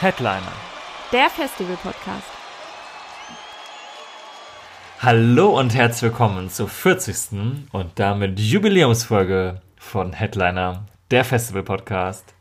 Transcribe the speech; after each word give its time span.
Headliner. 0.00 0.52
Der 1.12 1.28
Festival-Podcast. 1.28 2.24
Hallo 5.00 5.58
und 5.58 5.74
herzlich 5.74 6.10
willkommen 6.10 6.48
zur 6.48 6.70
40. 6.70 7.68
und 7.70 7.90
damit 7.96 8.40
Jubiläumsfolge 8.40 9.60
von 9.76 10.14
Headliner, 10.14 10.86
der 11.10 11.22
Festival-Podcast. 11.26 12.32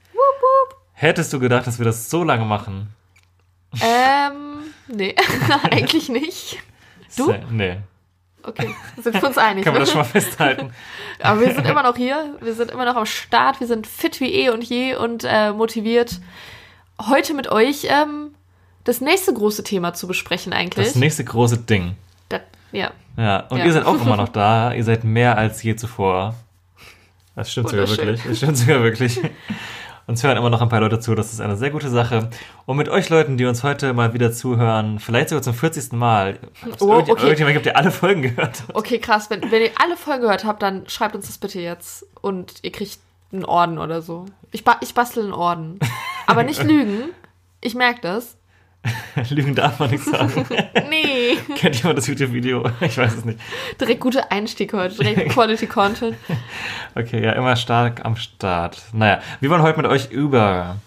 Hättest 0.94 1.34
du 1.34 1.40
gedacht, 1.42 1.68
dass 1.68 1.80
wir 1.80 1.86
das 1.86 2.10
so 2.10 2.24
lange 2.24 2.46
machen? 2.46 2.94
Ähm, 3.82 4.74
nee, 4.88 5.14
eigentlich 5.70 6.08
nicht. 6.08 6.60
Du? 7.18 7.36
Nee. 7.52 7.80
Okay, 8.42 8.74
sind 9.04 9.22
wir 9.22 9.28
uns 9.28 9.38
einig. 9.38 9.66
Können 9.66 9.76
wir 9.76 9.80
ne? 9.80 9.86
das 9.86 9.90
schon 9.90 10.00
mal 10.00 10.06
festhalten? 10.06 10.72
Aber 11.22 11.42
wir 11.42 11.54
sind 11.54 11.68
immer 11.68 11.84
noch 11.84 11.98
hier, 11.98 12.38
wir 12.40 12.54
sind 12.54 12.72
immer 12.72 12.86
noch 12.86 12.96
am 12.96 13.06
Start, 13.06 13.60
wir 13.60 13.68
sind 13.68 13.86
fit 13.86 14.22
wie 14.22 14.34
eh 14.34 14.50
und 14.50 14.64
je 14.64 14.96
und 14.96 15.26
äh, 15.28 15.52
motiviert, 15.52 16.22
heute 17.08 17.34
mit 17.34 17.50
euch 17.52 17.86
ähm, 17.90 18.32
das 18.84 19.02
nächste 19.02 19.34
große 19.34 19.64
Thema 19.64 19.94
zu 19.94 20.08
besprechen 20.08 20.54
eigentlich. 20.54 20.88
Das 20.88 20.96
nächste 20.96 21.24
große 21.24 21.58
Ding. 21.60 21.96
Das, 22.30 22.42
ja, 22.72 22.92
Ja, 23.18 23.42
und 23.50 23.60
Ja. 23.60 23.66
ihr 23.66 23.74
seid 23.74 23.86
auch 23.86 24.02
immer 24.02 24.18
noch 24.18 24.30
da. 24.30 24.74
Ihr 24.74 24.84
seid 24.84 25.04
mehr 25.04 25.38
als 25.38 25.62
je 25.64 25.76
zuvor. 25.76 26.36
Das 27.36 27.52
stimmt 27.52 27.70
sogar 27.70 27.88
wirklich. 27.90 28.22
Das 28.24 28.38
stimmt 28.38 28.58
sogar 28.58 28.84
wirklich. 28.84 29.20
Uns 30.08 30.24
hören 30.24 30.38
immer 30.38 30.50
noch 30.50 30.62
ein 30.62 30.70
paar 30.70 30.80
Leute 30.82 31.00
zu. 31.00 31.14
Das 31.14 31.32
ist 31.32 31.40
eine 31.40 31.56
sehr 31.56 31.70
gute 31.70 31.88
Sache. 31.88 32.30
Und 32.66 32.78
mit 32.78 32.90
euch 32.90 33.10
Leuten, 33.10 33.38
die 33.38 33.46
uns 33.46 33.64
heute 33.64 33.94
mal 33.94 34.14
wieder 34.14 34.32
zuhören, 34.32 34.98
vielleicht 35.00 35.30
sogar 35.30 35.44
zum 35.44 35.54
40. 35.54 35.94
Mal. 35.94 36.40
Oh, 36.80 36.86
Irgendj- 36.96 37.12
okay. 37.12 37.22
Irgendjemand 37.26 37.56
habt 37.58 37.66
ihr 37.68 37.78
alle 37.78 37.92
Folgen 37.92 38.24
gehört. 38.24 38.64
okay, 38.74 38.98
krass. 39.00 39.30
Wenn, 39.30 39.44
wenn 39.52 39.62
ihr 39.62 39.72
alle 39.82 39.96
Folgen 39.96 40.22
gehört 40.24 40.46
habt, 40.46 40.64
dann 40.64 40.90
schreibt 40.90 41.16
uns 41.16 41.28
das 41.28 41.38
bitte 41.38 41.60
jetzt 41.62 42.06
und 42.22 42.56
ihr 42.64 42.72
kriegt 42.72 42.98
einen 43.32 43.46
Orden 43.46 43.78
oder 43.78 44.02
so. 44.02 44.26
Ich, 44.52 44.64
ba 44.64 44.78
ich 44.82 44.94
bastel 44.94 45.24
einen 45.24 45.34
Orden. 45.34 45.80
Aber 46.26 46.44
nicht 46.44 46.64
lügen. 46.66 47.10
Ich 47.62 47.76
merke 47.76 48.02
das. 48.02 48.38
Lügen 49.30 49.56
darf 49.56 49.80
man 49.80 49.90
nicht 49.92 50.04
sagen. 50.04 50.46
Nee. 50.90 51.38
Kennt 51.56 51.76
jemand 51.76 51.98
das 51.98 52.08
YouTube-Video? 52.08 52.64
Ich 52.82 52.98
weiß 52.98 53.16
es 53.18 53.26
nicht. 53.26 53.40
Direkt 53.80 54.00
guter 54.00 54.32
Einstieg 54.32 54.74
heute. 54.74 54.96
Direkt 54.96 55.32
Quality 55.32 55.68
Content. 55.68 56.16
Okay, 56.96 57.24
ja, 57.24 57.34
immer 57.34 57.56
stark 57.56 58.06
am 58.06 58.16
Start. 58.16 58.82
Naja, 58.94 59.22
wir 59.40 59.50
wollen 59.50 59.62
heute 59.62 59.78
mit 59.78 59.86
euch 59.86 60.10
über, 60.10 60.78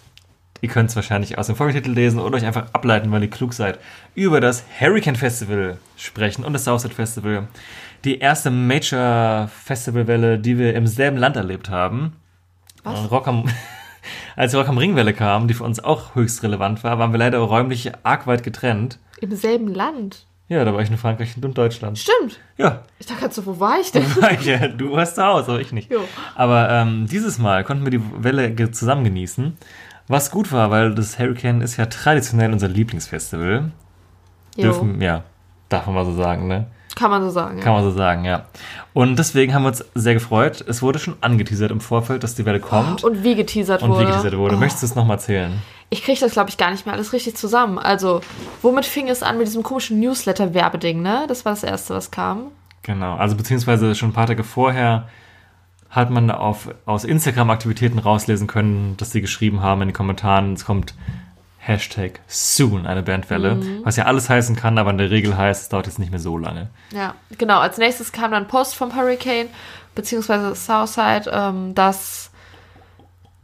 ihr 0.61 0.69
könnt 0.69 0.89
es 0.89 0.95
wahrscheinlich 0.95 1.37
aus 1.37 1.47
dem 1.47 1.55
Folgetitel 1.55 1.91
lesen 1.91 2.19
oder 2.19 2.35
euch 2.35 2.45
einfach 2.45 2.65
ableiten, 2.73 3.11
weil 3.11 3.21
ihr 3.21 3.29
klug 3.29 3.53
seid, 3.53 3.79
über 4.15 4.41
das 4.41 4.65
Hurricane 4.79 5.15
Festival 5.15 5.77
sprechen 5.95 6.43
und 6.43 6.53
das 6.53 6.65
Southside 6.65 6.95
Festival. 6.95 7.47
Die 8.03 8.19
erste 8.19 8.51
Major-Festivalwelle, 8.51 10.39
die 10.39 10.57
wir 10.57 10.75
im 10.75 10.87
selben 10.87 11.17
Land 11.17 11.37
erlebt 11.37 11.69
haben. 11.69 12.13
Was? 12.83 13.11
Rock 13.11 13.27
am, 13.27 13.45
als 14.35 14.51
die 14.51 14.57
Rock 14.57 14.67
am 14.69 14.77
Ring 14.77 14.95
Welle 14.95 15.13
kam, 15.13 15.47
die 15.47 15.53
für 15.53 15.63
uns 15.63 15.83
auch 15.83 16.15
höchst 16.15 16.43
relevant 16.43 16.83
war, 16.83 16.99
waren 16.99 17.11
wir 17.11 17.19
leider 17.19 17.39
räumlich 17.39 17.91
arg 18.03 18.27
weit 18.27 18.43
getrennt. 18.43 18.99
Im 19.21 19.35
selben 19.35 19.67
Land. 19.73 20.25
Ja, 20.49 20.65
da 20.65 20.73
war 20.73 20.81
ich 20.81 20.89
in 20.89 20.97
Frankreich 20.97 21.35
und 21.41 21.57
Deutschland. 21.57 21.97
Stimmt. 21.97 22.39
Ja, 22.57 22.83
Ich 22.99 23.05
dachte 23.07 23.21
gerade 23.21 23.33
so, 23.33 23.45
wo 23.45 23.59
war 23.59 23.79
ich 23.79 23.91
denn? 23.91 24.05
ja, 24.43 24.67
du 24.67 24.91
warst 24.91 25.15
zu 25.15 25.23
Hause, 25.25 25.51
aber 25.51 25.61
ich 25.61 25.71
nicht. 25.71 25.89
Jo. 25.91 26.01
Aber 26.35 26.69
ähm, 26.69 27.07
dieses 27.09 27.39
Mal 27.39 27.63
konnten 27.63 27.85
wir 27.85 27.91
die 27.91 28.01
Welle 28.23 28.71
zusammen 28.71 29.03
genießen. 29.05 29.57
Was 30.07 30.31
gut 30.31 30.51
war, 30.51 30.69
weil 30.69 30.93
das 30.93 31.17
Hurricane 31.17 31.61
ist 31.61 31.77
ja 31.77 31.85
traditionell 31.85 32.51
unser 32.51 32.67
Lieblingsfestival. 32.67 33.71
Jo. 34.57 34.63
Dürfen, 34.63 35.01
ja, 35.01 35.23
darf 35.69 35.85
man 35.85 35.95
mal 35.95 36.05
so 36.05 36.13
sagen, 36.13 36.47
ne? 36.47 36.67
Kann 36.95 37.09
man 37.09 37.23
so 37.23 37.29
sagen. 37.29 37.57
Ja. 37.57 37.63
Kann 37.63 37.73
man 37.73 37.83
so 37.83 37.91
sagen, 37.91 38.25
ja. 38.25 38.45
Und 38.93 39.17
deswegen 39.17 39.53
haben 39.53 39.63
wir 39.63 39.69
uns 39.69 39.83
sehr 39.95 40.13
gefreut. 40.13 40.63
Es 40.67 40.81
wurde 40.81 40.99
schon 40.99 41.15
angeteasert 41.21 41.71
im 41.71 41.81
Vorfeld, 41.81 42.23
dass 42.23 42.35
die 42.35 42.45
Welle 42.45 42.59
kommt. 42.59 43.03
Und 43.03 43.23
wie 43.23 43.35
geteasert 43.35 43.81
und 43.81 43.89
wurde. 43.89 44.01
wie 44.01 44.05
geteasert 44.05 44.37
wurde. 44.37 44.55
Oh, 44.55 44.59
Möchtest 44.59 44.83
du 44.83 44.87
es 44.87 44.95
nochmal 44.95 45.17
erzählen? 45.17 45.61
ich 45.93 46.03
kriege 46.03 46.19
das, 46.19 46.31
glaube 46.33 46.49
ich, 46.49 46.57
gar 46.57 46.71
nicht 46.71 46.87
mehr 46.87 46.95
alles 46.95 47.13
richtig 47.13 47.35
zusammen. 47.35 47.77
Also, 47.77 48.21
womit 48.63 48.85
fing 48.85 49.09
es 49.09 49.21
an 49.21 49.37
mit 49.37 49.45
diesem 49.45 49.61
komischen 49.61 49.99
Newsletter-Werbeding, 49.99 51.01
ne? 51.01 51.25
Das 51.27 51.45
war 51.45 51.51
das 51.51 51.63
Erste, 51.63 51.93
was 51.93 52.09
kam. 52.09 52.47
Genau, 52.81 53.15
also 53.15 53.35
beziehungsweise 53.35 53.93
schon 53.93 54.09
ein 54.09 54.13
paar 54.13 54.25
Tage 54.25 54.43
vorher 54.43 55.07
hat 55.91 56.09
man 56.09 56.31
auf, 56.31 56.69
aus 56.87 57.03
Instagram-Aktivitäten 57.03 57.99
rauslesen 57.99 58.47
können, 58.47 58.97
dass 58.97 59.11
sie 59.11 59.21
geschrieben 59.21 59.61
haben 59.61 59.83
in 59.83 59.89
den 59.89 59.93
Kommentaren, 59.93 60.53
es 60.53 60.65
kommt 60.65 60.95
Hashtag 61.65 62.19
soon, 62.27 62.85
eine 62.85 63.03
Bandwelle, 63.03 63.57
was 63.83 63.95
ja 63.95 64.05
alles 64.05 64.29
heißen 64.29 64.55
kann, 64.55 64.77
aber 64.77 64.89
in 64.91 64.97
der 64.97 65.09
Regel 65.11 65.37
heißt, 65.37 65.61
es 65.63 65.69
dauert 65.69 65.87
jetzt 65.87 65.99
nicht 65.99 66.11
mehr 66.11 66.19
so 66.19 66.37
lange. 66.37 66.67
Ja, 66.93 67.15
genau. 67.37 67.59
Als 67.59 67.77
nächstes 67.77 68.11
kam 68.11 68.31
dann 68.31 68.47
Post 68.47 68.75
vom 68.75 68.95
Hurricane, 68.95 69.47
beziehungsweise 69.95 70.55
Southside, 70.55 71.29
ähm, 71.31 71.73
das 71.75 72.31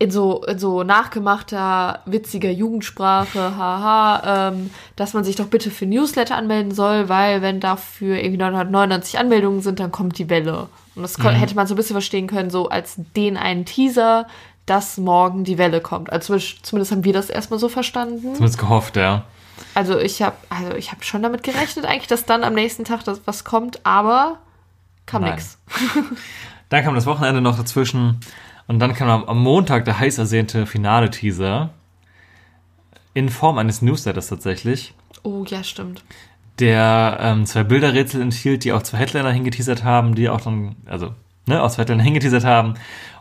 in 0.01 0.11
so, 0.11 0.43
in 0.45 0.57
so 0.59 0.83
nachgemachter, 0.83 1.99
witziger 2.05 2.49
Jugendsprache, 2.49 3.57
haha, 3.57 4.49
ähm, 4.49 4.69
dass 4.95 5.13
man 5.13 5.23
sich 5.25 5.35
doch 5.35 5.47
bitte 5.47 5.71
für 5.71 5.85
Newsletter 5.85 6.35
anmelden 6.37 6.73
soll, 6.73 7.09
weil 7.09 7.41
wenn 7.41 7.59
dafür 7.59 8.17
irgendwie 8.17 8.37
999 8.37 9.19
Anmeldungen 9.19 9.61
sind, 9.61 9.79
dann 9.79 9.91
kommt 9.91 10.17
die 10.17 10.29
Welle. 10.29 10.69
Und 10.95 11.01
das 11.03 11.17
kon- 11.19 11.33
hätte 11.33 11.55
man 11.55 11.67
so 11.67 11.73
ein 11.73 11.77
bisschen 11.77 11.93
verstehen 11.95 12.27
können, 12.27 12.49
so 12.49 12.69
als 12.69 12.95
den 13.15 13.35
einen 13.37 13.65
Teaser, 13.65 14.27
dass 14.69 14.97
morgen 14.97 15.43
die 15.43 15.57
Welle 15.57 15.81
kommt. 15.81 16.11
Also 16.11 16.37
zumindest, 16.37 16.91
haben 16.91 17.03
wir 17.03 17.13
das 17.13 17.29
erstmal 17.29 17.59
so 17.59 17.69
verstanden. 17.69 18.35
Zumindest 18.35 18.59
gehofft, 18.59 18.95
ja. 18.95 19.25
Also 19.73 19.97
ich 19.99 20.21
habe 20.21 20.35
also 20.49 20.75
ich 20.75 20.91
habe 20.91 21.03
schon 21.03 21.21
damit 21.21 21.43
gerechnet 21.43 21.85
eigentlich, 21.85 22.07
dass 22.07 22.25
dann 22.25 22.43
am 22.43 22.53
nächsten 22.53 22.85
Tag 22.85 23.03
das 23.03 23.21
was 23.25 23.43
kommt, 23.43 23.85
aber 23.85 24.37
kam 25.05 25.23
nix. 25.23 25.57
Dann 26.69 26.83
kam 26.83 26.93
das 26.93 27.07
Wochenende 27.07 27.41
noch 27.41 27.57
dazwischen 27.57 28.19
und 28.67 28.77
dann 28.77 28.93
kam 28.93 29.23
am, 29.23 29.41
Montag 29.41 29.85
der 29.85 29.97
heiß 29.97 30.19
ersehnte 30.19 30.67
Finale-Teaser 30.67 31.71
in 33.15 33.29
Form 33.29 33.57
eines 33.57 33.81
Newsletters 33.81 34.27
tatsächlich. 34.27 34.93
Oh 35.23 35.43
ja, 35.47 35.63
stimmt. 35.63 36.03
der 36.59 37.17
ähm, 37.21 37.47
zwei 37.47 37.63
Bilderrätsel 37.63 38.21
enthielt, 38.21 38.63
die 38.63 38.73
auch 38.73 38.83
zwei 38.83 38.99
Headliner 38.99 39.31
hingeteasert 39.31 39.83
haben, 39.83 40.13
die 40.13 40.29
auch 40.29 40.41
dann, 40.41 40.75
also, 40.85 41.15
ne, 41.47 41.59
aus 41.59 41.73
zwei 41.73 41.81
Headliner 41.81 42.03
hingeteasert 42.03 42.45
haben. 42.45 42.75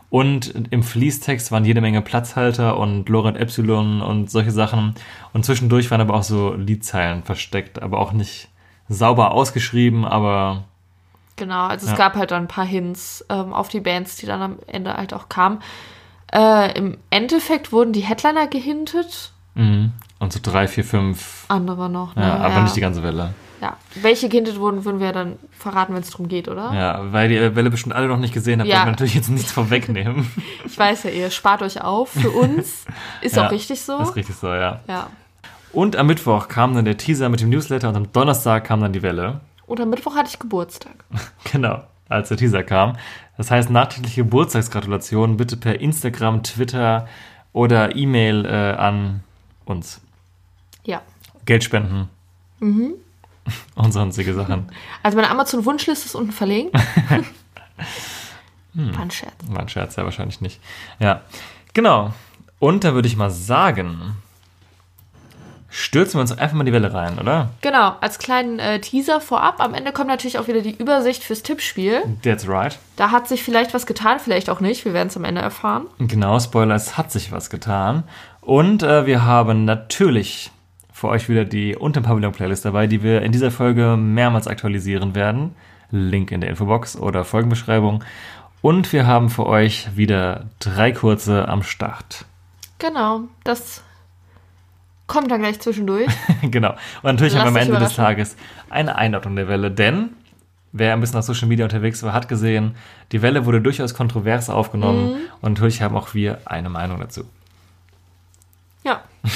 Und 0.09 0.53
im 0.71 0.81
Fließtext 0.81 1.51
waren 1.51 1.65
jede 1.65 1.81
Menge 1.81 2.01
Platzhalter 2.01 2.77
und 2.77 3.07
Lorent 3.09 3.37
Epsilon 3.37 4.01
und 4.01 4.31
solche 4.31 4.51
Sachen. 4.51 4.95
Und 5.33 5.45
zwischendurch 5.45 5.91
waren 5.91 6.01
aber 6.01 6.15
auch 6.15 6.23
so 6.23 6.53
Liedzeilen 6.55 7.23
versteckt, 7.23 7.81
aber 7.81 7.99
auch 7.99 8.11
nicht 8.11 8.49
sauber 8.87 9.31
ausgeschrieben, 9.31 10.05
aber 10.05 10.63
Genau, 11.35 11.67
also 11.67 11.85
es 11.85 11.91
Ja. 11.91 11.97
gab 11.97 12.15
halt 12.15 12.31
dann 12.31 12.43
ein 12.43 12.47
paar 12.49 12.65
Hints 12.65 13.23
ähm, 13.29 13.53
auf 13.53 13.69
die 13.69 13.79
Bands, 13.79 14.17
die 14.17 14.25
dann 14.25 14.41
am 14.41 14.59
Ende 14.67 14.93
halt 14.97 15.13
auch 15.13 15.29
kamen. 15.29 15.59
Äh, 16.33 16.77
Im 16.77 16.97
Endeffekt 17.11 17.71
wurden 17.71 17.93
die 17.93 18.01
Headliner 18.01 18.47
gehintet, 18.47 19.31
mh. 19.55 19.89
und 20.19 20.33
so 20.33 20.39
drei, 20.43 20.67
vier, 20.67 20.83
fünf, 20.83 21.45
andere 21.47 21.89
noch. 21.89 22.15
Ne? 22.15 22.23
ja, 22.23 22.37
aber 22.37 22.61
nicht 22.61 22.75
die 22.75 22.81
ganze 22.81 23.03
Welle. 23.03 23.33
Ja. 23.61 23.77
Welche 24.01 24.29
gehintet 24.29 24.59
wurden, 24.59 24.85
würden 24.85 24.99
wir 25.01 25.11
dann 25.11 25.37
verraten, 25.51 25.93
wenn 25.93 26.01
es 26.01 26.09
darum 26.11 26.27
geht, 26.29 26.47
oder? 26.47 26.73
Ja, 26.73 27.11
weil 27.11 27.27
die 27.29 27.55
Welle 27.55 27.69
bestimmt 27.69 27.93
alle 27.93 28.07
noch 28.07 28.17
nicht 28.17 28.33
gesehen 28.33 28.59
habt, 28.61 28.69
Ja. 28.69 28.83
wir 28.85 28.91
natürlich 28.91 29.15
jetzt 29.15 29.29
nichts 29.29 29.51
vorwegnehmen. 29.51 30.31
Ich 30.65 30.77
weiß 30.77 31.03
ja, 31.03 31.09
ihr 31.09 31.29
spart 31.31 31.61
euch 31.61 31.81
auf 31.81 32.09
für 32.11 32.29
uns. 32.29 32.85
Ist 33.21 33.35
Ja, 33.35 33.47
auch 33.47 33.51
richtig 33.51 33.81
so. 33.81 33.97
Ist 33.99 34.15
richtig 34.15 34.35
so, 34.35 34.47
ja. 34.47 34.79
Ja. 34.87 35.09
Und 35.73 35.95
am 35.97 36.07
Mittwoch 36.07 36.47
kam 36.47 36.73
dann 36.73 36.85
der 36.85 36.97
Teaser 36.97 37.27
mit 37.29 37.41
dem 37.41 37.49
Newsletter 37.49 37.89
und 37.89 37.95
am 37.95 38.11
Donnerstag 38.13 38.63
kam 38.65 38.81
dann 38.81 38.93
die 38.93 39.01
Welle. 39.03 39.41
Und 39.67 39.79
am 39.81 39.89
Mittwoch 39.89 40.15
hatte 40.15 40.29
ich 40.31 40.39
Geburtstag. 40.39 40.93
Genau, 41.51 41.83
als 42.07 42.29
der 42.29 42.37
Teaser 42.37 42.63
kam. 42.63 42.95
Das 43.37 43.51
heißt, 43.51 43.69
nachträgliche 43.69 44.23
Geburtstagsgratulationen 44.23 45.37
bitte 45.37 45.57
per 45.57 45.79
Instagram, 45.79 46.43
Twitter 46.43 47.07
oder 47.53 47.95
E-Mail 47.95 48.45
äh, 48.45 48.49
an 48.77 49.21
uns. 49.65 50.01
Ja. 50.85 51.01
Geld 51.45 51.63
spenden. 51.63 52.09
Mhm. 52.59 52.93
Und 53.75 53.91
sonstige 53.91 54.33
Sachen. 54.33 54.71
Also 55.03 55.17
meine 55.17 55.29
Amazon-Wunschliste 55.29 56.07
ist 56.07 56.15
unten 56.15 56.31
verlinkt. 56.31 56.73
War 58.73 59.01
ein 59.01 59.11
Scherz. 59.11 59.33
War 59.47 59.61
ein 59.61 59.69
Scherz, 59.69 59.95
ja, 59.95 60.03
wahrscheinlich 60.03 60.41
nicht. 60.41 60.59
Ja, 60.99 61.21
genau. 61.73 62.13
Und 62.59 62.83
dann 62.83 62.93
würde 62.93 63.07
ich 63.07 63.15
mal 63.15 63.31
sagen, 63.31 64.17
stürzen 65.69 66.15
wir 66.15 66.21
uns 66.21 66.31
einfach 66.37 66.55
mal 66.55 66.63
die 66.65 66.73
Welle 66.73 66.93
rein, 66.93 67.17
oder? 67.19 67.49
Genau, 67.61 67.95
als 68.01 68.19
kleinen 68.19 68.59
äh, 68.59 68.79
Teaser 68.79 69.21
vorab. 69.21 69.59
Am 69.59 69.73
Ende 69.73 69.91
kommt 69.91 70.07
natürlich 70.07 70.39
auch 70.39 70.47
wieder 70.47 70.61
die 70.61 70.75
Übersicht 70.75 71.23
fürs 71.23 71.43
Tippspiel. 71.43 72.01
That's 72.21 72.47
right. 72.47 72.77
Da 72.95 73.11
hat 73.11 73.27
sich 73.27 73.43
vielleicht 73.43 73.73
was 73.73 73.85
getan, 73.85 74.19
vielleicht 74.19 74.49
auch 74.49 74.59
nicht. 74.59 74.85
Wir 74.85 74.93
werden 74.93 75.07
es 75.07 75.17
am 75.17 75.23
Ende 75.23 75.41
erfahren. 75.41 75.87
Genau, 75.99 76.39
Spoiler, 76.39 76.75
es 76.75 76.97
hat 76.97 77.11
sich 77.11 77.31
was 77.31 77.49
getan. 77.49 78.03
Und 78.41 78.83
äh, 78.83 79.05
wir 79.05 79.23
haben 79.23 79.65
natürlich 79.65 80.51
für 80.99 81.07
euch 81.07 81.29
wieder 81.29 81.45
die 81.45 81.77
Unter 81.77 82.01
dem 82.01 82.05
Pavillon 82.05 82.33
Playlist 82.33 82.65
dabei, 82.65 82.85
die 82.85 83.01
wir 83.01 83.21
in 83.21 83.31
dieser 83.31 83.51
Folge 83.51 83.95
mehrmals 83.95 84.47
aktualisieren 84.47 85.15
werden. 85.15 85.55
Link 85.91 86.29
in 86.31 86.41
der 86.41 86.49
Infobox 86.49 86.97
oder 86.97 87.23
Folgenbeschreibung. 87.23 88.03
Und 88.61 88.91
wir 88.91 89.07
haben 89.07 89.29
für 89.29 89.45
euch 89.45 89.95
wieder 89.95 90.47
drei 90.59 90.91
kurze 90.91 91.47
am 91.47 91.63
Start. 91.63 92.25
Genau, 92.79 93.21
das 93.45 93.81
kommt 95.07 95.31
dann 95.31 95.39
gleich 95.39 95.61
zwischendurch. 95.61 96.07
genau. 96.41 96.71
Und 96.71 97.03
natürlich 97.03 97.33
Lass 97.33 97.45
haben 97.45 97.55
wir 97.55 97.61
am 97.61 97.67
Ende 97.67 97.79
des. 97.79 97.95
Tages 97.95 98.35
eine 98.69 98.97
Einordnung 98.97 99.37
der 99.37 99.47
Welle, 99.47 99.71
denn 99.71 100.09
wer 100.73 100.91
ein 100.91 100.99
bisschen 100.99 101.17
auf 101.17 101.23
Social 101.25 101.47
Media 101.47 101.63
unterwegs 101.65 102.03
war, 102.03 102.11
hat 102.11 102.27
gesehen, 102.27 102.75
die 103.13 103.21
Welle 103.21 103.45
wurde 103.45 103.61
durchaus 103.61 103.93
kontrovers 103.93 104.49
aufgenommen 104.49 105.13
Mhm. 105.13 105.17
und 105.39 105.53
natürlich 105.53 105.81
haben 105.81 105.95
auch 105.95 106.13
wir 106.13 106.39
eine 106.43 106.69
Meinung 106.69 106.99
dazu. 106.99 107.23
Ja, 108.83 109.01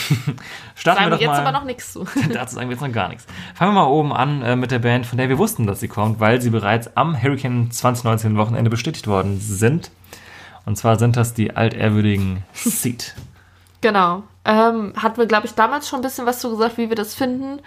Starten 0.75 1.00
sagen 1.00 1.00
wir 1.00 1.06
wir 1.06 1.10
doch 1.12 1.19
jetzt 1.22 1.28
mal. 1.28 1.40
aber 1.42 1.51
noch 1.51 1.63
nichts 1.66 1.94
zu. 1.94 2.06
Dazu 2.34 2.56
sagen 2.56 2.69
wir 2.69 2.75
jetzt 2.75 2.81
noch 2.86 2.92
gar 2.92 3.10
nichts. 3.10 3.25
Fangen 3.56 3.74
wir 3.74 3.81
mal 3.81 3.88
oben 3.90 4.13
an 4.13 4.42
äh, 4.42 4.56
mit 4.56 4.72
der 4.72 4.80
Band, 4.80 5.06
von 5.06 5.18
der 5.18 5.30
wir 5.30 5.38
wussten, 5.38 5.68
dass 5.68 5.80
sie 5.81 5.88
kommt, 5.90 6.19
weil 6.19 6.42
sie 6.42 6.50
bereits 6.50 6.95
am 6.95 7.22
Hurricane 7.22 7.69
2019 7.69 8.38
Wochenende 8.38 8.69
bestätigt 8.69 9.07
worden 9.07 9.40
sind. 9.42 9.92
Und 10.66 10.78
zwar 10.78 10.98
sind 10.98 11.18
das 11.18 11.34
die 11.34 11.56
altehrwürdigen 11.56 12.44
Seed. 12.54 13.16
Genau. 13.81 14.24
Ähm, 14.45 14.94
hatten 14.95 15.18
wir, 15.18 15.25
glaube 15.25 15.46
ich, 15.46 15.54
damals 15.56 15.89
schon 15.89 16.00
ein 16.00 16.04
bisschen 16.04 16.25
was 16.25 16.39
zu 16.39 16.50
gesagt, 16.50 16.78
wie 16.78 16.88
wir 16.89 16.96
das 16.96 17.13
finden. 17.13 17.60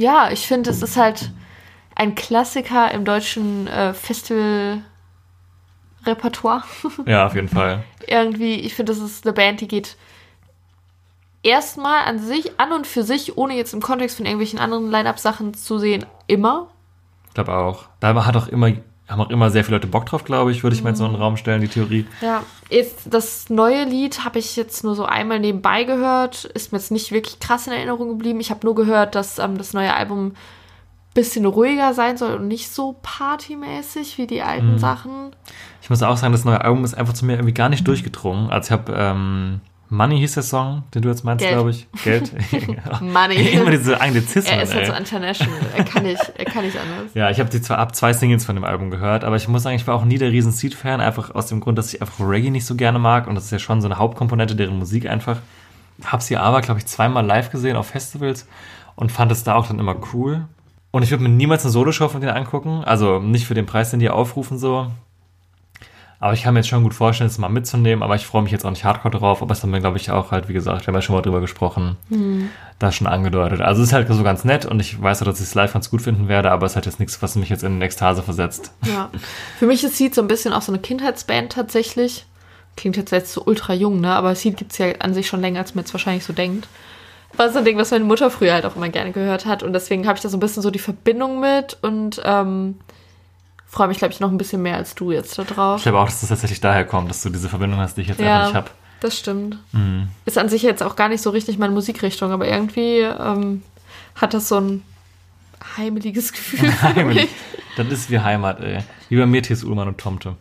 Ja, 0.00 0.30
ich 0.32 0.46
finde, 0.46 0.70
es 0.70 0.82
ist 0.82 0.96
halt 0.96 1.30
ein 1.94 2.14
Klassiker 2.16 2.90
im 2.90 3.04
deutschen 3.04 3.68
äh, 3.68 3.94
Festival-Repertoire. 3.94 6.64
Ja, 7.06 7.26
auf 7.26 7.34
jeden 7.34 7.48
Fall. 7.48 7.84
Irgendwie, 8.06 8.54
ich 8.54 8.74
finde, 8.74 8.92
das 8.92 9.00
ist 9.00 9.24
eine 9.24 9.32
Band, 9.32 9.60
die 9.60 9.68
geht 9.68 9.96
erstmal 11.42 12.04
an 12.04 12.18
sich, 12.18 12.58
an 12.58 12.72
und 12.72 12.86
für 12.86 13.02
sich, 13.02 13.36
ohne 13.36 13.54
jetzt 13.54 13.74
im 13.74 13.80
Kontext 13.80 14.16
von 14.16 14.26
irgendwelchen 14.26 14.58
anderen 14.58 14.90
Line-Up-Sachen 14.90 15.54
zu 15.54 15.78
sehen, 15.78 16.06
immer. 16.26 16.68
Ich 17.28 17.34
glaube 17.34 17.54
auch. 17.54 17.86
Da 18.00 18.14
hat 18.24 18.36
auch 18.36 18.48
immer, 18.48 18.72
haben 19.08 19.20
auch 19.20 19.30
immer 19.30 19.50
sehr 19.50 19.64
viele 19.64 19.76
Leute 19.76 19.88
Bock 19.88 20.06
drauf, 20.06 20.24
glaube 20.24 20.52
ich, 20.52 20.62
würde 20.62 20.76
ich 20.76 20.82
mal 20.82 20.90
in 20.90 20.96
so 20.96 21.04
einen 21.04 21.14
Raum 21.14 21.36
stellen, 21.36 21.60
die 21.60 21.68
Theorie. 21.68 22.06
Ja, 22.20 22.42
jetzt 22.70 23.06
das 23.10 23.50
neue 23.50 23.84
Lied 23.84 24.24
habe 24.24 24.38
ich 24.38 24.56
jetzt 24.56 24.84
nur 24.84 24.94
so 24.94 25.04
einmal 25.04 25.40
nebenbei 25.40 25.84
gehört, 25.84 26.44
ist 26.44 26.72
mir 26.72 26.78
jetzt 26.78 26.90
nicht 26.90 27.10
wirklich 27.10 27.40
krass 27.40 27.66
in 27.66 27.72
Erinnerung 27.72 28.08
geblieben. 28.08 28.40
Ich 28.40 28.50
habe 28.50 28.64
nur 28.64 28.74
gehört, 28.74 29.14
dass 29.14 29.38
ähm, 29.38 29.58
das 29.58 29.72
neue 29.72 29.94
Album 29.94 30.28
ein 30.28 30.34
bisschen 31.14 31.44
ruhiger 31.44 31.92
sein 31.92 32.16
soll 32.16 32.34
und 32.34 32.48
nicht 32.48 32.70
so 32.70 32.96
partymäßig 33.02 34.16
wie 34.16 34.26
die 34.26 34.42
alten 34.42 34.78
Sachen. 34.78 35.36
Ich 35.82 35.90
muss 35.90 36.02
auch 36.02 36.16
sagen, 36.16 36.32
das 36.32 36.44
neue 36.44 36.62
Album 36.62 36.84
ist 36.84 36.94
einfach 36.94 37.12
zu 37.12 37.26
mir 37.26 37.34
irgendwie 37.34 37.52
gar 37.52 37.68
nicht 37.68 37.86
durchgedrungen. 37.86 38.50
Also 38.50 38.68
ich 38.68 38.72
habe 38.72 38.94
ähm, 38.96 39.60
Money 39.92 40.16
hieß 40.20 40.32
der 40.32 40.42
Song, 40.42 40.84
den 40.94 41.02
du 41.02 41.10
jetzt 41.10 41.22
meinst, 41.22 41.46
glaube 41.46 41.68
ich. 41.68 41.86
Geld. 42.02 42.32
Money. 43.02 43.34
Immer 43.52 43.70
diese 43.72 44.00
Anglizismen, 44.00 44.54
er 44.54 44.62
ist 44.62 44.72
halt 44.72 44.84
ey. 44.84 44.90
so 44.90 44.96
international. 44.96 45.58
Er 45.76 45.84
kann 45.84 46.02
nicht, 46.04 46.32
er 46.34 46.44
kann 46.46 46.64
nicht 46.64 46.78
anders. 46.78 47.12
Ja, 47.12 47.28
ich 47.28 47.38
habe 47.38 47.50
die 47.50 47.60
zwar 47.60 47.76
ab 47.76 47.94
zwei 47.94 48.14
Singles 48.14 48.46
von 48.46 48.54
dem 48.54 48.64
Album 48.64 48.90
gehört, 48.90 49.22
aber 49.22 49.36
ich 49.36 49.46
muss 49.48 49.64
sagen, 49.64 49.76
ich 49.76 49.86
war 49.86 49.94
auch 49.94 50.06
nie 50.06 50.16
der 50.16 50.32
riesen 50.32 50.50
Seed-Fan, 50.50 51.02
einfach 51.02 51.34
aus 51.34 51.48
dem 51.48 51.60
Grund, 51.60 51.76
dass 51.76 51.92
ich 51.92 52.00
einfach 52.00 52.26
Reggae 52.26 52.48
nicht 52.48 52.64
so 52.64 52.74
gerne 52.74 52.98
mag 52.98 53.26
und 53.26 53.34
das 53.34 53.44
ist 53.44 53.50
ja 53.50 53.58
schon 53.58 53.82
so 53.82 53.86
eine 53.86 53.98
Hauptkomponente 53.98 54.56
deren 54.56 54.78
Musik 54.78 55.06
einfach. 55.06 55.40
Hab 56.02 56.22
sie 56.22 56.38
aber, 56.38 56.62
glaube 56.62 56.80
ich, 56.80 56.86
zweimal 56.86 57.26
live 57.26 57.50
gesehen 57.50 57.76
auf 57.76 57.88
Festivals 57.88 58.48
und 58.96 59.12
fand 59.12 59.30
es 59.30 59.44
da 59.44 59.56
auch 59.56 59.66
dann 59.66 59.78
immer 59.78 59.96
cool. 60.14 60.46
Und 60.90 61.02
ich 61.02 61.10
würde 61.10 61.22
mir 61.22 61.28
niemals 61.28 61.64
eine 61.64 61.70
Soloshow 61.70 62.08
von 62.08 62.22
denen 62.22 62.32
angucken, 62.32 62.82
also 62.82 63.18
nicht 63.18 63.46
für 63.46 63.54
den 63.54 63.66
Preis, 63.66 63.90
den 63.90 64.00
die 64.00 64.08
aufrufen 64.08 64.56
so. 64.56 64.90
Aber 66.22 66.34
ich 66.34 66.44
kann 66.44 66.54
mir 66.54 66.60
jetzt 66.60 66.68
schon 66.68 66.84
gut 66.84 66.94
vorstellen, 66.94 67.28
es 67.28 67.38
mal 67.38 67.48
mitzunehmen, 67.48 68.04
aber 68.04 68.14
ich 68.14 68.26
freue 68.26 68.42
mich 68.42 68.52
jetzt 68.52 68.64
auch 68.64 68.70
nicht 68.70 68.84
hardcore 68.84 69.18
drauf, 69.18 69.42
aber 69.42 69.50
es 69.50 69.62
haben 69.64 69.72
wir, 69.72 69.80
glaube 69.80 69.96
ich, 69.96 70.12
auch 70.12 70.30
halt, 70.30 70.48
wie 70.48 70.52
gesagt, 70.52 70.82
wir 70.82 70.86
haben 70.86 70.94
ja 70.94 71.02
schon 71.02 71.16
mal 71.16 71.22
drüber 71.22 71.40
gesprochen, 71.40 71.96
da 72.78 72.92
schon 72.92 73.08
angedeutet. 73.08 73.60
Also 73.60 73.82
es 73.82 73.88
ist 73.88 73.92
halt 73.92 74.06
so 74.06 74.22
ganz 74.22 74.44
nett 74.44 74.64
und 74.64 74.78
ich 74.78 75.02
weiß 75.02 75.20
auch, 75.20 75.26
dass 75.26 75.40
ich 75.40 75.46
es 75.46 75.56
live 75.56 75.72
ganz 75.72 75.90
gut 75.90 76.00
finden 76.00 76.28
werde, 76.28 76.52
aber 76.52 76.64
es 76.64 76.76
hat 76.76 76.86
jetzt 76.86 77.00
nichts, 77.00 77.20
was 77.22 77.34
mich 77.34 77.48
jetzt 77.48 77.64
in 77.64 77.82
Ekstase 77.82 78.22
versetzt. 78.22 78.70
Ja. 78.86 79.10
Für 79.58 79.66
mich 79.66 79.82
ist 79.82 79.96
Seed 79.96 80.14
so 80.14 80.22
ein 80.22 80.28
bisschen 80.28 80.52
auch 80.52 80.62
so 80.62 80.70
eine 80.70 80.80
Kindheitsband 80.80 81.50
tatsächlich. 81.50 82.24
Klingt 82.76 82.96
jetzt 82.96 83.10
jetzt 83.10 83.32
so 83.32 83.42
ultra 83.44 83.74
jung, 83.74 84.00
ne? 84.00 84.14
Aber 84.14 84.36
Seed 84.36 84.56
gibt 84.56 84.70
es 84.70 84.78
ja 84.78 84.92
an 85.00 85.14
sich 85.14 85.26
schon 85.26 85.40
länger, 85.40 85.58
als 85.58 85.74
man 85.74 85.82
jetzt 85.82 85.92
wahrscheinlich 85.92 86.24
so 86.24 86.32
denkt. 86.32 86.68
War 87.36 87.50
so 87.50 87.58
ein 87.58 87.64
Ding, 87.64 87.78
was 87.78 87.90
meine 87.90 88.04
Mutter 88.04 88.30
früher 88.30 88.52
halt 88.52 88.64
auch 88.64 88.76
immer 88.76 88.90
gerne 88.90 89.10
gehört 89.10 89.44
hat. 89.44 89.64
Und 89.64 89.72
deswegen 89.72 90.06
habe 90.06 90.18
ich 90.18 90.22
da 90.22 90.28
so 90.28 90.36
ein 90.36 90.40
bisschen 90.40 90.62
so 90.62 90.70
die 90.70 90.78
Verbindung 90.78 91.40
mit 91.40 91.78
und 91.82 92.22
ähm, 92.24 92.76
freue 93.72 93.88
mich, 93.88 93.98
glaube 93.98 94.12
ich, 94.12 94.20
noch 94.20 94.30
ein 94.30 94.36
bisschen 94.38 94.60
mehr 94.62 94.76
als 94.76 94.94
du 94.94 95.10
jetzt 95.12 95.36
da 95.38 95.42
Ich 95.42 95.48
drauf. 95.48 95.82
glaube 95.82 95.98
auch, 95.98 96.04
dass 96.04 96.20
das 96.20 96.28
tatsächlich 96.28 96.60
daher 96.60 96.84
kommt, 96.84 97.08
dass 97.10 97.22
du 97.22 97.30
diese 97.30 97.48
Verbindung 97.48 97.80
hast, 97.80 97.96
die 97.96 98.02
ich 98.02 98.08
jetzt 98.08 98.20
einfach 98.20 98.46
nicht 98.46 98.54
habe. 98.54 98.70
das 99.00 99.18
stimmt. 99.18 99.58
Mhm. 99.72 100.08
Ist 100.26 100.36
an 100.38 100.48
sich 100.50 100.62
jetzt 100.62 100.82
auch 100.82 100.94
gar 100.94 101.08
nicht 101.08 101.22
so 101.22 101.30
richtig 101.30 101.58
meine 101.58 101.72
Musikrichtung, 101.72 102.32
aber 102.32 102.46
irgendwie 102.46 102.98
ähm, 103.00 103.62
hat 104.14 104.34
das 104.34 104.48
so 104.48 104.60
ein 104.60 104.82
heimeliges 105.76 106.32
Gefühl. 106.34 106.70
Heimelig. 106.82 107.28
Das 107.76 107.86
ist 107.88 108.10
wie 108.10 108.20
Heimat, 108.20 108.60
ey. 108.60 108.80
Wie 109.08 109.16
bei 109.16 109.24
mir, 109.26 109.42
Thies 109.42 109.64
Ullmann 109.64 109.88
und 109.88 109.96
Tomte. 109.98 110.36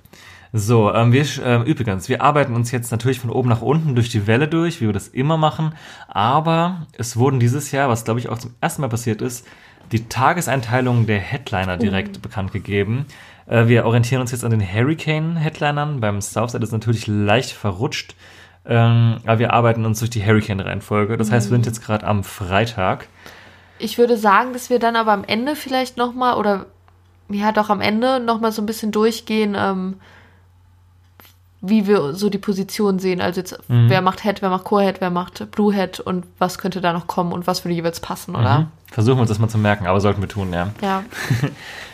So, 0.54 0.94
ähm, 0.94 1.14
wir, 1.14 1.26
ähm, 1.46 1.64
übrigens, 1.64 2.10
wir 2.10 2.22
arbeiten 2.22 2.54
uns 2.56 2.72
jetzt 2.72 2.92
natürlich 2.92 3.22
von 3.22 3.30
oben 3.30 3.48
nach 3.48 3.62
unten 3.62 3.96
durch 3.96 4.10
die 4.10 4.28
Welle 4.28 4.50
durch, 4.50 4.82
wie 4.82 4.88
wir 4.88 4.94
das 4.94 5.08
immer 5.08 5.38
machen. 5.38 5.74
Aber 6.10 6.86
es 6.98 7.16
wurden 7.16 7.40
dieses 7.40 7.72
Jahr, 7.72 7.88
was 7.88 8.04
glaube 8.04 8.20
ich 8.20 8.28
auch 8.28 8.38
zum 8.38 8.54
ersten 8.60 8.82
Mal 8.82 8.90
passiert 8.90 9.22
ist, 9.22 9.48
die 9.92 10.08
Tageseinteilung 10.08 11.06
der 11.06 11.20
Headliner 11.20 11.78
direkt 11.78 12.22
bekannt 12.22 12.52
gegeben. 12.52 13.06
Äh, 13.48 13.68
wir 13.68 13.86
orientieren 13.86 14.22
uns 14.22 14.32
jetzt 14.32 14.44
an 14.44 14.52
den 14.52 14.62
Hurricane-Headlinern. 14.62 16.00
Beim 16.00 16.22
Southside 16.22 16.64
ist 16.64 16.72
natürlich 16.72 17.08
leicht 17.08 17.52
verrutscht. 17.52 18.16
Ähm, 18.66 19.18
aber 19.26 19.40
wir 19.40 19.54
arbeiten 19.54 19.86
uns 19.86 20.00
durch 20.00 20.12
die 20.12 20.26
Hurricane-Reihenfolge. 20.26 21.18
Das 21.18 21.32
heißt, 21.32 21.50
wir 21.50 21.56
sind 21.56 21.66
jetzt 21.66 21.84
gerade 21.84 22.06
am 22.06 22.24
Freitag. 22.24 23.08
Ich 23.80 23.98
würde 23.98 24.18
sagen, 24.18 24.54
dass 24.54 24.70
wir 24.70 24.80
dann 24.80 24.96
aber 24.96 25.12
am 25.12 25.24
Ende 25.24 25.56
vielleicht 25.56 25.98
nochmal, 25.98 26.36
oder 26.38 26.68
ja, 27.30 27.52
doch 27.52 27.70
am 27.70 27.82
Ende 27.82 28.20
nochmal 28.20 28.52
so 28.52 28.62
ein 28.62 28.68
bisschen 28.68 28.92
durchgehen, 28.92 29.56
ähm, 29.58 29.96
wie 31.62 31.86
wir 31.86 32.14
so 32.16 32.30
die 32.30 32.40
Position 32.40 32.98
sehen. 33.00 33.22
Also 33.22 33.40
jetzt, 33.42 33.58
Mhm. 33.70 33.90
wer 33.90 34.02
macht 34.02 34.22
Head, 34.24 34.42
wer 34.42 34.50
macht 34.50 34.64
Core-Head, 34.64 35.00
wer 35.00 35.12
macht 35.12 35.52
Blue-Head 35.52 36.00
und 36.00 36.26
was 36.40 36.58
könnte 36.58 36.82
da 36.82 36.92
noch 36.92 37.06
kommen 37.08 37.32
und 37.34 37.46
was 37.46 37.64
würde 37.64 37.76
jeweils 37.76 38.00
passen, 38.00 38.36
oder? 38.36 38.60
Mhm. 38.60 38.68
Versuchen 38.92 39.18
wir 39.18 39.22
uns 39.22 39.30
das 39.30 39.40
mal 39.40 39.48
zu 39.48 39.58
merken, 39.60 39.86
aber 39.88 40.02
sollten 40.02 40.22
wir 40.22 40.28
tun, 40.28 40.52
ja. 40.54 40.70
Ja. 40.82 41.04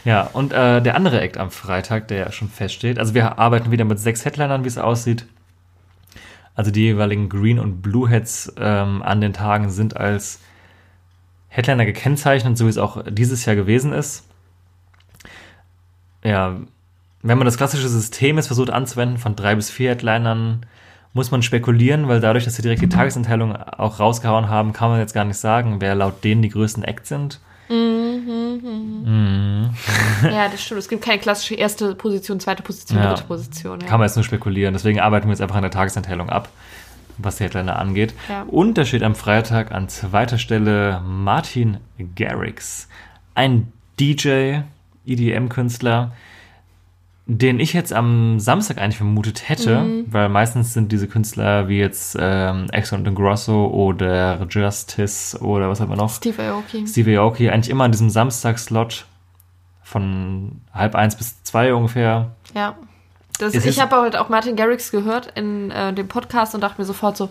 Ja, 0.05 0.29
und 0.31 0.53
äh, 0.53 0.81
der 0.81 0.95
andere 0.95 1.19
Act 1.19 1.37
am 1.37 1.51
Freitag, 1.51 2.07
der 2.07 2.17
ja 2.17 2.31
schon 2.31 2.47
feststeht, 2.49 2.97
also 2.97 3.13
wir 3.13 3.37
arbeiten 3.39 3.71
wieder 3.71 3.83
mit 3.83 3.99
sechs 3.99 4.23
Headlinern, 4.23 4.63
wie 4.63 4.69
es 4.69 4.77
aussieht. 4.77 5.25
Also 6.55 6.71
die 6.71 6.79
jeweiligen 6.83 7.27
Green- 7.27 7.59
und 7.59 7.81
Blue-Heads 7.81 8.53
ähm, 8.57 9.01
an 9.03 9.19
den 9.19 9.33
Tagen 9.33 9.69
sind 9.69 9.97
als 9.97 10.39
Headliner 11.49 11.85
gekennzeichnet, 11.85 12.57
so 12.57 12.65
wie 12.65 12.69
es 12.69 12.77
auch 12.77 13.03
dieses 13.09 13.43
Jahr 13.45 13.57
gewesen 13.57 13.91
ist. 13.91 14.23
Ja, 16.23 16.55
wenn 17.23 17.37
man 17.37 17.45
das 17.45 17.57
klassische 17.57 17.89
System 17.89 18.37
jetzt 18.37 18.47
versucht 18.47 18.69
anzuwenden 18.69 19.17
von 19.17 19.35
drei 19.35 19.55
bis 19.55 19.69
vier 19.69 19.91
Headlinern, 19.91 20.65
muss 21.13 21.31
man 21.31 21.41
spekulieren, 21.41 22.07
weil 22.07 22.19
dadurch, 22.19 22.45
dass 22.45 22.55
sie 22.55 22.61
direkt 22.61 22.81
die 22.81 22.89
Tagesenteilung 22.89 23.55
auch 23.55 23.99
rausgehauen 23.99 24.49
haben, 24.49 24.73
kann 24.73 24.89
man 24.89 24.99
jetzt 24.99 25.13
gar 25.13 25.25
nicht 25.25 25.37
sagen, 25.37 25.81
wer 25.81 25.95
laut 25.95 26.23
denen 26.23 26.41
die 26.41 26.49
größten 26.49 26.83
Acts 26.83 27.09
sind. 27.09 27.39
ja, 30.23 30.47
das 30.49 30.63
stimmt. 30.63 30.79
Es 30.79 30.87
gibt 30.87 31.03
keine 31.03 31.19
klassische 31.19 31.55
erste 31.55 31.95
Position, 31.95 32.39
zweite 32.39 32.63
Position, 32.63 32.99
Ja. 32.99 33.09
dritte 33.09 33.23
Position. 33.27 33.81
Ja. 33.81 33.87
Kann 33.87 33.99
man 33.99 34.07
jetzt 34.07 34.15
nur 34.15 34.23
spekulieren. 34.23 34.73
Deswegen 34.73 34.99
arbeiten 34.99 35.27
wir 35.27 35.31
jetzt 35.31 35.41
einfach 35.41 35.55
an 35.55 35.63
der 35.63 35.71
Tagesenteilung 35.71 36.29
ab, 36.29 36.49
was 37.17 37.37
die 37.37 37.43
Headliner 37.45 37.79
angeht. 37.79 38.13
Ja. 38.29 38.43
Und 38.43 38.77
da 38.77 38.85
steht 38.85 39.03
am 39.03 39.15
Freitag 39.15 39.71
an 39.71 39.89
zweiter 39.89 40.37
Stelle 40.37 41.01
Martin 41.05 41.77
Garrix, 42.15 42.87
ein 43.35 43.71
DJ, 43.99 44.59
EDM-Künstler, 45.05 46.11
den 47.29 47.59
ich 47.59 47.73
jetzt 47.73 47.91
am 47.91 48.39
Samstag 48.39 48.77
eigentlich 48.77 48.97
vermutet 48.97 49.49
hätte, 49.49 49.81
Mhm. 49.81 50.05
weil 50.09 50.29
meistens 50.29 50.73
sind 50.73 50.91
diese 50.93 51.07
Künstler 51.09 51.67
wie 51.67 51.77
jetzt 51.77 52.15
ähm, 52.19 52.67
Exxon 52.71 53.05
und 53.05 53.15
Grosso 53.15 53.67
oder 53.67 54.45
Justice 54.49 55.37
oder 55.41 55.69
was 55.69 55.81
hat 55.81 55.89
man 55.89 55.97
noch? 55.97 56.09
Steve 56.09 56.41
Aoki. 56.41 56.87
Steve 56.87 57.19
Aoki, 57.19 57.49
eigentlich 57.49 57.69
immer 57.69 57.83
an 57.83 57.91
diesem 57.91 58.09
Samstagslot 58.09 59.05
von 59.83 60.61
halb 60.73 60.95
eins 60.95 61.15
bis 61.15 61.43
zwei 61.43 61.73
ungefähr. 61.73 62.31
Ja. 62.53 62.75
Das, 63.39 63.53
Es 63.53 63.65
ich 63.65 63.79
habe 63.79 63.95
halt 63.97 64.15
auch 64.15 64.29
Martin 64.29 64.55
Garrix 64.55 64.89
gehört 64.89 65.31
in 65.35 65.69
äh, 65.69 65.93
dem 65.93 66.07
Podcast 66.07 66.55
und 66.55 66.61
dachte 66.61 66.81
mir 66.81 66.85
sofort 66.85 67.17
so, 67.17 67.29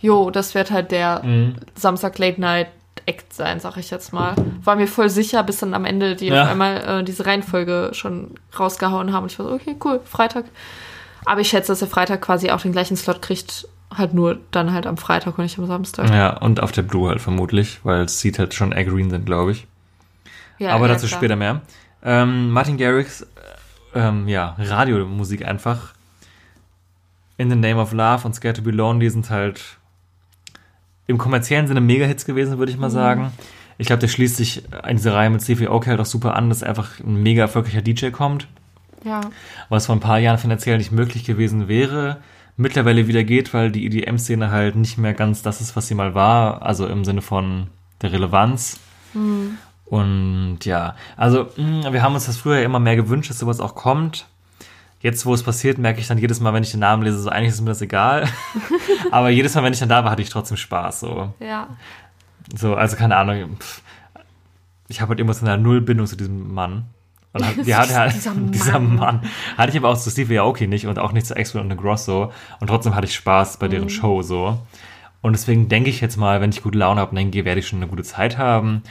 jo, 0.00 0.30
das 0.30 0.54
wird 0.54 0.70
halt 0.70 0.90
der 0.90 1.22
Mhm. 1.24 1.54
Samstag 1.74 2.18
Late 2.18 2.40
Night 2.40 2.68
Act 3.06 3.32
sein, 3.32 3.60
sag 3.60 3.76
ich 3.76 3.90
jetzt 3.90 4.12
mal. 4.12 4.34
War 4.64 4.76
mir 4.76 4.88
voll 4.88 5.10
sicher, 5.10 5.42
bis 5.42 5.58
dann 5.58 5.74
am 5.74 5.84
Ende 5.84 6.16
die 6.16 6.26
Ja. 6.28 6.44
auf 6.44 6.48
einmal 6.50 7.00
äh, 7.00 7.04
diese 7.04 7.26
Reihenfolge 7.26 7.90
schon 7.92 8.34
rausgehauen 8.58 9.12
haben. 9.12 9.24
Und 9.24 9.32
ich 9.32 9.38
war 9.38 9.46
so, 9.46 9.52
okay, 9.52 9.76
cool, 9.84 10.00
Freitag. 10.04 10.44
Aber 11.24 11.40
ich 11.40 11.48
schätze, 11.48 11.72
dass 11.72 11.82
er 11.82 11.88
Freitag 11.88 12.22
quasi 12.22 12.50
auch 12.50 12.60
den 12.62 12.72
gleichen 12.72 12.96
Slot 12.96 13.22
kriegt 13.22 13.68
Halt 13.96 14.14
nur 14.14 14.40
dann 14.50 14.72
halt 14.72 14.84
am 14.84 14.96
Freitag 14.96 15.38
und 15.38 15.44
nicht 15.44 15.58
am 15.60 15.66
Samstag. 15.66 16.10
Ja, 16.10 16.36
und 16.38 16.60
auf 16.60 16.72
der 16.72 16.82
Blue 16.82 17.08
halt 17.08 17.20
vermutlich, 17.20 17.78
weil 17.84 18.02
es 18.02 18.18
sieht 18.20 18.36
halt 18.38 18.52
schon 18.52 18.72
evergreen 18.72 19.10
sind, 19.10 19.24
glaube 19.26 19.52
ich. 19.52 19.66
Ja, 20.58 20.70
Aber 20.74 20.88
ja, 20.88 20.94
dazu 20.94 21.06
klar. 21.06 21.20
später 21.20 21.36
mehr. 21.36 21.60
Ähm, 22.02 22.50
Martin 22.50 22.76
Garrix, 22.78 23.22
äh, 23.22 23.26
ähm, 23.94 24.26
ja, 24.26 24.56
Radiomusik 24.58 25.46
einfach. 25.46 25.94
In 27.36 27.48
the 27.48 27.56
Name 27.56 27.80
of 27.80 27.92
Love 27.92 28.26
und 28.26 28.34
Scared 28.34 28.56
to 28.56 28.62
Be 28.62 28.72
Lonely 28.72 29.08
sind 29.08 29.30
halt 29.30 29.62
im 31.06 31.18
kommerziellen 31.18 31.66
Sinne 31.68 31.80
Mega-Hits 31.80 32.24
gewesen, 32.24 32.58
würde 32.58 32.70
ich 32.70 32.76
Mhm. 32.76 32.82
mal 32.82 32.90
sagen. 32.90 33.32
Ich 33.78 33.86
glaube, 33.86 34.00
der 34.00 34.08
schließt 34.08 34.36
sich 34.36 34.62
an 34.82 34.96
diese 34.96 35.12
Reihe 35.12 35.28
mit 35.30 35.42
Stevie 35.42 35.68
Aoki 35.68 35.90
halt 35.90 36.00
auch 36.00 36.06
super 36.06 36.34
an, 36.34 36.48
dass 36.48 36.62
einfach 36.62 36.98
ein 37.00 37.22
mega 37.22 37.42
erfolgreicher 37.42 37.82
DJ 37.82 38.10
kommt. 38.10 38.48
Ja. 39.04 39.20
was 39.68 39.86
vor 39.86 39.94
ein 39.94 40.00
paar 40.00 40.18
Jahren 40.18 40.38
finanziell 40.38 40.78
nicht 40.78 40.90
möglich 40.90 41.22
gewesen 41.24 41.68
wäre, 41.68 42.16
mittlerweile 42.56 43.06
wieder 43.06 43.22
geht, 43.22 43.54
weil 43.54 43.70
die 43.70 43.86
EDM-Szene 43.86 44.50
halt 44.50 44.74
nicht 44.74 44.98
mehr 44.98 45.12
ganz 45.14 45.42
das 45.42 45.60
ist, 45.60 45.76
was 45.76 45.86
sie 45.86 45.94
mal 45.94 46.14
war, 46.16 46.62
also 46.62 46.86
im 46.88 47.04
Sinne 47.04 47.22
von 47.22 47.68
der 48.02 48.10
Relevanz. 48.12 48.80
Und 49.84 50.58
ja, 50.64 50.96
also 51.16 51.48
mh, 51.56 51.92
wir 51.92 52.02
haben 52.02 52.14
uns 52.14 52.26
das 52.26 52.36
früher 52.38 52.62
immer 52.62 52.80
mehr 52.80 52.96
gewünscht, 52.96 53.30
dass 53.30 53.38
sowas 53.38 53.60
auch 53.60 53.74
kommt. 53.76 54.26
Jetzt, 55.00 55.26
wo 55.26 55.34
es 55.34 55.42
passiert, 55.42 55.78
merke 55.78 56.00
ich 56.00 56.06
dann 56.08 56.18
jedes 56.18 56.40
Mal, 56.40 56.52
wenn 56.54 56.62
ich 56.62 56.70
den 56.70 56.80
Namen 56.80 57.02
lese, 57.02 57.18
so 57.20 57.28
eigentlich 57.28 57.50
ist 57.50 57.60
mir 57.60 57.68
das 57.70 57.82
egal. 57.82 58.26
Aber 59.10 59.28
jedes 59.28 59.54
Mal, 59.54 59.62
wenn 59.62 59.72
ich 59.72 59.78
dann 59.78 59.88
da 59.90 60.02
war, 60.04 60.10
hatte 60.10 60.22
ich 60.22 60.30
trotzdem 60.30 60.56
Spaß. 60.56 61.00
So, 61.00 61.32
Ja. 61.38 61.68
so 62.56 62.74
also 62.74 62.96
keine 62.96 63.16
Ahnung. 63.16 63.56
Ich 64.88 65.00
habe 65.00 65.10
halt 65.10 65.20
emotional 65.20 65.58
null 65.58 65.80
Bindung 65.80 66.06
zu 66.06 66.16
diesem 66.16 66.52
Mann. 66.54 66.86
Und 67.32 67.44
halt, 67.46 67.66
die 67.66 67.74
hatte 67.76 67.94
halt, 67.94 68.14
Dieser 68.14 68.34
dieser, 68.50 68.78
Mann. 68.78 68.96
Mann. 68.96 69.20
Hatte 69.58 69.70
ich 69.72 69.76
aber 69.78 69.90
auch 69.90 69.98
zu 69.98 70.10
Steve 70.10 70.40
Aoki 70.40 70.66
nicht 70.66 70.86
und 70.86 70.98
auch 70.98 71.12
nicht 71.12 71.26
zu 71.26 71.36
Axel 71.36 71.60
und 71.60 71.76
Grosso. 71.76 72.32
Und 72.60 72.68
trotzdem 72.68 72.94
hatte 72.94 73.06
ich 73.06 73.14
Spaß 73.14 73.58
bei 73.58 73.66
Mhm. 73.66 73.70
deren 73.72 73.90
Show 73.90 74.22
so. 74.22 74.58
Und 75.20 75.32
deswegen 75.34 75.68
denke 75.68 75.90
ich 75.90 76.00
jetzt 76.00 76.16
mal, 76.16 76.40
wenn 76.40 76.50
ich 76.50 76.62
gute 76.62 76.78
Laune 76.78 77.00
habe 77.00 77.10
und 77.10 77.16
denke, 77.16 77.44
werde 77.44 77.58
ich 77.60 77.66
schon 77.68 77.80
eine 77.80 77.88
gute 77.88 78.04
Zeit 78.04 78.38
haben. 78.38 78.82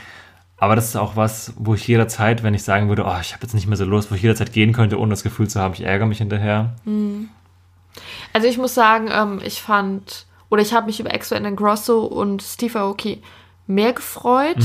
Aber 0.58 0.76
das 0.76 0.86
ist 0.86 0.96
auch 0.96 1.16
was, 1.16 1.54
wo 1.58 1.74
ich 1.74 1.86
jederzeit, 1.88 2.42
wenn 2.44 2.54
ich 2.54 2.64
sagen 2.64 2.88
würde, 2.88 3.04
oh, 3.06 3.18
ich 3.22 3.34
habe 3.34 3.44
jetzt 3.44 3.54
nicht 3.54 3.68
mehr 3.68 3.78
so 3.78 3.86
Lust, 3.86 4.10
wo 4.10 4.16
ich 4.16 4.22
jederzeit 4.22 4.54
gehen 4.54 4.72
könnte, 4.72 5.00
ohne 5.00 5.10
das 5.10 5.24
Gefühl 5.24 5.50
zu 5.50 5.60
haben, 5.60 5.74
ich 5.74 5.82
ärgere 5.82 6.08
mich 6.08 6.20
hinterher. 6.20 6.76
Also 8.34 8.48
ich 8.48 8.58
muss 8.58 8.74
sagen, 8.74 9.10
ähm, 9.12 9.42
ich 9.44 9.62
fand, 9.62 10.26
oder 10.50 10.62
ich 10.62 10.74
habe 10.74 10.86
mich 10.86 11.00
über 11.00 11.14
Exo 11.14 11.36
and 11.36 11.58
Grosso 11.58 12.06
und 12.06 12.42
Steve 12.42 12.80
Aoki 12.80 13.22
mehr 13.68 13.94
gefreut, 13.94 14.58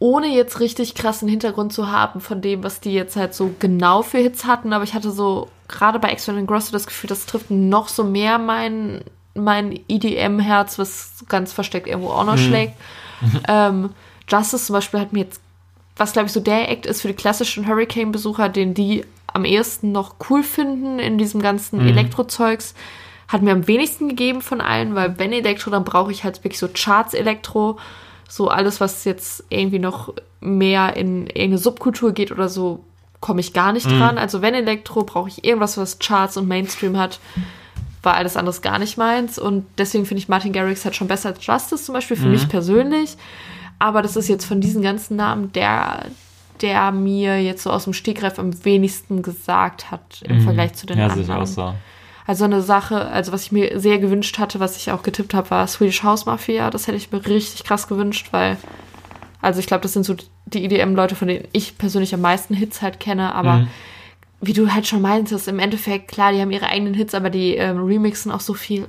ohne 0.00 0.26
jetzt 0.28 0.60
richtig 0.60 0.94
krassen 0.94 1.28
Hintergrund 1.28 1.72
zu 1.72 1.90
haben 1.90 2.20
von 2.20 2.40
dem, 2.40 2.64
was 2.64 2.80
die 2.80 2.92
jetzt 2.92 3.16
halt 3.16 3.34
so 3.34 3.54
genau 3.58 4.02
für 4.02 4.18
Hits 4.18 4.44
hatten. 4.44 4.72
Aber 4.72 4.84
ich 4.84 4.94
hatte 4.94 5.10
so 5.10 5.48
gerade 5.68 5.98
bei 5.98 6.08
Exo 6.08 6.32
and 6.32 6.46
Grosso 6.48 6.72
das 6.72 6.86
Gefühl, 6.86 7.08
das 7.08 7.26
trifft 7.26 7.50
noch 7.50 7.88
so 7.88 8.02
mehr 8.04 8.38
mein, 8.38 9.02
mein 9.34 9.78
EDM-Herz, 9.88 10.78
was 10.78 11.24
ganz 11.28 11.52
versteckt 11.52 11.86
irgendwo 11.86 12.10
auch 12.10 12.24
noch 12.24 12.38
schlägt. 12.38 12.74
Ähm, 13.48 13.90
Justice 14.28 14.66
zum 14.66 14.74
Beispiel 14.74 15.00
hat 15.00 15.12
mir 15.12 15.24
jetzt, 15.24 15.40
was 15.96 16.12
glaube 16.12 16.26
ich 16.26 16.32
so 16.32 16.40
der 16.40 16.70
Act 16.70 16.86
ist 16.86 17.02
für 17.02 17.08
die 17.08 17.14
klassischen 17.14 17.66
Hurricane-Besucher, 17.66 18.48
den 18.48 18.74
die 18.74 19.04
am 19.26 19.44
ehesten 19.44 19.92
noch 19.92 20.16
cool 20.30 20.42
finden 20.42 20.98
in 20.98 21.18
diesem 21.18 21.42
ganzen 21.42 21.80
Elektro-Zeugs, 21.86 22.74
hat 23.26 23.42
mir 23.42 23.52
am 23.52 23.66
wenigsten 23.66 24.08
gegeben 24.08 24.42
von 24.42 24.60
allen, 24.60 24.94
weil 24.94 25.18
wenn 25.18 25.32
Elektro, 25.32 25.70
dann 25.70 25.84
brauche 25.84 26.12
ich 26.12 26.22
halt 26.22 26.38
wirklich 26.44 26.58
so 26.58 26.68
Charts-Elektro, 26.68 27.78
so 28.28 28.48
alles, 28.48 28.80
was 28.80 29.04
jetzt 29.04 29.44
irgendwie 29.48 29.80
noch 29.80 30.14
mehr 30.40 30.96
in 30.96 31.26
irgendeine 31.26 31.58
Subkultur 31.58 32.12
geht 32.12 32.30
oder 32.30 32.48
so, 32.48 32.84
komme 33.20 33.40
ich 33.40 33.52
gar 33.52 33.72
nicht 33.72 33.90
dran. 33.90 34.18
Also 34.18 34.42
wenn 34.42 34.54
Elektro, 34.54 35.02
brauche 35.02 35.28
ich 35.28 35.44
irgendwas, 35.44 35.78
was 35.78 35.98
Charts 35.98 36.36
und 36.36 36.46
Mainstream 36.46 36.96
hat 36.96 37.18
war 38.04 38.14
alles 38.14 38.36
anderes 38.36 38.62
gar 38.62 38.78
nicht 38.78 38.96
meins. 38.96 39.38
Und 39.38 39.66
deswegen 39.78 40.06
finde 40.06 40.18
ich 40.18 40.28
Martin 40.28 40.52
Garrix 40.52 40.84
halt 40.84 40.94
schon 40.94 41.08
besser 41.08 41.30
als 41.30 41.44
Justice 41.44 41.84
zum 41.84 41.94
Beispiel 41.94 42.16
für 42.16 42.28
mich 42.28 42.48
persönlich. 42.48 43.16
Aber 43.78 44.02
das 44.02 44.16
ist 44.16 44.28
jetzt 44.28 44.44
von 44.46 44.60
diesen 44.60 44.82
ganzen 44.82 45.16
Namen 45.16 45.52
der, 45.52 46.06
der 46.62 46.92
mir 46.92 47.42
jetzt 47.42 47.62
so 47.62 47.70
aus 47.70 47.84
dem 47.84 47.92
Stegreif 47.92 48.38
am 48.38 48.64
wenigsten 48.64 49.22
gesagt 49.22 49.90
hat 49.90 50.22
im 50.22 50.40
Vergleich 50.40 50.74
zu 50.74 50.86
den 50.86 50.98
Ja, 50.98 51.04
anderen. 51.06 51.22
ich 51.22 51.30
auch 51.30 51.46
so. 51.46 51.74
Also 52.26 52.44
eine 52.44 52.62
Sache, 52.62 53.06
also 53.08 53.32
was 53.32 53.42
ich 53.42 53.52
mir 53.52 53.78
sehr 53.78 53.98
gewünscht 53.98 54.38
hatte, 54.38 54.58
was 54.58 54.76
ich 54.78 54.90
auch 54.90 55.02
getippt 55.02 55.34
habe, 55.34 55.50
war 55.50 55.66
Swedish 55.66 56.02
House 56.02 56.24
Mafia. 56.24 56.70
Das 56.70 56.86
hätte 56.86 56.96
ich 56.96 57.12
mir 57.12 57.24
richtig 57.26 57.64
krass 57.64 57.86
gewünscht, 57.86 58.28
weil, 58.30 58.56
also 59.42 59.60
ich 59.60 59.66
glaube, 59.66 59.82
das 59.82 59.92
sind 59.92 60.04
so 60.04 60.14
die 60.46 60.64
EDM-Leute, 60.64 61.16
von 61.16 61.28
denen 61.28 61.46
ich 61.52 61.76
persönlich 61.76 62.14
am 62.14 62.22
meisten 62.22 62.54
Hits 62.54 62.80
halt 62.80 62.98
kenne, 62.98 63.34
aber 63.34 63.58
Mhm. 63.58 63.68
wie 64.40 64.52
du 64.54 64.72
halt 64.72 64.86
schon 64.86 65.02
meintest, 65.02 65.48
im 65.48 65.58
Endeffekt, 65.58 66.08
klar, 66.08 66.32
die 66.32 66.40
haben 66.40 66.50
ihre 66.50 66.66
eigenen 66.68 66.94
Hits, 66.94 67.14
aber 67.14 67.28
die 67.28 67.56
ähm, 67.56 67.84
remixen 67.84 68.30
auch 68.32 68.40
so 68.40 68.54
viel. 68.54 68.86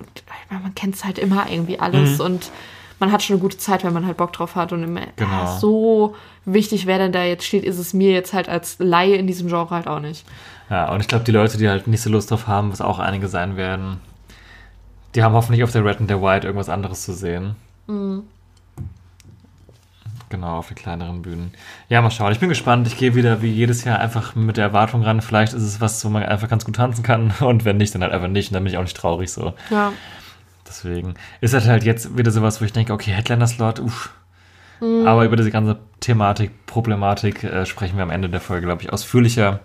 Man 0.50 0.74
kennt 0.76 0.96
es 0.96 1.04
halt 1.04 1.18
immer 1.20 1.48
irgendwie 1.50 1.80
alles 1.80 2.20
Mhm. 2.20 2.26
und 2.26 2.52
man 3.00 3.12
hat 3.12 3.24
schon 3.24 3.36
eine 3.36 3.42
gute 3.42 3.58
Zeit, 3.58 3.84
wenn 3.84 3.94
man 3.94 4.06
halt 4.06 4.18
Bock 4.18 4.34
drauf 4.34 4.56
hat. 4.56 4.72
Und 4.72 4.84
im, 4.84 4.96
Genau. 5.16 5.30
ah, 5.32 5.58
so 5.58 6.16
wichtig, 6.46 6.86
wer 6.86 6.98
denn 6.98 7.12
da 7.12 7.24
jetzt 7.24 7.46
steht, 7.46 7.64
ist 7.64 7.78
es 7.80 7.94
mir 7.94 8.12
jetzt 8.12 8.34
halt 8.34 8.48
als 8.50 8.78
Laie 8.80 9.16
in 9.16 9.28
diesem 9.28 9.48
Genre 9.48 9.70
halt 9.72 9.88
auch 9.88 10.00
nicht. 10.00 10.26
Ja, 10.70 10.92
und 10.92 11.00
ich 11.02 11.08
glaube, 11.08 11.24
die 11.26 11.32
Leute, 11.32 11.58
die 11.58 11.70
halt 11.70 11.88
nicht 11.88 12.02
so 12.02 12.10
Lust 12.10 12.32
drauf 12.32 12.48
haben, 12.48 12.72
was 12.72 12.82
auch 12.82 13.00
einige 13.00 13.28
sein 13.28 13.58
werden, 13.58 14.00
die 15.14 15.24
haben 15.24 15.34
hoffentlich 15.34 15.64
auf 15.64 15.72
der 15.72 15.86
Red 15.86 16.00
und 16.00 16.10
der 16.10 16.22
White 16.22 16.48
irgendwas 16.48 16.70
anderes 16.70 17.04
zu 17.04 17.14
sehen. 17.14 17.56
Genau, 20.30 20.58
auf 20.58 20.68
den 20.68 20.76
kleineren 20.76 21.22
Bühnen. 21.22 21.54
Ja, 21.88 22.02
mal 22.02 22.10
schauen. 22.10 22.32
Ich 22.32 22.40
bin 22.40 22.50
gespannt. 22.50 22.88
Ich 22.88 22.98
gehe 22.98 23.14
wieder 23.16 23.42
wie 23.42 23.52
jedes 23.52 23.84
Jahr 23.84 24.00
einfach 24.00 24.34
mit 24.36 24.58
der 24.58 24.66
Erwartung 24.66 25.04
ran. 25.04 25.22
Vielleicht 25.22 25.54
ist 25.54 25.62
es 25.62 25.80
was, 25.80 26.04
wo 26.04 26.10
man 26.10 26.24
einfach 26.24 26.50
ganz 26.50 26.66
gut 26.66 26.76
tanzen 26.78 27.04
kann. 27.04 27.32
Und 27.40 27.64
wenn 27.64 27.78
nicht, 27.78 27.94
dann 27.94 28.02
halt 28.02 28.12
einfach 28.12 28.28
nicht. 28.28 28.50
Und 28.50 28.56
dann 28.56 28.64
bin 28.64 28.74
ich 28.74 28.78
auch 28.78 28.84
nicht 28.84 28.98
traurig 28.98 29.32
so. 29.32 29.54
Ja. 29.70 29.94
Deswegen 30.68 31.16
ist 31.42 31.54
das 31.54 31.68
halt 31.68 31.84
jetzt 31.84 32.18
wieder 32.18 32.32
sowas, 32.32 32.60
wo 32.60 32.66
ich 32.66 32.74
denke, 32.74 32.94
okay, 32.94 33.12
Headliner-Slot, 33.12 33.80
uff. 33.80 34.14
Aber 34.82 35.24
über 35.24 35.38
diese 35.38 35.52
ganze 35.52 35.80
Thematik, 36.02 36.66
Problematik 36.66 37.44
äh, 37.44 37.66
sprechen 37.66 37.96
wir 37.96 38.04
am 38.04 38.10
Ende 38.10 38.30
der 38.30 38.42
Folge, 38.42 38.66
glaube 38.66 38.82
ich, 38.82 38.92
ausführlicher, 38.92 39.62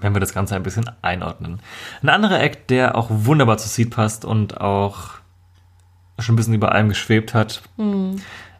wenn 0.00 0.14
wir 0.14 0.20
das 0.20 0.32
Ganze 0.32 0.54
ein 0.54 0.62
bisschen 0.62 0.88
einordnen. 1.02 1.60
Ein 2.02 2.08
anderer 2.08 2.40
Act, 2.40 2.70
der 2.70 2.96
auch 2.96 3.08
wunderbar 3.10 3.58
zu 3.58 3.68
Seed 3.68 3.90
passt 3.90 4.24
und 4.24 4.60
auch 4.60 5.10
schon 6.18 6.34
ein 6.34 6.36
bisschen 6.36 6.54
über 6.54 6.72
allem 6.72 6.88
geschwebt 6.88 7.34
hat, 7.34 7.62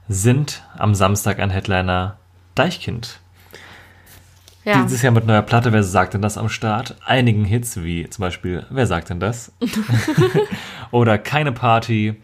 sind 0.09 0.65
am 0.77 0.95
Samstag 0.95 1.39
ein 1.39 1.51
Headliner 1.51 2.17
Deichkind. 2.57 3.21
Ja. 4.65 4.83
Dieses 4.83 5.03
Jahr 5.03 5.13
mit 5.13 5.27
neuer 5.27 5.43
Platte, 5.43 5.73
wer 5.73 5.83
sagt 5.83 6.15
denn 6.15 6.23
das 6.23 6.39
am 6.39 6.49
Start? 6.49 6.97
Einigen 7.05 7.45
Hits, 7.45 7.83
wie 7.83 8.09
zum 8.09 8.23
Beispiel 8.23 8.65
Wer 8.71 8.87
sagt 8.87 9.11
denn 9.11 9.19
das? 9.21 9.53
oder 10.93 11.19
Keine 11.19 11.53
Party. 11.53 12.15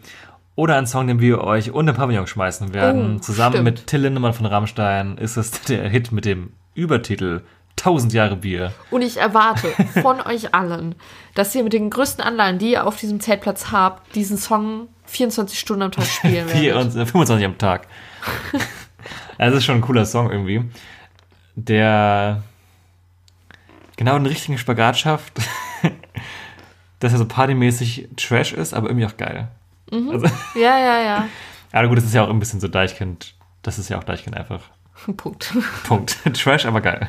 Oder 0.55 0.77
ein 0.77 0.87
Song, 0.87 1.07
den 1.07 1.21
wir 1.21 1.41
euch 1.41 1.71
und 1.71 1.85
den 1.85 1.95
Pavillon 1.95 2.27
schmeißen 2.27 2.73
werden. 2.73 3.15
Oh, 3.17 3.19
Zusammen 3.19 3.53
stimmt. 3.53 3.63
mit 3.65 3.87
Till 3.87 4.01
Lindemann 4.01 4.33
von 4.33 4.45
Rammstein 4.45 5.17
ist 5.17 5.37
es 5.37 5.51
der 5.51 5.87
Hit 5.87 6.11
mit 6.11 6.25
dem 6.25 6.51
Übertitel 6.75 7.43
1000 7.77 8.11
Jahre 8.11 8.35
Bier. 8.35 8.73
Und 8.91 9.01
ich 9.01 9.17
erwarte 9.17 9.69
von 10.01 10.19
euch 10.25 10.53
allen, 10.53 10.95
dass 11.33 11.55
ihr 11.55 11.63
mit 11.63 11.71
den 11.71 11.89
größten 11.89 12.21
Anleihen, 12.23 12.57
die 12.59 12.71
ihr 12.71 12.85
auf 12.85 12.97
diesem 12.97 13.21
Zeltplatz 13.21 13.71
habt, 13.71 14.13
diesen 14.15 14.37
Song 14.37 14.89
24 15.05 15.57
Stunden 15.57 15.83
am 15.83 15.91
Tag 15.91 16.05
spielen 16.05 16.49
werdet. 16.49 16.75
und, 16.75 17.01
äh, 17.01 17.05
25 17.05 17.45
am 17.45 17.57
Tag. 17.57 17.87
Also, 19.37 19.55
das 19.55 19.59
ist 19.59 19.65
schon 19.65 19.75
ein 19.75 19.81
cooler 19.81 20.05
Song 20.05 20.29
irgendwie. 20.29 20.65
Der 21.55 22.43
genau 23.97 24.17
den 24.17 24.25
richtigen 24.25 24.57
Spagat 24.57 24.97
schafft. 24.97 25.33
dass 26.99 27.13
er 27.13 27.17
so 27.17 27.25
partymäßig 27.25 28.09
Trash 28.17 28.53
ist, 28.53 28.73
aber 28.73 28.89
irgendwie 28.89 29.05
auch 29.05 29.17
geil. 29.17 29.47
Also, 29.91 30.27
Ja, 30.55 30.77
ja, 30.77 31.01
ja. 31.01 31.27
aber 31.71 31.87
gut, 31.87 31.97
das 31.97 32.05
ist 32.05 32.13
ja 32.13 32.23
auch 32.23 32.29
ein 32.29 32.39
bisschen 32.39 32.59
so 32.59 32.67
Deichkind. 32.67 33.33
Das 33.61 33.79
ist 33.79 33.89
ja 33.89 33.97
auch 33.97 34.03
Deichkind 34.03 34.35
einfach. 34.35 34.61
Punkt. 35.17 35.53
Punkt. 35.87 36.19
Trash, 36.33 36.65
aber 36.65 36.81
geil. 36.81 37.07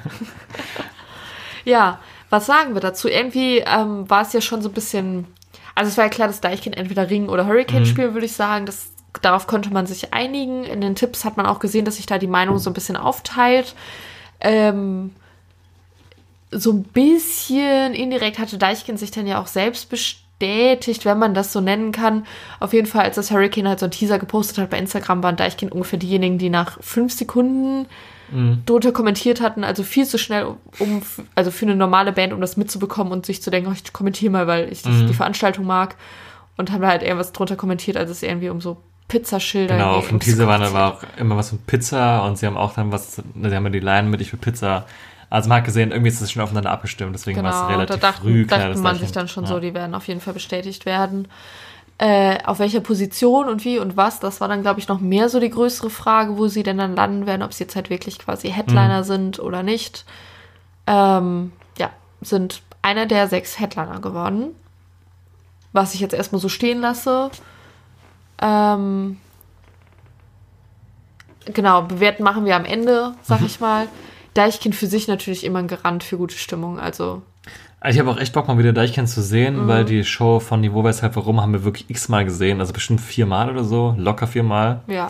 Ja, 1.65 1.99
was 2.31 2.47
sagen 2.47 2.75
wir 2.75 2.81
dazu? 2.81 3.09
Irgendwie 3.09 3.59
ähm, 3.59 4.09
war 4.09 4.23
es 4.23 4.33
ja 4.33 4.41
schon 4.41 4.63
so 4.63 4.69
ein 4.69 4.75
bisschen. 4.75 5.27
Also 5.75 5.91
es 5.91 5.97
war 5.97 6.05
ja 6.05 6.11
klar, 6.11 6.29
dass 6.29 6.41
Deichkind 6.41 6.77
entweder 6.77 7.11
Ring 7.11 7.29
oder 7.29 7.47
Hurricane 7.47 7.87
spielen, 7.87 8.15
würde 8.15 8.27
ich 8.27 8.33
sagen. 8.33 8.67
Das, 8.67 8.93
darauf 9.23 9.47
konnte 9.47 9.71
man 9.71 9.87
sich 9.87 10.13
einigen. 10.13 10.65
In 10.65 10.81
den 10.81 10.95
Tipps 10.95 11.25
hat 11.25 11.37
man 11.37 11.47
auch 11.47 11.59
gesehen, 11.59 11.85
dass 11.85 11.97
sich 11.97 12.07
da 12.07 12.19
die 12.19 12.27
Meinung 12.27 12.59
so 12.59 12.71
ein 12.71 12.75
bisschen 12.75 12.97
aufteilt. 12.97 13.75
Ähm, 14.41 15.13
so 16.51 16.73
ein 16.73 16.83
bisschen 16.83 17.95
indirekt 17.95 18.39
hatte 18.39 18.59
Deichkind 18.59 18.99
sich 18.99 19.11
dann 19.11 19.27
ja 19.27 19.41
auch 19.41 19.47
selbst 19.47 19.89
bestätigt, 19.89 21.05
wenn 21.05 21.19
man 21.19 21.35
das 21.35 21.53
so 21.53 21.61
nennen 21.61 21.93
kann. 21.93 22.27
Auf 22.59 22.73
jeden 22.73 22.87
Fall, 22.87 23.05
als 23.05 23.17
das 23.17 23.31
Hurricane 23.31 23.69
halt 23.69 23.79
so 23.79 23.87
einen 23.87 23.93
Teaser 23.93 24.19
gepostet 24.19 24.59
hat 24.59 24.71
bei 24.71 24.79
Instagram, 24.79 25.23
waren 25.23 25.37
Deichkind 25.37 25.73
ungefähr 25.73 25.99
diejenigen, 25.99 26.39
die 26.39 26.51
nach 26.51 26.83
fünf 26.83 27.13
Sekunden 27.13 27.87
drunter 28.65 28.93
kommentiert 28.93 29.41
hatten, 29.41 29.65
also 29.65 29.83
viel 29.83 30.07
zu 30.07 30.17
schnell, 30.17 30.55
um, 30.79 31.03
also 31.35 31.51
für 31.51 31.67
eine 31.67 31.75
normale 31.75 32.13
Band, 32.13 32.33
um 32.33 32.41
das 32.41 32.57
mitzubekommen 32.57 33.13
und 33.13 33.27
sich 33.27 33.43
zu 33.43 33.51
denken, 33.51 33.71
oh, 33.71 33.75
ich 33.75 33.93
kommentiere 33.93 34.31
mal, 34.31 34.47
weil 34.47 34.73
ich 34.73 34.83
das, 34.83 35.05
die 35.07 35.15
Veranstaltung 35.15 35.67
mag. 35.67 35.97
Und 36.57 36.71
haben 36.71 36.87
halt 36.87 37.03
irgendwas 37.03 37.33
drunter 37.33 37.57
kommentiert, 37.57 37.97
als 37.97 38.11
es 38.11 38.23
irgendwie 38.23 38.51
um 38.51 38.61
so 38.61 38.77
Pizzaschilder 39.11 39.77
Genau, 39.77 39.97
auf 39.97 40.09
dem 40.09 40.15
Und 40.15 40.23
Teaser 40.23 40.47
war, 40.47 40.59
da 40.59 40.73
war 40.73 40.95
auch 40.95 41.03
immer 41.19 41.37
was 41.37 41.53
mit 41.53 41.67
Pizza 41.67 42.25
und 42.25 42.39
sie 42.39 42.47
haben 42.47 42.57
auch 42.57 42.73
dann 42.75 42.91
was, 42.93 43.17
sie 43.17 43.23
haben 43.55 43.65
ja 43.65 43.71
die 43.71 43.81
Line 43.81 44.09
mit 44.09 44.23
Ich 44.23 44.31
für 44.31 44.39
Pizza. 44.39 44.87
Also 45.29 45.49
man 45.49 45.59
hat 45.59 45.65
gesehen, 45.65 45.93
irgendwie 45.93 46.09
ist 46.09 46.23
das 46.23 46.33
schon 46.33 46.43
aufeinander 46.43 46.71
abgestimmt, 46.71 47.15
deswegen 47.15 47.43
war 47.43 47.51
Genau, 47.51 47.65
es 47.65 47.71
relativ 47.71 48.01
da 48.01 48.09
dachte, 48.11 48.23
früh 48.23 48.47
klar, 48.47 48.69
dachte 48.69 48.81
man 48.81 48.99
sich 48.99 49.13
dann 49.13 49.29
schon 49.29 49.45
ja. 49.45 49.51
so, 49.51 49.61
die 49.61 49.75
werden 49.75 49.95
auf 49.95 50.09
jeden 50.09 50.21
Fall 50.21 50.33
bestätigt 50.33 50.87
werden. 50.87 51.29
Äh, 51.99 52.39
auf 52.45 52.59
welcher 52.61 52.81
Position 52.81 53.49
und 53.49 53.63
wie 53.65 53.79
und 53.79 53.97
was, 53.97 54.21
das 54.21 54.41
war 54.41 54.49
dann, 54.49 54.63
glaube 54.63 54.81
ich, 54.81 54.89
noch 54.89 55.01
mehr 55.01 55.29
so 55.29 55.39
die 55.39 55.51
größere 55.51 55.91
Frage, 55.91 56.39
wo 56.39 56.49
sie 56.49 56.63
denn 56.63 56.79
dann 56.79 56.97
landen 56.97 57.27
werden, 57.27 57.43
ob 57.43 57.53
sie 57.53 57.65
jetzt 57.65 57.77
halt 57.77 57.91
wirklich 57.91 58.19
quasi 58.19 58.49
Headliner 58.51 59.05
sind 59.05 59.39
oder 59.39 59.63
nicht. 59.63 60.07
Ähm, 60.87 61.53
ja, 61.79 61.91
sind 62.23 62.63
einer 62.81 63.05
der 63.05 63.29
sechs 63.29 63.61
Headliner 63.61 64.01
geworden. 64.01 64.55
Was 65.73 65.95
ich 65.95 66.01
jetzt 66.01 66.15
erstmal 66.15 66.41
so 66.41 66.49
stehen 66.49 66.81
lasse. 66.81 67.31
Ähm, 68.41 69.19
genau, 71.47 71.83
bewerten 71.83 72.23
machen 72.23 72.45
wir 72.45 72.57
am 72.57 72.65
Ende, 72.65 73.15
sag 73.23 73.43
ich 73.43 73.61
mal. 73.61 73.89
Deichkind 74.35 74.75
für 74.75 74.87
sich 74.87 75.09
natürlich 75.09 75.45
immer 75.45 75.59
ein 75.59 75.69
Garant 75.69 76.05
für 76.05 76.17
gute 76.17 76.37
Stimmung. 76.37 76.79
Also 76.79 77.23
Ich 77.87 77.99
habe 77.99 78.11
auch 78.11 78.19
echt 78.19 78.33
Bock, 78.33 78.47
mal 78.47 78.59
wieder 78.59 78.73
Deichkind 78.73 79.09
zu 79.09 79.23
sehen, 79.23 79.67
weil 79.67 79.85
die 79.85 80.05
Show 80.05 80.39
von 80.41 80.61
Niveau 80.61 80.85
Weshalb 80.85 81.17
Warum 81.17 81.41
haben 81.41 81.53
wir 81.53 81.65
wirklich 81.65 81.91
x-mal 81.91 82.25
gesehen. 82.25 82.61
Also 82.61 82.73
bestimmt 82.73 83.01
viermal 83.01 83.51
oder 83.51 83.65
so, 83.65 83.95
locker 83.99 84.27
viermal. 84.27 84.83
ja, 84.87 85.09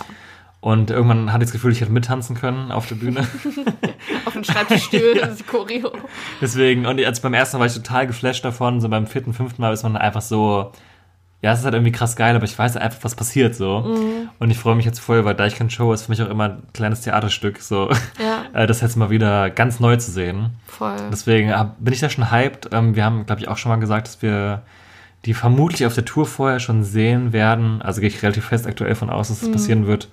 Und 0.60 0.90
irgendwann 0.90 1.32
hatte 1.32 1.44
ich 1.44 1.48
das 1.48 1.52
Gefühl, 1.52 1.72
ich 1.72 1.80
hätte 1.80 1.92
mittanzen 1.92 2.34
können 2.36 2.72
auf 2.72 2.86
der 2.86 2.94
Bühne. 2.94 3.26
auf 4.24 4.32
den 4.32 4.44
Schreibtischstuhl, 4.44 5.14
das 5.20 5.32
ist 5.32 5.40
die 5.40 5.44
Choreo. 5.44 5.92
Deswegen, 6.40 6.86
und 6.86 7.04
als 7.04 7.20
beim 7.20 7.34
ersten 7.34 7.58
Mal 7.58 7.60
war 7.60 7.66
ich 7.66 7.74
total 7.74 8.06
geflasht 8.06 8.44
davon. 8.44 8.80
So 8.80 8.88
beim 8.88 9.06
vierten, 9.06 9.34
fünften 9.34 9.60
Mal 9.60 9.72
ist 9.74 9.82
man 9.82 9.96
einfach 9.96 10.22
so, 10.22 10.72
ja, 11.42 11.52
es 11.52 11.60
ist 11.60 11.64
halt 11.64 11.74
irgendwie 11.74 11.92
krass 11.92 12.16
geil, 12.16 12.36
aber 12.36 12.44
ich 12.44 12.58
weiß 12.58 12.76
einfach, 12.76 12.98
was 13.02 13.14
passiert 13.14 13.54
so. 13.54 13.80
Mhm. 13.80 14.28
Und 14.38 14.50
ich 14.50 14.58
freue 14.58 14.74
mich 14.74 14.84
jetzt 14.84 14.98
voll, 14.98 15.24
weil 15.24 15.34
Deichkind 15.34 15.72
Show 15.72 15.92
ist 15.92 16.02
für 16.02 16.12
mich 16.12 16.22
auch 16.22 16.28
immer 16.28 16.44
ein 16.44 16.62
kleines 16.74 17.00
Theaterstück. 17.00 17.60
So, 17.60 17.90
Ja. 18.18 18.44
Äh, 18.52 18.66
das 18.66 18.80
jetzt 18.80 18.96
mal 18.96 19.10
wieder 19.10 19.48
ganz 19.48 19.78
neu 19.78 19.96
zu 19.96 20.10
sehen. 20.10 20.50
Voll. 20.66 20.96
Deswegen 21.12 21.54
hab, 21.56 21.76
bin 21.78 21.94
ich 21.94 22.00
da 22.00 22.10
schon 22.10 22.32
hyped. 22.32 22.70
Ähm, 22.72 22.96
wir 22.96 23.04
haben, 23.04 23.24
glaube 23.24 23.40
ich, 23.40 23.46
auch 23.46 23.56
schon 23.56 23.70
mal 23.70 23.76
gesagt, 23.76 24.08
dass 24.08 24.22
wir 24.22 24.62
die 25.24 25.34
vermutlich 25.34 25.86
auf 25.86 25.94
der 25.94 26.04
Tour 26.04 26.26
vorher 26.26 26.58
schon 26.58 26.82
sehen 26.82 27.32
werden. 27.32 27.80
Also 27.80 28.00
gehe 28.00 28.08
ich 28.08 28.24
relativ 28.24 28.46
fest 28.46 28.66
aktuell 28.66 28.96
von 28.96 29.08
aus, 29.08 29.28
dass 29.28 29.42
es 29.42 29.52
passieren 29.52 29.86
wird 29.86 30.08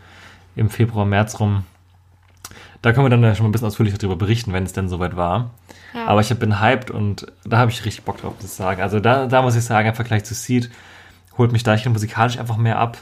im 0.55 0.69
Februar, 0.69 1.05
März 1.05 1.39
rum. 1.39 1.63
Da 2.83 2.93
können 2.93 3.05
wir 3.05 3.09
dann 3.09 3.23
ja 3.23 3.33
schon 3.33 3.45
mal 3.45 3.49
ein 3.49 3.53
bisschen 3.53 3.67
ausführlicher 3.67 3.97
darüber 3.97 4.17
berichten, 4.17 4.53
wenn 4.53 4.65
es 4.65 4.73
denn 4.73 4.87
soweit 4.87 5.15
war. 5.15 5.49
Ja. 5.95 6.05
Aber 6.05 6.21
ich 6.21 6.29
bin 6.37 6.61
hyped 6.61 6.91
und 6.91 7.25
da 7.43 7.57
habe 7.57 7.71
ich 7.71 7.83
richtig 7.85 8.05
Bock 8.05 8.21
drauf, 8.21 8.35
muss 8.35 8.45
ich 8.45 8.51
sagen. 8.51 8.81
Also 8.81 8.99
da, 8.99 9.25
da 9.25 9.41
muss 9.41 9.55
ich 9.55 9.63
sagen, 9.63 9.87
im 9.89 9.95
Vergleich 9.95 10.25
zu 10.25 10.35
Seed 10.35 10.69
holt 11.37 11.51
mich 11.51 11.63
Deichkind 11.63 11.93
musikalisch 11.93 12.37
einfach 12.39 12.57
mehr 12.57 12.79
ab. 12.79 12.97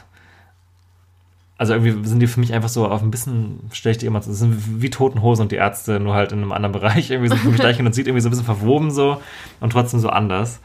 Also 1.58 1.72
irgendwie 1.72 2.06
sind 2.06 2.20
die 2.20 2.26
für 2.26 2.40
mich 2.40 2.52
einfach 2.52 2.68
so 2.68 2.86
auf 2.86 3.00
ein 3.00 3.10
bisschen, 3.10 3.60
stelle 3.72 3.92
ich 3.92 3.98
die 3.98 4.06
immer, 4.06 4.18
das 4.20 4.26
sind 4.26 4.82
wie 4.82 4.90
Toten 4.90 5.22
Hosen 5.22 5.42
und 5.42 5.52
die 5.52 5.56
Ärzte, 5.56 5.98
nur 6.00 6.14
halt 6.14 6.32
in 6.32 6.38
einem 6.42 6.52
anderen 6.52 6.72
Bereich. 6.80 7.10
Irgendwie 7.10 7.28
sind 7.30 7.40
für 7.40 7.48
mich 7.48 7.60
Deichkind 7.60 7.86
und 7.86 7.94
Seed 7.94 8.06
irgendwie 8.06 8.20
so 8.20 8.28
ein 8.28 8.30
bisschen 8.30 8.44
verwoben 8.44 8.90
so 8.90 9.22
und 9.60 9.70
trotzdem 9.70 10.00
so 10.00 10.10
anders. 10.10 10.60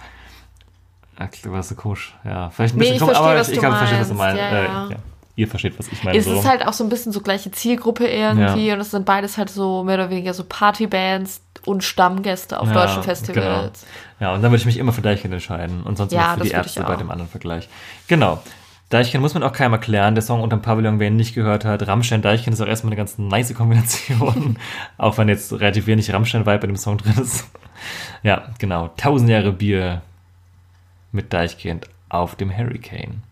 Ja, 1.18 1.30
aber 1.46 1.64
so 1.64 1.76
komisch. 1.76 2.16
Ja, 2.26 2.50
vielleicht 2.50 2.74
ein 2.76 2.80
Nee, 2.80 2.92
bisschen 2.92 2.96
ich 2.96 3.02
komisch, 3.02 3.18
verstehe, 3.18 3.32
aber 3.32 3.42
ich, 3.42 3.52
ich 3.52 3.60
verstehe, 3.60 4.00
was 4.02 4.08
du 4.10 4.14
meinst. 4.16 4.38
Ja, 4.42 4.50
Äh, 4.50 4.64
ja. 4.66 4.90
ja. 4.90 4.96
Ihr 5.38 5.48
versteht, 5.48 5.80
was 5.80 5.88
ich 5.88 6.04
meine. 6.04 6.18
Es 6.18 6.26
so. 6.26 6.34
ist 6.34 6.48
halt 6.48 6.68
auch 6.68 6.74
so 6.74 6.84
ein 6.84 6.90
bisschen 6.90 7.14
so 7.14 7.22
gleiche 7.22 7.52
Zielgruppe 7.52 8.06
irgendwie 8.08 8.74
und 8.74 8.80
es 8.82 8.92
sind 8.92 9.06
beides 9.06 9.38
halt 9.38 9.50
so 9.50 9.84
mehr 9.84 9.96
oder 9.96 10.10
weniger 10.10 10.34
so 10.34 10.44
Partybands 10.44 11.42
und 11.66 11.84
Stammgäste 11.84 12.60
auf 12.60 12.68
Ja, 12.68 12.74
deutschen 12.74 13.04
Festivals. 13.04 13.86
Ja, 14.20 14.34
und 14.34 14.42
dann 14.42 14.52
würde 14.52 14.62
ich 14.62 14.66
mich 14.66 14.78
immer 14.78 14.94
für 14.94 15.02
Deichkind 15.02 15.34
entscheiden 15.34 15.84
und 15.84 15.98
sonst 15.98 16.14
Ja, 16.14 16.36
für 16.36 16.44
die 16.44 16.52
Ärzte 16.52 16.84
bei 16.84 16.96
dem 16.96 17.12
anderen 17.12 17.30
Vergleich. 17.30 17.70
Genau. 18.08 18.42
Deichkind 18.90 19.22
muss 19.22 19.34
man 19.34 19.44
auch 19.44 19.54
keinem 19.54 19.74
erklären. 19.74 20.16
Der 20.16 20.22
Song 20.22 20.42
unterm 20.42 20.62
Pavillon, 20.62 21.00
wer 21.00 21.08
ihn 21.08 21.16
nicht 21.16 21.34
gehört 21.34 21.64
hat. 21.64 21.88
Rammstein, 21.88 22.22
Deichkind 22.22 22.54
ist 22.54 22.62
auch 22.62 22.68
erstmal 22.68 22.90
eine 22.90 22.98
ganz 22.98 23.18
nice 23.18 23.54
Kombination. 23.54 24.58
auch 24.98 25.18
wenn 25.18 25.30
jetzt 25.30 25.54
relativ 25.54 25.88
wenig 25.88 26.14
Rammstein-Vibe 26.14 26.60
bei 26.60 26.68
dem 26.68 26.76
Song 26.76 26.98
drin 26.98 27.16
ist. 27.22 27.46
Ja, 28.22 28.50
genau. 28.60 28.90
Tausend 28.98 29.30
Jahre 29.30 29.54
Bier 29.54 30.02
mit 31.14 31.32
Deichkind 31.32 31.88
auf 32.10 32.36
dem 32.36 32.56
Hurricane. 32.56 33.24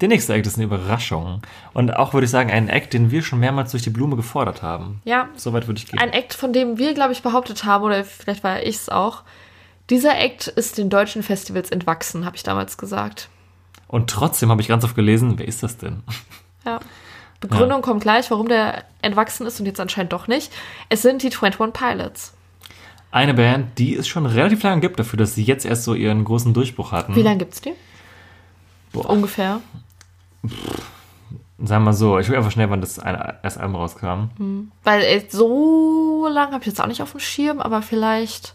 Der 0.00 0.08
nächste 0.08 0.34
Act 0.34 0.46
ist 0.46 0.56
eine 0.56 0.64
Überraschung. 0.64 1.40
Und 1.72 1.96
auch, 1.96 2.12
würde 2.12 2.26
ich 2.26 2.30
sagen, 2.30 2.50
ein 2.50 2.68
Act, 2.68 2.92
den 2.92 3.10
wir 3.10 3.22
schon 3.22 3.40
mehrmals 3.40 3.70
durch 3.70 3.82
die 3.82 3.90
Blume 3.90 4.16
gefordert 4.16 4.62
haben. 4.62 5.00
Ja, 5.04 5.28
Soweit 5.36 5.66
würde 5.66 5.78
ich 5.78 5.86
gehen. 5.86 5.98
ein 5.98 6.12
Act, 6.12 6.34
von 6.34 6.52
dem 6.52 6.76
wir, 6.76 6.92
glaube 6.92 7.12
ich, 7.12 7.22
behauptet 7.22 7.64
haben, 7.64 7.84
oder 7.84 8.04
vielleicht 8.04 8.44
war 8.44 8.62
ich 8.62 8.76
es 8.76 8.88
auch. 8.90 9.22
Dieser 9.88 10.18
Act 10.18 10.48
ist 10.48 10.76
den 10.76 10.90
deutschen 10.90 11.22
Festivals 11.22 11.70
entwachsen, 11.70 12.26
habe 12.26 12.36
ich 12.36 12.42
damals 12.42 12.76
gesagt. 12.76 13.28
Und 13.88 14.10
trotzdem 14.10 14.50
habe 14.50 14.60
ich 14.60 14.68
ganz 14.68 14.84
oft 14.84 14.96
gelesen, 14.96 15.38
wer 15.38 15.48
ist 15.48 15.62
das 15.62 15.76
denn? 15.78 16.02
Ja. 16.64 16.80
Begründung 17.38 17.80
kommt 17.80 18.02
gleich, 18.02 18.28
warum 18.32 18.48
der 18.48 18.82
entwachsen 19.02 19.46
ist 19.46 19.60
und 19.60 19.66
jetzt 19.66 19.78
anscheinend 19.78 20.12
doch 20.12 20.26
nicht. 20.26 20.52
Es 20.88 21.02
sind 21.02 21.22
die 21.22 21.28
21 21.28 21.72
Pilots. 21.72 22.34
Eine 23.12 23.34
Band, 23.34 23.78
die 23.78 23.94
es 23.94 24.08
schon 24.08 24.26
relativ 24.26 24.64
lange 24.64 24.80
gibt, 24.80 24.98
dafür, 24.98 25.16
dass 25.16 25.36
sie 25.36 25.44
jetzt 25.44 25.64
erst 25.64 25.84
so 25.84 25.94
ihren 25.94 26.24
großen 26.24 26.52
Durchbruch 26.54 26.90
hatten. 26.90 27.14
Wie 27.14 27.22
lange 27.22 27.38
gibt's 27.38 27.60
die? 27.60 27.74
Boah. 28.92 29.08
Ungefähr. 29.10 29.60
Sagen 31.58 31.82
wir 31.82 31.86
mal 31.86 31.92
so, 31.94 32.18
ich 32.18 32.28
will 32.28 32.36
einfach 32.36 32.50
schnell, 32.50 32.68
wann 32.68 32.80
das 32.82 32.98
eine, 32.98 33.36
erste 33.42 33.60
Album 33.60 33.76
rauskam. 33.76 34.68
Weil 34.84 35.02
äh, 35.02 35.24
so 35.28 36.28
lange 36.30 36.52
habe 36.52 36.60
ich 36.62 36.66
jetzt 36.66 36.80
auch 36.80 36.86
nicht 36.86 37.00
auf 37.02 37.12
dem 37.12 37.20
Schirm, 37.20 37.60
aber 37.60 37.80
vielleicht 37.80 38.54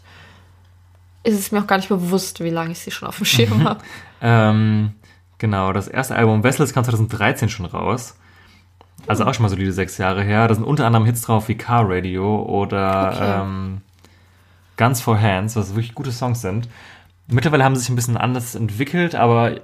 ist 1.24 1.38
es 1.38 1.50
mir 1.52 1.60
auch 1.60 1.66
gar 1.66 1.76
nicht 1.78 1.88
bewusst, 1.88 2.42
wie 2.42 2.50
lange 2.50 2.72
ich 2.72 2.78
sie 2.78 2.90
schon 2.92 3.08
auf 3.08 3.16
dem 3.16 3.26
Schirm 3.26 3.64
habe. 3.68 3.80
Ähm, 4.20 4.92
genau, 5.38 5.72
das 5.72 5.88
erste 5.88 6.14
Album 6.14 6.44
Vessels 6.44 6.72
kam 6.72 6.84
2013 6.84 7.48
schon 7.48 7.66
raus. 7.66 8.16
Also 9.08 9.24
auch 9.24 9.34
schon 9.34 9.42
mal 9.42 9.48
solide 9.48 9.72
sechs 9.72 9.98
Jahre 9.98 10.22
her. 10.22 10.46
Da 10.46 10.54
sind 10.54 10.62
unter 10.64 10.86
anderem 10.86 11.04
Hits 11.04 11.22
drauf 11.22 11.48
wie 11.48 11.56
Car 11.56 11.84
Radio 11.88 12.40
oder 12.42 13.12
Okay. 13.12 13.40
ähm, 13.42 13.80
Guns 14.76 15.00
for 15.00 15.20
Hands, 15.20 15.54
was 15.56 15.74
wirklich 15.74 15.94
gute 15.94 16.12
Songs 16.12 16.40
sind. 16.40 16.68
Mittlerweile 17.26 17.64
haben 17.64 17.74
sie 17.74 17.80
sich 17.80 17.90
ein 17.90 17.96
bisschen 17.96 18.16
anders 18.16 18.54
entwickelt, 18.54 19.16
aber 19.16 19.60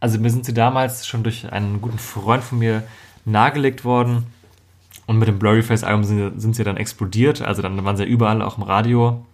also 0.00 0.18
mir 0.18 0.30
sind 0.30 0.44
sie 0.44 0.54
damals 0.54 1.06
schon 1.06 1.22
durch 1.22 1.50
einen 1.52 1.80
guten 1.80 1.98
Freund 1.98 2.44
von 2.44 2.58
mir 2.58 2.84
nahegelegt 3.24 3.84
worden. 3.84 4.26
Und 5.06 5.18
mit 5.18 5.28
dem 5.28 5.38
Blurryface-Album 5.38 6.04
sind, 6.04 6.40
sind 6.40 6.54
sie 6.54 6.64
dann 6.64 6.76
explodiert. 6.76 7.40
Also 7.40 7.62
dann 7.62 7.82
waren 7.84 7.96
sie 7.96 8.04
überall, 8.04 8.42
auch 8.42 8.58
im 8.58 8.62
Radio. 8.62 9.24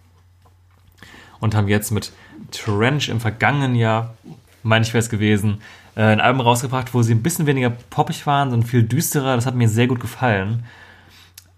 Und 1.41 1.55
haben 1.55 1.69
jetzt 1.69 1.91
mit 1.91 2.13
Trench 2.53 3.09
im 3.09 3.21
vergangenen 3.21 3.75
Jahr, 3.75 4.15
meine 4.63 4.85
ich 4.85 4.95
wäre 4.95 5.03
es 5.03 5.11
gewesen, 5.11 5.61
äh, 5.97 6.03
ein 6.03 6.21
Album 6.21 6.41
rausgebracht, 6.41 6.95
wo 6.95 7.03
sie 7.03 7.13
ein 7.13 7.23
bisschen 7.23 7.47
weniger 7.47 7.71
poppig 7.71 8.27
waren, 8.27 8.51
sondern 8.51 8.69
viel 8.69 8.85
düsterer. 8.85 9.35
Das 9.35 9.47
hat 9.47 9.55
mir 9.55 9.69
sehr 9.69 9.89
gut 9.89 10.01
gefallen. 10.01 10.65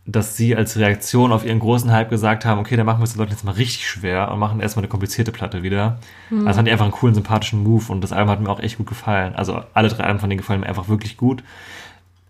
Dass 0.08 0.36
sie 0.36 0.54
als 0.54 0.76
Reaktion 0.76 1.32
auf 1.32 1.44
ihren 1.44 1.58
großen 1.58 1.90
Hype 1.90 2.10
gesagt 2.10 2.44
haben, 2.44 2.60
okay, 2.60 2.76
dann 2.76 2.86
machen 2.86 3.00
wir 3.00 3.04
es 3.04 3.12
den 3.14 3.18
Leuten 3.18 3.32
jetzt 3.32 3.44
mal 3.44 3.52
richtig 3.52 3.88
schwer 3.88 4.30
und 4.30 4.38
machen 4.38 4.60
erstmal 4.60 4.84
eine 4.84 4.88
komplizierte 4.88 5.32
Platte 5.32 5.64
wieder. 5.64 5.98
Also 6.30 6.56
fand 6.56 6.68
ich 6.68 6.72
einfach 6.72 6.84
einen 6.84 6.92
coolen, 6.92 7.14
sympathischen 7.14 7.62
Move 7.64 7.84
und 7.88 8.02
das 8.02 8.12
Album 8.12 8.30
hat 8.30 8.40
mir 8.40 8.48
auch 8.48 8.60
echt 8.60 8.78
gut 8.78 8.86
gefallen. 8.86 9.34
Also 9.34 9.62
alle 9.74 9.88
drei 9.88 10.04
Alben 10.04 10.20
von 10.20 10.30
denen 10.30 10.38
gefallen 10.38 10.60
mir 10.60 10.68
einfach 10.68 10.88
wirklich 10.88 11.16
gut. 11.16 11.42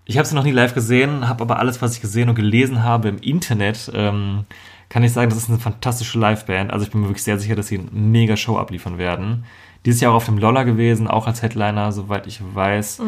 Ich 0.07 0.17
habe 0.17 0.27
sie 0.27 0.35
noch 0.35 0.45
nie 0.45 0.53
live 0.53 0.73
gesehen, 0.73 1.29
habe 1.29 1.43
aber 1.43 1.59
alles, 1.59 1.83
was 1.83 1.95
ich 1.95 2.01
gesehen 2.01 2.29
und 2.29 2.35
gelesen 2.35 2.83
habe 2.83 3.09
im 3.09 3.19
Internet, 3.19 3.91
ähm, 3.95 4.45
kann 4.89 5.03
ich 5.03 5.13
sagen, 5.13 5.29
das 5.31 5.39
ist 5.39 5.49
eine 5.49 5.59
fantastische 5.59 6.19
Liveband. 6.19 6.73
Also 6.73 6.87
ich 6.87 6.93
bin 6.93 7.01
mir 7.01 7.09
wirklich 7.09 7.25
sehr 7.25 7.39
sicher, 7.39 7.57
dass 7.57 7.67
sie 7.67 7.79
eine 7.79 7.91
mega 7.91 8.37
Show 8.37 8.57
abliefern 8.57 8.99
werden. 8.99 9.45
Dieses 9.85 10.01
Jahr 10.01 10.13
auch 10.13 10.17
auf 10.17 10.25
dem 10.27 10.39
Lolla 10.39 10.63
gewesen, 10.63 11.09
auch 11.09 11.27
als 11.27 11.43
Headliner, 11.43 11.93
soweit 11.93 12.27
ich 12.27 12.41
weiß. 12.55 13.01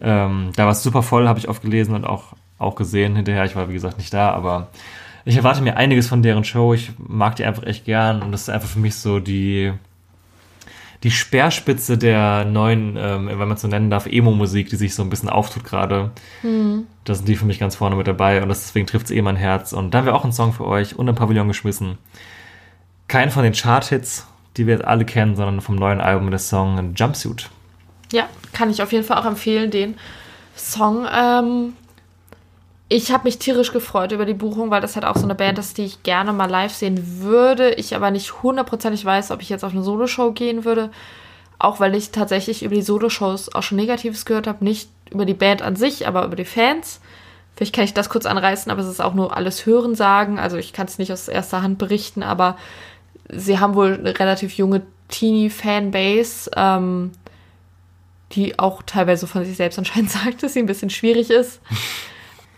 Ähm, 0.00 0.50
da 0.56 0.64
war 0.64 0.72
es 0.72 0.82
super 0.82 1.02
voll, 1.02 1.28
habe 1.28 1.38
ich 1.38 1.48
oft 1.48 1.62
gelesen 1.62 1.94
und 1.94 2.04
auch, 2.06 2.32
auch 2.58 2.74
gesehen 2.74 3.16
hinterher. 3.16 3.44
Ich 3.44 3.56
war, 3.56 3.68
wie 3.68 3.74
gesagt, 3.74 3.98
nicht 3.98 4.12
da, 4.12 4.30
aber 4.30 4.68
ich 5.24 5.36
erwarte 5.36 5.60
mir 5.62 5.76
einiges 5.76 6.06
von 6.06 6.22
deren 6.22 6.44
Show. 6.44 6.72
Ich 6.72 6.92
mag 6.98 7.36
die 7.36 7.44
einfach 7.44 7.64
echt 7.64 7.84
gern 7.84 8.22
und 8.22 8.32
das 8.32 8.42
ist 8.42 8.48
einfach 8.48 8.68
für 8.68 8.78
mich 8.78 8.94
so 8.94 9.18
die, 9.18 9.72
die 11.02 11.10
Speerspitze 11.10 11.98
der 11.98 12.44
neuen, 12.44 12.96
ähm, 12.96 13.26
wenn 13.28 13.38
man 13.38 13.52
es 13.52 13.62
so 13.62 13.68
nennen 13.68 13.90
darf, 13.90 14.06
Emo-Musik, 14.06 14.68
die 14.70 14.76
sich 14.76 14.94
so 14.94 15.02
ein 15.02 15.10
bisschen 15.10 15.28
auftut 15.28 15.64
gerade. 15.64 16.12
Da 17.04 17.14
sind 17.14 17.28
die 17.28 17.36
für 17.36 17.44
mich 17.44 17.58
ganz 17.58 17.74
vorne 17.74 17.96
mit 17.96 18.06
dabei 18.06 18.42
und 18.42 18.48
das, 18.48 18.62
deswegen 18.62 18.86
trifft 18.86 19.06
es 19.06 19.10
eh 19.10 19.20
mein 19.20 19.36
Herz. 19.36 19.72
Und 19.72 19.92
da 19.92 19.98
haben 19.98 20.06
wir 20.06 20.14
auch 20.14 20.24
einen 20.24 20.32
Song 20.32 20.52
für 20.52 20.66
euch 20.66 20.96
und 20.96 21.08
ein 21.08 21.14
Pavillon 21.14 21.48
geschmissen. 21.48 21.98
Kein 23.08 23.30
von 23.30 23.42
den 23.42 23.52
Chart-Hits, 23.52 24.26
die 24.56 24.66
wir 24.66 24.74
jetzt 24.74 24.84
alle 24.84 25.04
kennen, 25.04 25.36
sondern 25.36 25.60
vom 25.60 25.76
neuen 25.76 26.00
Album 26.00 26.30
der 26.30 26.38
Song 26.38 26.94
Jumpsuit. 26.94 27.50
Ja, 28.12 28.28
kann 28.52 28.70
ich 28.70 28.80
auf 28.82 28.92
jeden 28.92 29.04
Fall 29.04 29.18
auch 29.18 29.26
empfehlen, 29.26 29.70
den 29.70 29.96
Song. 30.56 31.06
Ähm, 31.12 31.72
ich 32.88 33.10
habe 33.10 33.24
mich 33.24 33.38
tierisch 33.38 33.72
gefreut 33.72 34.12
über 34.12 34.24
die 34.24 34.34
Buchung, 34.34 34.70
weil 34.70 34.80
das 34.80 34.94
halt 34.94 35.04
auch 35.04 35.16
so 35.16 35.24
eine 35.24 35.34
Band 35.34 35.58
ist, 35.58 35.76
die 35.76 35.84
ich 35.84 36.02
gerne 36.04 36.32
mal 36.32 36.48
live 36.48 36.72
sehen 36.72 37.20
würde. 37.20 37.74
Ich 37.74 37.96
aber 37.96 38.12
nicht 38.12 38.42
hundertprozentig 38.42 39.04
weiß, 39.04 39.32
ob 39.32 39.42
ich 39.42 39.48
jetzt 39.48 39.64
auf 39.64 39.72
eine 39.72 39.82
Soloshow 39.82 40.32
gehen 40.32 40.64
würde. 40.64 40.90
Auch 41.58 41.80
weil 41.80 41.96
ich 41.96 42.10
tatsächlich 42.10 42.62
über 42.62 42.74
die 42.74 42.82
Soloshows 42.82 43.52
auch 43.54 43.62
schon 43.62 43.76
Negatives 43.76 44.24
gehört 44.24 44.46
habe. 44.46 44.62
Nicht 44.64 44.88
über 45.10 45.24
die 45.24 45.34
Band 45.34 45.62
an 45.62 45.74
sich, 45.74 46.06
aber 46.06 46.24
über 46.24 46.36
die 46.36 46.44
Fans. 46.44 47.00
Vielleicht 47.56 47.74
kann 47.74 47.84
ich 47.84 47.94
das 47.94 48.08
kurz 48.08 48.26
anreißen, 48.26 48.70
aber 48.70 48.82
es 48.82 48.88
ist 48.88 49.00
auch 49.00 49.14
nur 49.14 49.36
alles 49.36 49.66
Hören 49.66 49.96
sagen. 49.96 50.38
Also 50.38 50.56
ich 50.56 50.72
kann 50.72 50.86
es 50.86 50.98
nicht 50.98 51.12
aus 51.12 51.26
erster 51.26 51.62
Hand 51.62 51.78
berichten, 51.78 52.22
aber 52.22 52.56
sie 53.28 53.58
haben 53.58 53.74
wohl 53.74 53.94
eine 53.94 54.16
relativ 54.16 54.52
junge 54.52 54.82
Teenie-Fanbase. 55.08 56.50
Ähm, 56.54 57.12
die 58.32 58.58
auch 58.58 58.82
teilweise 58.82 59.26
von 59.26 59.44
sich 59.44 59.56
selbst 59.56 59.78
anscheinend 59.78 60.10
sagt, 60.12 60.42
dass 60.42 60.52
sie 60.52 60.60
ein 60.60 60.66
bisschen 60.66 60.90
schwierig 60.90 61.30
ist. 61.30 61.60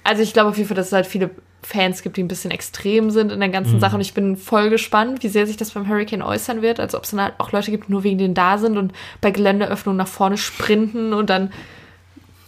Also 0.09 0.23
ich 0.23 0.33
glaube 0.33 0.49
auf 0.51 0.57
jeden 0.57 0.69
Fall, 0.69 0.77
dass 0.77 0.87
es 0.87 0.93
halt 0.93 1.07
viele 1.07 1.31
Fans 1.63 2.03
gibt, 2.03 2.17
die 2.17 2.23
ein 2.23 2.29
bisschen 2.29 2.51
extrem 2.51 3.11
sind 3.11 3.31
in 3.31 3.41
der 3.41 3.49
ganzen 3.51 3.75
Mhm. 3.77 3.81
Sache. 3.81 3.95
Und 3.97 4.01
ich 4.01 4.15
bin 4.15 4.37
voll 4.37 4.71
gespannt, 4.71 5.23
wie 5.23 5.29
sehr 5.29 5.47
sich 5.47 5.57
das 5.57 5.73
beim 5.73 5.87
Hurricane 5.89 6.23
äußern 6.23 6.63
wird. 6.63 6.81
Also 6.81 6.97
ob 6.97 7.05
es 7.05 7.11
dann 7.11 7.21
halt 7.21 7.35
auch 7.39 7.53
Leute 7.53 7.71
gibt, 7.71 7.89
die 7.89 7.93
nur 7.93 8.05
wegen 8.05 8.17
denen 8.17 8.33
da 8.35 8.57
sind 8.59 8.79
und 8.79 8.93
bei 9.21 9.31
Geländeöffnung 9.31 9.97
nach 9.97 10.07
vorne 10.09 10.39
sprinten 10.39 11.13
und 11.13 11.29
dann 11.29 11.53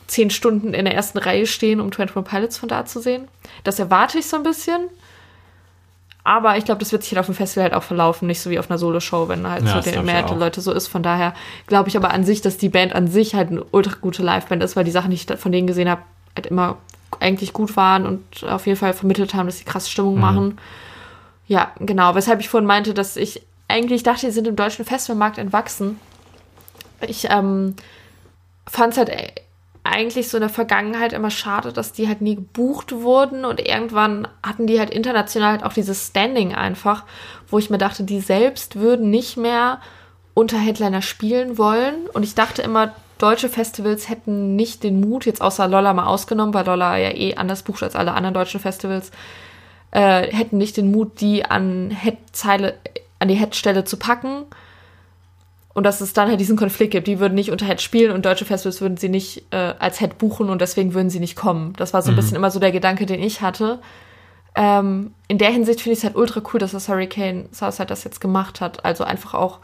zehn 0.07 0.31
Stunden 0.31 0.73
in 0.75 0.85
der 0.87 0.95
ersten 0.95 1.19
Reihe 1.19 1.47
stehen, 1.47 1.81
um 1.81 1.87
21 1.93 2.25
Pilots 2.25 2.57
von 2.57 2.69
da 2.69 2.87
zu 2.87 3.01
sehen. 3.01 3.29
Das 3.65 3.79
erwarte 3.79 4.19
ich 4.19 4.27
so 4.27 4.37
ein 4.37 4.43
bisschen. 4.43 4.89
Aber 6.25 6.57
ich 6.57 6.65
glaube, 6.65 6.79
das 6.81 6.93
wird 6.93 7.03
sich 7.03 7.13
halt 7.13 7.21
auf 7.21 7.27
dem 7.27 7.35
Festival 7.35 7.65
halt 7.65 7.75
auch 7.75 7.83
verlaufen, 7.83 8.27
nicht 8.27 8.41
so 8.41 8.51
wie 8.51 8.59
auf 8.59 8.71
einer 8.71 8.79
Solo-Show, 8.79 9.29
wenn 9.29 9.47
halt 9.47 9.65
Ja, 9.65 9.83
so 9.83 10.35
auch. 10.35 10.39
Leute 10.39 10.61
so 10.61 10.73
ist. 10.73 10.87
Von 10.89 11.03
daher 11.03 11.35
glaube 11.67 11.89
ich 11.89 11.97
aber 11.97 12.11
an 12.13 12.25
sich, 12.25 12.41
dass 12.43 12.59
die 12.59 12.69
Band 12.69 12.95
an 12.95 13.09
sich 13.09 13.35
halt 13.35 13.51
eine 13.51 13.65
ultra 13.71 13.97
gute 14.01 14.23
Liveband 14.23 14.63
ist, 14.63 14.77
weil 14.77 14.85
die 14.85 14.91
Sachen, 14.91 15.11
die 15.11 15.17
ich 15.17 15.27
von 15.39 15.53
denen 15.53 15.67
gesehen 15.67 15.89
habe, 15.91 16.03
halt 16.37 16.47
immer 16.47 16.79
eigentlich 17.19 17.53
gut 17.53 17.77
waren 17.77 18.07
und 18.07 18.45
auf 18.45 18.67
jeden 18.67 18.79
Fall 18.79 18.93
vermittelt 18.93 19.35
haben, 19.35 19.47
dass 19.47 19.59
sie 19.59 19.65
krasse 19.65 19.91
Stimmung 19.91 20.15
Mhm. 20.15 20.21
machen. 20.21 20.59
Ja, 21.47 21.73
genau. 21.81 22.15
Weshalb 22.15 22.41
ich 22.41 22.49
vorhin 22.49 22.67
meinte, 22.67 22.95
dass 22.95 23.17
ich 23.17 23.43
eigentlich 23.69 24.03
dachte, 24.03 24.27
die 24.27 24.33
sind 24.33 24.47
im 24.47 24.57
deutschen 24.57 24.85
Festivalmarkt 24.85 25.39
entwachsen. 25.39 25.99
Ich 27.07 27.29
ähm, 27.31 27.75
fand 28.69 28.93
es 28.93 28.99
halt 28.99 29.09
äh, 29.09 29.33
eigentlich 29.83 30.29
so 30.29 30.37
in 30.37 30.43
der 30.43 30.51
Vergangenheit 30.51 31.13
immer 31.13 31.31
schade, 31.31 31.73
dass 31.73 31.93
die 31.93 32.07
halt 32.07 32.21
nie 32.21 32.37
gebucht 32.37 32.93
wurden 32.93 33.45
und 33.45 33.67
irgendwann 33.67 34.29
hatten 34.43 34.67
die 34.67 34.79
halt 34.79 34.91
international 34.91 35.53
halt 35.53 35.65
auch 35.65 35.73
dieses 35.73 36.07
Standing 36.09 36.55
einfach, 36.55 37.05
wo 37.49 37.59
ich 37.59 37.71
mir 37.71 37.79
dachte, 37.79 38.05
die 38.05 38.21
selbst 38.21 38.77
würden 38.77 39.11
nicht 39.11 39.37
mehr 39.37 39.81
unter 40.35 40.59
Headliner 40.59 41.03
spielen 41.03 41.57
wollen 41.59 42.07
und 42.13 42.23
ich 42.23 42.35
dachte 42.35 42.63
immer, 42.63 42.93
deutsche 43.23 43.49
Festivals 43.49 44.09
hätten 44.09 44.57
nicht 44.57 44.83
den 44.83 45.01
Mut, 45.01 45.27
jetzt 45.27 45.43
außer 45.43 45.69
Lolla 45.69 45.93
mal 45.93 46.07
ausgenommen, 46.07 46.55
weil 46.55 46.67
Lolla 46.67 46.97
ja 46.97 47.11
eh 47.11 47.37
anders 47.37 47.63
bucht 47.63 47.83
als 47.83 47.97
alle 47.97 48.13
anderen 48.13 48.35
deutschen 48.35 48.61
Festivals, 48.61 49.11
äh, 49.91 50.27
hätten 50.33 50.59
nicht 50.59 50.77
den 50.77 50.91
Mut, 50.91 51.21
die 51.21 51.45
an 51.45 51.91
Headzeile, 51.91 52.75
an 53.19 53.29
die 53.29 53.35
Headstelle 53.35 53.85
zu 53.85 53.97
packen. 53.97 54.45
Und 55.73 55.85
dass 55.85 56.01
es 56.01 56.13
dann 56.13 56.29
halt 56.29 56.41
diesen 56.41 56.57
Konflikt 56.57 56.91
gibt. 56.91 57.07
Die 57.07 57.21
würden 57.21 57.35
nicht 57.35 57.53
unter 57.53 57.65
Head 57.65 57.81
spielen 57.81 58.13
und 58.13 58.27
deutsche 58.27 58.45
Festivals 58.45 58.81
würden 58.81 58.97
sie 58.97 59.09
nicht 59.09 59.45
äh, 59.53 59.75
als 59.79 60.01
Head 60.01 60.19
buchen 60.19 60.51
und 60.51 60.61
deswegen 60.61 60.95
würden 60.95 61.11
sie 61.11 61.21
nicht 61.21 61.37
kommen. 61.37 61.75
Das 61.77 61.95
war 61.95 62.03
so 62.03 62.11
ein 62.11 62.17
bisschen 62.17 62.37
immer 62.37 62.51
so 62.51 62.59
der 62.59 62.73
Gedanke, 62.73 63.07
den 63.07 63.23
ich 63.23 63.41
hatte. 63.41 63.79
Ähm, 64.57 65.15
in 65.29 65.39
der 65.39 65.51
Hinsicht 65.51 65.81
finde 65.81 65.93
ich 65.93 66.01
es 66.01 66.05
halt 66.05 66.17
ultra 66.17 66.43
cool, 66.53 66.59
dass 66.59 66.73
das 66.73 66.89
Hurricane 66.89 67.49
Southside 67.53 67.87
das 67.87 68.03
jetzt 68.03 68.21
gemacht 68.21 68.61
hat. 68.61 68.85
Also 68.85 69.05
einfach 69.05 69.35
auch, 69.35 69.61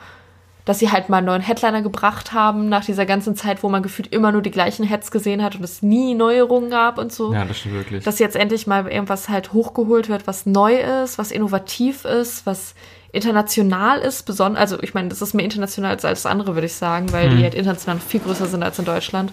dass 0.67 0.79
sie 0.81 0.91
halt 0.93 1.09
mal 1.09 1.19
einen 1.19 1.27
neuen 1.27 1.41
Headliner 1.43 1.81
gebracht 1.81 2.33
haben, 2.35 2.69
nach 2.69 2.85
dieser 2.85 3.07
ganzen 3.07 3.35
Zeit, 3.37 3.63
wo 3.63 3.69
man 3.71 3.83
gefühlt 3.83 4.13
immer 4.13 4.33
nur 4.33 4.43
die 4.43 4.51
gleichen 4.51 4.85
Heads 4.85 5.11
gesehen 5.11 5.43
hat 5.43 5.55
und 5.55 5.65
es 5.65 5.81
nie 5.81 6.15
Neuerungen 6.15 6.69
gab 6.71 6.99
und 6.99 7.11
so 7.13 7.33
Ja, 7.33 7.45
das 7.47 7.59
stimmt 7.61 7.77
wirklich. 7.77 8.05
dass 8.05 8.19
jetzt 8.19 8.37
endlich 8.37 8.67
mal 8.67 8.87
irgendwas 8.89 9.29
halt 9.31 9.53
hochgeholt 9.55 10.09
wird, 10.11 10.27
was 10.27 10.45
neu 10.45 10.75
ist, 10.77 11.17
was 11.19 11.31
innovativ 11.31 12.05
ist, 12.05 12.45
was 12.45 12.75
international 13.13 14.01
ist, 14.01 14.25
besonders, 14.27 14.61
also 14.61 14.83
ich 14.83 14.93
meine, 14.93 15.09
das 15.09 15.23
ist 15.23 15.33
mehr 15.35 15.45
international 15.45 15.93
als 15.93 16.05
alles 16.05 16.27
andere, 16.27 16.55
würde 16.55 16.67
ich 16.67 16.75
sagen, 16.75 17.13
weil 17.13 17.31
Hm. 17.31 17.37
die 17.39 17.43
halt 17.45 17.55
international 17.55 18.01
viel 18.01 18.21
größer 18.21 18.47
sind 18.47 18.63
als 18.63 18.79
in 18.79 18.85
Deutschland. 18.85 19.33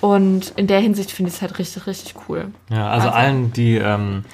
Und 0.00 0.52
in 0.56 0.66
der 0.66 0.80
Hinsicht 0.80 1.10
finde 1.10 1.30
ich 1.30 1.36
es 1.36 1.42
halt 1.42 1.58
richtig, 1.58 1.86
richtig 1.86 2.14
cool. 2.28 2.52
Ja, 2.70 2.90
also, 2.90 3.08
Also- 3.08 3.18
allen, 3.18 3.52
die, 3.52 3.76
ähm, 3.76 4.24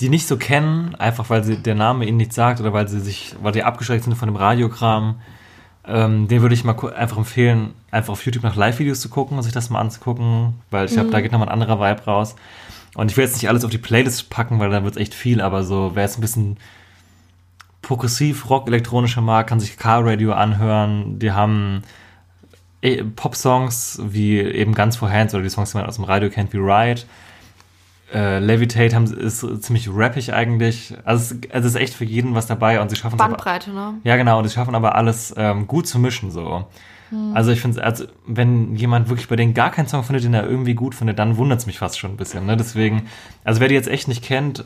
die 0.00 0.08
nicht 0.10 0.28
so 0.28 0.36
kennen, 0.36 0.94
einfach 0.96 1.30
weil 1.30 1.42
sie 1.42 1.56
der 1.56 1.74
Name 1.74 2.04
ihnen 2.04 2.18
nichts 2.18 2.34
sagt 2.34 2.60
oder 2.60 2.72
weil 2.72 2.86
sie 2.88 3.00
sich, 3.00 3.34
weil 3.42 3.52
die 3.52 3.62
abgeschreckt 3.64 4.04
sind 4.04 4.14
von 4.14 4.28
dem 4.28 4.36
Radiokram, 4.36 5.16
ähm, 5.86 6.28
den 6.28 6.42
würde 6.42 6.54
ich 6.54 6.64
mal 6.64 6.76
einfach 6.94 7.16
empfehlen, 7.16 7.74
einfach 7.90 8.12
auf 8.12 8.24
YouTube 8.24 8.42
nach 8.42 8.56
Live-Videos 8.56 9.00
zu 9.00 9.08
gucken 9.08 9.36
und 9.36 9.42
sich 9.42 9.52
das 9.52 9.70
mal 9.70 9.80
anzugucken, 9.80 10.54
weil 10.70 10.86
ich 10.86 10.92
glaube, 10.92 11.10
da 11.10 11.20
geht 11.20 11.32
nochmal 11.32 11.48
ein 11.48 11.60
anderer 11.60 11.78
Vibe 11.78 12.04
raus. 12.04 12.34
Und 12.94 13.10
ich 13.10 13.16
will 13.16 13.24
jetzt 13.24 13.34
nicht 13.34 13.48
alles 13.48 13.64
auf 13.64 13.70
die 13.70 13.78
Playlist 13.78 14.30
packen, 14.30 14.58
weil 14.58 14.70
dann 14.70 14.84
wird 14.84 14.96
es 14.96 15.00
echt 15.00 15.14
viel, 15.14 15.40
aber 15.40 15.64
so, 15.64 15.92
wer 15.94 16.02
jetzt 16.02 16.18
ein 16.18 16.22
bisschen 16.22 16.56
progressiv 17.82 18.50
Rock 18.50 18.66
elektronischer 18.66 19.20
mag, 19.20 19.46
kann 19.46 19.60
sich 19.60 19.76
Car 19.76 20.04
Radio 20.04 20.32
anhören. 20.32 21.18
Die 21.18 21.30
haben 21.30 21.82
eh, 22.82 23.04
Pop-Songs 23.04 24.00
wie 24.02 24.40
eben 24.40 24.74
Guns 24.74 24.96
for 24.96 25.10
Hands 25.10 25.32
oder 25.34 25.42
die 25.42 25.50
Songs, 25.50 25.70
die 25.70 25.76
man 25.76 25.86
aus 25.86 25.96
dem 25.96 26.04
Radio 26.04 26.30
kennt, 26.30 26.52
wie 26.52 26.58
Ride. 26.58 27.02
Äh, 28.12 28.38
Levitate 28.38 28.94
haben, 28.94 29.04
ist 29.04 29.40
ziemlich 29.62 29.88
rappig 29.92 30.32
eigentlich. 30.32 30.94
Also 31.04 31.34
es, 31.34 31.50
also 31.50 31.68
es 31.68 31.74
ist 31.74 31.80
echt 31.80 31.94
für 31.94 32.04
jeden 32.04 32.34
was 32.34 32.46
dabei 32.46 32.80
und 32.80 32.88
sie 32.88 32.96
schaffen 32.96 33.16
es 33.16 33.20
aber, 33.20 33.30
Bandbreite, 33.30 33.72
ne? 33.72 33.94
ja, 34.04 34.16
genau, 34.16 34.38
und 34.38 34.48
sie 34.48 34.54
schaffen 34.54 34.74
aber 34.76 34.94
alles 34.94 35.34
ähm, 35.36 35.66
gut 35.66 35.88
zu 35.88 35.98
mischen 35.98 36.30
so. 36.30 36.66
Also 37.34 37.52
ich 37.52 37.60
finde, 37.60 37.84
also 37.84 38.04
wenn 38.26 38.74
jemand 38.74 39.08
wirklich 39.08 39.28
bei 39.28 39.36
denen 39.36 39.54
gar 39.54 39.70
keinen 39.70 39.86
Song 39.86 40.02
findet, 40.02 40.24
den 40.24 40.34
er 40.34 40.44
irgendwie 40.44 40.74
gut 40.74 40.94
findet, 40.94 41.20
dann 41.20 41.36
wundert 41.36 41.60
es 41.60 41.66
mich 41.66 41.78
fast 41.78 41.98
schon 41.98 42.12
ein 42.12 42.16
bisschen. 42.16 42.46
Ne? 42.46 42.56
Deswegen, 42.56 43.06
also 43.44 43.60
wer 43.60 43.68
die 43.68 43.74
jetzt 43.74 43.88
echt 43.88 44.08
nicht 44.08 44.24
kennt, 44.24 44.64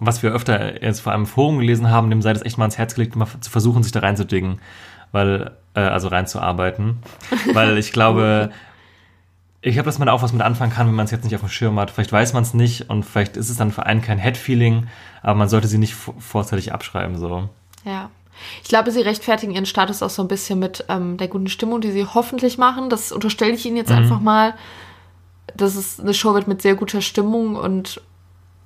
was 0.00 0.22
wir 0.24 0.32
öfter 0.32 0.82
jetzt 0.82 1.00
vor 1.00 1.12
allem 1.12 1.22
im 1.22 1.26
Forum 1.26 1.58
gelesen 1.58 1.88
haben, 1.88 2.10
dem 2.10 2.20
sei 2.20 2.32
das 2.32 2.44
echt 2.44 2.58
mal 2.58 2.64
ans 2.64 2.78
Herz 2.78 2.94
gelegt, 2.94 3.14
mal 3.14 3.28
zu 3.40 3.50
versuchen, 3.50 3.84
sich 3.84 3.92
da 3.92 4.00
reinzudingen, 4.00 4.60
weil, 5.12 5.52
äh, 5.74 5.80
also 5.80 6.08
reinzuarbeiten. 6.08 6.98
weil 7.52 7.78
ich 7.78 7.92
glaube, 7.92 8.50
ich 9.68 9.78
habe, 9.78 9.86
dass 9.86 9.98
man 9.98 10.06
da 10.06 10.12
auch 10.12 10.22
was 10.22 10.32
mit 10.32 10.42
anfangen 10.42 10.72
kann, 10.72 10.86
wenn 10.86 10.94
man 10.94 11.06
es 11.06 11.10
jetzt 11.10 11.24
nicht 11.24 11.34
auf 11.34 11.40
dem 11.40 11.48
Schirm 11.50 11.78
hat. 11.80 11.90
Vielleicht 11.90 12.12
weiß 12.12 12.32
man 12.32 12.42
es 12.42 12.54
nicht 12.54 12.88
und 12.90 13.04
vielleicht 13.04 13.36
ist 13.36 13.50
es 13.50 13.56
dann 13.56 13.72
für 13.72 13.84
einen 13.86 14.00
kein 14.02 14.18
Head-Feeling, 14.18 14.86
aber 15.22 15.34
man 15.34 15.48
sollte 15.48 15.68
sie 15.68 15.78
nicht 15.78 15.94
vor- 15.94 16.14
vorzeitig 16.18 16.72
abschreiben, 16.72 17.18
so. 17.18 17.48
Ja. 17.84 18.10
Ich 18.62 18.68
glaube, 18.68 18.90
sie 18.90 19.00
rechtfertigen 19.00 19.54
ihren 19.54 19.64
Status 19.66 20.02
auch 20.02 20.10
so 20.10 20.20
ein 20.22 20.28
bisschen 20.28 20.58
mit 20.58 20.84
ähm, 20.88 21.16
der 21.16 21.28
guten 21.28 21.48
Stimmung, 21.48 21.80
die 21.80 21.90
sie 21.90 22.04
hoffentlich 22.04 22.58
machen. 22.58 22.90
Das 22.90 23.10
unterstelle 23.10 23.52
ich 23.52 23.64
ihnen 23.64 23.78
jetzt 23.78 23.90
einfach 23.90 24.20
mal, 24.20 24.54
dass 25.56 25.74
es 25.74 25.98
eine 25.98 26.12
Show 26.12 26.34
wird 26.34 26.46
mit 26.46 26.60
sehr 26.60 26.74
guter 26.74 27.00
Stimmung 27.00 27.56
und 27.56 28.00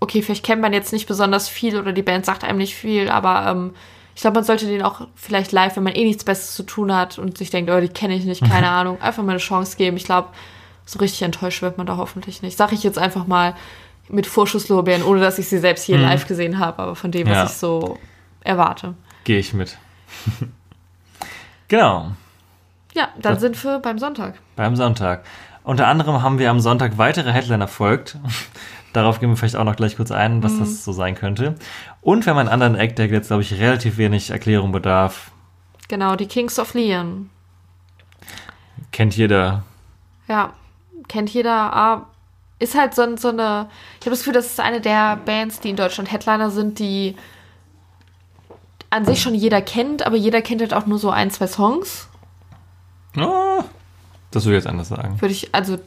okay, 0.00 0.22
vielleicht 0.22 0.44
kennt 0.44 0.60
man 0.60 0.72
jetzt 0.72 0.92
nicht 0.92 1.06
besonders 1.06 1.48
viel 1.48 1.78
oder 1.78 1.92
die 1.92 2.02
Band 2.02 2.24
sagt 2.26 2.42
einem 2.42 2.58
nicht 2.58 2.74
viel, 2.74 3.08
aber 3.10 3.46
ähm, 3.48 3.74
ich 4.16 4.22
glaube, 4.22 4.34
man 4.34 4.44
sollte 4.44 4.66
denen 4.66 4.82
auch 4.82 5.06
vielleicht 5.14 5.52
live, 5.52 5.76
wenn 5.76 5.84
man 5.84 5.94
eh 5.94 6.04
nichts 6.04 6.24
Besseres 6.24 6.54
zu 6.54 6.62
tun 6.64 6.94
hat 6.94 7.18
und 7.18 7.38
sich 7.38 7.50
denkt, 7.50 7.70
oh, 7.70 7.80
die 7.80 7.88
kenne 7.88 8.14
ich 8.16 8.24
nicht, 8.24 8.42
keine 8.42 8.68
Ahnung, 8.70 9.00
einfach 9.00 9.22
mal 9.22 9.32
eine 9.32 9.38
Chance 9.40 9.76
geben. 9.76 9.96
Ich 9.96 10.04
glaube, 10.04 10.28
so 10.90 10.98
richtig 10.98 11.22
enttäuscht 11.22 11.62
wird 11.62 11.78
man 11.78 11.86
da 11.86 11.96
hoffentlich 11.96 12.42
nicht. 12.42 12.56
Sag 12.56 12.72
ich 12.72 12.82
jetzt 12.82 12.98
einfach 12.98 13.26
mal 13.26 13.54
mit 14.08 14.26
Vorschusslorbeeren, 14.26 15.02
ohne 15.04 15.20
dass 15.20 15.38
ich 15.38 15.48
sie 15.48 15.58
selbst 15.58 15.84
hier 15.84 15.98
live 15.98 16.26
gesehen 16.26 16.58
habe, 16.58 16.80
aber 16.82 16.96
von 16.96 17.10
dem, 17.12 17.28
Ja. 17.28 17.44
was 17.44 17.52
ich 17.52 17.58
so 17.58 17.98
erwarte. 18.42 18.94
Gehe 19.24 19.38
ich 19.38 19.52
mit. 19.54 19.78
genau, 21.68 22.12
Ja, 22.94 23.08
dann 23.20 23.34
Das- 23.34 23.40
sind 23.40 23.62
wir 23.62 23.78
beim 23.78 23.98
Sonntag. 24.00 24.34
beim 24.56 24.74
Sonntag. 24.74 25.24
Unter 25.62 25.86
anderem 25.86 26.22
haben 26.22 26.38
wir 26.40 26.50
am 26.50 26.58
Sonntag 26.58 26.98
weitere 26.98 27.30
Headliner 27.32 27.68
folgt. 27.68 28.16
Darauf 28.92 29.20
gehen 29.20 29.28
wir 29.30 29.36
vielleicht 29.36 29.54
auch 29.54 29.62
noch 29.64 29.76
gleich 29.76 29.96
kurz 29.96 30.10
ein, 30.10 30.42
was 30.42 30.58
das 30.58 30.84
so 30.84 30.90
sein 30.90 31.14
könnte. 31.14 31.54
Und 32.00 32.26
wir 32.26 32.32
haben 32.32 32.38
einen 32.40 32.48
anderen 32.48 32.74
Act, 32.74 32.98
der 32.98 33.06
jetzt, 33.06 33.28
glaube 33.28 33.42
ich, 33.42 33.54
relativ 33.60 33.96
wenig 33.98 34.30
Erklärung 34.30 34.72
bedarf. 34.72 35.30
Genau, 35.86 36.16
die 36.16 36.26
Kings 36.26 36.58
of 36.58 36.74
Leon. 36.74 37.30
Kennt 38.90 39.16
jeder. 39.16 39.62
Ja, 40.26 40.52
kennt 41.10 41.28
jeder. 41.30 41.52
Ah, 41.76 42.06
ist 42.58 42.74
halt 42.74 42.94
so, 42.94 43.16
so 43.16 43.28
eine. 43.28 43.68
Ich 44.00 44.06
habe 44.06 44.10
das 44.10 44.20
Gefühl, 44.20 44.32
das 44.32 44.46
ist 44.46 44.60
eine 44.60 44.80
der 44.80 45.16
Bands, 45.16 45.60
die 45.60 45.68
in 45.70 45.76
Deutschland 45.76 46.10
Headliner 46.10 46.50
sind, 46.50 46.78
die 46.78 47.16
an 48.90 49.04
sich 49.04 49.20
schon 49.22 49.34
jeder 49.34 49.60
kennt, 49.62 50.04
aber 50.06 50.16
jeder 50.16 50.42
kennt 50.42 50.60
halt 50.60 50.74
auch 50.74 50.86
nur 50.86 50.98
so 50.98 51.10
ein, 51.10 51.30
zwei 51.30 51.46
Songs. 51.46 52.08
Oh, 53.16 53.62
das 54.30 54.44
würde 54.44 54.56
ich 54.58 54.64
jetzt 54.64 54.70
anders 54.70 54.88
sagen. 54.88 55.20
Würde 55.20 55.32
ich, 55.32 55.54
also. 55.54 55.78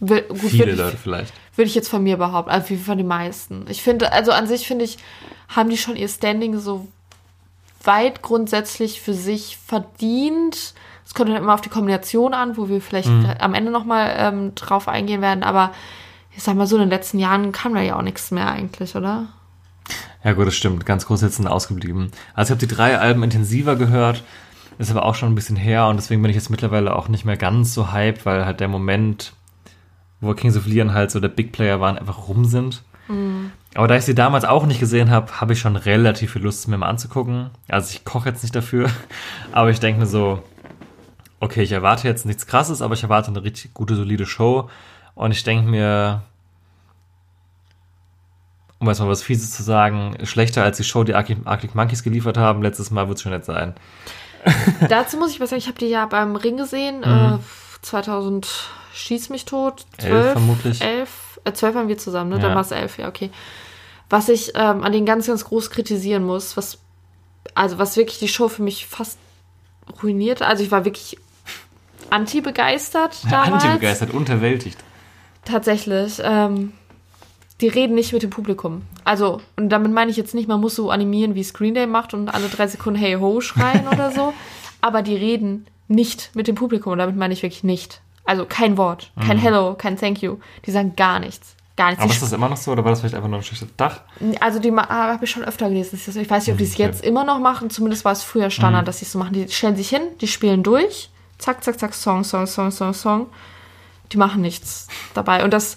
will- 0.00 0.22
Gut, 0.22 0.38
Viele 0.38 0.66
würde 0.66 0.82
Leute 0.82 0.94
ich, 0.96 1.00
vielleicht. 1.00 1.32
würde 1.56 1.68
ich 1.68 1.74
jetzt 1.74 1.88
von 1.88 2.02
mir 2.02 2.16
behaupten, 2.16 2.50
also 2.50 2.70
wie 2.70 2.76
von 2.76 2.98
den 2.98 3.06
meisten. 3.06 3.66
Ich 3.68 3.82
finde, 3.82 4.12
also 4.12 4.32
an 4.32 4.46
sich 4.46 4.66
finde 4.66 4.84
ich, 4.84 4.98
haben 5.48 5.70
die 5.70 5.76
schon 5.78 5.96
ihr 5.96 6.08
Standing 6.08 6.58
so 6.58 6.88
weit 7.86 8.22
grundsätzlich 8.22 9.00
für 9.00 9.14
sich 9.14 9.58
verdient. 9.64 10.74
Es 11.04 11.14
kommt 11.14 11.30
dann 11.30 11.36
immer 11.36 11.54
auf 11.54 11.60
die 11.60 11.68
Kombination 11.68 12.34
an, 12.34 12.56
wo 12.56 12.68
wir 12.68 12.80
vielleicht 12.80 13.10
am 13.40 13.54
Ende 13.54 13.70
nochmal 13.70 14.14
ähm, 14.16 14.54
drauf 14.54 14.88
eingehen 14.88 15.20
werden, 15.20 15.42
aber 15.42 15.72
ich 16.34 16.42
sag 16.42 16.56
mal 16.56 16.66
so, 16.66 16.76
in 16.76 16.82
den 16.82 16.90
letzten 16.90 17.18
Jahren 17.18 17.52
kam 17.52 17.74
da 17.74 17.80
ja 17.80 17.96
auch 17.96 18.02
nichts 18.02 18.30
mehr 18.30 18.50
eigentlich, 18.50 18.96
oder? 18.96 19.26
Ja 20.24 20.32
gut, 20.32 20.46
das 20.46 20.54
stimmt. 20.54 20.86
Ganz 20.86 21.06
groß 21.06 21.22
jetzt 21.22 21.36
sind 21.36 21.46
ausgeblieben. 21.46 22.10
Also 22.34 22.52
ich 22.52 22.58
habe 22.58 22.66
die 22.66 22.74
drei 22.74 22.98
Alben 22.98 23.22
intensiver 23.22 23.76
gehört. 23.76 24.22
Ist 24.78 24.90
aber 24.90 25.04
auch 25.04 25.14
schon 25.14 25.30
ein 25.30 25.34
bisschen 25.34 25.56
her 25.56 25.86
und 25.88 25.96
deswegen 25.96 26.22
bin 26.22 26.30
ich 26.30 26.36
jetzt 26.36 26.48
mittlerweile 26.48 26.96
auch 26.96 27.08
nicht 27.08 27.24
mehr 27.24 27.36
ganz 27.36 27.74
so 27.74 27.92
hyped, 27.92 28.24
weil 28.24 28.46
halt 28.46 28.60
der 28.60 28.68
Moment, 28.68 29.34
wo 30.20 30.32
Kings 30.32 30.56
of 30.56 30.66
Leon 30.66 30.94
halt 30.94 31.10
so 31.10 31.20
der 31.20 31.28
Big 31.28 31.52
Player 31.52 31.78
waren, 31.80 31.98
einfach 31.98 32.26
rum 32.28 32.46
sind. 32.46 32.82
Aber 33.74 33.88
da 33.88 33.96
ich 33.96 34.04
sie 34.04 34.14
damals 34.14 34.44
auch 34.44 34.66
nicht 34.66 34.80
gesehen 34.80 35.10
habe, 35.10 35.40
habe 35.40 35.54
ich 35.54 35.60
schon 35.60 35.76
relativ 35.76 36.32
viel 36.32 36.42
Lust, 36.42 36.68
mir 36.68 36.76
mal 36.76 36.88
anzugucken. 36.88 37.50
Also 37.68 37.90
ich 37.92 38.04
koche 38.04 38.28
jetzt 38.28 38.42
nicht 38.42 38.54
dafür, 38.54 38.90
aber 39.52 39.70
ich 39.70 39.80
denke 39.80 40.00
mir 40.00 40.06
so, 40.06 40.42
okay, 41.40 41.62
ich 41.62 41.72
erwarte 41.72 42.06
jetzt 42.06 42.26
nichts 42.26 42.46
Krasses, 42.46 42.82
aber 42.82 42.94
ich 42.94 43.02
erwarte 43.02 43.28
eine 43.30 43.42
richtig 43.42 43.72
gute, 43.74 43.94
solide 43.96 44.26
Show. 44.26 44.68
Und 45.14 45.32
ich 45.32 45.42
denke 45.42 45.68
mir, 45.68 46.22
um 48.78 48.88
jetzt 48.88 48.98
mal 49.00 49.08
was 49.08 49.22
Fieses 49.22 49.52
zu 49.52 49.62
sagen, 49.62 50.16
schlechter 50.24 50.62
als 50.64 50.76
die 50.76 50.84
Show, 50.84 51.04
die 51.04 51.14
Arctic, 51.14 51.38
Arctic 51.44 51.74
Monkeys 51.74 52.02
geliefert 52.02 52.36
haben, 52.36 52.62
letztes 52.62 52.90
Mal 52.90 53.08
wird 53.08 53.16
es 53.18 53.22
schon 53.22 53.32
nicht 53.32 53.44
sein. 53.44 53.74
Dazu 54.88 55.16
muss 55.18 55.30
ich 55.30 55.40
was 55.40 55.50
sagen, 55.50 55.60
ich 55.60 55.68
habe 55.68 55.78
die 55.78 55.86
ja 55.86 56.04
beim 56.06 56.36
Ring 56.36 56.56
gesehen, 56.56 57.00
Mhm. 57.00 57.38
äh, 57.38 57.38
2000, 57.82 58.48
Schieß 58.94 59.30
mich 59.30 59.46
tot. 59.46 59.86
Elf 59.96 60.08
Zwölf, 60.10 60.32
vermutlich. 60.32 60.82
Elf, 60.82 61.40
äh, 61.44 61.52
zwölf 61.54 61.74
haben 61.74 61.88
wir 61.88 61.96
zusammen, 61.96 62.28
ne? 62.30 62.38
Dann 62.38 62.50
Ja. 62.50 62.54
war 62.54 62.60
es 62.62 62.72
elf, 62.72 62.98
ja, 62.98 63.08
okay. 63.08 63.30
Was 64.12 64.28
ich 64.28 64.52
ähm, 64.56 64.84
an 64.84 64.92
den 64.92 65.06
ganz, 65.06 65.26
ganz 65.26 65.42
groß 65.46 65.70
kritisieren 65.70 66.22
muss, 66.22 66.54
was, 66.58 66.76
also 67.54 67.78
was 67.78 67.96
wirklich 67.96 68.18
die 68.18 68.28
Show 68.28 68.48
für 68.48 68.62
mich 68.62 68.86
fast 68.86 69.18
ruiniert. 70.02 70.42
Also 70.42 70.62
ich 70.62 70.70
war 70.70 70.84
wirklich 70.84 71.16
anti-begeistert 72.10 73.16
damals. 73.30 73.64
Anti-begeistert, 73.64 74.10
unterwältigt. 74.12 74.76
Tatsächlich. 75.46 76.20
Ähm, 76.22 76.74
die 77.62 77.68
reden 77.68 77.94
nicht 77.94 78.12
mit 78.12 78.22
dem 78.22 78.28
Publikum. 78.28 78.82
Also, 79.04 79.40
und 79.56 79.70
damit 79.70 79.92
meine 79.92 80.10
ich 80.10 80.18
jetzt 80.18 80.34
nicht, 80.34 80.46
man 80.46 80.60
muss 80.60 80.74
so 80.74 80.90
animieren, 80.90 81.34
wie 81.34 81.42
Screen 81.42 81.72
Day 81.72 81.86
macht 81.86 82.12
und 82.12 82.28
alle 82.28 82.48
drei 82.48 82.66
Sekunden 82.66 83.00
Hey 83.00 83.14
Ho 83.14 83.40
schreien 83.40 83.88
oder 83.88 84.10
so. 84.10 84.34
Aber 84.82 85.00
die 85.00 85.16
reden 85.16 85.66
nicht 85.88 86.32
mit 86.34 86.48
dem 86.48 86.54
Publikum. 86.54 86.92
Und 86.92 86.98
damit 86.98 87.16
meine 87.16 87.32
ich 87.32 87.42
wirklich 87.42 87.64
nicht. 87.64 88.02
Also 88.26 88.44
kein 88.44 88.76
Wort, 88.76 89.10
kein 89.26 89.38
Hello, 89.38 89.72
kein 89.72 89.96
Thank 89.96 90.20
you. 90.20 90.36
Die 90.66 90.70
sagen 90.70 90.96
gar 90.96 91.18
nichts. 91.18 91.56
Gar 91.76 91.86
nichts. 91.90 92.00
Mhm. 92.00 92.04
Aber 92.04 92.12
ist 92.12 92.22
das 92.22 92.32
immer 92.32 92.48
noch 92.48 92.56
so 92.56 92.72
oder 92.72 92.84
war 92.84 92.90
das 92.90 93.00
vielleicht 93.00 93.14
einfach 93.14 93.28
nur 93.28 93.38
ein 93.38 93.42
schlechtes 93.42 93.68
Dach? 93.76 94.00
also 94.40 94.58
die 94.58 94.72
habe 94.72 95.24
ich 95.24 95.30
schon 95.30 95.44
öfter 95.44 95.68
gelesen. 95.68 95.98
Ich 95.98 96.30
weiß 96.30 96.46
nicht, 96.46 96.52
ob 96.52 96.58
die 96.58 96.64
es 96.64 96.74
Okay. 96.74 96.82
jetzt 96.82 97.04
immer 97.04 97.24
noch 97.24 97.38
machen. 97.38 97.70
Zumindest 97.70 98.04
war 98.04 98.12
es 98.12 98.22
früher 98.22 98.50
Standard, 98.50 98.86
dass 98.86 98.98
sie 98.98 99.06
es 99.06 99.12
so 99.12 99.18
machen. 99.18 99.32
Die 99.32 99.48
stellen 99.48 99.76
sich 99.76 99.88
hin, 99.88 100.02
die 100.20 100.28
spielen 100.28 100.62
durch. 100.62 101.10
Zack, 101.38 101.64
zack, 101.64 101.78
zack, 101.78 101.94
Song, 101.94 102.24
Song, 102.24 102.46
Song, 102.46 102.70
Song, 102.70 102.92
Song. 102.94 103.26
Die 104.12 104.16
machen 104.18 104.42
nichts 104.42 104.86
dabei. 105.14 105.42
Und 105.42 105.52
das, 105.52 105.76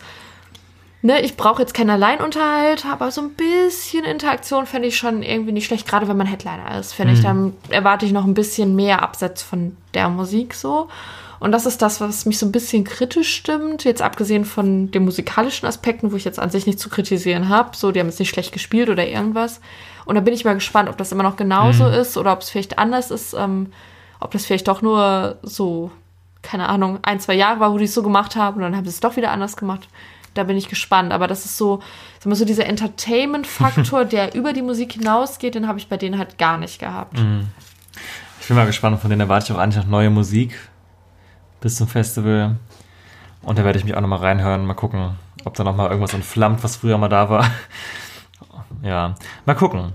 ne, 1.02 1.22
ich 1.22 1.38
brauche 1.38 1.62
jetzt 1.62 1.74
keinen 1.74 1.92
Alleinunterhalt, 1.92 2.86
aber 2.86 3.10
so 3.12 3.22
ein 3.22 3.32
bisschen 3.34 4.04
Interaktion 4.04 4.66
fände 4.66 4.90
ich 4.90 4.98
schon 4.98 5.24
irgendwie 5.24 5.54
nicht 5.54 5.66
schlecht. 5.66 5.88
Gerade 5.88 6.08
wenn 6.10 6.18
man 6.18 6.28
Headliner 6.28 6.78
ist, 6.78 6.94
finde 6.94 7.14
ich. 7.14 7.22
Dann 7.22 7.54
erwarte 7.70 8.06
ich 8.06 8.12
noch 8.12 8.26
ein 8.26 8.34
bisschen 8.34 8.76
mehr 8.76 9.02
Abseits 9.02 9.42
von 9.42 9.78
der 9.94 10.10
Musik 10.10 10.54
so. 10.54 10.90
Und 11.40 11.52
das 11.52 11.66
ist 11.66 11.82
das, 11.82 12.02
was 12.02 12.26
mich 12.26 12.40
so 12.40 12.46
ein 12.46 12.52
bisschen 12.52 12.84
kritisch 12.84 13.36
stimmt. 13.36 13.84
Jetzt 13.84 14.02
abgesehen 14.02 14.46
von 14.46 14.92
den 14.92 15.06
musikalischen 15.06 15.68
Aspekten, 15.68 16.12
wo 16.12 16.16
ich 16.16 16.26
jetzt 16.26 16.40
an 16.40 16.50
sich 16.50 16.66
nicht 16.66 16.80
zu 16.80 16.90
kritisieren 16.90 17.50
habe. 17.50 17.76
So, 17.76 17.92
die 17.92 18.00
haben 18.00 18.08
jetzt 18.08 18.20
nicht 18.20 18.30
schlecht 18.30 18.52
gespielt 18.52 18.90
oder 18.90 19.06
irgendwas. 19.06 19.60
Und 20.06 20.16
da 20.16 20.22
bin 20.22 20.34
ich 20.34 20.46
mal 20.46 20.54
gespannt, 20.54 20.90
ob 20.90 20.98
das 20.98 21.12
immer 21.12 21.24
noch 21.24 21.36
genauso 21.36 21.88
ist 21.88 22.18
oder 22.18 22.32
ob 22.32 22.42
es 22.42 22.50
vielleicht 22.50 22.80
anders 22.80 23.12
ist. 23.12 23.34
Ähm, 23.34 23.72
ob 24.20 24.32
das 24.32 24.46
vielleicht 24.46 24.68
doch 24.68 24.82
nur 24.82 25.38
so, 25.44 25.92
keine 26.42 26.70
Ahnung, 26.70 27.00
ein, 27.04 27.20
zwei 27.20 27.34
Jahre 27.34 27.60
war, 27.60 27.74
wo 27.74 27.78
die 27.78 27.86
es 27.86 27.94
so 27.94 28.02
gemacht 28.02 28.36
haben 28.36 28.58
und 28.58 28.62
dann 28.64 28.76
haben 28.76 28.86
sie 28.86 28.90
es 28.90 29.00
doch 29.00 29.18
wieder 29.18 29.32
anders 29.32 29.58
gemacht. 29.58 29.88
Da 30.34 30.44
bin 30.44 30.58
ich 30.58 30.70
gespannt. 30.70 31.12
Aber 31.14 31.28
das 31.28 31.46
ist 31.46 31.58
so, 31.58 31.82
sag 32.20 32.28
mal 32.28 32.36
so 32.36 32.46
dieser 32.46 32.66
Entertainment-Faktor, 32.66 34.06
der 34.06 34.36
über 34.36 34.54
die 34.54 34.62
Musik 34.62 34.94
hinausgeht, 34.94 35.56
den 35.56 35.68
habe 35.68 35.80
ich 35.80 35.90
bei 35.90 35.98
denen 35.98 36.18
halt 36.18 36.38
gar 36.38 36.58
nicht 36.58 36.80
gehabt. 36.80 37.18
Ich 38.42 38.48
bin 38.48 38.58
mal 38.58 38.66
gespannt, 38.66 39.00
von 39.00 39.10
denen 39.10 39.22
erwarte 39.22 39.46
ich 39.46 39.58
auch 39.58 39.62
eigentlich 39.62 39.84
noch 39.84 39.90
neue 39.90 40.10
Musik 40.10 40.58
bis 41.62 41.76
zum 41.76 41.88
Festival. 41.88 42.56
Und 43.42 43.58
da 43.60 43.64
werde 43.64 43.78
ich 43.80 43.86
mich 43.86 43.96
auch 43.96 44.02
nochmal 44.02 44.20
reinhören, 44.20 44.66
mal 44.66 44.74
gucken, 44.74 45.16
ob 45.44 45.54
da 45.56 45.64
nochmal 45.64 45.90
irgendwas 45.90 46.14
entflammt, 46.14 46.64
was 46.64 46.76
früher 46.78 46.98
mal 46.98 47.10
da 47.10 47.30
war. 47.30 47.50
Ja, 48.82 49.16
mal 49.46 49.56
gucken. 49.56 49.94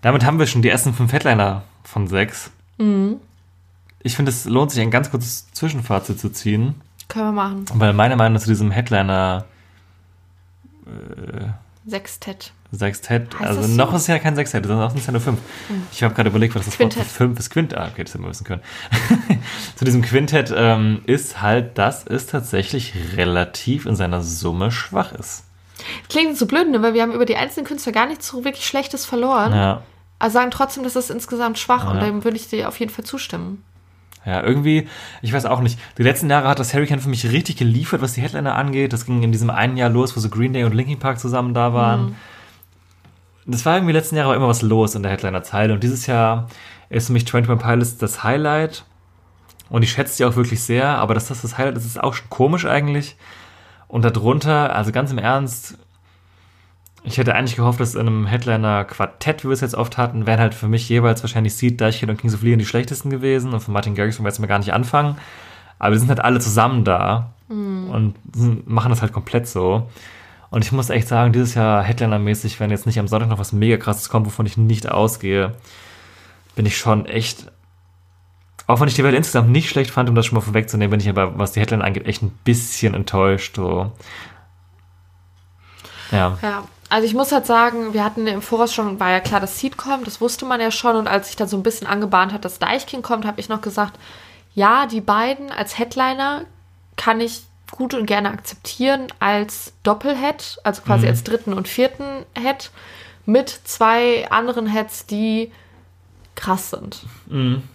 Damit 0.00 0.24
haben 0.24 0.38
wir 0.38 0.46
schon 0.46 0.62
die 0.62 0.68
ersten 0.68 0.92
fünf 0.94 1.12
Headliner 1.12 1.62
von 1.84 2.08
sechs. 2.08 2.50
Ich 2.78 4.16
finde, 4.16 4.30
es 4.30 4.44
lohnt 4.46 4.70
sich, 4.72 4.80
ein 4.80 4.90
ganz 4.90 5.10
kurzes 5.10 5.50
Zwischenfazit 5.52 6.18
zu 6.18 6.30
ziehen, 6.30 6.74
Können 7.08 7.26
wir 7.26 7.32
machen. 7.32 7.64
weil 7.74 7.92
meine 7.92 8.16
Meinung 8.16 8.40
zu 8.40 8.48
diesem 8.48 8.70
Headliner 8.72 9.44
Sextett. 11.86 12.52
Sextett, 12.76 13.28
also 13.40 13.62
so? 13.62 13.68
noch 13.68 13.94
ist 13.94 14.06
ja 14.06 14.18
kein 14.18 14.34
Sextett, 14.34 14.66
sondern 14.66 14.88
noch 14.88 14.94
ist 14.96 15.06
ja 15.06 15.12
nur 15.12 15.20
fünf. 15.20 15.38
Ich 15.92 16.02
habe 16.02 16.14
gerade 16.14 16.28
überlegt, 16.30 16.54
was 16.54 16.64
das 16.66 16.78
Wort 16.80 16.94
für 16.94 17.04
fünf 17.04 17.38
ist. 17.38 17.50
Quint, 17.50 17.76
ah, 17.76 17.88
okay, 17.92 18.04
das 18.04 18.14
hätten 18.14 18.24
wir 18.24 18.30
wissen 18.30 18.44
können. 18.44 18.62
Zu 19.76 19.84
diesem 19.84 20.02
Quintett 20.02 20.52
ähm, 20.56 21.02
ist 21.06 21.40
halt, 21.42 21.78
dass 21.78 22.06
es 22.06 22.26
tatsächlich 22.26 22.94
relativ 23.16 23.86
in 23.86 23.96
seiner 23.96 24.22
Summe 24.22 24.70
schwach 24.70 25.12
ist. 25.12 25.44
Klingt 26.08 26.36
so 26.38 26.46
blöd, 26.46 26.70
ne? 26.70 26.82
weil 26.82 26.94
wir 26.94 27.02
haben 27.02 27.12
über 27.12 27.26
die 27.26 27.36
einzelnen 27.36 27.66
Künstler 27.66 27.92
gar 27.92 28.06
nichts 28.06 28.28
so 28.28 28.44
wirklich 28.44 28.66
Schlechtes 28.66 29.04
verloren. 29.06 29.52
Ja, 29.52 29.82
Aber 30.18 30.30
sagen 30.30 30.50
trotzdem, 30.50 30.84
das 30.84 30.96
ist 30.96 31.10
insgesamt 31.10 31.58
schwach 31.58 31.88
und 31.90 31.96
Ja. 31.96 32.04
dem 32.04 32.24
würde 32.24 32.36
ich 32.36 32.48
dir 32.48 32.68
auf 32.68 32.78
jeden 32.80 32.92
Fall 32.92 33.04
zustimmen. 33.04 33.62
ja, 34.24 34.42
irgendwie, 34.42 34.88
ich 35.20 35.34
weiß 35.34 35.44
auch 35.44 35.60
nicht. 35.60 35.78
Die 35.98 36.02
letzten 36.02 36.30
Jahre 36.30 36.48
hat 36.48 36.58
das 36.58 36.72
Hurricane 36.72 37.00
für 37.00 37.10
mich 37.10 37.30
richtig 37.30 37.56
geliefert, 37.56 38.00
was 38.00 38.14
die 38.14 38.22
Headliner 38.22 38.54
angeht. 38.54 38.94
Das 38.94 39.04
ging 39.04 39.22
in 39.22 39.32
diesem 39.32 39.50
einen 39.50 39.76
Jahr 39.76 39.90
los, 39.90 40.16
wo 40.16 40.20
so 40.20 40.30
Green 40.30 40.54
Day 40.54 40.64
und 40.64 40.72
Linkin 40.72 40.98
Park 40.98 41.18
zusammen 41.20 41.52
da 41.52 41.74
waren. 41.74 42.16
Das 43.46 43.66
war 43.66 43.76
irgendwie 43.76 43.92
letzten 43.92 44.16
Jahre 44.16 44.34
immer 44.34 44.48
was 44.48 44.62
los 44.62 44.94
in 44.94 45.02
der 45.02 45.12
Headliner-Zeile. 45.12 45.74
Und 45.74 45.82
dieses 45.82 46.06
Jahr 46.06 46.48
ist 46.88 47.08
für 47.08 47.12
mich 47.12 47.22
21 47.32 47.66
Pilots 47.66 47.96
das 47.98 48.22
Highlight. 48.22 48.84
Und 49.68 49.82
ich 49.82 49.92
schätze 49.92 50.18
die 50.18 50.24
auch 50.24 50.36
wirklich 50.36 50.62
sehr, 50.62 50.88
aber 50.98 51.14
dass 51.14 51.28
das 51.28 51.42
das 51.42 51.58
Highlight 51.58 51.76
ist, 51.76 51.86
ist 51.86 52.02
auch 52.02 52.14
schon 52.14 52.30
komisch 52.30 52.64
eigentlich. 52.64 53.16
Und 53.88 54.04
darunter, 54.04 54.74
also 54.74 54.92
ganz 54.92 55.10
im 55.10 55.18
Ernst, 55.18 55.78
ich 57.02 57.18
hätte 57.18 57.34
eigentlich 57.34 57.56
gehofft, 57.56 57.80
dass 57.80 57.94
in 57.94 58.00
einem 58.00 58.26
Headliner-Quartett, 58.26 59.44
wie 59.44 59.48
wir 59.48 59.52
es 59.52 59.60
jetzt 59.60 59.74
oft 59.74 59.98
hatten, 59.98 60.26
wären 60.26 60.40
halt 60.40 60.54
für 60.54 60.68
mich 60.68 60.88
jeweils 60.88 61.22
wahrscheinlich 61.22 61.54
Seed, 61.54 61.80
Deichkind 61.80 62.10
und 62.10 62.16
Kings 62.18 62.34
of 62.34 62.42
Leon 62.42 62.58
die 62.58 62.64
schlechtesten 62.64 63.10
gewesen. 63.10 63.52
Und 63.52 63.60
von 63.60 63.74
Martin 63.74 63.94
Garrix 63.94 64.18
wollen 64.18 64.24
wir 64.24 64.30
jetzt 64.30 64.38
mal 64.38 64.46
gar 64.46 64.58
nicht 64.58 64.72
anfangen. 64.72 65.16
Aber 65.78 65.92
wir 65.92 65.98
sind 65.98 66.08
halt 66.08 66.20
alle 66.20 66.40
zusammen 66.40 66.84
da 66.84 67.30
und 67.48 68.14
sind, 68.34 68.66
machen 68.68 68.88
das 68.88 69.02
halt 69.02 69.12
komplett 69.12 69.46
so. 69.46 69.90
Und 70.54 70.64
ich 70.64 70.70
muss 70.70 70.88
echt 70.88 71.08
sagen, 71.08 71.32
dieses 71.32 71.54
Jahr 71.54 71.82
Headliner-mäßig, 71.82 72.60
wenn 72.60 72.70
jetzt 72.70 72.86
nicht 72.86 73.00
am 73.00 73.08
Sonntag 73.08 73.28
noch 73.28 73.40
was 73.40 73.52
mega 73.52 73.76
krasses 73.76 74.08
kommt, 74.08 74.24
wovon 74.24 74.46
ich 74.46 74.56
nicht 74.56 74.88
ausgehe, 74.88 75.56
bin 76.54 76.64
ich 76.64 76.78
schon 76.78 77.06
echt. 77.06 77.50
Auch 78.68 78.78
wenn 78.78 78.86
ich 78.86 78.94
die 78.94 79.02
Welt 79.02 79.16
insgesamt 79.16 79.50
nicht 79.50 79.68
schlecht 79.68 79.90
fand, 79.90 80.08
um 80.08 80.14
das 80.14 80.26
schon 80.26 80.36
mal 80.36 80.42
vorwegzunehmen, 80.42 80.92
bin 80.92 81.00
ich 81.00 81.08
aber, 81.08 81.36
was 81.36 81.50
die 81.50 81.60
Headliner 81.60 81.82
angeht, 81.82 82.06
echt 82.06 82.22
ein 82.22 82.30
bisschen 82.44 82.94
enttäuscht. 82.94 83.56
So. 83.56 83.90
Ja. 86.12 86.38
Ja, 86.40 86.62
also 86.88 87.04
ich 87.04 87.14
muss 87.14 87.32
halt 87.32 87.46
sagen, 87.46 87.92
wir 87.92 88.04
hatten 88.04 88.28
im 88.28 88.40
Voraus 88.40 88.72
schon, 88.72 89.00
war 89.00 89.10
ja 89.10 89.18
klar, 89.18 89.40
dass 89.40 89.58
Seed 89.58 89.76
kommt, 89.76 90.06
das 90.06 90.20
wusste 90.20 90.46
man 90.46 90.60
ja 90.60 90.70
schon. 90.70 90.94
Und 90.94 91.08
als 91.08 91.26
sich 91.26 91.34
dann 91.34 91.48
so 91.48 91.56
ein 91.56 91.64
bisschen 91.64 91.88
angebahnt 91.88 92.32
hat, 92.32 92.44
dass 92.44 92.60
Deichkind 92.60 93.02
kommt, 93.02 93.26
habe 93.26 93.40
ich 93.40 93.48
noch 93.48 93.60
gesagt, 93.60 93.98
ja, 94.54 94.86
die 94.86 95.00
beiden 95.00 95.50
als 95.50 95.80
Headliner 95.80 96.42
kann 96.94 97.20
ich 97.20 97.42
gut 97.70 97.94
und 97.94 98.06
gerne 98.06 98.30
akzeptieren 98.30 99.06
als 99.20 99.72
Doppelhead, 99.82 100.58
also 100.64 100.82
quasi 100.82 101.06
als 101.06 101.24
dritten 101.24 101.52
und 101.52 101.68
vierten 101.68 102.24
Head, 102.38 102.70
mit 103.26 103.48
zwei 103.48 104.30
anderen 104.30 104.66
Heads, 104.66 105.06
die 105.06 105.50
krass 106.34 106.70
sind. 106.70 107.00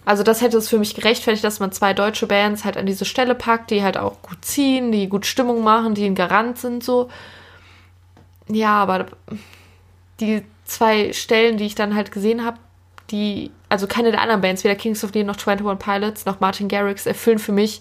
Also 0.04 0.22
das 0.22 0.42
hätte 0.42 0.58
es 0.58 0.68
für 0.68 0.78
mich 0.78 0.94
gerechtfertigt, 0.94 1.44
dass 1.44 1.60
man 1.60 1.72
zwei 1.72 1.94
deutsche 1.94 2.26
Bands 2.26 2.64
halt 2.64 2.76
an 2.76 2.86
diese 2.86 3.04
Stelle 3.04 3.34
packt, 3.34 3.70
die 3.70 3.82
halt 3.82 3.96
auch 3.96 4.20
gut 4.22 4.44
ziehen, 4.44 4.92
die 4.92 5.08
gut 5.08 5.26
Stimmung 5.26 5.64
machen, 5.64 5.94
die 5.94 6.04
ein 6.04 6.14
Garant 6.14 6.58
sind 6.58 6.84
so. 6.84 7.10
Ja, 8.48 8.74
aber 8.82 9.06
die 10.20 10.44
zwei 10.64 11.12
Stellen, 11.12 11.56
die 11.56 11.66
ich 11.66 11.74
dann 11.74 11.94
halt 11.94 12.12
gesehen 12.12 12.44
habe, 12.44 12.58
die, 13.10 13.50
also 13.68 13.86
keine 13.86 14.12
der 14.12 14.20
anderen 14.20 14.40
Bands, 14.40 14.62
weder 14.62 14.76
Kings 14.76 15.02
of 15.02 15.14
Leon 15.14 15.26
noch 15.26 15.38
21 15.46 15.78
Pilots 15.78 16.26
noch 16.26 16.40
Martin 16.40 16.68
Garrix, 16.68 17.06
erfüllen 17.06 17.38
für 17.38 17.52
mich 17.52 17.80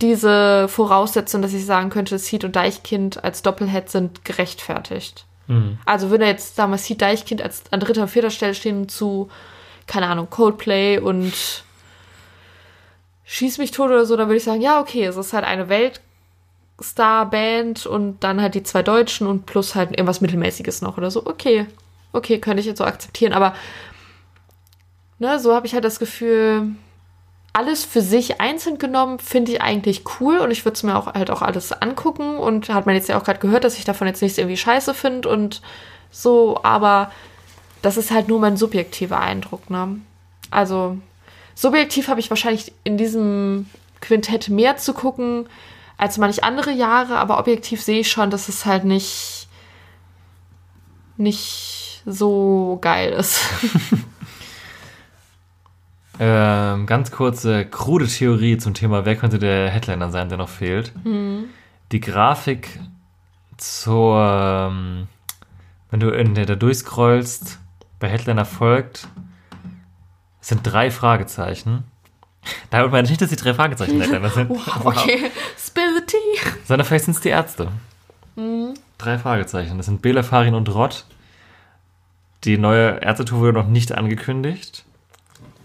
diese 0.00 0.68
Voraussetzung, 0.68 1.42
dass 1.42 1.54
ich 1.54 1.64
sagen 1.64 1.90
könnte, 1.90 2.18
Seed 2.18 2.44
und 2.44 2.56
Deichkind 2.56 3.24
als 3.24 3.42
Doppelhead 3.42 3.90
sind 3.90 4.24
gerechtfertigt. 4.24 5.24
Also 5.84 6.10
würde 6.10 6.26
jetzt 6.26 6.58
damals 6.58 6.84
Seed 6.84 7.00
Deichkind 7.00 7.40
als 7.40 7.62
an 7.70 7.80
dritter 7.80 8.02
und 8.02 8.08
vierter 8.08 8.30
Stelle 8.30 8.54
stehen 8.54 8.88
zu, 8.88 9.28
keine 9.86 10.08
Ahnung, 10.08 10.28
Coldplay 10.28 10.98
und 10.98 11.64
Schieß 13.28 13.58
mich 13.58 13.72
tot 13.72 13.90
oder 13.90 14.06
so, 14.06 14.16
dann 14.16 14.28
würde 14.28 14.36
ich 14.36 14.44
sagen, 14.44 14.60
ja, 14.60 14.80
okay, 14.80 15.04
es 15.04 15.16
ist 15.16 15.32
halt 15.32 15.44
eine 15.44 15.68
Weltstar-Band 15.68 17.84
und 17.84 18.22
dann 18.22 18.40
halt 18.40 18.54
die 18.54 18.62
zwei 18.62 18.84
Deutschen 18.84 19.26
und 19.26 19.46
plus 19.46 19.74
halt 19.74 19.90
irgendwas 19.90 20.20
Mittelmäßiges 20.20 20.80
noch 20.80 20.96
oder 20.96 21.10
so. 21.10 21.26
Okay, 21.26 21.66
okay, 22.12 22.38
könnte 22.38 22.60
ich 22.60 22.66
jetzt 22.66 22.78
so 22.78 22.84
akzeptieren, 22.84 23.32
aber 23.32 23.56
ne, 25.18 25.40
so 25.40 25.56
habe 25.56 25.66
ich 25.66 25.74
halt 25.74 25.84
das 25.84 25.98
Gefühl, 25.98 26.68
alles 27.56 27.86
für 27.86 28.02
sich 28.02 28.38
einzeln 28.38 28.76
genommen 28.76 29.18
finde 29.18 29.52
ich 29.52 29.62
eigentlich 29.62 30.02
cool 30.20 30.36
und 30.38 30.50
ich 30.50 30.66
würde 30.66 30.74
es 30.74 30.82
mir 30.82 30.94
auch 30.94 31.06
halt 31.14 31.30
auch 31.30 31.40
alles 31.40 31.72
angucken 31.72 32.36
und 32.36 32.68
hat 32.68 32.84
man 32.84 32.94
jetzt 32.94 33.08
ja 33.08 33.18
auch 33.18 33.24
gerade 33.24 33.38
gehört, 33.38 33.64
dass 33.64 33.78
ich 33.78 33.86
davon 33.86 34.06
jetzt 34.06 34.20
nichts 34.20 34.36
irgendwie 34.36 34.58
scheiße 34.58 34.92
finde 34.92 35.30
und 35.30 35.62
so, 36.10 36.60
aber 36.62 37.10
das 37.80 37.96
ist 37.96 38.10
halt 38.10 38.28
nur 38.28 38.40
mein 38.40 38.58
subjektiver 38.58 39.20
Eindruck, 39.20 39.70
ne? 39.70 39.98
Also 40.50 40.98
subjektiv 41.54 42.08
habe 42.08 42.20
ich 42.20 42.28
wahrscheinlich 42.28 42.74
in 42.84 42.98
diesem 42.98 43.70
Quintett 44.02 44.50
mehr 44.50 44.76
zu 44.76 44.92
gucken 44.92 45.48
als 45.96 46.18
manch 46.18 46.44
andere 46.44 46.72
Jahre, 46.72 47.16
aber 47.16 47.38
objektiv 47.38 47.80
sehe 47.80 48.00
ich 48.00 48.10
schon, 48.10 48.28
dass 48.28 48.50
es 48.50 48.66
halt 48.66 48.84
nicht 48.84 49.48
nicht 51.16 52.02
so 52.04 52.76
geil 52.82 53.14
ist. 53.14 53.40
Ähm, 56.18 56.86
ganz 56.86 57.10
kurze, 57.10 57.66
krude 57.66 58.06
Theorie 58.06 58.56
zum 58.58 58.74
Thema, 58.74 59.04
wer 59.04 59.16
könnte 59.16 59.38
der 59.38 59.70
Headliner 59.70 60.10
sein, 60.10 60.28
der 60.28 60.38
noch 60.38 60.48
fehlt. 60.48 60.92
Die 61.92 62.00
Grafik 62.00 62.80
zur, 63.56 64.70
ähm, 64.70 65.08
wenn 65.90 66.00
du 66.00 66.10
in 66.10 66.34
der 66.34 66.46
da 66.46 66.54
durchscrollst, 66.54 67.58
bei 67.98 68.08
Headliner 68.08 68.44
folgt, 68.44 69.08
es 70.40 70.48
sind 70.48 70.62
drei 70.62 70.90
Fragezeichen. 70.90 71.84
Damit 72.70 72.92
meine 72.92 73.04
ich 73.04 73.10
nicht, 73.10 73.22
dass 73.22 73.30
die 73.30 73.36
drei 73.36 73.54
Fragezeichen 73.54 74.00
Headliner 74.00 74.30
sind. 74.30 74.50
Wow, 74.50 74.86
okay. 74.86 75.30
Spill 75.58 75.98
the 75.98 76.06
tea. 76.06 76.50
Sondern 76.64 76.86
vielleicht 76.86 77.06
sind 77.06 77.14
es 77.14 77.20
die 77.20 77.30
Ärzte. 77.30 77.68
Mhm. 78.36 78.74
Drei 78.98 79.18
Fragezeichen. 79.18 79.76
Das 79.76 79.86
sind 79.86 80.02
Bela, 80.02 80.22
Farin 80.22 80.54
und 80.54 80.72
Rott. 80.72 81.04
Die 82.44 82.58
neue 82.58 83.02
Ärztetour 83.02 83.40
wurde 83.40 83.58
noch 83.58 83.66
nicht 83.66 83.92
angekündigt. 83.92 84.84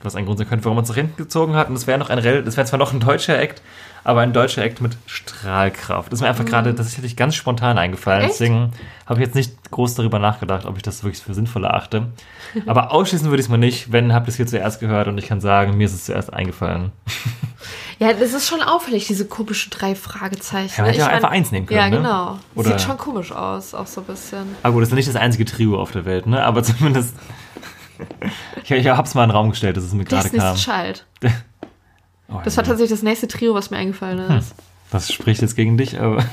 Was 0.04 0.16
ein 0.16 0.26
Grund 0.26 0.38
sein 0.40 0.48
könnte, 0.50 0.66
warum 0.66 0.76
man 0.76 0.84
es 0.84 0.90
nach 0.90 0.96
hinten 0.96 1.18
gezogen 1.18 1.56
hat. 1.56 1.68
Und 1.68 1.76
das 1.76 1.88
wäre 1.88 1.98
noch 2.00 2.10
ein 2.10 2.22
das 2.46 2.58
wäre 2.58 2.66
zwar 2.66 2.80
noch 2.80 2.94
ein 2.94 3.00
deutscher 3.00 3.38
Act, 3.40 3.62
aber 4.04 4.22
ein 4.22 4.34
deutscher 4.34 4.64
Act 4.64 4.82
mit 4.82 4.98
Strahlkraft. 5.06 6.12
Das 6.12 6.18
ist 6.20 6.22
mir 6.24 6.30
einfach 6.30 6.46
gerade, 6.46 6.74
das 6.74 6.88
ist 6.88 6.98
hätte 6.98 7.08
ich 7.08 7.16
ganz 7.16 7.36
spontan 7.36 7.78
eingefallen. 7.78 8.24
Mhm. 8.24 8.30
Echt? 8.30 8.40
Deswegen 8.40 8.72
habe 9.06 9.20
ich 9.20 9.26
jetzt 9.26 9.36
nicht 9.36 9.72
groß 9.72 9.96
darüber 9.96 10.20
nachgedacht, 10.20 10.66
ob 10.66 10.78
ich 10.78 10.84
das 10.84 11.04
wirklich 11.04 11.22
für 11.22 11.34
sinnvoll 11.34 11.66
erachte. 11.66 12.08
Aber 12.66 12.92
ausschließen 12.92 13.30
würde 13.30 13.40
ich 13.42 13.46
es 13.46 13.50
mal 13.50 13.58
nicht, 13.58 13.92
wenn 13.92 14.14
habt 14.14 14.28
ihr 14.28 14.30
es 14.32 14.38
hier 14.38 14.48
zuerst 14.48 14.80
gehört 14.80 15.08
und 15.08 15.18
ich 15.18 15.28
kann 15.28 15.40
sagen, 15.42 15.78
mir 15.78 15.86
ist 15.86 15.94
es 15.94 16.06
zuerst 16.06 16.34
eingefallen. 16.34 16.92
Ja, 18.00 18.14
das 18.14 18.34
ist 18.34 18.48
schon 18.48 18.64
auffällig, 18.64 19.06
diese 19.06 19.28
komischen 19.28 19.70
drei 19.70 19.94
Fragezeichen. 19.94 20.74
Ja, 20.76 20.82
man 20.84 20.86
hätte 20.88 21.00
ja 21.02 21.06
Ich 21.06 21.12
einfach 21.14 21.30
mein- 21.30 21.38
eins 21.38 21.52
nehmen 21.52 21.68
können, 21.68 21.78
Ja, 21.80 21.88
ne? 21.88 21.98
genau. 21.98 22.40
Oder- 22.56 22.70
Sieht 22.72 22.82
schon 22.82 22.98
komisch 22.98 23.32
aus, 23.32 23.76
auch 23.76 23.86
so 23.86 24.02
ein 24.02 24.08
bisschen. 24.08 24.56
Aber 24.64 24.74
gut, 24.74 24.82
das 24.82 24.90
ist 24.90 24.96
nicht 24.96 25.08
das 25.08 25.16
einzige 25.16 25.46
Trio 25.46 25.80
auf 25.80 25.92
der 25.92 26.04
Welt, 26.06 26.26
ne? 26.26 26.44
Aber 26.44 26.64
zumindest. 26.64 27.14
Ich, 28.64 28.72
ich 28.72 28.88
hab's 28.88 29.14
mal 29.16 29.24
in 29.24 29.30
den 29.30 29.36
Raum 29.36 29.50
gestellt, 29.52 29.78
dass 29.78 29.84
es 29.84 29.94
mir 29.94 30.06
gerade 30.06 30.30
kam. 30.30 30.56
Child. 30.56 31.06
Oh, 32.34 32.40
Das 32.46 32.56
war 32.56 32.64
tatsächlich 32.64 32.92
das 32.92 33.04
nächste 33.04 33.28
Trio, 33.28 33.54
was 33.56 33.72
mir 33.72 33.78
eingefallen 33.78 34.30
Hm. 34.30 34.38
ist. 34.38 34.56
Das 34.90 35.12
spricht 35.12 35.42
jetzt 35.42 35.58
gegen 35.58 35.78
dich, 35.78 36.00
aber. 36.00 36.24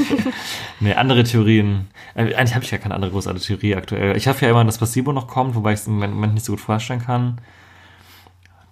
nee, 0.80 0.92
andere 0.92 1.24
Theorien. 1.24 1.88
Äh, 2.14 2.34
eigentlich 2.34 2.54
habe 2.54 2.62
ich 2.62 2.70
ja 2.70 2.76
keine 2.76 2.94
andere 2.94 3.10
großartige 3.10 3.44
Theorie 3.46 3.74
aktuell. 3.76 4.18
Ich 4.18 4.28
hoffe 4.28 4.44
ja 4.44 4.50
immer, 4.50 4.62
dass 4.66 4.76
Placebo 4.76 5.12
noch 5.14 5.26
kommt, 5.26 5.54
wobei 5.54 5.72
ich 5.72 5.80
es 5.80 5.86
im 5.86 5.98
Moment 5.98 6.34
nicht 6.34 6.44
so 6.44 6.52
gut 6.52 6.60
vorstellen 6.60 7.00
kann. 7.00 7.38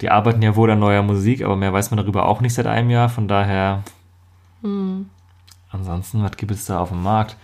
Die 0.02 0.10
arbeiten 0.10 0.42
ja 0.42 0.54
wohl 0.54 0.70
an 0.70 0.78
neuer 0.80 1.00
Musik, 1.02 1.42
aber 1.42 1.56
mehr 1.56 1.72
weiß 1.72 1.90
man 1.90 1.96
darüber 1.96 2.26
auch 2.26 2.42
nicht 2.42 2.52
seit 2.52 2.66
einem 2.66 2.90
Jahr, 2.90 3.08
von 3.08 3.28
daher. 3.28 3.82
Ansonsten, 5.70 6.22
was 6.22 6.36
gibt 6.36 6.50
es 6.50 6.66
da 6.66 6.80
auf 6.80 6.90
dem 6.90 7.02
Markt? 7.02 7.36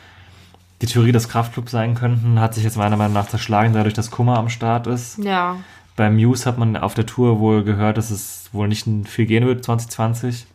Die 0.81 0.87
Theorie, 0.87 1.13
dass 1.13 1.29
Kraftclub 1.29 1.69
sein 1.69 1.95
könnten, 1.95 2.41
hat 2.41 2.55
sich 2.55 2.63
jetzt 2.65 2.77
meiner 2.77 2.97
Meinung 2.97 3.15
nach 3.15 3.27
zerschlagen, 3.29 3.73
dadurch, 3.75 3.95
dass 3.95 4.11
Kummer 4.11 4.39
am 4.39 4.49
Start 4.49 4.87
ist. 4.87 5.19
Ja. 5.19 5.57
Beim 5.97 6.15
Muse 6.17 6.47
hat 6.47 6.59
man 6.59 6.77
auf 6.77 6.95
der 6.95 7.07
Tour 7.07 7.41
wohl 7.41 7.65
gehört, 7.65 7.97
dass 7.99 8.11
es 8.11 8.49
wohl 8.53 8.69
nicht 8.69 8.87
viel 9.07 9.27
gehen 9.27 9.45
wird 9.47 9.65
2020. 9.65 10.47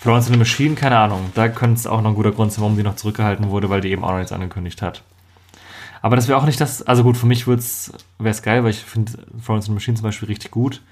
Florence 0.00 0.26
and 0.26 0.34
the 0.34 0.38
Machine, 0.40 0.74
keine 0.74 0.98
Ahnung. 0.98 1.30
Da 1.36 1.48
könnte 1.48 1.78
es 1.78 1.86
auch 1.86 2.00
noch 2.02 2.10
ein 2.10 2.16
guter 2.16 2.32
Grund 2.32 2.52
sein, 2.52 2.62
warum 2.62 2.76
die 2.76 2.82
noch 2.82 2.96
zurückgehalten 2.96 3.50
wurde, 3.50 3.70
weil 3.70 3.80
die 3.80 3.90
eben 3.92 4.02
auch 4.02 4.10
noch 4.10 4.18
nichts 4.18 4.32
angekündigt 4.32 4.82
hat. 4.82 5.02
Aber 6.00 6.16
das 6.16 6.26
wäre 6.26 6.36
auch 6.36 6.44
nicht 6.44 6.60
das, 6.60 6.82
also 6.82 7.04
gut, 7.04 7.16
für 7.16 7.26
mich 7.26 7.46
wäre 7.46 7.58
es 7.58 8.42
geil, 8.42 8.64
weil 8.64 8.70
ich 8.70 8.80
finde 8.80 9.12
Florence 9.40 9.66
and 9.66 9.66
the 9.66 9.72
Machine 9.74 9.96
zum 9.96 10.02
Beispiel 10.02 10.26
richtig 10.26 10.50
gut. 10.50 10.82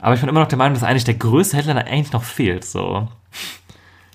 Aber 0.00 0.14
ich 0.16 0.20
bin 0.20 0.28
immer 0.28 0.40
noch 0.40 0.48
der 0.48 0.58
Meinung, 0.58 0.74
dass 0.74 0.82
eigentlich 0.82 1.04
der 1.04 1.14
größte 1.14 1.56
Headliner 1.56 1.86
eigentlich 1.86 2.12
noch 2.12 2.24
fehlt, 2.24 2.64
so. 2.64 3.06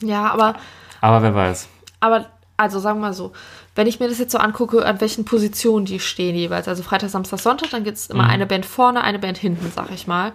Ja, 0.03 0.29
aber, 0.31 0.55
Aber 0.99 1.21
wer 1.21 1.33
weiß. 1.33 1.69
aber, 2.01 2.25
also 2.57 2.79
sagen 2.81 2.99
wir 2.99 3.07
mal 3.07 3.13
so, 3.13 3.31
wenn 3.79 3.87
ich 3.87 4.01
mir 4.01 4.09
das 4.09 4.19
jetzt 4.19 4.33
so 4.33 4.39
angucke, 4.39 4.85
an 4.85 4.99
welchen 4.99 5.23
Positionen 5.23 5.85
die 5.85 6.01
stehen 6.01 6.35
jeweils, 6.35 6.67
also 6.67 6.83
Freitag, 6.83 7.11
Samstag, 7.11 7.39
Sonntag, 7.39 7.69
dann 7.69 7.85
gibt 7.85 7.95
es 7.95 8.07
immer 8.07 8.27
eine 8.27 8.45
Band 8.45 8.65
vorne, 8.65 9.05
eine 9.05 9.19
Band 9.19 9.37
hinten, 9.37 9.71
sag 9.73 9.89
ich 9.91 10.05
mal. 10.05 10.33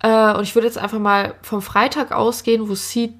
Äh, 0.00 0.34
und 0.34 0.44
ich 0.44 0.54
würde 0.54 0.68
jetzt 0.68 0.78
einfach 0.78 1.00
mal 1.00 1.34
vom 1.42 1.60
Freitag 1.60 2.12
ausgehen, 2.12 2.68
wo 2.68 2.76
Seed 2.76 3.14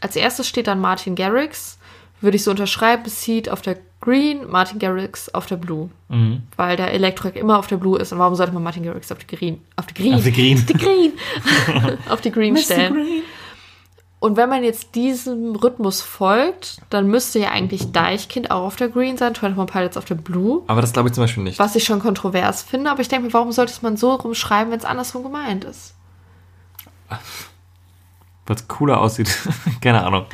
als 0.00 0.16
erstes 0.16 0.48
steht 0.48 0.66
dann 0.66 0.80
Martin 0.80 1.14
Garrix. 1.14 1.78
Würde 2.22 2.34
ich 2.34 2.42
so 2.42 2.50
unterschreiben, 2.50 3.04
Seed 3.08 3.48
auf 3.48 3.62
der 3.62 3.76
Green, 4.00 4.50
Martin 4.50 4.80
Garrix 4.80 5.28
auf 5.28 5.46
der 5.46 5.58
Blue. 5.58 5.90
Mhm. 6.08 6.42
Weil 6.56 6.76
der 6.76 6.92
Electric 6.92 7.38
immer 7.38 7.60
auf 7.60 7.68
der 7.68 7.76
Blue 7.76 7.96
ist. 7.96 8.12
Und 8.12 8.18
warum 8.18 8.34
sollte 8.34 8.52
man 8.52 8.64
Martin 8.64 8.82
Garrix 8.82 9.12
auf 9.12 9.18
die 9.18 9.36
Green, 9.36 9.60
auf 9.76 9.86
die 9.86 9.94
Green, 9.94 10.14
Auf 10.14 10.24
die 10.24 10.32
Green. 10.32 10.66
die 10.68 10.72
Green, 10.74 11.12
auf 12.08 12.20
die 12.20 12.32
Green 12.32 12.56
stellen? 12.56 13.22
Und 14.24 14.38
wenn 14.38 14.48
man 14.48 14.64
jetzt 14.64 14.94
diesem 14.94 15.54
Rhythmus 15.54 16.00
folgt, 16.00 16.78
dann 16.88 17.08
müsste 17.08 17.40
ja 17.40 17.50
eigentlich 17.50 17.92
Deichkind 17.92 18.50
auch 18.50 18.62
auf 18.62 18.76
der 18.76 18.88
Green 18.88 19.18
sein, 19.18 19.34
21 19.34 19.70
Pilots 19.70 19.96
auf 19.98 20.06
der 20.06 20.14
Blue. 20.14 20.62
Aber 20.66 20.80
das 20.80 20.94
glaube 20.94 21.10
ich 21.10 21.14
zum 21.14 21.24
Beispiel 21.24 21.42
nicht. 21.42 21.58
Was 21.58 21.76
ich 21.76 21.84
schon 21.84 22.00
kontrovers 22.00 22.62
finde, 22.62 22.90
aber 22.90 23.02
ich 23.02 23.08
denke 23.08 23.26
mir, 23.26 23.34
warum 23.34 23.52
sollte 23.52 23.74
man 23.82 23.98
so 23.98 24.14
rumschreiben, 24.14 24.72
wenn 24.72 24.78
es 24.78 24.86
andersrum 24.86 25.24
gemeint 25.24 25.64
ist? 25.64 25.94
Weil 27.10 28.56
es 28.56 28.66
cooler 28.66 28.98
aussieht. 28.98 29.28
keine 29.82 30.02
Ahnung. 30.02 30.24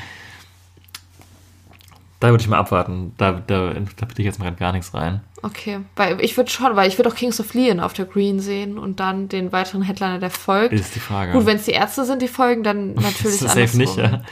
Da 2.20 2.28
würde 2.28 2.42
ich 2.42 2.48
mal 2.48 2.58
abwarten. 2.58 3.14
Da, 3.16 3.32
da, 3.32 3.72
da 3.72 4.06
bitte 4.06 4.20
ich 4.22 4.26
jetzt 4.26 4.38
mal 4.38 4.52
gar 4.52 4.72
nichts 4.72 4.92
rein. 4.92 5.22
Okay, 5.42 5.80
weil 5.96 6.20
ich 6.20 6.36
würde 6.36 6.50
schon, 6.50 6.76
weil 6.76 6.86
ich 6.86 6.98
würde 6.98 7.08
auch 7.10 7.14
Kings 7.14 7.40
of 7.40 7.54
Leon 7.54 7.80
auf 7.80 7.94
der 7.94 8.04
Green 8.04 8.40
sehen 8.40 8.78
und 8.78 9.00
dann 9.00 9.28
den 9.28 9.52
weiteren 9.52 9.80
Headliner, 9.82 10.18
der 10.18 10.30
folgt. 10.30 10.74
Ist 10.74 10.94
die 10.94 11.00
Frage. 11.00 11.32
Gut, 11.32 11.46
wenn 11.46 11.56
es 11.56 11.64
die 11.64 11.70
Ärzte 11.70 12.04
sind, 12.04 12.20
die 12.20 12.28
folgen, 12.28 12.62
dann 12.62 12.88
natürlich 12.94 13.38
das 13.40 13.42
ist 13.42 13.54
safe 13.54 13.78
nicht, 13.78 13.98
andersrum. 13.98 14.20
ja. 14.20 14.22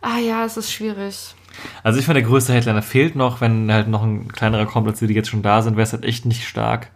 Ah 0.00 0.18
ja, 0.18 0.44
es 0.44 0.56
ist 0.56 0.72
schwierig. 0.72 1.34
Also 1.84 1.98
ich 2.00 2.06
finde, 2.06 2.20
der 2.22 2.28
größte 2.28 2.52
Headliner 2.54 2.82
fehlt 2.82 3.14
noch. 3.14 3.40
Wenn 3.40 3.70
halt 3.72 3.86
noch 3.86 4.02
ein 4.02 4.26
kleinerer 4.32 4.66
kommt, 4.66 4.88
als 4.88 4.98
die, 4.98 5.06
die 5.06 5.14
jetzt 5.14 5.28
schon 5.28 5.42
da 5.42 5.62
sind, 5.62 5.76
wäre 5.76 5.84
es 5.84 5.92
halt 5.92 6.04
echt 6.04 6.26
nicht 6.26 6.48
stark. 6.48 6.88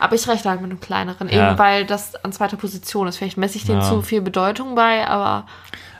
Aber 0.00 0.16
ich 0.16 0.26
rechne 0.26 0.50
halt 0.50 0.60
mit 0.60 0.70
einem 0.72 0.80
kleineren, 0.80 1.28
Ja. 1.28 1.50
eben 1.50 1.58
weil 1.60 1.86
das 1.86 2.16
an 2.24 2.32
zweiter 2.32 2.56
Position 2.56 3.06
ist. 3.06 3.18
Vielleicht 3.18 3.38
messe 3.38 3.56
ich 3.58 3.64
dem 3.64 3.76
Ja. 3.78 3.82
zu 3.88 4.02
viel 4.02 4.22
Bedeutung 4.22 4.74
bei, 4.74 5.06
aber 5.06 5.46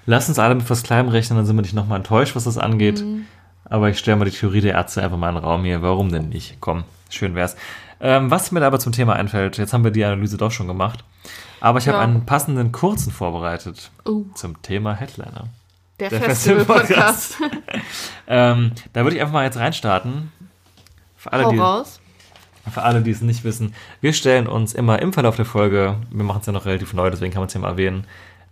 Lass 0.06 0.28
uns 0.28 0.38
alle 0.40 0.54
mit 0.56 0.68
was 0.68 0.82
Kleinem 0.82 1.10
rechnen, 1.10 1.36
dann 1.36 1.46
sind 1.46 1.54
wir 1.54 1.62
nicht 1.62 1.74
nochmal 1.74 1.98
enttäuscht, 1.98 2.34
was 2.34 2.42
das 2.44 2.58
angeht. 2.58 3.00
Mhm. 3.04 3.26
Aber 3.70 3.88
ich 3.90 3.98
stelle 3.98 4.16
mal 4.16 4.24
die 4.24 4.30
Theorie 4.36 4.60
der 4.60 4.74
Ärzte 4.74 5.02
einfach 5.02 5.18
mal 5.18 5.28
in 5.28 5.34
den 5.36 5.44
Raum 5.44 5.64
hier. 5.64 5.82
Warum 5.82 6.10
denn 6.10 6.28
nicht? 6.30 6.56
Komm, 6.60 6.84
schön 7.10 7.34
wär's. 7.34 7.56
Ähm, 8.00 8.30
was 8.30 8.52
mir 8.52 8.62
aber 8.62 8.78
zum 8.78 8.92
Thema 8.92 9.14
einfällt, 9.14 9.58
jetzt 9.58 9.72
haben 9.72 9.84
wir 9.84 9.90
die 9.90 10.04
Analyse 10.04 10.36
doch 10.36 10.50
schon 10.52 10.68
gemacht. 10.68 11.04
Aber 11.60 11.78
ich 11.78 11.88
habe 11.88 11.98
Ja. 11.98 12.04
einen 12.04 12.24
passenden 12.24 12.70
kurzen 12.70 13.10
vorbereitet 13.12 13.90
uh, 14.08 14.24
zum 14.34 14.62
Thema 14.62 14.94
Headliner. 14.94 15.48
der, 15.98 16.10
Der 16.10 16.20
Festival-Podcast. 16.20 17.36
Ähm, 18.30 18.72
da 18.92 19.04
würde 19.04 19.16
ich 19.16 19.22
einfach 19.22 19.32
mal 19.32 19.44
jetzt 19.44 19.56
reinstarten. 19.56 20.30
Für 21.16 21.32
alle, 21.32 21.44
Hau 21.46 21.50
die, 21.50 21.58
raus. 21.58 21.98
Für 22.70 22.82
alle, 22.82 23.00
die 23.00 23.10
es 23.10 23.22
nicht 23.22 23.42
wissen, 23.42 23.74
wir 24.02 24.12
stellen 24.12 24.46
uns 24.46 24.74
immer 24.74 25.00
im 25.00 25.14
Verlauf 25.14 25.36
der 25.36 25.46
Folge, 25.46 25.96
wir 26.10 26.24
machen 26.24 26.40
es 26.40 26.46
ja 26.46 26.52
noch 26.52 26.66
relativ 26.66 26.92
neu, 26.92 27.08
deswegen 27.08 27.32
kann 27.32 27.40
man 27.40 27.46
es 27.46 27.54
ja 27.54 27.60
mal 27.60 27.70
erwähnen, 27.70 28.04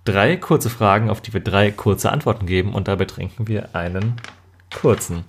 drei 0.07 0.37
kurze 0.39 0.71
Fragen, 0.71 1.11
auf 1.11 1.21
die 1.21 1.35
wir 1.35 1.43
drei 1.43 1.71
kurze 1.71 2.11
Antworten 2.11 2.47
geben 2.47 2.73
und 2.73 2.89
dabei 2.89 3.05
trinken 3.05 3.47
wir 3.49 3.75
einen 3.75 4.15
kurzen. 4.75 5.25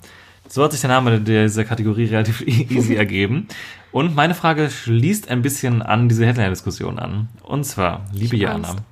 So 0.48 0.64
hat 0.64 0.72
sich 0.72 0.80
der 0.80 0.90
Name 0.90 1.20
dieser 1.20 1.64
Kategorie 1.64 2.06
relativ 2.06 2.40
easy 2.40 2.94
ergeben. 2.96 3.48
Und 3.92 4.14
meine 4.14 4.34
Frage 4.34 4.70
schließt 4.70 5.28
ein 5.30 5.42
bisschen 5.42 5.82
an 5.82 6.08
diese 6.08 6.24
Headline-Diskussion 6.26 6.98
an. 6.98 7.28
Und 7.42 7.64
zwar, 7.64 8.04
liebe 8.12 8.36
Ich 8.36 8.42
Jana, 8.42 8.68
Angst. 8.70 8.82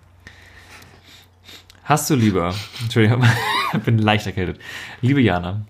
hast 1.85 2.11
du 2.11 2.15
lieber, 2.15 2.55
Entschuldigung, 2.83 3.25
ich 3.73 3.79
bin 3.85 3.99
leicht 3.99 4.27
erkältet, 4.27 4.59
liebe 5.01 5.21
Jana, 5.21 5.63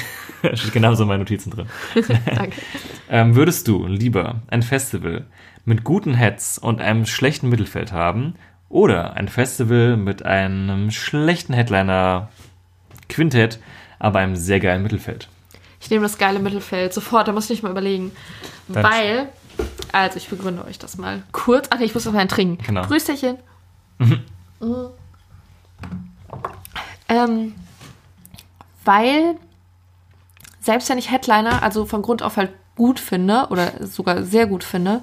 steht 0.54 0.72
genauso 0.72 1.02
in 1.02 1.08
meinen 1.08 1.20
Notizen 1.20 1.50
drin. 1.50 1.66
Danke. 2.26 2.56
Ähm, 3.08 3.34
würdest 3.34 3.68
du 3.68 3.86
lieber 3.86 4.42
ein 4.48 4.62
Festival 4.62 5.26
mit 5.64 5.84
guten 5.84 6.14
Heads 6.14 6.58
und 6.58 6.80
einem 6.80 7.06
schlechten 7.06 7.48
Mittelfeld 7.48 7.92
haben 7.92 8.34
oder 8.68 9.14
ein 9.14 9.28
Festival 9.28 9.96
mit 9.96 10.24
einem 10.24 10.90
schlechten 10.90 11.52
Headliner 11.52 12.30
Quintett, 13.08 13.60
aber 14.02 14.18
einem 14.18 14.36
sehr 14.36 14.60
geilen 14.60 14.82
Mittelfeld? 14.82 15.28
Ich 15.80 15.88
nehme 15.90 16.02
das 16.02 16.18
geile 16.18 16.38
Mittelfeld 16.38 16.92
sofort, 16.92 17.28
da 17.28 17.32
muss 17.32 17.44
ich 17.44 17.50
nicht 17.50 17.62
mal 17.62 17.70
überlegen. 17.70 18.12
Dann- 18.68 18.84
Weil, 18.84 19.28
also 19.92 20.16
ich 20.16 20.28
begründe 20.28 20.64
euch 20.64 20.78
das 20.78 20.98
mal 20.98 21.22
kurz. 21.32 21.68
Ach 21.70 21.78
nee, 21.78 21.84
ich 21.86 21.94
muss 21.94 22.04
noch 22.04 22.14
einen 22.14 22.28
trinken. 22.28 22.62
Genau. 22.64 22.82
Prösterchen. 22.82 23.38
Mhm. 23.98 24.20
Ähm, 27.08 27.54
weil, 28.84 29.36
selbst 30.60 30.88
wenn 30.88 30.98
ich 30.98 31.10
Headliner, 31.10 31.62
also 31.62 31.84
von 31.84 32.02
Grund 32.02 32.22
auf 32.22 32.36
halt 32.36 32.50
gut 32.76 32.98
finde 32.98 33.48
oder 33.50 33.72
sogar 33.86 34.22
sehr 34.24 34.46
gut 34.46 34.64
finde, 34.64 35.02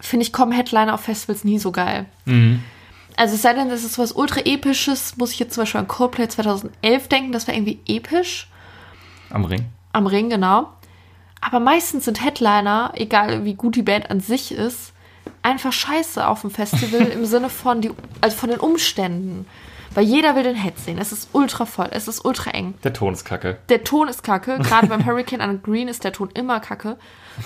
finde 0.00 0.24
ich, 0.26 0.32
kommen 0.32 0.52
Headliner 0.52 0.94
auf 0.94 1.00
Festivals 1.02 1.44
nie 1.44 1.58
so 1.58 1.72
geil. 1.72 2.06
Also 3.16 3.34
es 3.36 3.42
sei 3.42 3.52
denn, 3.54 3.68
das 3.68 3.84
ist 3.84 3.98
was 3.98 4.12
ultra 4.12 4.40
episches, 4.44 5.16
muss 5.16 5.32
ich 5.32 5.38
jetzt 5.38 5.54
zum 5.54 5.62
Beispiel 5.62 5.80
an 5.80 5.88
Coldplay 5.88 6.28
2011 6.28 7.08
denken, 7.08 7.32
das 7.32 7.46
war 7.46 7.54
irgendwie 7.54 7.80
episch. 7.86 8.48
Am 9.30 9.44
Ring? 9.44 9.66
Am 9.92 10.06
Ring, 10.06 10.30
genau. 10.30 10.68
Aber 11.40 11.60
meistens 11.60 12.06
sind 12.06 12.24
Headliner, 12.24 12.92
egal 12.94 13.44
wie 13.44 13.54
gut 13.54 13.76
die 13.76 13.82
Band 13.82 14.10
an 14.10 14.20
sich 14.20 14.52
ist, 14.52 14.92
einfach 15.42 15.72
scheiße 15.72 16.26
auf 16.26 16.40
dem 16.40 16.50
Festival 16.50 17.00
im 17.12 17.24
Sinne 17.26 17.50
von, 17.50 17.80
die, 17.80 17.90
also 18.20 18.36
von 18.36 18.50
den 18.50 18.60
Umständen. 18.60 19.46
Weil 19.94 20.04
jeder 20.04 20.34
will 20.34 20.42
den 20.42 20.56
Head 20.60 20.78
sehen. 20.78 20.98
Es 20.98 21.12
ist 21.12 21.28
ultra 21.32 21.66
voll, 21.66 21.88
es 21.92 22.08
ist 22.08 22.24
ultra 22.24 22.50
eng. 22.50 22.74
Der 22.82 22.92
Ton 22.92 23.12
ist 23.12 23.24
kacke. 23.24 23.58
Der 23.68 23.84
Ton 23.84 24.08
ist 24.08 24.24
kacke. 24.24 24.58
Gerade 24.58 24.88
beim 24.88 25.04
Hurricane 25.06 25.40
an 25.40 25.62
Green 25.62 25.86
ist 25.86 26.02
der 26.02 26.12
Ton 26.12 26.30
immer 26.34 26.58
kacke. 26.58 26.98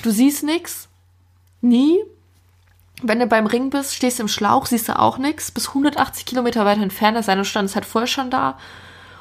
Du 0.03 0.11
siehst 0.11 0.45
nix. 0.45 0.89
Nie. 1.61 1.99
Wenn 3.03 3.20
du 3.20 3.26
beim 3.26 3.46
Ring 3.46 3.70
bist, 3.70 3.94
stehst 3.94 4.18
du 4.18 4.24
im 4.24 4.28
Schlauch, 4.28 4.66
siehst 4.66 4.88
du 4.88 4.99
auch 4.99 5.18
nix. 5.18 5.51
Bis 5.51 5.68
180 5.68 6.26
Kilometer 6.26 6.64
weiter 6.64 6.82
entfernt, 6.82 7.16
das 7.16 7.26
seine 7.26 7.44
Stand 7.44 7.66
ist 7.66 7.74
halt 7.76 7.84
vorher 7.84 8.09
schon 8.09 8.30
da. 8.30 8.59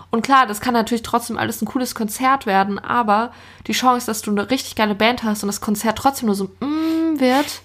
Und 0.10 0.22
klar, 0.22 0.48
das 0.48 0.62
kann 0.62 0.74
natürlich 0.74 1.04
trotzdem 1.04 1.38
alles 1.38 1.62
ein 1.62 1.66
cooles 1.66 1.94
Konzert 1.94 2.46
werden, 2.46 2.80
aber 2.80 3.32
die 3.68 3.74
Chance, 3.74 4.06
dass 4.06 4.22
du 4.22 4.32
eine 4.32 4.50
richtig 4.50 4.76
geile 4.76 4.96
Band 4.96 5.24
hast 5.24 5.44
und 5.44 5.48
das 5.48 5.62
Konzert 5.62 5.98
trotzdem 5.98 6.28
nur 6.28 6.36
so 6.36 6.46
mm, 6.46 7.20
wird, 7.20 7.62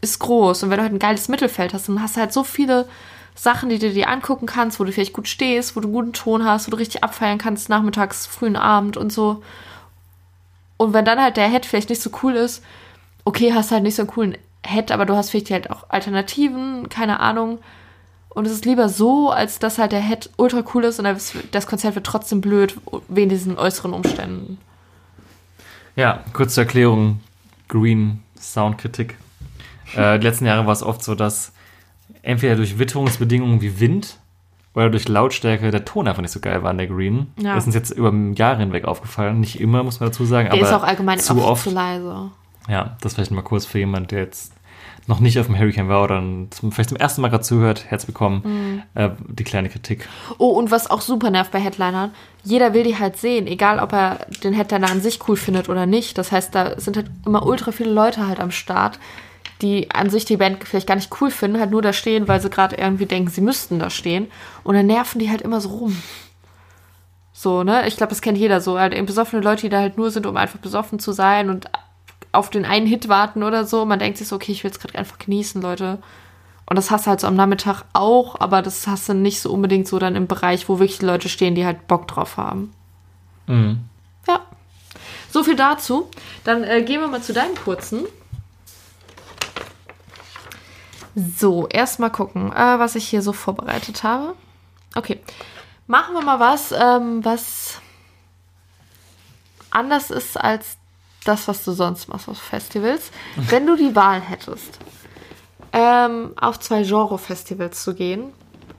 ist 0.00 0.20
groß. 0.20 0.62
Und 0.62 0.70
wenn 0.70 0.76
du 0.76 0.82
halt 0.84 0.94
ein 0.94 1.00
geiles 1.00 1.28
Mittelfeld 1.28 1.74
hast, 1.74 1.88
dann 1.88 2.00
hast 2.00 2.16
du 2.16 2.20
halt 2.20 2.32
so 2.32 2.44
viele 2.44 2.88
Sachen, 3.34 3.68
die 3.68 3.78
du 3.78 3.90
dir 3.90 4.08
angucken 4.08 4.46
kannst, 4.46 4.78
wo 4.78 4.84
du 4.84 4.92
vielleicht 4.92 5.12
gut 5.12 5.28
stehst, 5.28 5.74
wo 5.74 5.80
du 5.80 5.90
guten 5.90 6.12
Ton 6.12 6.44
hast, 6.44 6.66
wo 6.66 6.70
du 6.70 6.76
richtig 6.76 7.02
abfeiern 7.02 7.38
kannst, 7.38 7.68
nachmittags, 7.68 8.26
frühen 8.26 8.56
Abend 8.56 8.96
und 8.96 9.12
so. 9.12 9.42
Und 10.76 10.92
wenn 10.92 11.04
dann 11.04 11.20
halt 11.20 11.36
der 11.36 11.48
Head 11.48 11.66
vielleicht 11.66 11.90
nicht 11.90 12.02
so 12.02 12.10
cool 12.22 12.34
ist, 12.34 12.62
okay, 13.24 13.52
hast 13.52 13.72
halt 13.72 13.82
nicht 13.82 13.96
so 13.96 14.02
einen 14.02 14.10
coolen 14.10 14.36
Head, 14.70 14.92
aber 14.92 15.06
du 15.06 15.14
hast 15.16 15.30
vielleicht 15.30 15.50
halt 15.50 15.70
auch 15.70 15.84
Alternativen, 15.88 16.88
keine 16.88 17.20
Ahnung. 17.20 17.58
Und 18.28 18.46
es 18.46 18.52
ist 18.52 18.64
lieber 18.64 18.88
so, 18.88 19.30
als 19.30 19.58
dass 19.58 19.78
halt 19.78 19.92
der 19.92 20.00
Head 20.00 20.30
ultra 20.36 20.62
cool 20.74 20.84
ist 20.84 21.00
und 21.00 21.06
das 21.50 21.66
Konzert 21.66 21.96
wird 21.96 22.06
trotzdem 22.06 22.40
blöd, 22.40 22.76
wegen 23.08 23.28
diesen 23.28 23.58
äußeren 23.58 23.92
Umständen. 23.92 24.58
Ja, 25.96 26.20
kurz 26.32 26.54
zur 26.54 26.64
Erklärung. 26.64 27.20
Green 27.68 28.22
Soundkritik. 28.38 29.16
Äh, 29.94 30.18
die 30.18 30.26
letzten 30.26 30.46
Jahre 30.46 30.66
war 30.66 30.72
es 30.72 30.82
oft 30.82 31.02
so, 31.02 31.14
dass 31.14 31.52
entweder 32.22 32.56
durch 32.56 32.78
Witterungsbedingungen 32.78 33.60
wie 33.60 33.80
Wind 33.80 34.16
oder 34.74 34.90
durch 34.90 35.08
Lautstärke 35.08 35.70
der 35.70 35.84
Ton 35.84 36.06
einfach 36.06 36.22
nicht 36.22 36.30
so 36.30 36.40
geil 36.40 36.62
war 36.62 36.70
in 36.70 36.78
der 36.78 36.86
Green. 36.86 37.32
Ja. 37.36 37.54
Das 37.54 37.64
ist 37.64 37.66
uns 37.66 37.74
jetzt 37.74 37.90
über 37.90 38.12
Jahre 38.34 38.58
hinweg 38.58 38.84
aufgefallen. 38.84 39.40
Nicht 39.40 39.60
immer, 39.60 39.82
muss 39.82 40.00
man 40.00 40.10
dazu 40.10 40.24
sagen, 40.24 40.48
Der 40.50 40.58
aber 40.58 40.68
ist 40.68 40.72
auch 40.74 40.84
allgemein 40.84 41.18
zu 41.18 41.36
oft 41.36 41.44
oft. 41.46 41.62
zu 41.64 41.70
leise. 41.70 42.30
Ja, 42.68 42.96
das 43.00 43.14
vielleicht 43.14 43.32
mal 43.32 43.42
kurz 43.42 43.66
für 43.66 43.78
jemand, 43.78 44.10
der 44.12 44.20
jetzt 44.20 44.52
noch 45.10 45.20
nicht 45.20 45.38
auf 45.38 45.46
dem 45.46 45.58
Hurricane 45.58 45.88
war 45.88 46.02
oder 46.02 46.22
zum, 46.50 46.72
vielleicht 46.72 46.88
zum 46.88 46.96
ersten 46.96 47.20
Mal 47.20 47.28
gerade 47.28 47.42
zuhört. 47.42 47.84
Herzlich 47.88 48.08
willkommen. 48.08 48.42
Mhm. 48.44 48.82
Äh, 48.94 49.10
die 49.28 49.44
kleine 49.44 49.68
Kritik. 49.68 50.08
Oh, 50.38 50.50
und 50.50 50.70
was 50.70 50.88
auch 50.88 51.02
super 51.02 51.30
nervt 51.30 51.50
bei 51.50 51.58
Headlinern, 51.58 52.12
jeder 52.44 52.72
will 52.72 52.84
die 52.84 52.98
halt 52.98 53.18
sehen, 53.18 53.46
egal 53.46 53.80
ob 53.80 53.92
er 53.92 54.26
den 54.42 54.54
Headliner 54.54 54.90
an 54.90 55.02
sich 55.02 55.28
cool 55.28 55.36
findet 55.36 55.68
oder 55.68 55.84
nicht. 55.84 56.16
Das 56.16 56.32
heißt, 56.32 56.54
da 56.54 56.80
sind 56.80 56.96
halt 56.96 57.10
immer 57.26 57.44
ultra 57.44 57.72
viele 57.72 57.90
Leute 57.90 58.26
halt 58.26 58.40
am 58.40 58.52
Start, 58.52 58.98
die 59.60 59.90
an 59.90 60.08
sich 60.08 60.24
die 60.24 60.38
Band 60.38 60.64
vielleicht 60.64 60.86
gar 60.86 60.94
nicht 60.94 61.10
cool 61.20 61.30
finden, 61.30 61.60
halt 61.60 61.72
nur 61.72 61.82
da 61.82 61.92
stehen, 61.92 62.28
weil 62.28 62.40
sie 62.40 62.48
gerade 62.48 62.76
irgendwie 62.76 63.06
denken, 63.06 63.30
sie 63.30 63.42
müssten 63.42 63.78
da 63.78 63.90
stehen. 63.90 64.28
Und 64.62 64.76
dann 64.76 64.86
nerven 64.86 65.18
die 65.18 65.28
halt 65.28 65.42
immer 65.42 65.60
so 65.60 65.70
rum. 65.70 66.00
So, 67.32 67.64
ne? 67.64 67.86
Ich 67.88 67.96
glaube, 67.96 68.10
das 68.10 68.22
kennt 68.22 68.38
jeder 68.38 68.60
so. 68.60 68.78
Halt 68.78 68.94
eben 68.94 69.06
besoffene 69.06 69.42
Leute, 69.42 69.62
die 69.62 69.70
da 69.70 69.80
halt 69.80 69.98
nur 69.98 70.10
sind, 70.10 70.26
um 70.26 70.36
einfach 70.36 70.60
besoffen 70.60 71.00
zu 71.00 71.10
sein 71.10 71.50
und 71.50 71.66
auf 72.32 72.50
den 72.50 72.64
einen 72.64 72.86
Hit 72.86 73.08
warten 73.08 73.42
oder 73.42 73.64
so. 73.64 73.84
Man 73.84 73.98
denkt 73.98 74.18
sich 74.18 74.28
so, 74.28 74.36
okay, 74.36 74.52
ich 74.52 74.64
will 74.64 74.70
es 74.70 74.78
gerade 74.78 74.98
einfach 74.98 75.18
genießen, 75.18 75.60
Leute. 75.60 75.98
Und 76.66 76.76
das 76.76 76.90
hast 76.90 77.06
du 77.06 77.10
halt 77.10 77.20
so 77.20 77.26
am 77.26 77.34
Nachmittag 77.34 77.84
auch, 77.92 78.40
aber 78.40 78.62
das 78.62 78.86
hast 78.86 79.08
du 79.08 79.14
nicht 79.14 79.40
so 79.40 79.50
unbedingt 79.52 79.88
so 79.88 79.98
dann 79.98 80.14
im 80.14 80.28
Bereich, 80.28 80.68
wo 80.68 80.78
wirklich 80.78 81.02
Leute 81.02 81.28
stehen, 81.28 81.56
die 81.56 81.66
halt 81.66 81.88
Bock 81.88 82.06
drauf 82.06 82.36
haben. 82.36 82.72
Mhm. 83.48 83.80
Ja. 84.28 84.40
So 85.30 85.42
viel 85.42 85.56
dazu. 85.56 86.08
Dann 86.44 86.62
äh, 86.62 86.82
gehen 86.82 87.00
wir 87.00 87.08
mal 87.08 87.22
zu 87.22 87.32
deinem 87.32 87.56
kurzen. 87.56 88.04
So, 91.16 91.66
erstmal 91.66 92.10
gucken, 92.10 92.52
äh, 92.52 92.78
was 92.78 92.94
ich 92.94 93.08
hier 93.08 93.22
so 93.22 93.32
vorbereitet 93.32 94.04
habe. 94.04 94.34
Okay. 94.94 95.20
Machen 95.88 96.14
wir 96.14 96.22
mal 96.22 96.38
was, 96.38 96.70
ähm, 96.70 97.24
was 97.24 97.80
anders 99.70 100.10
ist 100.10 100.40
als 100.40 100.76
das, 101.24 101.48
was 101.48 101.64
du 101.64 101.72
sonst 101.72 102.08
machst 102.08 102.28
auf 102.28 102.38
Festivals. 102.38 103.10
Wenn 103.36 103.66
du 103.66 103.76
die 103.76 103.94
Wahl 103.94 104.20
hättest, 104.20 104.78
ähm, 105.72 106.32
auf 106.40 106.58
zwei 106.60 106.82
Genre-Festivals 106.82 107.82
zu 107.82 107.94
gehen, 107.94 108.32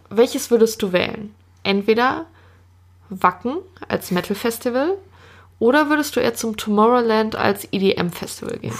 welches 0.09 0.51
würdest 0.51 0.81
du 0.81 0.91
wählen? 0.91 1.33
Entweder 1.63 2.25
Wacken 3.09 3.57
als 3.87 4.11
Metal-Festival 4.11 4.97
oder 5.59 5.89
würdest 5.89 6.15
du 6.15 6.19
eher 6.19 6.33
zum 6.33 6.57
Tomorrowland 6.57 7.35
als 7.35 7.67
EDM-Festival 7.71 8.57
gehen? 8.57 8.73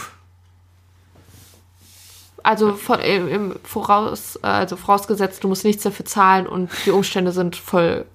Also 2.44 2.74
von, 2.74 3.00
im, 3.02 3.28
im 3.28 3.56
voraus, 3.64 4.38
also 4.42 4.76
vorausgesetzt, 4.76 5.44
du 5.44 5.48
musst 5.48 5.64
nichts 5.64 5.84
dafür 5.84 6.06
zahlen 6.06 6.48
und 6.48 6.72
die 6.86 6.92
Umstände 6.92 7.32
sind 7.32 7.56
voll 7.56 8.06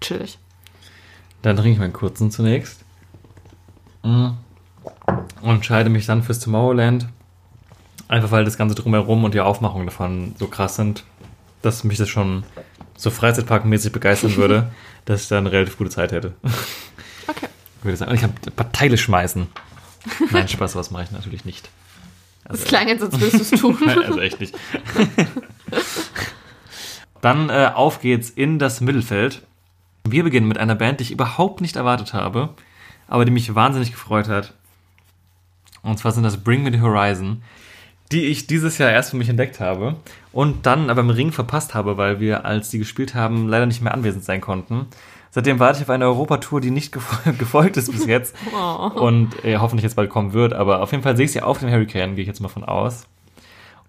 chillig. 0.00 0.38
Dann 1.42 1.56
trinke 1.56 1.72
ich 1.72 1.78
meinen 1.78 1.92
kurzen 1.92 2.32
zunächst. 2.32 2.80
Mm. 4.02 4.30
Und 5.42 5.56
entscheide 5.56 5.90
mich 5.90 6.06
dann 6.06 6.22
fürs 6.22 6.40
Tomorrowland. 6.40 7.08
Einfach 8.08 8.30
weil 8.30 8.44
das 8.44 8.56
Ganze 8.56 8.74
drumherum 8.74 9.24
und 9.24 9.34
die 9.34 9.40
Aufmachung 9.40 9.84
davon 9.84 10.34
so 10.38 10.46
krass 10.46 10.76
sind, 10.76 11.04
dass 11.62 11.82
mich 11.82 11.98
das 11.98 12.08
schon 12.08 12.44
so 12.96 13.10
Freizeitparkmäßig 13.10 13.92
begeistern 13.92 14.36
würde, 14.36 14.70
dass 15.04 15.22
ich 15.22 15.28
da 15.28 15.38
eine 15.38 15.50
relativ 15.50 15.76
gute 15.78 15.90
Zeit 15.90 16.12
hätte. 16.12 16.34
Okay. 17.26 17.48
Würde 17.82 17.94
ich 17.94 17.98
sagen. 17.98 18.10
Und 18.10 18.16
ich 18.16 18.22
habe 18.22 18.34
ein 18.46 18.52
paar 18.52 18.72
Teile 18.72 18.96
schmeißen. 18.96 19.48
Nein, 20.30 20.48
Spaß, 20.48 20.76
was 20.76 20.90
mache 20.90 21.04
ich 21.04 21.10
natürlich 21.10 21.44
nicht. 21.44 21.68
Das 22.48 22.64
klang 22.64 22.86
jetzt, 22.86 23.02
als 23.02 23.20
würdest 23.20 23.50
du 23.50 23.56
es 23.56 23.60
tun. 23.60 23.76
Nein, 23.84 23.98
also 24.04 24.20
echt 24.20 24.38
nicht. 24.38 24.54
Dann 27.20 27.50
äh, 27.50 27.72
auf 27.74 28.00
geht's 28.00 28.30
in 28.30 28.60
das 28.60 28.80
Mittelfeld. 28.80 29.42
Wir 30.04 30.22
beginnen 30.22 30.46
mit 30.46 30.58
einer 30.58 30.76
Band, 30.76 31.00
die 31.00 31.04
ich 31.04 31.10
überhaupt 31.10 31.60
nicht 31.60 31.74
erwartet 31.74 32.14
habe, 32.14 32.50
aber 33.08 33.24
die 33.24 33.32
mich 33.32 33.54
wahnsinnig 33.54 33.90
gefreut 33.90 34.28
hat. 34.28 34.54
Und 35.86 35.98
zwar 35.98 36.12
sind 36.12 36.24
das 36.24 36.42
Bring 36.42 36.62
Me 36.62 36.72
the 36.72 36.80
Horizon, 36.80 37.42
die 38.12 38.26
ich 38.26 38.46
dieses 38.46 38.78
Jahr 38.78 38.90
erst 38.90 39.10
für 39.10 39.16
mich 39.16 39.28
entdeckt 39.28 39.60
habe 39.60 39.96
und 40.32 40.66
dann 40.66 40.90
aber 40.90 41.00
im 41.00 41.10
Ring 41.10 41.32
verpasst 41.32 41.74
habe, 41.74 41.96
weil 41.96 42.20
wir, 42.20 42.44
als 42.44 42.70
die 42.70 42.78
gespielt 42.78 43.14
haben, 43.14 43.48
leider 43.48 43.66
nicht 43.66 43.82
mehr 43.82 43.94
anwesend 43.94 44.24
sein 44.24 44.40
konnten. 44.40 44.86
Seitdem 45.30 45.58
warte 45.58 45.78
ich 45.78 45.82
auf 45.84 45.90
eine 45.90 46.06
Europatour, 46.06 46.60
die 46.60 46.70
nicht 46.70 46.92
gefol 46.92 47.34
gefolgt 47.38 47.76
ist 47.76 47.92
bis 47.92 48.06
jetzt 48.06 48.34
und 48.94 49.44
äh, 49.44 49.58
hoffentlich 49.58 49.84
jetzt 49.84 49.96
bald 49.96 50.10
kommen 50.10 50.32
wird. 50.32 50.54
Aber 50.54 50.82
auf 50.82 50.92
jeden 50.92 51.02
Fall 51.02 51.16
sehe 51.16 51.26
ich 51.26 51.32
sie 51.32 51.42
auf 51.42 51.58
dem 51.58 51.70
Hurricane, 51.70 52.14
gehe 52.14 52.22
ich 52.22 52.28
jetzt 52.28 52.40
mal 52.40 52.48
von 52.48 52.64
aus. 52.64 53.06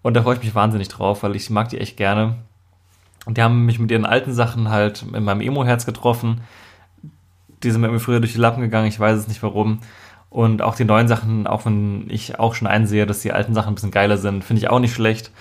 Und 0.02 0.14
da 0.14 0.24
freue 0.24 0.36
ich 0.36 0.44
mich 0.44 0.56
wahnsinnig 0.56 0.90
drauf, 0.90 1.24
weil 1.24 1.36
ich 1.36 1.50
mag 1.50 1.70
die 1.70 1.80
echt 1.80 1.98
gerne. 1.98 2.36
Und 3.26 3.38
die 3.38 3.42
haben 3.42 3.66
mich 3.66 3.80
mit 3.80 3.92
ihren 3.92 4.06
alten 4.06 4.34
Sachen 4.34 4.70
halt 4.70 5.04
in 5.14 5.24
meinem 5.24 5.42
Emo-Herz 5.42 5.86
getroffen. 5.86 6.42
Die 7.64 7.72
sind 7.72 7.82
mit 7.82 7.92
mir 7.92 8.00
früher 8.00 8.20
durch 8.20 8.34
die 8.34 8.40
Lappen 8.40 8.62
gegangen, 8.62 8.88
ich 8.88 9.00
weiß 9.00 9.18
es 9.18 9.28
nicht 9.28 9.42
warum. 9.44 9.80
Und 10.30 10.62
auch 10.62 10.76
die 10.76 10.86
neuen 10.86 11.08
Sachen, 11.08 11.48
auch 11.48 11.66
wenn 11.66 12.10
ich 12.10 12.40
auch 12.40 12.54
schon 12.54 12.68
einsehe, 12.68 13.06
dass 13.06 13.22
die 13.22 13.32
alten 13.32 13.54
Sachen 13.54 13.70
ein 13.70 13.76
bisschen 13.76 13.92
geiler 13.92 14.18
sind, 14.18 14.44
finde 14.44 14.62
ich 14.62 14.70
auch 14.70 14.80
nicht 14.80 14.94
schlecht. 14.94 15.32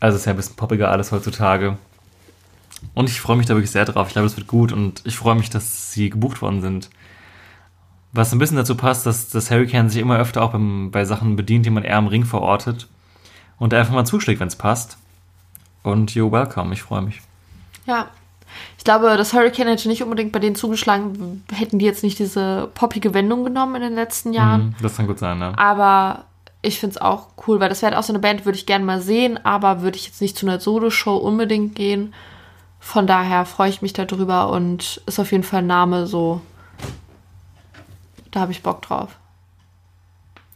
Also 0.00 0.16
ist 0.16 0.26
ja 0.26 0.32
ein 0.32 0.36
bisschen 0.36 0.56
poppiger 0.56 0.90
alles 0.90 1.12
heutzutage. 1.12 1.76
Und 2.94 3.08
ich 3.08 3.20
freue 3.20 3.36
mich 3.36 3.46
da 3.46 3.54
wirklich 3.54 3.70
sehr 3.70 3.84
drauf. 3.84 4.08
Ich 4.08 4.12
glaube, 4.12 4.26
es 4.26 4.36
wird 4.36 4.46
gut 4.46 4.72
und 4.72 5.02
ich 5.04 5.16
freue 5.16 5.34
mich, 5.34 5.50
dass 5.50 5.92
sie 5.92 6.10
gebucht 6.10 6.42
worden 6.42 6.60
sind. 6.60 6.90
Was 8.12 8.32
ein 8.32 8.38
bisschen 8.38 8.56
dazu 8.56 8.76
passt, 8.76 9.06
dass 9.06 9.28
das 9.28 9.50
Hurricane 9.50 9.90
sich 9.90 10.00
immer 10.00 10.18
öfter 10.18 10.42
auch 10.42 10.52
beim, 10.52 10.90
bei 10.90 11.04
Sachen 11.04 11.36
bedient, 11.36 11.66
die 11.66 11.70
man 11.70 11.84
eher 11.84 11.98
im 11.98 12.06
Ring 12.06 12.24
verortet. 12.24 12.88
Und 13.58 13.74
einfach 13.74 13.92
mal 13.92 14.04
zuschlägt, 14.04 14.40
wenn 14.40 14.48
es 14.48 14.56
passt. 14.56 14.98
Und 15.82 16.12
you're 16.12 16.30
welcome, 16.30 16.72
ich 16.72 16.82
freue 16.82 17.02
mich. 17.02 17.20
Ja. 17.86 18.08
Ich 18.76 18.84
glaube, 18.84 19.16
das 19.16 19.32
Hurricane 19.32 19.68
hätte 19.68 19.88
nicht 19.88 20.02
unbedingt 20.02 20.32
bei 20.32 20.38
denen 20.38 20.56
zugeschlagen, 20.56 21.44
hätten 21.52 21.78
die 21.78 21.84
jetzt 21.84 22.02
nicht 22.02 22.18
diese 22.18 22.70
poppige 22.74 23.14
Wendung 23.14 23.44
genommen 23.44 23.76
in 23.76 23.82
den 23.82 23.94
letzten 23.94 24.32
Jahren. 24.32 24.66
Mhm, 24.66 24.74
das 24.82 24.96
kann 24.96 25.06
gut 25.06 25.18
sein, 25.18 25.38
ne? 25.38 25.52
Aber 25.56 26.24
ich 26.62 26.80
finde 26.80 26.96
es 26.96 27.00
auch 27.00 27.28
cool, 27.46 27.60
weil 27.60 27.68
das 27.68 27.82
wäre 27.82 27.92
halt 27.92 27.98
auch 27.98 28.06
so 28.06 28.12
eine 28.12 28.20
Band, 28.20 28.44
würde 28.44 28.58
ich 28.58 28.66
gerne 28.66 28.84
mal 28.84 29.00
sehen, 29.00 29.44
aber 29.44 29.82
würde 29.82 29.96
ich 29.96 30.06
jetzt 30.06 30.20
nicht 30.20 30.36
zu 30.36 30.46
einer 30.46 30.60
Solo-Show 30.60 31.16
unbedingt 31.16 31.74
gehen. 31.74 32.14
Von 32.80 33.06
daher 33.06 33.44
freue 33.44 33.70
ich 33.70 33.82
mich 33.82 33.92
darüber 33.92 34.50
und 34.50 35.02
ist 35.06 35.18
auf 35.18 35.32
jeden 35.32 35.44
Fall 35.44 35.60
ein 35.60 35.66
Name 35.66 36.06
so. 36.06 36.40
Da 38.30 38.40
habe 38.40 38.52
ich 38.52 38.62
Bock 38.62 38.82
drauf. 38.82 39.16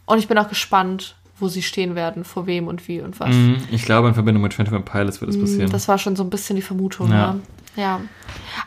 Und 0.05 0.19
ich 0.19 0.27
bin 0.27 0.37
auch 0.37 0.49
gespannt, 0.49 1.15
wo 1.43 1.47
sie 1.49 1.61
stehen 1.61 1.93
werden, 1.93 2.23
vor 2.23 2.47
wem 2.47 2.67
und 2.67 2.87
wie 2.87 3.01
und 3.01 3.19
was. 3.19 3.29
Mhm, 3.35 3.57
ich 3.69 3.83
glaube, 3.85 4.07
in 4.07 4.13
Verbindung 4.15 4.41
mit 4.41 4.53
21 4.53 4.91
Pilots 4.91 5.21
wird 5.21 5.29
das 5.31 5.39
passieren. 5.39 5.69
Das 5.69 5.87
war 5.87 5.97
schon 5.99 6.15
so 6.15 6.23
ein 6.23 6.29
bisschen 6.31 6.55
die 6.55 6.61
Vermutung, 6.63 7.09
Ja. 7.11 7.15
ja. 7.17 7.35
Ja. 7.75 8.01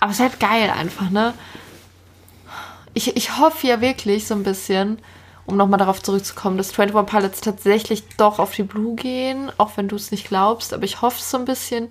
Aber 0.01 0.11
es 0.11 0.19
ist 0.19 0.23
halt 0.23 0.41
geil 0.41 0.71
einfach, 0.77 1.11
ne? 1.11 1.33
Ich, 2.95 3.17
ich 3.17 3.39
hoffe 3.39 3.67
ja 3.67 3.81
wirklich 3.81 4.27
so 4.27 4.35
ein 4.35 4.43
bisschen, 4.43 4.99
um 5.45 5.57
nochmal 5.57 5.79
darauf 5.79 6.03
zurückzukommen, 6.03 6.57
dass 6.57 6.77
21 6.79 7.07
Pilots 7.07 7.41
tatsächlich 7.41 8.03
doch 8.17 8.39
auf 8.39 8.53
die 8.55 8.63
Blue 8.63 8.95
gehen, 8.97 9.51
auch 9.59 9.77
wenn 9.77 9.89
du 9.89 9.97
es 9.97 10.11
nicht 10.11 10.29
glaubst, 10.29 10.73
aber 10.75 10.85
ich 10.85 11.03
hoffe 11.03 11.19
es 11.21 11.31
so 11.31 11.39
ein 11.39 11.45
bisschen, 11.45 11.89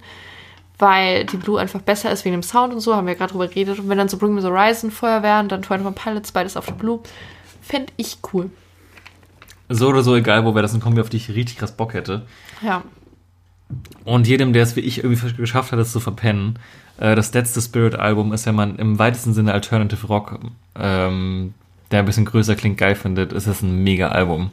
weil 0.77 1.25
die 1.25 1.38
Blue 1.38 1.59
einfach 1.59 1.81
besser 1.81 2.11
ist 2.11 2.25
wegen 2.25 2.33
dem 2.36 2.43
Sound 2.43 2.73
und 2.73 2.79
so, 2.81 2.95
haben 2.95 3.07
wir 3.07 3.15
gerade 3.15 3.31
drüber 3.31 3.47
geredet. 3.47 3.79
Und 3.79 3.88
wenn 3.88 3.97
dann 3.97 4.09
so 4.09 4.17
Bring 4.17 4.33
Me 4.33 4.41
the 4.41 4.47
Horizon 4.47 4.91
vorher 4.91 5.23
wären, 5.23 5.47
dann 5.47 5.63
21 5.63 5.95
Pilots, 6.03 6.31
beides 6.31 6.57
auf 6.57 6.65
der 6.65 6.73
Blue, 6.73 6.99
fände 7.61 7.93
ich 7.97 8.17
cool. 8.33 8.49
So 9.70 9.89
oder 9.89 10.03
so 10.03 10.16
egal, 10.16 10.45
wo 10.45 10.53
wäre 10.53 10.61
das 10.61 10.74
eine 10.74 10.82
Kombi, 10.82 11.01
auf 11.01 11.09
die 11.09 11.18
ich 11.18 11.30
richtig 11.30 11.57
krass 11.57 11.76
Bock 11.76 11.93
hätte. 11.93 12.24
Ja. 12.61 12.84
Und 14.03 14.28
jedem, 14.28 14.53
der 14.53 14.63
es 14.63 14.76
wie 14.76 14.82
ich 14.82 15.03
irgendwie 15.03 15.32
geschafft 15.34 15.72
hat, 15.72 15.80
es 15.80 15.91
zu 15.91 15.99
verpennen, 15.99 16.59
äh, 16.97 17.16
das 17.16 17.34
letzte 17.34 17.61
Spirit-Album 17.61 18.34
ist, 18.34 18.45
wenn 18.45 18.55
man 18.55 18.78
im 18.78 18.99
weitesten 18.99 19.34
Sinne 19.34 19.53
Alternative 19.53 20.07
Rock, 20.07 20.39
ähm, 20.76 21.53
der 21.91 21.99
ein 21.99 22.05
bisschen 22.05 22.26
größer 22.26 22.55
klingt, 22.55 22.78
geil 22.78 22.95
findet, 22.95 23.34
ist 23.34 23.47
das 23.47 23.61
ein 23.61 23.84
mega 23.84 24.09
Album. 24.09 24.51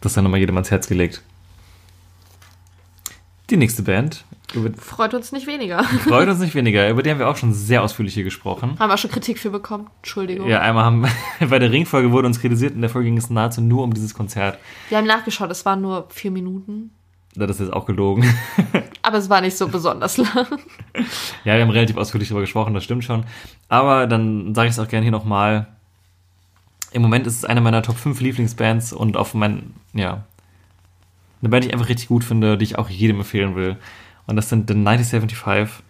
Das 0.00 0.12
ist 0.12 0.16
dann 0.16 0.24
nochmal 0.24 0.40
jedem 0.40 0.56
ans 0.56 0.70
Herz 0.70 0.86
gelegt. 0.86 1.22
Die 3.50 3.56
nächste 3.56 3.82
Band 3.82 4.24
Freut 4.78 5.14
uns 5.14 5.32
nicht 5.32 5.46
weniger. 5.46 5.82
freut 6.08 6.28
uns 6.28 6.40
nicht 6.40 6.54
weniger. 6.54 6.88
Über 6.88 7.02
die 7.02 7.10
haben 7.10 7.18
wir 7.18 7.28
auch 7.28 7.36
schon 7.36 7.52
sehr 7.52 7.82
ausführlich 7.82 8.14
hier 8.14 8.24
gesprochen. 8.24 8.76
Haben 8.78 8.90
wir 8.90 8.96
schon 8.96 9.10
Kritik 9.10 9.38
für 9.38 9.50
bekommen. 9.50 9.88
Entschuldigung. 9.98 10.48
Ja, 10.48 10.60
einmal 10.60 10.84
haben 10.84 11.06
bei 11.48 11.58
der 11.58 11.70
Ringfolge 11.70 12.12
wurde 12.12 12.26
uns 12.26 12.40
kritisiert, 12.40 12.74
in 12.74 12.80
der 12.80 12.90
Folge 12.90 13.08
ging 13.08 13.18
es 13.18 13.30
nahezu 13.30 13.60
nur 13.60 13.84
um 13.84 13.94
dieses 13.94 14.14
Konzert. 14.14 14.58
Wir 14.88 14.98
haben 14.98 15.06
nachgeschaut, 15.06 15.50
es 15.50 15.64
waren 15.64 15.80
nur 15.80 16.08
vier 16.10 16.30
Minuten. 16.30 16.90
Das 17.34 17.50
ist 17.50 17.60
jetzt 17.60 17.72
auch 17.72 17.86
gelogen. 17.86 18.24
Aber 19.02 19.18
es 19.18 19.30
war 19.30 19.40
nicht 19.40 19.56
so 19.56 19.68
besonders 19.68 20.16
lang. 20.16 20.46
Ja, 21.44 21.54
wir 21.54 21.62
haben 21.62 21.70
relativ 21.70 21.96
ausführlich 21.96 22.28
darüber 22.28 22.42
gesprochen, 22.42 22.74
das 22.74 22.84
stimmt 22.84 23.04
schon. 23.04 23.24
Aber 23.68 24.06
dann 24.06 24.54
sage 24.54 24.68
ich 24.68 24.74
es 24.74 24.78
auch 24.80 24.88
gerne 24.88 25.04
hier 25.04 25.12
nochmal. 25.12 25.68
Im 26.92 27.02
Moment 27.02 27.26
ist 27.26 27.36
es 27.36 27.44
eine 27.44 27.60
meiner 27.60 27.82
Top 27.82 27.96
5 27.96 28.20
Lieblingsbands 28.20 28.92
und 28.92 29.16
auf 29.16 29.34
mein, 29.34 29.74
ja, 29.94 30.24
eine 31.40 31.48
Band, 31.48 31.64
die 31.64 31.68
ich 31.68 31.74
einfach 31.74 31.88
richtig 31.88 32.08
gut 32.08 32.24
finde, 32.24 32.58
die 32.58 32.64
ich 32.64 32.78
auch 32.78 32.90
jedem 32.90 33.18
empfehlen 33.18 33.54
will. 33.54 33.76
Und 34.30 34.36
das 34.36 34.48
sind 34.48 34.68
The 34.68 34.74
1975, 34.74 35.82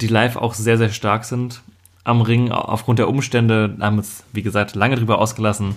die 0.00 0.06
live 0.06 0.36
auch 0.36 0.54
sehr, 0.54 0.78
sehr 0.78 0.90
stark 0.90 1.24
sind. 1.24 1.62
Am 2.04 2.20
Ring, 2.20 2.52
aufgrund 2.52 3.00
der 3.00 3.08
Umstände, 3.08 3.76
haben 3.80 3.96
wir 3.96 4.02
uns, 4.02 4.22
wie 4.32 4.42
gesagt, 4.42 4.76
lange 4.76 4.94
drüber 4.94 5.18
ausgelassen. 5.18 5.74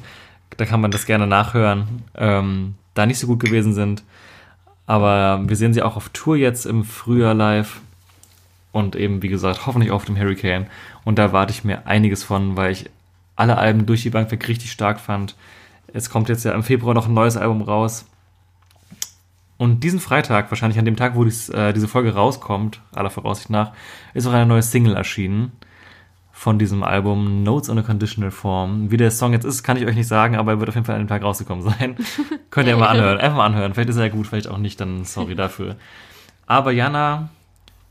Da 0.55 0.65
kann 0.65 0.81
man 0.81 0.91
das 0.91 1.07
gerne 1.07 1.25
nachhören. 1.25 2.03
Ähm, 2.13 2.75
da 2.93 3.07
nicht 3.07 3.17
so 3.17 3.25
gut 3.25 3.39
gewesen 3.39 3.73
sind. 3.73 4.03
Aber 4.85 5.41
wir 5.47 5.55
sehen 5.55 5.73
sie 5.73 5.81
auch 5.81 5.95
auf 5.95 6.09
Tour 6.09 6.35
jetzt 6.35 6.67
im 6.67 6.83
Frühjahr 6.83 7.33
live. 7.33 7.81
Und 8.71 8.95
eben, 8.95 9.23
wie 9.23 9.29
gesagt, 9.29 9.65
hoffentlich 9.65 9.89
auf 9.89 10.05
dem 10.05 10.15
Hurricane. 10.15 10.67
Und 11.05 11.17
da 11.17 11.33
warte 11.33 11.53
ich 11.53 11.63
mir 11.63 11.87
einiges 11.87 12.23
von, 12.23 12.55
weil 12.55 12.71
ich 12.71 12.91
alle 13.35 13.57
Alben 13.57 13.87
durch 13.87 14.03
die 14.03 14.11
Bank 14.11 14.29
weg 14.29 14.47
richtig 14.47 14.71
stark 14.71 14.99
fand. 14.99 15.35
Es 15.91 16.11
kommt 16.11 16.29
jetzt 16.29 16.45
ja 16.45 16.51
im 16.51 16.61
Februar 16.61 16.93
noch 16.93 17.07
ein 17.07 17.15
neues 17.15 17.35
Album 17.35 17.63
raus. 17.63 18.05
Und 19.63 19.81
diesen 19.81 20.01
Freitag, 20.01 20.51
wahrscheinlich 20.51 20.77
an 20.77 20.83
dem 20.83 20.97
Tag, 20.97 21.15
wo 21.15 21.23
dies, 21.23 21.47
äh, 21.47 21.71
diese 21.71 21.87
Folge 21.87 22.13
rauskommt, 22.13 22.81
aller 22.93 23.09
Voraussicht 23.09 23.49
nach, 23.49 23.71
ist 24.13 24.27
auch 24.27 24.33
eine 24.33 24.45
neue 24.45 24.61
Single 24.61 24.93
erschienen 24.93 25.53
von 26.33 26.59
diesem 26.59 26.83
Album 26.83 27.43
Notes 27.43 27.69
on 27.69 27.79
a 27.79 27.81
Conditional 27.81 28.29
Form. 28.29 28.91
Wie 28.91 28.97
der 28.97 29.09
Song 29.09 29.31
jetzt 29.31 29.45
ist, 29.45 29.63
kann 29.63 29.77
ich 29.77 29.85
euch 29.85 29.95
nicht 29.95 30.09
sagen, 30.09 30.35
aber 30.35 30.51
er 30.51 30.59
wird 30.59 30.67
auf 30.67 30.75
jeden 30.75 30.85
Fall 30.85 30.95
an 30.95 31.03
dem 31.03 31.07
Tag 31.07 31.23
rausgekommen 31.23 31.63
sein. 31.63 31.95
Könnt 32.49 32.67
ihr 32.67 32.75
mal 32.75 32.89
anhören. 32.89 33.19
Einfach 33.19 33.37
mal 33.37 33.45
anhören. 33.45 33.73
Vielleicht 33.73 33.87
ist 33.87 33.95
er 33.95 34.07
ja 34.07 34.11
gut, 34.11 34.27
vielleicht 34.27 34.49
auch 34.49 34.57
nicht, 34.57 34.81
dann 34.81 35.05
sorry 35.05 35.33
dafür. 35.33 35.77
Aber 36.45 36.73
Jana 36.73 37.29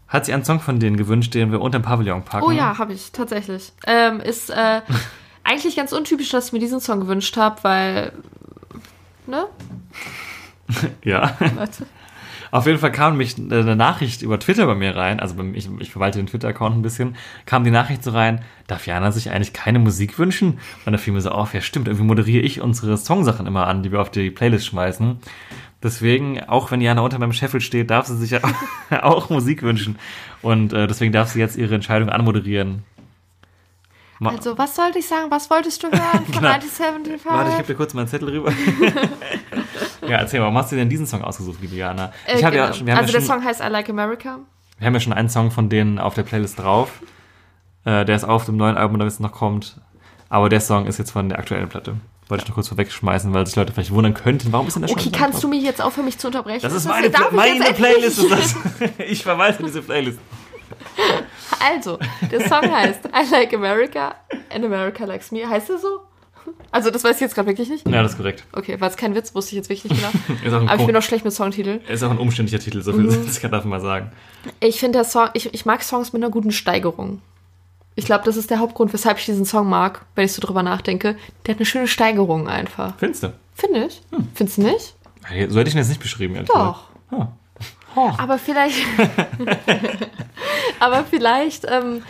hat 0.09 0.27
sich 0.27 0.35
einen 0.35 0.45
Song 0.45 0.61
von 0.61 0.79
denen 0.79 0.99
gewünscht, 0.99 1.33
den 1.33 1.53
wir 1.53 1.63
unter 1.63 1.79
dem 1.79 1.85
Pavillon 1.85 2.23
packen. 2.23 2.45
Oh 2.45 2.51
ja, 2.51 2.77
habe 2.77 2.93
ich, 2.93 3.13
tatsächlich. 3.13 3.73
Ähm, 3.87 4.21
ist 4.21 4.51
äh, 4.51 4.83
eigentlich 5.43 5.75
ganz 5.75 5.95
untypisch, 5.95 6.29
dass 6.29 6.49
ich 6.49 6.53
mir 6.53 6.59
diesen 6.59 6.81
Song 6.81 7.01
gewünscht 7.01 7.35
habe, 7.39 7.65
weil. 7.65 8.13
Ne? 9.27 9.47
Ja. 11.05 11.37
Warte. 11.57 11.87
Auf 12.53 12.67
jeden 12.67 12.79
Fall 12.79 12.93
kam 12.93 13.17
mich 13.17 13.37
eine 13.39 13.77
Nachricht 13.77 14.21
über 14.21 14.39
Twitter 14.39 14.67
bei 14.67 14.75
mir 14.75 14.95
rein, 14.95 15.21
also 15.21 15.35
ich, 15.55 15.71
ich 15.79 15.91
verwalte 15.91 16.19
den 16.19 16.27
Twitter-Account 16.27 16.77
ein 16.77 16.83
bisschen, 16.83 17.17
kam 17.47 17.65
die 17.65 17.71
Nachricht 17.71 18.05
so 18.05 18.11
rein, 18.11 18.43
darf 18.67 18.87
Jana 18.87 19.11
sich 19.11 19.31
eigentlich 19.31 19.55
keine 19.55 19.79
Musik 19.79 20.19
wünschen? 20.19 20.59
Und 20.85 20.93
da 20.93 20.99
fiel 20.99 21.15
mir 21.15 21.23
so 21.23 21.31
auf, 21.31 21.55
ja 21.55 21.63
stimmt, 21.63 21.89
irgendwie 21.89 22.05
moderiere 22.05 22.43
ich 22.43 22.61
unsere 22.61 22.99
Songsachen 22.99 23.47
immer 23.47 23.67
an, 23.69 23.83
die 23.83 23.91
wir 23.91 24.03
auf 24.03 24.11
die 24.11 24.31
Playlist 24.31 24.67
schmeißen. 24.67 25.17
Deswegen, 25.83 26.41
auch 26.45 26.71
wenn 26.71 26.83
Jana 26.83 27.01
unter 27.01 27.19
meinem 27.19 27.33
Scheffel 27.33 27.63
steht, 27.63 27.89
darf 27.89 28.07
sie 28.07 28.19
sich 28.19 28.33
ja 28.33 28.41
auch 29.03 29.31
Musik 29.31 29.63
wünschen. 29.63 29.99
Und 30.43 30.75
äh, 30.75 30.87
deswegen 30.87 31.13
darf 31.13 31.31
sie 31.31 31.41
jetzt 31.41 31.57
ihre 31.57 31.75
Entscheidung 31.75 32.11
anmoderieren. 32.11 32.85
Also, 34.31 34.57
was 34.59 34.75
sollte 34.77 34.99
ich 34.99 35.07
sagen? 35.09 35.31
Was 35.31 35.51
wolltest 35.51 35.83
du 35.83 35.89
hören 35.89 36.01
von 36.27 36.33
Genau. 36.35 36.49
1975? 36.49 37.25
Warte, 37.31 37.51
ich 37.51 37.57
gebe 37.57 37.67
dir 37.69 37.75
kurz 37.75 37.95
meinen 37.95 38.09
Zettel 38.09 38.29
rüber. 38.29 38.53
ja, 40.03 40.19
erzähl 40.19 40.41
mal, 40.41 40.45
warum 40.47 40.59
hast 40.59 40.73
du 40.73 40.77
denn 40.77 40.89
diesen 40.89 41.07
Song 41.07 41.23
ausgesucht, 41.23 41.59
liebe 41.61 41.77
Jana? 41.77 42.13
Äh, 42.27 42.39
Ich 42.39 42.45
hab 42.45 42.53
genau. 42.53 42.65
ja, 42.67 42.73
schon- 42.73 42.87
wir 42.87 42.95
haben 42.95 43.01
also, 43.01 43.13
ja 43.13 43.19
der 43.21 43.27
schon, 43.27 43.37
Song 43.41 43.45
heißt 43.45 43.61
I 43.61 43.69
Like 43.69 43.89
America. 43.91 44.39
Wir 44.79 44.87
haben 44.87 44.95
ja 44.95 45.01
schon 45.01 45.13
einen 45.13 45.29
Song 45.29 45.51
von 45.51 45.69
denen 45.69 45.99
auf 45.99 46.15
der 46.15 46.23
Playlist 46.25 46.59
drauf. 46.59 46.91
Äh, 47.85 48.05
der 48.05 48.17
ist 48.17 48.25
auf 48.25 48.45
dem 48.45 48.57
neuen 48.57 48.77
Album, 48.77 48.99
damit 48.99 49.13
es 49.13 49.21
noch 49.21 49.33
kommt. 49.33 49.77
Aber 50.29 50.49
der 50.49 50.61
Song 50.61 50.87
ist 50.87 50.99
jetzt 50.99 51.11
von 51.11 51.29
der 51.29 51.39
aktuellen 51.39 51.69
Platte. 51.69 51.95
Wollte 52.29 52.45
ich 52.45 52.49
noch 52.49 52.55
kurz 52.55 52.69
vorwegschmeißen, 52.69 53.35
weil 53.35 53.47
sich 53.47 53.57
Leute 53.57 53.73
vielleicht 53.73 53.91
wundern 53.91 54.15
könnten, 54.15 54.53
warum 54.53 54.67
ist 54.69 54.75
denn 54.75 54.83
der 54.83 54.91
Okay, 54.91 55.03
schon 55.05 55.13
kannst 55.13 55.43
du 55.45 55.49
mich 55.49 55.63
jetzt 55.63 55.83
aufhören, 55.83 56.07
mich 56.07 56.17
zu 56.19 56.29
unterbrechen? 56.29 56.63
Das 56.63 56.73
ist 56.73 56.87
Das 56.87 56.93
meine, 56.93 57.11
darf 57.11 57.29
Pla 57.29 57.37
meine? 57.37 57.65
Playlist. 57.75 58.19
Ist 58.21 58.31
das. 58.31 58.55
Ich 59.07 59.23
verwalte 59.23 59.63
diese 59.65 59.83
Playlist. 59.83 60.19
Also, 61.71 61.99
der 62.31 62.49
Song 62.49 62.63
heißt 62.73 63.07
I 63.07 63.31
Like 63.31 63.55
America 63.55 64.15
and 64.55 64.65
America 64.65 65.05
Likes 65.05 65.31
Me. 65.33 65.49
Heißt 65.49 65.71
er 65.71 65.79
so? 65.79 66.01
Also, 66.73 66.91
das 66.91 67.05
weiß 67.05 67.17
ich 67.17 67.21
jetzt 67.21 67.35
gerade 67.35 67.49
wirklich 67.49 67.69
nicht. 67.69 67.89
Ja, 67.89 68.03
das 68.03 68.13
ist 68.13 68.17
korrekt. 68.19 68.45
Okay, 68.53 68.81
war 68.81 68.89
es 68.89 68.97
kein 68.97 69.15
Witz, 69.15 69.35
wusste 69.35 69.51
ich 69.53 69.57
jetzt 69.57 69.69
wirklich 69.69 69.85
nicht 69.93 70.03
genau. 70.43 70.57
Aber 70.67 70.81
ich 70.81 70.87
bin 70.87 70.97
auch 70.97 71.03
schlecht 71.03 71.25
mit 71.25 71.33
Songtiteln. 71.33 71.81
ist 71.83 72.03
auch 72.03 72.11
ein 72.11 72.19
umständlicher 72.19 72.63
Titel, 72.63 72.83
so 72.83 72.93
viel 72.93 73.03
Mhm. 73.03 73.27
das 73.27 73.41
kann 73.41 73.51
darf 73.53 73.65
man 73.65 73.71
mal 73.71 73.81
sagen. 73.81 74.11
Ich 74.61 74.81
finde 74.81 74.99
der 74.99 75.05
Song, 75.05 75.29
ich, 75.35 75.53
ich 75.55 75.67
mag 75.67 75.83
Songs 75.83 76.13
mit 76.13 76.23
einer 76.23 76.31
guten 76.33 76.51
Steigerung. 76.51 77.21
Ich 77.95 78.07
glaube, 78.07 78.25
das 78.25 78.37
ist 78.39 78.51
der 78.51 78.59
Hauptgrund, 78.59 78.93
weshalb 78.93 79.19
ich 79.19 79.27
diesen 79.27 79.45
Song 79.45 79.69
mag, 79.69 80.07
wenn 80.15 80.25
ich 80.25 80.33
so 80.33 80.41
drüber 80.41 80.63
nachdenke. 80.63 81.17
Der 81.47 81.55
hat 81.55 81.59
eine 81.61 81.67
schöne 81.67 81.87
Steigerung 81.87 82.49
einfach. 82.49 82.95
Findest 82.97 83.23
du? 83.25 83.33
Finde 83.55 83.85
ich. 83.87 84.01
Findest 84.35 84.59
du 84.59 84.63
nicht? 84.63 84.95
So 85.51 85.59
hätte 85.59 85.69
ich 85.69 85.75
ihn 85.75 85.79
jetzt 85.79 85.89
nicht 85.91 86.01
beschrieben, 86.01 86.35
ehrlich 86.35 86.49
Doch. 86.51 86.89
gesagt. 87.11 87.23
Ah. 87.23 87.29
Aber 87.97 88.39
vielleicht. 88.39 88.79
aber 90.81 91.05
vielleicht. 91.05 91.67
Ähm, 91.69 92.03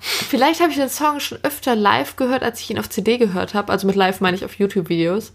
vielleicht 0.00 0.60
habe 0.60 0.70
ich 0.70 0.76
den 0.76 0.88
Song 0.88 1.20
schon 1.20 1.38
öfter 1.42 1.76
live 1.76 2.16
gehört, 2.16 2.42
als 2.42 2.60
ich 2.60 2.70
ihn 2.70 2.78
auf 2.78 2.90
CD 2.90 3.18
gehört 3.18 3.54
habe. 3.54 3.72
Also 3.72 3.86
mit 3.86 3.96
live 3.96 4.20
meine 4.20 4.36
ich 4.36 4.44
auf 4.44 4.54
YouTube-Videos. 4.54 5.32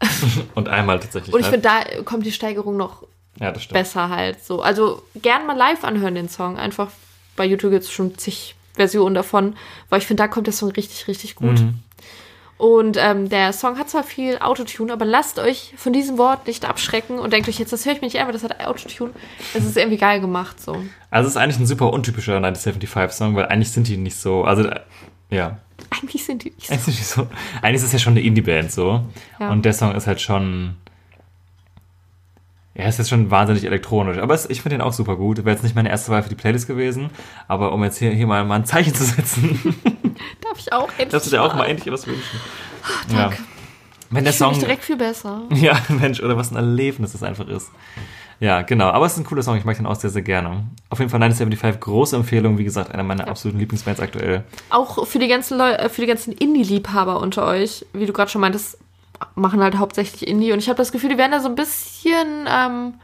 Und 0.54 0.68
einmal 0.68 1.00
tatsächlich. 1.00 1.34
Und 1.34 1.40
ich 1.40 1.46
finde, 1.46 1.68
da 1.68 2.02
kommt 2.02 2.26
die 2.26 2.32
Steigerung 2.32 2.76
noch 2.76 3.04
ja, 3.38 3.52
besser 3.72 4.08
halt 4.08 4.44
so. 4.44 4.62
Also 4.62 5.02
gern 5.14 5.46
mal 5.46 5.56
live 5.56 5.84
anhören 5.84 6.14
den 6.14 6.28
Song. 6.28 6.58
Einfach 6.58 6.90
bei 7.36 7.44
YouTube 7.44 7.72
gibt 7.72 7.84
es 7.84 7.90
schon 7.90 8.16
zig 8.18 8.54
Versionen 8.74 9.14
davon, 9.14 9.56
weil 9.88 10.00
ich 10.00 10.06
finde, 10.06 10.22
da 10.22 10.28
kommt 10.28 10.46
der 10.46 10.54
Song 10.54 10.70
richtig, 10.70 11.08
richtig 11.08 11.34
gut. 11.34 11.60
Mhm. 11.60 11.80
Und 12.58 12.96
ähm, 12.98 13.28
der 13.28 13.52
Song 13.52 13.78
hat 13.78 13.90
zwar 13.90 14.02
viel 14.02 14.38
Autotune, 14.38 14.92
aber 14.92 15.04
lasst 15.04 15.38
euch 15.38 15.74
von 15.76 15.92
diesem 15.92 16.16
Wort 16.16 16.46
nicht 16.46 16.64
abschrecken 16.64 17.18
und 17.18 17.32
denkt 17.32 17.48
euch 17.48 17.58
jetzt, 17.58 17.72
das 17.72 17.84
höre 17.84 17.92
ich 17.92 18.00
mir 18.00 18.06
nicht 18.06 18.18
an, 18.18 18.26
weil 18.26 18.32
das 18.32 18.44
hat 18.44 18.66
Autotune. 18.66 19.10
Es 19.52 19.64
ist 19.64 19.76
irgendwie 19.76 19.98
geil 19.98 20.20
gemacht 20.20 20.60
so. 20.60 20.82
Also 21.10 21.28
es 21.28 21.34
ist 21.34 21.36
eigentlich 21.36 21.58
ein 21.58 21.66
super 21.66 21.92
untypischer 21.92 22.38
1975-Song, 22.38 23.36
weil 23.36 23.46
eigentlich 23.46 23.72
sind 23.72 23.88
die 23.88 23.98
nicht 23.98 24.16
so, 24.16 24.44
also 24.44 24.62
äh, 24.64 24.80
ja, 25.30 25.58
Eigentlich 25.90 26.24
sind 26.24 26.44
die 26.44 26.50
nicht 26.50 26.68
so. 26.68 26.72
eigentlich, 26.74 27.06
so, 27.06 27.26
eigentlich 27.60 27.76
ist 27.76 27.84
es 27.84 27.92
ja 27.92 27.98
schon 27.98 28.14
eine 28.14 28.22
Indie-Band 28.22 28.72
so. 28.72 29.04
Ja. 29.38 29.50
Und 29.50 29.64
der 29.64 29.72
Song 29.74 29.94
ist 29.94 30.06
halt 30.06 30.20
schon, 30.20 30.76
ja, 32.76 32.84
es 32.84 32.98
ist 32.98 33.08
schon 33.08 33.30
wahnsinnig 33.30 33.64
elektronisch. 33.64 34.18
Aber 34.18 34.34
es, 34.34 34.48
ich 34.50 34.62
finde 34.62 34.76
den 34.76 34.82
auch 34.82 34.92
super 34.92 35.16
gut. 35.16 35.38
Wäre 35.38 35.50
jetzt 35.50 35.62
nicht 35.62 35.74
meine 35.74 35.88
erste 35.88 36.12
Wahl 36.12 36.22
für 36.22 36.28
die 36.28 36.34
Playlist 36.34 36.66
gewesen, 36.66 37.10
aber 37.48 37.72
um 37.72 37.82
jetzt 37.84 37.98
hier, 37.98 38.10
hier 38.10 38.26
mal, 38.26 38.44
mal 38.44 38.56
ein 38.56 38.64
Zeichen 38.66 38.94
zu 38.94 39.04
setzen, 39.04 39.58
Darf 40.40 40.58
ich 40.58 40.72
auch 40.72 40.88
endlich 40.90 41.08
darfst 41.08 41.26
du 41.26 41.30
dir 41.30 41.42
auch 41.42 41.54
mal 41.54 41.64
endlich 41.66 41.92
was 41.92 42.06
wünschen. 42.06 42.40
Ja. 43.14 43.30
Wenn 44.10 44.24
der 44.24 44.32
Ich 44.32 44.38
Song, 44.38 44.50
mich 44.50 44.60
direkt 44.60 44.84
viel 44.84 44.96
besser. 44.96 45.42
Ja, 45.54 45.78
Mensch, 45.88 46.20
oder 46.20 46.36
was 46.36 46.50
ein 46.50 46.56
Erlebnis 46.56 47.12
das 47.12 47.22
einfach 47.22 47.48
ist. 47.48 47.70
Ja, 48.38 48.62
genau. 48.62 48.88
Aber 48.90 49.06
es 49.06 49.12
ist 49.12 49.18
ein 49.18 49.24
cooler 49.24 49.42
Song. 49.42 49.56
Ich 49.56 49.64
mag 49.64 49.76
den 49.76 49.86
auch 49.86 49.94
sehr, 49.94 50.10
sehr 50.10 50.22
gerne. 50.22 50.66
Auf 50.90 50.98
jeden 50.98 51.10
Fall 51.10 51.22
1975, 51.22 51.80
große 51.80 52.16
Empfehlung. 52.16 52.58
Wie 52.58 52.64
gesagt, 52.64 52.92
einer 52.92 53.02
meiner 53.02 53.28
absoluten 53.28 53.58
Lieblingsbands 53.58 53.98
aktuell. 53.98 54.44
Auch 54.68 55.06
für 55.06 55.18
die 55.18 55.28
ganzen 55.28 55.56
Leute, 55.56 55.88
für 55.88 56.02
die 56.02 56.06
ganzen 56.06 56.32
Indie-Liebhaber 56.34 57.20
unter 57.20 57.46
euch, 57.46 57.86
wie 57.94 58.04
du 58.04 58.12
gerade 58.12 58.30
schon 58.30 58.42
meintest, 58.42 58.78
machen 59.34 59.62
halt 59.62 59.76
hauptsächlich 59.78 60.26
Indie. 60.26 60.52
Und 60.52 60.58
ich 60.58 60.68
habe 60.68 60.76
das 60.76 60.92
Gefühl, 60.92 61.10
die 61.10 61.18
werden 61.18 61.32
da 61.32 61.40
so 61.40 61.48
ein 61.48 61.54
bisschen 61.54 62.46
ähm, 62.48 62.94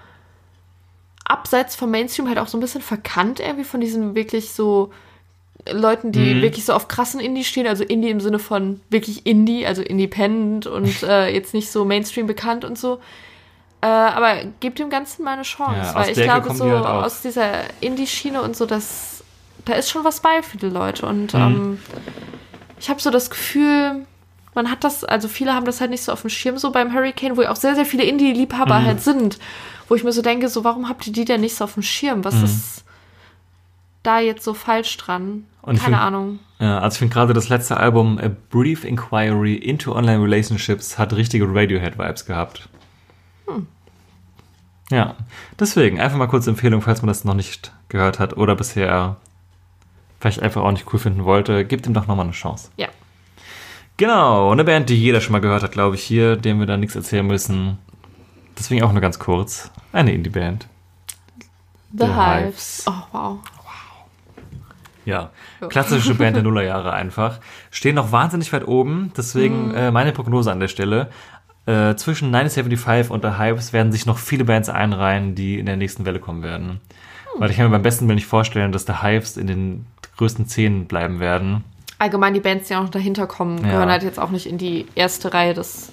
abseits 1.24 1.76
vom 1.76 1.90
Mainstream 1.90 2.28
halt 2.28 2.38
auch 2.38 2.48
so 2.48 2.58
ein 2.58 2.60
bisschen 2.60 2.82
verkannt 2.82 3.40
irgendwie 3.40 3.64
von 3.64 3.80
diesen 3.80 4.14
wirklich 4.14 4.52
so 4.52 4.92
Leuten, 5.70 6.10
die 6.10 6.34
Mhm. 6.34 6.42
wirklich 6.42 6.64
so 6.64 6.72
auf 6.72 6.88
krassen 6.88 7.20
Indie 7.20 7.44
stehen. 7.44 7.66
Also 7.66 7.84
Indie 7.84 8.10
im 8.10 8.20
Sinne 8.20 8.38
von 8.40 8.80
wirklich 8.90 9.26
Indie, 9.26 9.64
also 9.66 9.80
Independent 9.82 10.66
und 10.66 11.02
äh, 11.04 11.28
jetzt 11.32 11.54
nicht 11.54 11.70
so 11.70 11.84
Mainstream 11.84 12.26
bekannt 12.26 12.64
und 12.64 12.76
so. 12.78 13.00
Äh, 13.80 13.86
aber 13.86 14.44
gebt 14.60 14.78
dem 14.78 14.90
Ganzen 14.90 15.24
mal 15.24 15.32
eine 15.32 15.42
Chance, 15.42 15.92
Ja, 15.92 15.94
weil 15.94 16.10
ich 16.10 16.22
glaube, 16.22 16.52
so 16.54 16.64
halt 16.70 16.86
aus 16.86 17.22
dieser 17.22 17.62
Indie-Schiene 17.80 18.40
und 18.42 18.56
so, 18.56 18.66
das, 18.66 19.24
da 19.64 19.74
ist 19.74 19.90
schon 19.90 20.04
was 20.04 20.20
bei 20.20 20.42
für 20.42 20.56
die 20.56 20.66
Leute. 20.68 21.06
Und 21.06 21.34
Mhm. 21.34 21.40
ähm, 21.40 21.78
ich 22.78 22.90
habe 22.90 23.00
so 23.00 23.10
das 23.10 23.30
Gefühl, 23.30 24.06
man 24.54 24.70
hat 24.70 24.84
das, 24.84 25.04
also 25.04 25.28
viele 25.28 25.54
haben 25.54 25.64
das 25.66 25.80
halt 25.80 25.90
nicht 25.90 26.02
so 26.02 26.12
auf 26.12 26.20
dem 26.22 26.30
Schirm, 26.30 26.58
so 26.58 26.70
beim 26.72 26.92
Hurricane, 26.92 27.36
wo 27.36 27.42
ja 27.42 27.50
auch 27.50 27.56
sehr, 27.56 27.74
sehr 27.74 27.86
viele 27.86 28.04
Indie-Liebhaber 28.04 28.80
Mhm. 28.80 28.84
halt 28.86 29.00
sind. 29.02 29.38
Wo 29.88 29.94
ich 29.94 30.04
mir 30.04 30.12
so 30.12 30.22
denke, 30.22 30.48
so, 30.48 30.64
warum 30.64 30.88
habt 30.88 31.06
ihr 31.06 31.12
die 31.12 31.24
denn 31.24 31.40
nicht 31.40 31.54
so 31.56 31.64
auf 31.64 31.74
dem 31.74 31.82
Schirm? 31.82 32.24
Was 32.24 32.34
Mhm. 32.36 32.44
ist 32.44 32.84
da 34.02 34.18
jetzt 34.20 34.44
so 34.44 34.54
falsch 34.54 34.96
dran? 34.96 35.44
Und 35.62 35.76
Keine 35.78 35.96
find- 35.96 36.02
Ahnung. 36.06 36.38
Ja, 36.58 36.78
also 36.80 36.94
ich 36.94 36.98
finde 36.98 37.14
gerade 37.14 37.32
das 37.34 37.48
letzte 37.48 37.76
Album, 37.76 38.18
A 38.18 38.28
Brief 38.50 38.84
Inquiry 38.84 39.54
into 39.54 39.94
Online 39.94 40.22
Relationships, 40.22 40.98
hat 40.98 41.12
richtige 41.12 41.46
Radiohead-Vibes 41.46 42.24
gehabt. 42.26 42.68
Ja, 44.90 45.14
deswegen 45.58 46.00
einfach 46.00 46.18
mal 46.18 46.26
kurze 46.26 46.50
Empfehlung, 46.50 46.82
falls 46.82 47.00
man 47.00 47.08
das 47.08 47.24
noch 47.24 47.34
nicht 47.34 47.72
gehört 47.88 48.18
hat 48.18 48.36
oder 48.36 48.54
bisher 48.56 49.16
vielleicht 50.20 50.42
einfach 50.42 50.62
auch 50.62 50.70
nicht 50.72 50.92
cool 50.92 50.98
finden 50.98 51.24
wollte, 51.24 51.64
gebt 51.64 51.86
ihm 51.86 51.94
doch 51.94 52.06
nochmal 52.06 52.26
eine 52.26 52.32
Chance. 52.34 52.70
Ja. 52.76 52.88
Genau, 54.02 54.50
eine 54.50 54.64
Band, 54.64 54.88
die 54.88 54.96
jeder 55.00 55.20
schon 55.20 55.30
mal 55.30 55.38
gehört 55.40 55.62
hat, 55.62 55.70
glaube 55.70 55.94
ich, 55.94 56.02
hier, 56.02 56.34
dem 56.34 56.58
wir 56.58 56.66
da 56.66 56.76
nichts 56.76 56.96
erzählen 56.96 57.24
müssen. 57.24 57.78
Deswegen 58.58 58.82
auch 58.82 58.90
nur 58.90 59.00
ganz 59.00 59.20
kurz. 59.20 59.70
Eine 59.92 60.12
Indie-Band. 60.12 60.66
The, 61.92 61.98
The 61.98 62.06
Hives. 62.06 62.84
Hives. 62.84 62.84
Oh, 62.88 62.92
wow. 63.12 63.38
Ja, 65.04 65.30
Ja. 65.60 65.68
klassische 65.68 66.16
Band 66.16 66.34
der 66.34 66.42
Nullerjahre 66.48 66.92
einfach. 66.92 67.38
Stehen 67.70 67.94
noch 67.94 68.10
wahnsinnig 68.10 68.52
weit 68.52 68.66
oben, 68.66 69.12
deswegen 69.16 69.68
Mhm. 69.68 69.74
äh, 69.76 69.90
meine 69.92 70.10
Prognose 70.10 70.50
an 70.50 70.58
der 70.58 70.66
Stelle. 70.66 71.08
Äh, 71.66 71.94
zwischen 71.94 72.32
975 72.32 73.08
und 73.08 73.22
The 73.22 73.38
Hypes 73.38 73.72
werden 73.72 73.92
sich 73.92 74.04
noch 74.04 74.18
viele 74.18 74.44
Bands 74.44 74.68
einreihen, 74.68 75.36
die 75.36 75.60
in 75.60 75.66
der 75.66 75.76
nächsten 75.76 76.04
Welle 76.06 76.18
kommen 76.18 76.42
werden. 76.42 76.80
Hm. 77.34 77.40
Weil 77.40 77.50
ich 77.52 77.56
kann 77.56 77.66
mir 77.66 77.70
beim 77.70 77.82
besten 77.82 78.08
Willen 78.08 78.16
nicht 78.16 78.26
vorstellen, 78.26 78.72
dass 78.72 78.84
The 78.84 79.00
Hypes 79.00 79.36
in 79.36 79.46
den 79.46 79.86
größten 80.16 80.48
zehn 80.48 80.86
bleiben 80.86 81.20
werden. 81.20 81.62
Allgemein 82.02 82.34
die 82.34 82.40
Bands, 82.40 82.66
die 82.66 82.74
auch 82.74 82.82
noch 82.82 82.88
dahinter 82.90 83.28
kommen, 83.28 83.58
Ja. 83.58 83.70
gehören 83.70 83.88
halt 83.88 84.02
jetzt 84.02 84.18
auch 84.18 84.30
nicht 84.30 84.46
in 84.46 84.58
die 84.58 84.86
erste 84.96 85.32
Reihe 85.32 85.54
des 85.54 85.92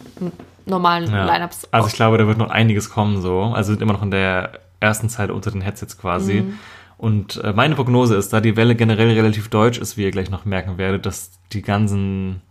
normalen 0.66 1.12
Ja. 1.12 1.24
Lineups. 1.32 1.68
Also 1.72 1.88
ich 1.88 1.94
glaube, 1.94 2.18
da 2.18 2.26
wird 2.26 2.40
noch 2.40 2.50
einiges 2.50 2.90
kommen 2.90 3.22
so. 3.22 3.42
Also 3.44 3.74
sind 3.74 3.82
immer 3.84 3.94
noch 3.94 4.02
in 4.02 4.10
der 4.10 4.54
ersten 4.80 5.08
Zeile 5.10 5.36
unter 5.36 5.52
den 5.52 5.62
Headsets 5.62 6.00
quasi. 6.00 6.42
Mhm. 6.42 6.60
Und 6.98 7.42
äh, 7.44 7.54
meine 7.54 7.76
Prognose 7.76 8.16
ist, 8.16 8.34
da 8.34 8.42
die 8.42 8.56
Welle 8.58 8.74
generell 8.74 9.12
relativ 9.14 9.50
deutsch 9.50 9.78
ist, 9.78 9.98
wie 9.98 10.04
ihr 10.04 10.10
gleich 10.10 10.32
noch 10.32 10.46
merken 10.46 10.80
werdet, 10.80 11.06
dass 11.06 11.30
die 11.54 11.62
ganzen 11.62 12.42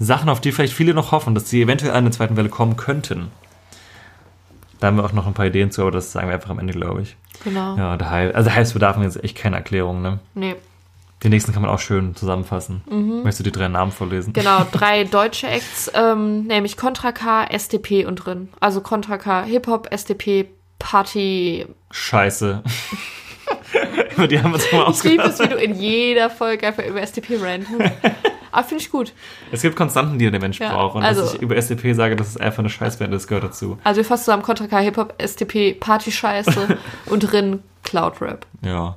Sachen, 0.00 0.28
auf 0.28 0.40
die 0.40 0.50
vielleicht 0.50 0.72
viele 0.74 0.94
noch 0.94 1.12
hoffen, 1.12 1.36
dass 1.36 1.48
sie 1.48 1.62
eventuell 1.62 1.92
an 1.92 2.02
der 2.04 2.12
zweiten 2.12 2.36
Welle 2.36 2.48
kommen 2.48 2.76
könnten. 2.76 3.28
Da 4.80 4.88
haben 4.88 4.96
wir 4.96 5.04
auch 5.04 5.12
noch 5.12 5.28
ein 5.28 5.32
paar 5.34 5.46
Ideen 5.46 5.70
zu, 5.70 5.82
aber 5.82 5.92
das 5.92 6.10
sagen 6.10 6.26
wir 6.26 6.34
einfach 6.34 6.50
am 6.50 6.58
Ende, 6.58 6.72
glaube 6.72 7.02
ich. 7.02 7.16
Genau. 7.44 7.76
Ja, 7.76 7.96
der 7.96 8.10
Hype, 8.10 8.34
also 8.34 8.50
Hypes 8.50 8.72
bedarf 8.72 8.96
mir 8.96 9.04
jetzt 9.04 9.22
echt 9.22 9.36
keine 9.36 9.54
Erklärung, 9.56 10.02
ne? 10.02 10.18
Nee. 10.34 10.56
Den 11.24 11.30
nächsten 11.30 11.52
kann 11.52 11.62
man 11.62 11.70
auch 11.70 11.78
schön 11.80 12.14
zusammenfassen. 12.14 12.82
Möchtest 12.86 13.40
du 13.40 13.44
die 13.44 13.52
drei 13.52 13.68
Namen 13.68 13.90
vorlesen? 13.92 14.30
Mhm. 14.30 14.34
Genau, 14.34 14.66
drei 14.72 15.04
deutsche 15.04 15.48
Acts, 15.48 15.90
ähm, 15.94 16.44
nämlich 16.44 16.76
Contra 16.76 17.12
K, 17.12 17.44
SDP 17.46 18.04
und 18.04 18.16
drin. 18.16 18.50
Also 18.60 18.82
Contra 18.82 19.16
K 19.16 19.42
Hip-Hop, 19.44 19.88
SDP, 19.90 20.46
Party. 20.78 21.66
Scheiße. 21.90 22.62
Über 24.16 24.28
die 24.28 24.38
haben 24.40 24.50
wir 24.50 24.54
uns 24.54 24.70
mal 24.72 24.90
Ich 24.90 25.02
liebe 25.04 25.22
es, 25.24 25.38
wie 25.40 25.48
du 25.48 25.56
in 25.56 25.74
jeder 25.80 26.30
Folge 26.30 26.66
einfach 26.66 26.84
über 26.84 27.00
SDP 27.00 27.36
rantest. 27.42 27.92
Aber 28.52 28.64
finde 28.64 28.82
ich 28.84 28.90
gut. 28.90 29.12
Es 29.50 29.62
gibt 29.62 29.74
Konstanten, 29.76 30.18
die 30.18 30.30
der 30.30 30.40
Mensch 30.40 30.60
Ja, 30.60 30.72
braucht. 30.72 30.94
Und 30.96 31.02
also- 31.02 31.22
dass 31.22 31.34
ich 31.34 31.42
über 31.42 31.56
SDP 31.56 31.92
sage, 31.94 32.14
das 32.16 32.28
ist 32.28 32.40
einfach 32.40 32.60
eine 32.60 32.68
Scheißband, 32.70 33.12
das 33.12 33.26
gehört 33.26 33.44
dazu. 33.44 33.78
Also 33.82 33.98
wir 33.98 34.04
fassen 34.04 34.24
zusammen 34.24 34.42
Contra 34.42 34.66
K 34.68 34.78
Hip-Hop, 34.78 35.14
SDP, 35.18 35.74
Party-Scheiße 35.74 36.78
und 37.06 37.20
drin 37.20 37.62
Cloud-Rap. 37.82 38.46
Ja. 38.62 38.96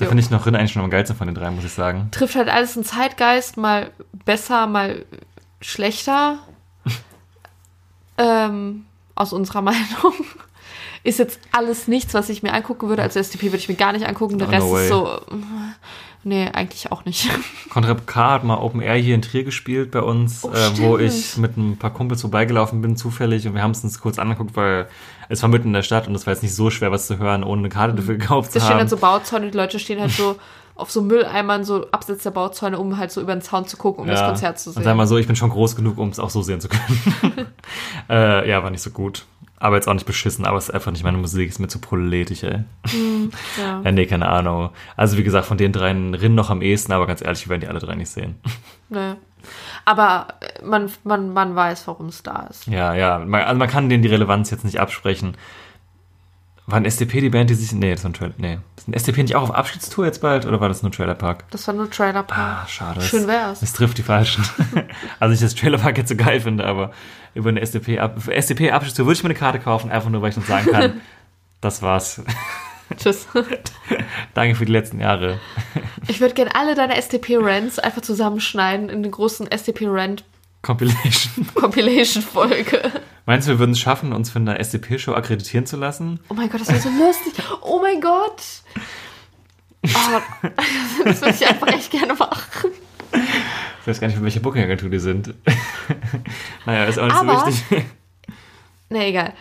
Da 0.00 0.06
finde 0.06 0.22
ich 0.22 0.30
noch 0.30 0.46
Rin 0.46 0.56
eigentlich 0.56 0.72
schon 0.72 0.82
am 0.82 0.90
geilsten 0.90 1.16
von 1.16 1.26
den 1.26 1.34
drei, 1.34 1.50
muss 1.50 1.64
ich 1.64 1.72
sagen. 1.72 2.08
Trifft 2.10 2.34
halt 2.34 2.48
alles 2.48 2.76
einen 2.76 2.84
Zeitgeist, 2.84 3.56
mal 3.56 3.90
besser, 4.24 4.66
mal 4.66 5.04
schlechter. 5.60 6.38
ähm, 8.18 8.84
aus 9.14 9.32
unserer 9.32 9.62
Meinung. 9.62 10.14
Ist 11.02 11.18
jetzt 11.18 11.40
alles 11.52 11.88
nichts, 11.88 12.12
was 12.14 12.28
ich 12.28 12.42
mir 12.42 12.52
angucken 12.52 12.88
würde. 12.88 13.02
Also 13.02 13.18
SDP 13.20 13.44
würde 13.46 13.56
ich 13.58 13.68
mir 13.68 13.74
gar 13.74 13.92
nicht 13.92 14.06
angucken. 14.06 14.38
Der 14.38 14.48
Oh, 14.48 14.50
Rest 14.50 14.66
no 14.66 14.76
ist 14.78 14.88
so. 14.88 15.20
Nee, 16.22 16.48
eigentlich 16.52 16.92
auch 16.92 17.06
nicht. 17.06 17.30
Contra 17.70 17.94
K 17.94 18.30
hat 18.32 18.44
mal 18.44 18.58
Open 18.58 18.82
Air 18.82 18.96
hier 18.96 19.14
in 19.14 19.22
Trier 19.22 19.44
gespielt 19.44 19.90
bei 19.90 20.02
uns, 20.02 20.44
Oh, 20.44 20.50
äh, 20.50 20.78
wo 20.78 20.98
ich 20.98 21.38
mit 21.38 21.56
ein 21.56 21.78
paar 21.78 21.94
Kumpels 21.94 22.20
vorbeigelaufen 22.20 22.82
bin, 22.82 22.96
zufällig. 22.96 23.46
Und 23.46 23.54
wir 23.54 23.62
haben 23.62 23.70
es 23.70 23.82
uns 23.82 23.98
kurz 24.00 24.18
angeguckt, 24.18 24.54
weil 24.54 24.86
es 25.30 25.40
war 25.42 25.48
mitten 25.48 25.68
in 25.68 25.72
der 25.72 25.82
Stadt 25.82 26.06
und 26.08 26.14
es 26.14 26.26
war 26.26 26.34
jetzt 26.34 26.42
nicht 26.42 26.54
so 26.54 26.70
schwer, 26.70 26.90
was 26.92 27.06
zu 27.06 27.18
hören, 27.18 27.44
ohne 27.44 27.60
eine 27.60 27.68
Karte 27.70 27.94
dafür 27.94 28.16
gekauft 28.18 28.48
Da 28.48 28.52
zu 28.52 28.58
stehen 28.60 28.70
haben. 28.72 28.78
halt 28.80 28.90
so 28.90 28.96
Bauzäune 28.98 29.46
und 29.46 29.54
die 29.54 29.58
Leute 29.58 29.78
stehen 29.78 30.00
halt 30.00 30.10
so 30.10 30.36
auf 30.74 30.90
so 30.90 31.02
Mülleimern, 31.02 31.62
so 31.64 31.86
abseits 31.90 32.22
der 32.22 32.30
Bauzäune, 32.30 32.78
um 32.78 32.96
halt 32.96 33.10
so 33.12 33.20
über 33.20 33.34
den 33.34 33.42
Zaun 33.42 33.66
zu 33.66 33.76
gucken, 33.76 34.02
um 34.02 34.08
das 34.08 34.20
Konzert 34.22 34.58
zu 34.58 34.70
Und 34.70 34.74
sehen. 34.74 34.82
sag 34.84 34.96
mal 34.96 35.06
so, 35.06 35.16
ich 35.18 35.26
bin 35.26 35.36
schon 35.36 35.50
groß 35.50 35.76
genug, 35.76 35.98
um 35.98 36.08
es 36.08 36.18
auch 36.18 36.30
so 36.30 36.42
sehen 36.42 36.60
zu 36.60 36.68
können. 36.68 37.46
äh, 38.10 38.48
ja, 38.48 38.62
war 38.62 38.70
nicht 38.70 38.82
so 38.82 38.90
gut. 38.90 39.24
Aber 39.58 39.76
jetzt 39.76 39.88
auch 39.88 39.94
nicht 39.94 40.06
beschissen, 40.06 40.46
aber 40.46 40.56
es 40.56 40.70
ist 40.70 40.74
einfach 40.74 40.90
nicht 40.90 41.04
meine 41.04 41.18
Musik, 41.18 41.50
ist 41.50 41.58
mir 41.58 41.68
zu 41.68 41.80
proletisch, 41.80 42.44
ey. 42.44 42.64
ja. 43.58 43.80
Ja, 43.84 43.92
nee, 43.92 44.06
keine 44.06 44.26
Ahnung. 44.28 44.70
Also 44.96 45.18
wie 45.18 45.22
gesagt, 45.22 45.46
von 45.46 45.58
den 45.58 45.72
dreien 45.72 46.14
Rinnen 46.14 46.34
noch 46.34 46.48
am 46.48 46.62
ehesten, 46.62 46.92
aber 46.92 47.06
ganz 47.06 47.20
ehrlich, 47.22 47.44
wir 47.44 47.50
werden 47.50 47.60
die 47.60 47.68
alle 47.68 47.78
drei 47.78 47.94
nicht 47.94 48.08
sehen. 48.10 48.36
Nee. 48.90 49.14
Aber 49.86 50.34
äh, 50.40 50.62
man, 50.64 50.90
man, 51.04 51.32
man 51.32 51.56
weiß, 51.56 51.86
warum 51.86 52.08
es 52.08 52.22
da 52.22 52.46
ist. 52.50 52.66
Ja, 52.66 52.92
ja. 52.94 53.18
Man, 53.18 53.42
also 53.42 53.58
man 53.58 53.68
kann 53.68 53.88
denen 53.88 54.02
die 54.02 54.08
Relevanz 54.10 54.50
jetzt 54.50 54.64
nicht 54.64 54.78
absprechen. 54.80 55.36
War 56.66 56.76
ein 56.78 56.84
SDP 56.84 57.20
die 57.20 57.30
Band, 57.30 57.50
die 57.50 57.54
sich. 57.54 57.72
Nee, 57.72 57.92
das 57.92 58.04
war 58.04 58.10
ein 58.10 58.14
Trailer. 58.14 58.34
Nee. 58.36 58.58
Ist 58.76 58.86
ein 58.86 58.92
SDP 58.92 59.22
nicht 59.22 59.34
auch 59.34 59.42
auf 59.44 59.50
Abschiedstour 59.54 60.04
jetzt 60.04 60.20
bald 60.20 60.46
oder 60.46 60.60
war 60.60 60.68
das 60.68 60.82
nur 60.82 60.92
Trailer 60.92 61.14
Park? 61.14 61.44
Das 61.50 61.66
war 61.66 61.74
nur 61.74 61.90
Trailer 61.90 62.22
Park. 62.22 62.64
Ah, 62.64 62.66
schade. 62.68 63.00
Schön 63.00 63.22
Es- 63.22 63.26
wär's. 63.28 63.62
Es 63.62 63.72
trifft 63.72 63.98
die 63.98 64.02
Falschen. 64.02 64.44
also 65.20 65.34
ich 65.34 65.40
das 65.40 65.54
Trailer 65.54 65.78
Park 65.78 65.98
jetzt 65.98 66.10
so 66.10 66.16
geil 66.16 66.40
finde, 66.40 66.64
aber 66.66 66.92
über 67.34 67.48
eine 67.48 67.60
SDP 67.60 67.98
ab 67.98 68.18
SDP 68.28 68.70
Abschiedstour 68.72 69.06
würde 69.06 69.16
ich 69.16 69.22
mir 69.24 69.30
eine 69.30 69.38
Karte 69.38 69.58
kaufen, 69.58 69.90
einfach 69.90 70.10
nur, 70.10 70.20
weil 70.22 70.28
ich 70.28 70.34
dann 70.36 70.44
sagen 70.44 70.66
kann, 70.70 71.00
das 71.60 71.82
war's. 71.82 72.22
Tschüss. 72.96 73.26
Danke 74.34 74.54
für 74.54 74.64
die 74.64 74.72
letzten 74.72 75.00
Jahre. 75.00 75.38
Ich 76.08 76.20
würde 76.20 76.34
gerne 76.34 76.54
alle 76.54 76.74
deine 76.74 76.96
SDP-Rants 76.96 77.78
einfach 77.78 78.02
zusammenschneiden 78.02 78.88
in 78.88 78.98
eine 78.98 79.10
großen 79.10 79.50
SDP-Rant 79.50 80.24
Compilation. 80.62 81.46
Compilation-Folge. 81.54 82.90
Meinst 83.26 83.48
du, 83.48 83.52
wir 83.52 83.58
würden 83.60 83.72
es 83.72 83.78
schaffen, 83.80 84.12
uns 84.12 84.30
für 84.30 84.38
eine 84.40 84.58
SDP-Show 84.58 85.14
akkreditieren 85.14 85.64
zu 85.66 85.76
lassen? 85.76 86.20
Oh 86.28 86.34
mein 86.34 86.50
Gott, 86.50 86.60
das 86.60 86.68
wäre 86.68 86.80
so 86.80 86.90
lustig. 86.90 87.32
Oh 87.62 87.80
mein 87.80 88.00
Gott. 88.00 88.42
Oh, 89.86 90.20
das 91.04 91.20
würde 91.22 91.34
ich 91.34 91.46
einfach 91.48 91.68
echt 91.68 91.90
gerne 91.90 92.12
machen. 92.14 92.72
Ich 93.80 93.86
weiß 93.86 94.00
gar 94.00 94.08
nicht, 94.08 94.16
für 94.18 94.22
welche 94.24 94.40
Booking-Agentur 94.40 94.90
die 94.90 94.98
sind. 94.98 95.32
naja, 96.66 96.84
ist 96.84 96.98
auch 96.98 97.04
nicht 97.06 97.14
Aber- 97.14 97.40
so 97.40 97.46
wichtig. 97.46 97.84
Nee, 98.92 99.10
egal. 99.10 99.32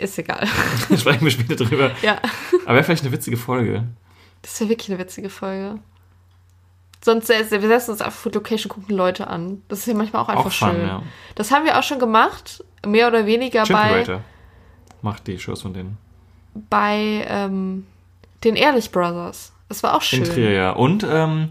Ist 0.00 0.18
egal. 0.18 0.46
Sprechen 0.96 1.24
wir 1.24 1.30
später 1.30 1.56
drüber. 1.56 1.90
Ja. 2.02 2.20
Aber 2.64 2.74
wäre 2.74 2.84
vielleicht 2.84 3.04
eine 3.04 3.12
witzige 3.12 3.36
Folge. 3.36 3.84
Das 4.42 4.58
wäre 4.60 4.70
wirklich 4.70 4.90
eine 4.90 4.98
witzige 4.98 5.28
Folge. 5.30 5.78
Sonst 7.02 7.28
wir 7.28 7.60
setzen 7.60 7.92
uns 7.92 8.02
auf 8.02 8.14
Food 8.14 8.34
Location, 8.34 8.68
gucken 8.68 8.96
Leute 8.96 9.26
an. 9.26 9.62
Das 9.68 9.80
ist 9.80 9.86
ja 9.86 9.94
manchmal 9.94 10.22
auch 10.22 10.28
einfach 10.28 10.46
Auch 10.46 10.52
fun, 10.52 10.70
schön. 10.72 10.86
ja. 10.86 11.02
Das 11.34 11.50
haben 11.50 11.64
wir 11.64 11.78
auch 11.78 11.82
schon 11.82 11.98
gemacht, 11.98 12.62
mehr 12.86 13.08
oder 13.08 13.24
weniger 13.26 13.62
bei, 13.62 13.66
Chimperator 13.66 14.22
macht 15.02 15.26
die 15.26 15.38
Shows 15.38 15.62
von 15.62 15.72
denen. 15.74 15.98
bei 16.68 17.24
ähm, 17.28 17.86
den 18.44 18.56
Ehrlich 18.56 18.90
Brothers. 18.90 19.52
Das 19.68 19.82
war 19.82 19.94
auch 19.94 20.02
schön. 20.02 20.24
In 20.24 20.30
Trier, 20.30 20.50
ja. 20.50 20.70
Und 20.72 21.06
ähm, 21.08 21.50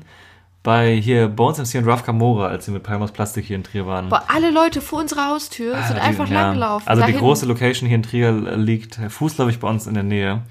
bei 0.63 0.95
hier 0.95 1.27
Bones 1.29 1.57
MC 1.57 1.79
und 1.81 1.87
Ralph 1.87 2.03
Camora, 2.03 2.47
als 2.47 2.65
sie 2.65 2.71
mit 2.71 2.83
Palmas 2.83 3.11
Plastik 3.11 3.45
hier 3.45 3.55
in 3.55 3.63
Trier 3.63 3.87
waren. 3.87 4.07
Aber 4.07 4.23
alle 4.29 4.51
Leute 4.51 4.81
vor 4.81 4.99
unserer 4.99 5.27
Haustür 5.29 5.75
Ah, 5.75 5.83
sind 5.87 5.95
die- 5.97 6.01
einfach 6.01 6.27
ja. 6.27 6.41
langgelaufen. 6.41 6.87
Also 6.87 7.01
die 7.03 7.11
dahin. 7.13 7.19
große 7.25 7.45
Location 7.45 7.87
hier 7.87 7.95
in 7.95 8.03
Trier 8.03 8.31
liegt 8.31 8.95
fußläufig 9.07 9.59
bei 9.59 9.69
uns 9.69 9.87
in 9.87 9.93
der 9.93 10.03
Nähe. 10.03 10.41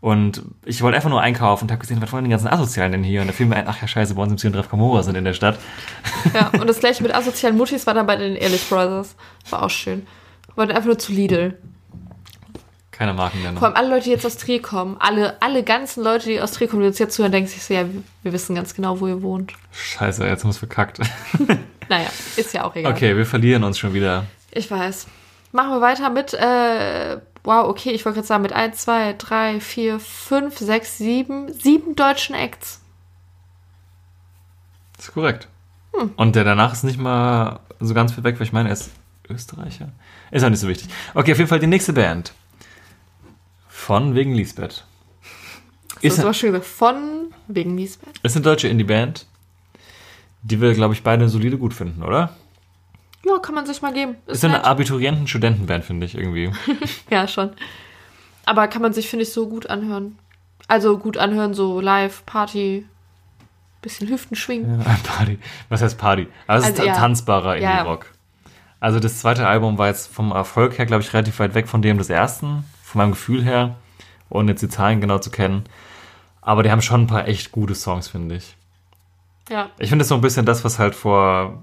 Und 0.00 0.42
ich 0.64 0.82
wollte 0.82 0.96
einfach 0.96 1.10
nur 1.10 1.20
einkaufen 1.20 1.64
und 1.64 1.70
habe 1.70 1.80
gesehen, 1.80 2.02
was 2.02 2.12
wollen 2.12 2.24
die 2.24 2.30
ganzen 2.30 2.48
Asozialen 2.48 2.90
denn 2.90 3.04
hier? 3.04 3.20
Und 3.20 3.28
da 3.28 3.32
fiel 3.32 3.46
mir 3.46 3.54
ein, 3.56 3.68
ach 3.68 3.80
ja 3.80 3.86
scheiße, 3.86 4.14
Bones 4.14 4.32
MC 4.42 4.48
und 4.48 4.56
Ralph 4.56 4.68
Camora 4.70 5.02
sind 5.04 5.14
in 5.16 5.24
der 5.24 5.32
Stadt. 5.34 5.58
Ja, 6.34 6.48
und 6.60 6.66
das 6.66 6.80
gleiche 6.80 7.02
mit 7.04 7.14
asozialen 7.14 7.56
Muttis 7.56 7.86
war 7.86 7.94
dann 7.94 8.06
bei 8.06 8.16
den 8.16 8.34
Ehrlich 8.34 8.68
Brothers. 8.68 9.14
War 9.50 9.62
auch 9.62 9.70
schön. 9.70 10.06
Wollten 10.56 10.72
einfach 10.72 10.86
nur 10.86 10.98
zu 10.98 11.12
Lidl. 11.12 11.56
Keine 13.02 13.14
Markennennung. 13.14 13.58
Vor 13.58 13.66
allem 13.66 13.76
alle 13.76 13.88
Leute, 13.88 14.04
die 14.04 14.10
jetzt 14.10 14.24
aus 14.24 14.36
Trier 14.36 14.62
kommen, 14.62 14.96
alle, 15.00 15.36
alle 15.42 15.64
ganzen 15.64 16.04
Leute, 16.04 16.26
die 16.28 16.40
aus 16.40 16.52
Trier 16.52 16.68
kommen, 16.68 16.82
die 16.82 16.86
uns 16.86 17.00
jetzt 17.00 17.16
zuhören, 17.16 17.32
denken 17.32 17.50
sich 17.50 17.60
so, 17.60 17.74
ja, 17.74 17.84
wir- 18.22 18.32
wissen 18.32 18.54
ganz 18.54 18.74
genau, 18.74 19.00
wo 19.00 19.08
ihr 19.08 19.22
wohnt. 19.22 19.54
Scheiße, 19.72 20.24
jetzt 20.24 20.44
haben 20.44 20.50
wir 20.50 20.52
es 20.52 20.58
verkackt. 20.58 21.00
Naja, 21.88 22.06
ist 22.36 22.54
ja 22.54 22.62
auch 22.62 22.76
egal. 22.76 22.92
Okay, 22.92 23.16
wir 23.16 23.26
verlieren 23.26 23.64
uns 23.64 23.76
schon 23.76 23.92
wieder. 23.92 24.24
Ich 24.52 24.70
weiß. 24.70 25.08
Machen 25.50 25.70
wir 25.70 25.80
weiter 25.80 26.10
mit, 26.10 26.32
äh, 26.32 27.18
wow, 27.42 27.68
okay, 27.68 27.90
ich 27.90 28.04
wollte 28.04 28.18
gerade 28.18 28.28
sagen, 28.28 28.42
mit 28.42 28.52
1, 28.52 28.78
2, 28.78 29.14
3, 29.18 29.58
4, 29.58 29.98
5, 29.98 30.58
6, 30.58 30.98
7, 30.98 31.52
7 31.52 31.96
deutschen 31.96 32.36
Acts. 32.36 32.80
Das 34.96 35.08
ist 35.08 35.14
korrekt. 35.14 35.48
Hm. 35.92 36.12
Und 36.14 36.36
der 36.36 36.44
danach 36.44 36.72
ist 36.72 36.84
nicht 36.84 37.00
mal 37.00 37.58
so 37.80 37.94
ganz 37.94 38.12
viel 38.12 38.22
weg, 38.22 38.36
weil 38.38 38.46
ich 38.46 38.52
meine, 38.52 38.68
er 38.68 38.74
ist 38.74 38.92
Österreicher. 39.28 39.88
Ist 40.30 40.44
auch 40.44 40.50
nicht 40.50 40.60
so 40.60 40.68
wichtig. 40.68 40.88
Okay, 41.14 41.32
auf 41.32 41.38
jeden 41.38 41.48
Fall 41.50 41.58
die 41.58 41.66
nächste 41.66 41.92
Band. 41.92 42.32
Von 43.86 44.14
wegen 44.14 44.32
Lisbeth. 44.34 44.84
Ist 45.96 46.04
Ist, 46.04 46.18
das 46.18 46.24
war 46.24 46.34
schön 46.34 46.52
gesagt. 46.52 46.68
Von 46.70 47.32
wegen 47.48 47.76
Lisbeth. 47.76 48.14
ist 48.22 48.36
eine 48.36 48.44
deutsche 48.44 48.68
Indie-Band, 48.68 49.26
die 50.42 50.60
wir, 50.60 50.72
glaube 50.74 50.94
ich, 50.94 51.02
beide 51.02 51.28
solide 51.28 51.58
gut 51.58 51.74
finden, 51.74 52.02
oder? 52.04 52.36
Ja, 53.26 53.38
kann 53.38 53.56
man 53.56 53.66
sich 53.66 53.82
mal 53.82 53.92
geben. 53.92 54.14
Ist 54.26 54.40
so 54.42 54.46
eine. 54.46 54.64
Abiturienten-Studentenband, 54.64 55.84
finde 55.84 56.06
ich 56.06 56.14
irgendwie. 56.16 56.52
Ja, 57.10 57.26
schon. 57.26 57.50
Aber 58.44 58.68
kann 58.68 58.82
man 58.82 58.92
sich, 58.92 59.08
finde 59.08 59.24
ich, 59.24 59.32
so 59.32 59.48
gut 59.48 59.68
anhören. 59.68 60.16
Also 60.68 60.96
gut 60.98 61.18
anhören, 61.18 61.52
so 61.54 61.80
live, 61.80 62.24
Party, 62.24 62.86
bisschen 63.80 64.08
Hüften 64.08 64.36
schwingen. 64.36 64.80
Ja, 64.80 64.96
Party. 65.02 65.38
Was 65.68 65.82
heißt 65.82 65.98
Party? 65.98 66.28
Also, 66.46 66.66
es 66.68 66.70
Also, 66.72 66.82
ist 66.82 66.86
ja. 66.88 66.94
tanzbarer 66.96 67.56
Ja. 67.58 67.78
Indie-Rock. 67.80 68.06
Also 68.78 69.00
das 69.00 69.18
zweite 69.18 69.46
Album 69.46 69.76
war 69.78 69.88
jetzt 69.88 70.06
vom 70.12 70.30
Erfolg 70.30 70.78
her, 70.78 70.86
glaube 70.86 71.02
ich, 71.02 71.12
relativ 71.12 71.38
weit 71.40 71.54
weg 71.54 71.66
von 71.68 71.82
dem 71.82 71.98
des 71.98 72.10
ersten, 72.10 72.64
von 72.92 73.00
meinem 73.00 73.12
Gefühl 73.12 73.42
her, 73.42 73.76
ohne 74.28 74.52
jetzt 74.52 74.62
die 74.62 74.68
Zahlen 74.68 75.00
genau 75.00 75.18
zu 75.18 75.30
kennen. 75.30 75.64
Aber 76.40 76.62
die 76.62 76.70
haben 76.70 76.82
schon 76.82 77.02
ein 77.02 77.06
paar 77.06 77.26
echt 77.28 77.52
gute 77.52 77.74
Songs, 77.74 78.08
finde 78.08 78.36
ich. 78.36 78.56
Ja. 79.48 79.70
Ich 79.78 79.88
finde 79.88 80.02
das 80.02 80.08
so 80.08 80.14
ein 80.14 80.20
bisschen 80.20 80.46
das, 80.46 80.64
was 80.64 80.78
halt 80.78 80.94
vor 80.94 81.62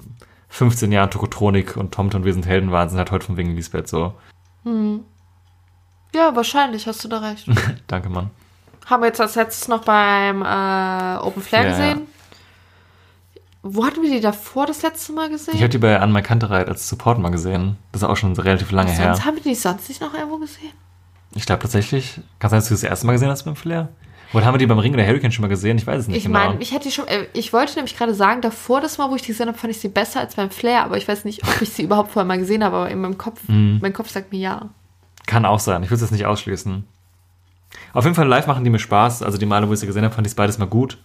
15 0.49 0.91
Jahren 0.91 1.11
Tokotronik 1.11 1.77
und 1.77 1.93
Tomte 1.93 2.17
und 2.17 2.25
Wir 2.25 2.33
sind 2.33 2.45
Helden 2.45 2.71
waren, 2.71 2.89
sind 2.89 2.97
halt 2.97 3.11
heute 3.11 3.25
von 3.25 3.37
wegen 3.37 3.55
Lisbeth 3.55 3.87
so. 3.87 4.13
Ja, 6.13 6.35
wahrscheinlich, 6.35 6.87
hast 6.87 7.03
du 7.03 7.07
da 7.07 7.19
recht. 7.19 7.47
Danke, 7.87 8.09
Mann. 8.09 8.31
Haben 8.85 9.03
wir 9.03 9.07
jetzt 9.07 9.21
als 9.21 9.35
letztes 9.35 9.67
noch 9.67 9.83
beim 9.83 10.41
äh, 10.41 11.17
Open 11.23 11.43
Flair 11.43 11.63
Ja, 11.63 11.69
gesehen. 11.69 12.07
Wo 13.61 13.85
hatten 13.85 14.01
wir 14.01 14.09
die 14.09 14.21
davor 14.21 14.65
das 14.65 14.81
letzte 14.81 15.11
Mal 15.11 15.29
gesehen? 15.29 15.53
Ich 15.55 15.61
habe 15.61 15.69
die 15.69 15.77
bei 15.77 15.99
Anne 15.99 16.23
Kantereit 16.23 16.67
als 16.69 16.87
Support 16.87 17.19
mal 17.19 17.29
gesehen. 17.29 17.77
Das 17.91 18.01
ist 18.01 18.07
auch 18.07 18.15
schon 18.15 18.33
relativ 18.33 18.71
lange 18.71 18.91
her. 18.91 19.13
sonst 19.13 19.25
haben 19.25 19.35
wir 19.35 19.43
die 19.43 19.53
sonst 19.55 19.89
nicht 19.89 20.01
noch 20.01 20.13
irgendwo 20.13 20.37
gesehen? 20.37 20.71
Ich 21.35 21.45
glaube 21.45 21.61
tatsächlich, 21.61 22.19
kann 22.39 22.49
sein, 22.49 22.59
dass 22.59 22.67
du 22.69 22.73
das 22.73 22.83
erste 22.83 23.05
Mal 23.05 23.13
gesehen 23.13 23.29
hast 23.29 23.43
beim 23.43 23.55
Flair? 23.55 23.89
Oder 24.33 24.45
haben 24.45 24.53
wir 24.53 24.59
die 24.59 24.67
beim 24.67 24.77
Ring 24.79 24.93
oder 24.93 25.05
Hurricane 25.07 25.31
schon 25.31 25.41
mal 25.41 25.47
gesehen? 25.47 25.77
Ich 25.77 25.87
weiß 25.87 26.01
es 26.01 26.07
nicht 26.07 26.17
Ich 26.17 26.23
genau. 26.25 26.37
meine, 26.39 26.61
ich 26.61 26.71
hätte 26.71 26.83
die 26.87 26.91
schon, 26.91 27.07
äh, 27.07 27.25
ich 27.33 27.51
wollte 27.51 27.73
nämlich 27.75 27.97
gerade 27.97 28.13
sagen, 28.13 28.41
davor 28.41 28.79
das 28.79 28.97
Mal, 28.99 29.09
wo 29.09 29.15
ich 29.15 29.21
die 29.23 29.29
gesehen 29.29 29.47
habe, 29.47 29.57
fand 29.57 29.71
ich 29.71 29.79
sie 29.79 29.87
besser 29.89 30.19
als 30.19 30.35
beim 30.35 30.51
Flair, 30.51 30.83
aber 30.83 30.97
ich 30.97 31.07
weiß 31.07 31.25
nicht, 31.25 31.43
ob 31.47 31.61
ich 31.61 31.69
sie 31.71 31.81
überhaupt 31.83 32.11
vorher 32.11 32.27
mal 32.27 32.37
gesehen 32.37 32.63
habe, 32.63 32.75
aber 32.75 32.89
in 32.91 33.01
meinem 33.01 33.17
Kopf, 33.17 33.39
Mhm. 33.47 33.79
mein 33.81 33.93
Kopf 33.93 34.09
sagt 34.11 34.31
mir 34.31 34.39
ja. 34.39 34.69
Kann 35.25 35.45
auch 35.45 35.59
sein. 35.59 35.81
Ich 35.83 35.89
würde 35.89 35.95
es 35.95 36.01
jetzt 36.01 36.11
nicht 36.11 36.25
ausschließen. 36.27 36.83
Auf 37.93 38.03
jeden 38.03 38.15
Fall 38.15 38.27
live 38.27 38.45
machen 38.47 38.63
die 38.63 38.69
mir 38.69 38.79
Spaß. 38.79 39.23
Also 39.23 39.37
die 39.37 39.45
Male, 39.45 39.67
wo 39.69 39.73
ich 39.73 39.79
sie 39.79 39.85
gesehen 39.87 40.03
habe, 40.03 40.13
fand 40.13 40.25
ich 40.27 40.31
es 40.31 40.35
beides 40.35 40.57
mal 40.57 40.65
gut. 40.65 40.97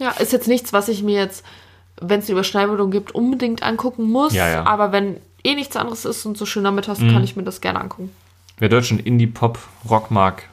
Ja, 0.00 0.10
ist 0.12 0.32
jetzt 0.32 0.48
nichts, 0.48 0.72
was 0.72 0.88
ich 0.88 1.02
mir 1.02 1.16
jetzt, 1.20 1.44
wenn 2.00 2.20
es 2.20 2.26
eine 2.26 2.32
Überschneidung 2.32 2.90
gibt, 2.90 3.12
unbedingt 3.12 3.62
angucken 3.62 4.04
muss. 4.10 4.32
Ja, 4.32 4.48
ja. 4.48 4.64
Aber 4.66 4.92
wenn 4.92 5.16
eh 5.44 5.54
nichts 5.54 5.76
anderes 5.76 6.04
ist 6.04 6.24
und 6.24 6.36
so 6.38 6.46
schön 6.46 6.64
damit 6.64 6.86
hast, 6.88 7.00
Mhm. 7.00 7.12
kann 7.12 7.24
ich 7.24 7.34
mir 7.36 7.42
das 7.42 7.60
gerne 7.60 7.80
angucken. 7.80 8.10
Wer 8.58 8.68
deutschen 8.68 8.98
Indie-Pop-Rock 8.98 10.10
mag, 10.10 10.48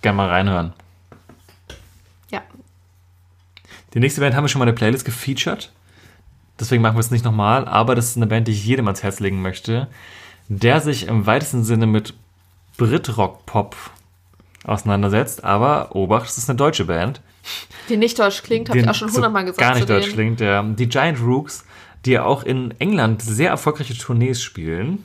gerne 0.00 0.16
mal 0.16 0.28
reinhören. 0.28 0.72
Ja. 2.30 2.42
Die 3.94 4.00
nächste 4.00 4.20
Band 4.20 4.34
haben 4.34 4.44
wir 4.44 4.48
schon 4.48 4.58
mal 4.58 4.64
in 4.64 4.74
der 4.74 4.78
Playlist 4.78 5.04
gefeatured. 5.04 5.70
Deswegen 6.58 6.82
machen 6.82 6.96
wir 6.96 7.00
es 7.00 7.12
nicht 7.12 7.24
nochmal. 7.24 7.68
Aber 7.68 7.94
das 7.94 8.08
ist 8.08 8.16
eine 8.16 8.26
Band, 8.26 8.48
die 8.48 8.52
ich 8.52 8.66
jedem 8.66 8.88
ans 8.88 9.02
Herz 9.04 9.20
legen 9.20 9.40
möchte. 9.40 9.86
Der 10.48 10.80
sich 10.80 11.06
im 11.06 11.24
weitesten 11.26 11.62
Sinne 11.62 11.86
mit 11.86 12.14
Brit-Rock-Pop 12.76 13.76
auseinandersetzt. 14.64 15.44
Aber, 15.44 15.94
Obacht, 15.94 16.28
es 16.28 16.38
ist 16.38 16.50
eine 16.50 16.56
deutsche 16.56 16.86
Band. 16.86 17.20
Die 17.88 17.96
nicht 17.96 18.18
deutsch 18.18 18.42
klingt, 18.42 18.68
habe 18.68 18.80
ich 18.80 18.88
auch 18.88 18.94
schon 18.94 19.08
so 19.08 19.16
hundertmal 19.16 19.44
gesagt. 19.44 19.60
Gar 19.60 19.74
nicht 19.74 19.88
deutsch 19.88 20.04
denen. 20.06 20.14
klingt. 20.14 20.40
Der, 20.40 20.62
die 20.62 20.88
Giant 20.88 21.20
Rooks, 21.20 21.64
die 22.04 22.12
ja 22.12 22.24
auch 22.24 22.42
in 22.42 22.74
England 22.80 23.22
sehr 23.22 23.50
erfolgreiche 23.50 23.96
Tournees 23.96 24.42
spielen. 24.42 25.04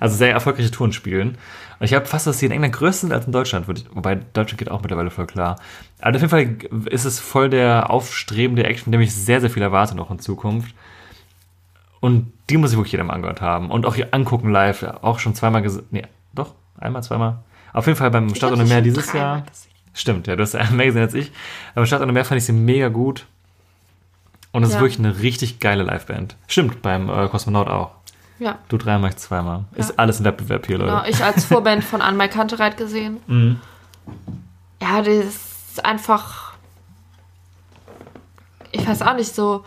Also 0.00 0.16
sehr 0.16 0.30
erfolgreiche 0.32 0.70
Touren 0.70 0.92
spielen. 0.92 1.38
Und 1.78 1.84
ich 1.84 1.94
habe 1.94 2.06
fast, 2.06 2.26
dass 2.26 2.38
sie 2.38 2.46
in 2.46 2.52
England 2.52 2.74
größer 2.74 3.00
sind 3.00 3.12
als 3.12 3.26
in 3.26 3.32
Deutschland. 3.32 3.66
ich- 3.68 3.84
Wobei 3.94 4.14
Deutschland 4.16 4.58
geht 4.58 4.70
auch 4.70 4.80
mittlerweile 4.82 5.10
voll 5.10 5.26
klar. 5.26 5.56
Aber 6.00 6.16
auf 6.16 6.22
jeden 6.22 6.30
Fall 6.30 6.56
ist 6.90 7.04
es 7.04 7.20
voll 7.20 7.50
der 7.50 7.90
aufstrebende 7.90 8.64
Act, 8.64 8.80
von 8.80 8.92
dem 8.92 9.00
ich 9.00 9.14
sehr, 9.14 9.40
sehr 9.40 9.50
viel 9.50 9.62
erwarte 9.62 9.94
noch 9.94 10.10
in 10.10 10.18
Zukunft. 10.18 10.74
Und 12.00 12.32
die 12.50 12.56
muss 12.56 12.70
ich 12.72 12.76
wirklich 12.76 12.92
jedem 12.92 13.10
angehört 13.10 13.40
haben. 13.40 13.70
Und 13.70 13.86
auch 13.86 13.94
hier 13.94 14.08
angucken 14.12 14.50
live. 14.50 14.82
Auch 15.02 15.18
schon 15.18 15.34
zweimal 15.34 15.62
gesehen. 15.62 15.84
Nee, 15.90 16.04
doch, 16.34 16.54
einmal, 16.78 17.02
zweimal. 17.02 17.38
Auf 17.72 17.86
jeden 17.86 17.98
Fall 17.98 18.10
beim 18.10 18.28
hab 18.32 18.52
ohne 18.52 18.64
Meer 18.64 18.80
dieses 18.82 19.12
Jahr. 19.12 19.44
Stimmt, 19.92 20.26
ja, 20.26 20.36
du 20.36 20.42
hast 20.42 20.52
ja 20.54 20.64
mehr 20.70 20.86
gesehen 20.86 21.02
als 21.02 21.14
ich. 21.14 21.32
Aber 21.74 21.86
Stadt 21.86 22.02
ohne 22.02 22.12
Meer 22.12 22.24
fand 22.24 22.38
ich 22.38 22.44
sie 22.44 22.52
mega 22.52 22.88
gut. 22.88 23.26
Und 24.52 24.62
es 24.62 24.70
Ja. 24.70 24.76
ist 24.76 24.80
wirklich 24.82 24.98
eine 24.98 25.20
richtig 25.20 25.58
geile 25.60 25.82
Liveband. 25.82 26.36
Stimmt, 26.46 26.80
beim 26.80 27.10
äh, 27.10 27.28
Kosmonaut 27.28 27.68
auch. 27.68 27.90
Ja, 28.38 28.58
Du 28.68 28.76
dreimal, 28.76 29.10
ich 29.10 29.16
zweimal. 29.16 29.64
Ja. 29.72 29.78
Ist 29.78 29.98
alles 29.98 30.20
ein 30.20 30.24
Wettbewerb 30.24 30.66
hier, 30.66 30.78
Leute. 30.78 30.90
genau. 30.90 31.04
Ich 31.08 31.22
als 31.24 31.44
Vorband 31.46 31.82
von 31.84 32.02
Anmai 32.02 32.28
Kantereit 32.28 32.76
gesehen. 32.76 33.18
Mhm. 33.26 33.60
Ja, 34.82 35.00
das 35.02 35.08
ist 35.24 35.84
einfach. 35.84 36.52
Ich 38.72 38.86
weiß 38.86 39.02
auch 39.02 39.14
nicht 39.14 39.34
so. 39.34 39.64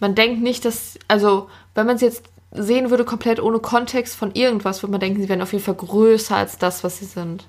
Man 0.00 0.14
denkt 0.14 0.42
nicht, 0.42 0.64
dass. 0.64 0.98
Also, 1.08 1.48
wenn 1.74 1.86
man 1.86 1.96
es 1.96 2.02
jetzt 2.02 2.24
sehen 2.50 2.90
würde, 2.90 3.04
komplett 3.04 3.40
ohne 3.40 3.58
Kontext 3.58 4.16
von 4.16 4.32
irgendwas, 4.34 4.82
würde 4.82 4.92
man 4.92 5.00
denken, 5.00 5.20
sie 5.22 5.28
wären 5.28 5.42
auf 5.42 5.52
jeden 5.52 5.64
Fall 5.64 5.74
größer 5.74 6.36
als 6.36 6.58
das, 6.58 6.82
was 6.82 6.98
sie 6.98 7.04
sind. 7.04 7.46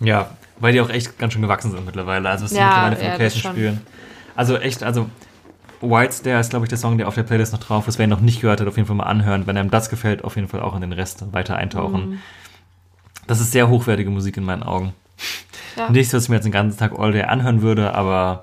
Ja, 0.00 0.30
weil 0.58 0.72
die 0.72 0.80
auch 0.80 0.88
echt 0.90 1.18
ganz 1.18 1.32
schön 1.34 1.42
gewachsen 1.42 1.70
sind 1.70 1.84
mittlerweile. 1.86 2.28
Also, 2.28 2.44
was 2.44 2.50
die 2.50 2.56
Ja, 2.56 2.88
mittlerweile 2.90 2.96
für 2.96 3.04
ja, 3.04 3.12
Location 3.12 3.52
spielen. 3.52 3.80
Also, 4.34 4.56
echt, 4.56 4.82
also, 4.82 5.06
White 5.88 6.12
Stare 6.12 6.40
ist, 6.40 6.50
glaube 6.50 6.64
ich, 6.64 6.68
der 6.68 6.78
Song, 6.78 6.98
der 6.98 7.08
auf 7.08 7.14
der 7.14 7.22
Playlist 7.22 7.52
noch 7.52 7.60
drauf 7.60 7.88
ist. 7.88 7.98
Wer 7.98 8.06
ihn 8.06 8.10
noch 8.10 8.20
nicht 8.20 8.40
gehört 8.40 8.60
hat, 8.60 8.68
auf 8.68 8.76
jeden 8.76 8.86
Fall 8.86 8.96
mal 8.96 9.04
anhören. 9.04 9.46
Wenn 9.46 9.56
einem 9.56 9.70
das 9.70 9.90
gefällt, 9.90 10.24
auf 10.24 10.36
jeden 10.36 10.48
Fall 10.48 10.60
auch 10.60 10.74
in 10.74 10.80
den 10.80 10.92
Rest 10.92 11.32
weiter 11.32 11.56
eintauchen. 11.56 12.10
Mhm. 12.10 12.18
Das 13.26 13.40
ist 13.40 13.52
sehr 13.52 13.68
hochwertige 13.68 14.10
Musik 14.10 14.36
in 14.36 14.44
meinen 14.44 14.62
Augen. 14.62 14.92
Ja. 15.76 15.90
Nichts, 15.90 16.12
was 16.12 16.24
ich 16.24 16.28
mir 16.28 16.36
jetzt 16.36 16.44
den 16.44 16.52
ganzen 16.52 16.78
Tag 16.78 16.98
all 16.98 17.12
day 17.12 17.22
anhören 17.22 17.62
würde, 17.62 17.94
aber 17.94 18.42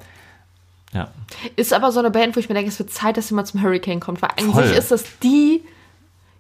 ja. 0.94 1.10
Ist 1.56 1.74
aber 1.74 1.92
so 1.92 2.00
eine 2.00 2.12
Band, 2.12 2.36
wo 2.36 2.40
ich 2.40 2.50
mir 2.50 2.56
denke, 2.56 2.70
es 2.70 2.80
wird 2.80 2.92
Zeit, 2.92 3.18
dass 3.18 3.32
mal 3.32 3.46
zum 3.46 3.62
Hurricane 3.62 4.00
kommt, 4.00 4.22
weil 4.22 4.32
eigentlich 4.32 4.68
Voll. 4.68 4.78
ist 4.78 4.92
das 4.92 5.06
die 5.20 5.62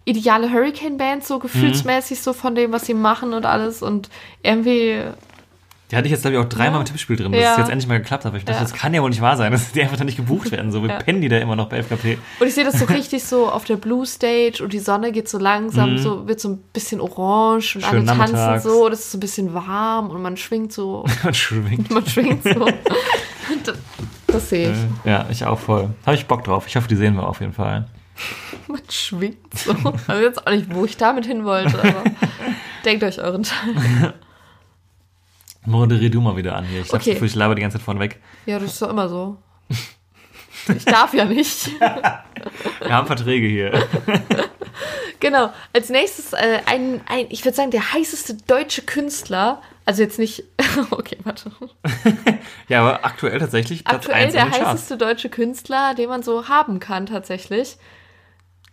ideale 0.03 0.51
Hurricane-Band, 0.51 1.23
so 1.23 1.39
gefühlsmäßig, 1.39 2.21
so 2.21 2.33
von 2.33 2.55
dem, 2.55 2.71
was 2.71 2.85
sie 2.85 2.93
machen 2.93 3.33
und 3.33 3.45
alles. 3.45 3.81
Und 3.81 4.09
irgendwie, 4.41 5.03
Die 5.91 5.97
hatte 5.97 6.05
ich 6.07 6.11
jetzt, 6.11 6.21
glaube 6.21 6.37
ich, 6.37 6.41
auch 6.43 6.47
dreimal 6.47 6.79
im 6.79 6.85
Tippspiel 6.85 7.17
drin, 7.17 7.31
bis 7.31 7.41
Ja. 7.41 7.51
es 7.51 7.57
jetzt 7.57 7.69
endlich 7.69 7.87
mal 7.87 7.97
geklappt 7.99 8.23
hat. 8.23 8.29
Aber 8.29 8.37
ich 8.37 8.45
dachte, 8.45 8.59
Ja. 8.59 8.63
das 8.63 8.73
kann 8.73 8.93
ja 8.93 9.01
wohl 9.01 9.09
nicht 9.09 9.21
wahr 9.21 9.35
sein, 9.35 9.51
dass 9.51 9.71
die 9.73 9.81
einfach 9.81 9.97
da 9.97 10.03
nicht 10.05 10.15
gebucht 10.15 10.49
werden. 10.51 10.71
So, 10.71 10.81
wir 10.83 10.89
Ja. 10.89 10.97
pennen 10.99 11.19
die 11.21 11.27
da 11.29 11.37
immer 11.37 11.55
noch 11.57 11.67
bei 11.69 11.77
FKP. 11.79 12.17
und 12.39 12.47
ich 12.47 12.53
sehe 12.53 12.63
das 12.63 12.79
so 12.79 12.85
richtig 12.85 13.23
so 13.25 13.49
auf 13.51 13.65
der 13.65 13.75
Blue 13.75 14.05
Stage 14.05 14.63
und 14.63 14.71
die 14.73 14.79
Sonne 14.79 15.11
geht 15.11 15.27
so 15.27 15.37
langsam, 15.37 15.93
Mhm. 15.93 15.97
so 15.97 16.27
wird 16.27 16.39
so 16.39 16.49
ein 16.49 16.57
bisschen 16.73 17.01
orange 17.01 17.75
und 17.75 17.81
Schön 17.83 17.83
alle 17.83 18.05
tanzen 18.05 18.35
nachmittags. 18.35 18.63
so, 18.63 18.85
und 18.85 18.93
es 18.93 18.99
ist 19.01 19.11
so 19.11 19.17
ein 19.17 19.21
bisschen 19.21 19.53
warm 19.53 20.09
und 20.09 20.21
man 20.21 20.37
schwingt 20.37 20.71
so, 20.71 21.05
Man 21.23 21.33
schwingt. 21.33 21.91
man 21.91 22.05
schwingt 22.07 22.43
so. 22.43 22.67
Das, 23.65 23.75
das 24.27 24.49
sehe 24.49 24.71
ich. 24.71 24.77
Ja, 25.03 25.25
ich 25.29 25.43
auch 25.45 25.59
voll. 25.59 25.89
Habe 26.05 26.15
ich 26.15 26.25
Bock 26.25 26.43
drauf. 26.45 26.65
Ich 26.67 26.75
hoffe, 26.77 26.87
die 26.87 26.95
sehen 26.95 27.15
wir 27.15 27.27
auf 27.27 27.41
jeden 27.41 27.51
Fall. 27.53 27.85
Man 28.67 28.79
schwingt 28.89 29.53
so. 29.57 29.73
Also 30.07 30.23
jetzt 30.23 30.47
auch 30.47 30.51
nicht, 30.51 30.73
wo 30.73 30.85
ich 30.85 30.95
damit 30.95 31.25
hin 31.25 31.43
wollte, 31.43 31.77
aber 31.79 32.03
denkt 32.85 33.03
euch 33.03 33.19
euren 33.19 33.43
Teil. 33.43 34.13
Moderier 35.66 36.09
du 36.09 36.22
mal 36.22 36.36
wieder 36.36 36.55
an 36.55 36.66
hier. 36.66 36.82
Ich 36.82 36.88
habe 36.91 36.97
Okay. 36.97 37.20
ich 37.24 37.36
laber 37.36 37.55
die 37.55 37.62
ganze 37.62 37.78
Zeit 37.78 37.86
vorne 37.86 37.99
weg. 37.99 38.20
Ja, 38.45 38.59
das 38.59 38.74
ist 38.74 38.82
doch 38.82 38.89
immer 38.89 39.07
so. 39.09 39.38
Ich 40.76 40.86
darf 40.86 41.14
ja 41.14 41.26
nicht. 41.26 41.70
Wir 41.80 42.89
haben 42.89 43.07
Verträge 43.07 43.47
hier. 43.47 43.88
Genau. 45.20 45.51
Als 45.74 45.89
nächstes 45.89 46.34
äh, 46.34 46.59
ein, 46.66 47.01
ein, 47.07 47.28
ich 47.30 47.45
würde 47.45 47.55
sagen, 47.55 47.72
der 47.72 47.93
heißeste 47.93 48.36
deutsche 48.47 48.82
Künstler. 48.82 49.62
Also 49.86 50.01
jetzt 50.01 50.20
nicht. 50.20 50.43
Okay, 50.89 51.18
warte. 51.24 51.51
Ja, 52.70 52.82
aber 52.82 53.05
aktuell 53.05 53.38
tatsächlich 53.39 53.84
Platz 53.84 54.05
Aktuell 54.05 54.24
1 54.26 54.34
der 54.34 54.49
heißeste 54.49 54.97
deutsche 54.97 55.30
Künstler, 55.30 55.93
den 55.95 56.07
man 56.07 56.24
so 56.24 56.47
haben 56.47 56.80
kann, 56.80 57.05
tatsächlich. 57.07 57.78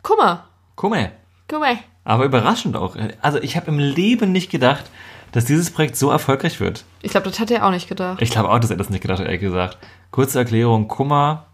Kummer. 0.02 0.48
Mal. 0.80 1.12
Kummer. 1.48 1.78
Aber 2.04 2.24
überraschend 2.24 2.76
auch. 2.76 2.96
Also 3.20 3.38
ich 3.42 3.56
habe 3.56 3.66
im 3.68 3.78
Leben 3.80 4.30
nicht 4.30 4.50
gedacht, 4.50 4.84
dass 5.32 5.44
dieses 5.44 5.70
Projekt 5.70 5.96
so 5.96 6.10
erfolgreich 6.10 6.60
wird. 6.60 6.84
Ich 7.02 7.10
glaube, 7.10 7.28
das 7.28 7.38
hat 7.40 7.50
er 7.50 7.66
auch 7.66 7.70
nicht 7.70 7.88
gedacht. 7.88 8.20
Ich 8.22 8.30
glaube 8.30 8.50
auch, 8.50 8.58
dass 8.58 8.70
er 8.70 8.76
das 8.76 8.90
nicht 8.90 9.02
gedacht 9.02 9.20
hat, 9.20 9.26
ehrlich 9.26 9.40
gesagt. 9.40 9.78
Kurze 10.10 10.38
Erklärung, 10.38 10.88
Kummer, 10.88 11.46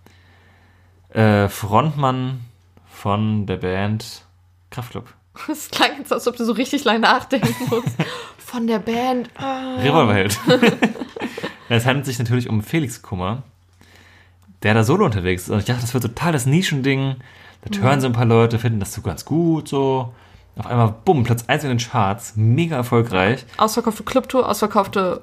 äh, 1.10 1.48
Frontmann 1.48 2.40
von 2.88 3.46
der 3.46 3.56
Band 3.56 4.24
Kraftklub. 4.70 5.12
Es 5.50 5.70
klang 5.70 5.90
jetzt, 5.98 6.12
als 6.12 6.26
ob 6.28 6.36
du 6.36 6.44
so 6.44 6.52
richtig 6.52 6.84
lange 6.84 7.00
nachdenken 7.00 7.54
musst. 7.68 7.96
Von 8.38 8.66
der 8.68 8.78
Band. 8.78 9.30
äh, 9.36 9.80
Revolverheld. 9.80 10.38
es 11.68 11.86
handelt 11.86 12.06
sich 12.06 12.20
natürlich 12.20 12.48
um 12.48 12.62
Felix 12.62 13.02
Kummer, 13.02 13.42
der 14.62 14.74
da 14.74 14.84
solo 14.84 15.04
unterwegs 15.04 15.44
ist. 15.44 15.50
Und 15.50 15.58
ich 15.58 15.64
dachte, 15.64 15.80
das 15.80 15.92
wird 15.92 16.04
total 16.04 16.32
das 16.32 16.46
Nischending. 16.46 17.16
Das 17.62 17.80
hören 17.80 18.00
so 18.00 18.06
ein 18.06 18.12
paar 18.12 18.26
Leute, 18.26 18.60
finden 18.60 18.78
das 18.78 18.92
so 18.92 19.02
ganz 19.02 19.24
gut, 19.24 19.66
so. 19.68 20.14
Auf 20.56 20.66
einmal, 20.66 20.94
bumm, 21.04 21.24
Platz 21.24 21.44
1 21.46 21.64
in 21.64 21.70
den 21.70 21.78
Charts, 21.78 22.34
mega 22.36 22.76
erfolgreich. 22.76 23.44
Ausverkaufte 23.56 24.04
Clubtour, 24.04 24.48
ausverkaufte 24.48 25.22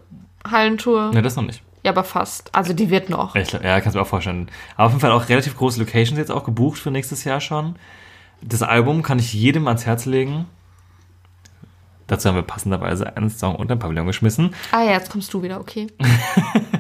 Hallentour. 0.50 1.12
Ne, 1.14 1.22
das 1.22 1.36
noch 1.36 1.46
nicht. 1.46 1.64
Ja, 1.84 1.92
aber 1.92 2.04
fast. 2.04 2.54
Also 2.54 2.74
die 2.74 2.90
wird 2.90 3.10
noch. 3.10 3.36
Ich 3.36 3.52
ja, 3.54 3.80
kannst 3.80 3.96
du 3.96 4.00
mir 4.00 4.04
auch 4.04 4.08
vorstellen. 4.08 4.50
Aber 4.76 4.88
auf 4.88 4.92
jeden 4.92 5.02
Fall 5.02 5.12
auch 5.12 5.30
relativ 5.30 5.58
große 5.58 5.80
Locations 5.80 6.18
jetzt 6.18 6.32
auch 6.32 6.44
gebucht 6.44 6.80
für 6.80 6.92
nächstes 6.92 7.24
Jahr 7.24 7.42
schon. 7.42 7.76
Das 8.42 8.62
Album 8.62 9.04
kann 9.04 9.20
ich 9.20 9.34
jedem 9.34 9.68
ans 9.68 9.86
Herz 9.86 10.06
legen. 10.06 10.46
Dazu 12.08 12.28
haben 12.28 12.36
wir 12.36 12.42
passenderweise 12.42 13.16
einen 13.16 13.30
Song 13.30 13.56
unter 13.56 13.76
den 13.76 13.80
Pavillon 13.80 14.06
geschmissen. 14.06 14.54
Ah 14.72 14.84
ja, 14.84 14.92
jetzt 14.92 15.12
kommst 15.12 15.34
du 15.34 15.42
wieder, 15.44 15.60
okay. 15.60 15.88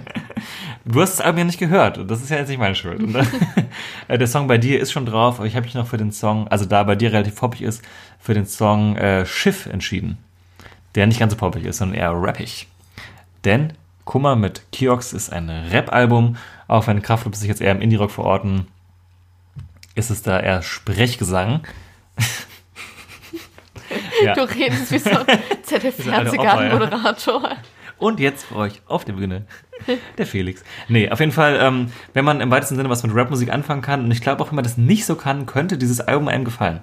Du 0.91 1.01
hast 1.01 1.19
das 1.19 1.21
Album 1.21 1.39
ja 1.39 1.43
nicht 1.45 1.59
gehört 1.59 1.97
und 1.97 2.11
das 2.11 2.21
ist 2.21 2.29
ja 2.29 2.37
jetzt 2.37 2.49
nicht 2.49 2.59
meine 2.59 2.75
Schuld. 2.75 3.01
Und, 3.01 3.15
äh, 4.07 4.17
der 4.17 4.27
Song 4.27 4.47
bei 4.47 4.57
dir 4.57 4.79
ist 4.79 4.91
schon 4.91 5.05
drauf, 5.05 5.39
aber 5.39 5.47
ich 5.47 5.55
habe 5.55 5.65
mich 5.65 5.73
noch 5.73 5.87
für 5.87 5.97
den 5.97 6.11
Song, 6.11 6.47
also 6.49 6.65
da 6.65 6.83
bei 6.83 6.95
dir 6.95 7.13
relativ 7.13 7.37
poppig 7.37 7.61
ist, 7.61 7.81
für 8.19 8.33
den 8.33 8.45
Song 8.45 8.97
äh, 8.97 9.25
Schiff 9.25 9.67
entschieden. 9.67 10.17
Der 10.95 11.07
nicht 11.07 11.19
ganz 11.19 11.31
so 11.31 11.37
poppig 11.37 11.63
ist, 11.63 11.77
sondern 11.77 11.97
eher 11.97 12.11
rappig. 12.11 12.67
Denn 13.45 13.73
Kummer 14.03 14.35
mit 14.35 14.63
Kiox 14.73 15.13
ist 15.13 15.31
ein 15.31 15.49
Rap-Album, 15.49 16.35
auch 16.67 16.87
wenn 16.87 17.01
Kraftclub 17.01 17.35
sich 17.35 17.47
jetzt 17.47 17.61
eher 17.61 17.71
im 17.71 17.81
Indie-Rock 17.81 18.11
verorten, 18.11 18.67
ist 19.95 20.09
es 20.09 20.21
da 20.21 20.39
eher 20.39 20.61
Sprechgesang. 20.61 21.61
ja. 24.23 24.33
Du 24.35 24.41
redest 24.41 24.91
wie 24.91 24.99
so 24.99 25.09
ein 25.09 25.39
ZDF-Fernsehgarten-Moderator. 25.63 27.57
Und 28.01 28.19
jetzt 28.19 28.45
für 28.45 28.55
euch 28.55 28.81
auf 28.87 29.05
der 29.05 29.13
Bühne 29.13 29.45
der 30.17 30.25
Felix. 30.25 30.63
Nee, 30.87 31.09
auf 31.09 31.19
jeden 31.19 31.31
Fall, 31.31 31.57
ähm, 31.61 31.91
wenn 32.13 32.25
man 32.25 32.41
im 32.41 32.49
weitesten 32.49 32.75
Sinne 32.75 32.89
was 32.89 33.03
mit 33.03 33.15
Rapmusik 33.15 33.53
anfangen 33.53 33.83
kann, 33.83 34.03
und 34.03 34.11
ich 34.11 34.21
glaube 34.21 34.43
auch, 34.43 34.47
wenn 34.47 34.55
man 34.55 34.63
das 34.63 34.77
nicht 34.77 35.05
so 35.05 35.15
kann, 35.15 35.45
könnte 35.45 35.77
dieses 35.77 36.01
Album 36.01 36.27
einem 36.27 36.43
gefallen. 36.43 36.81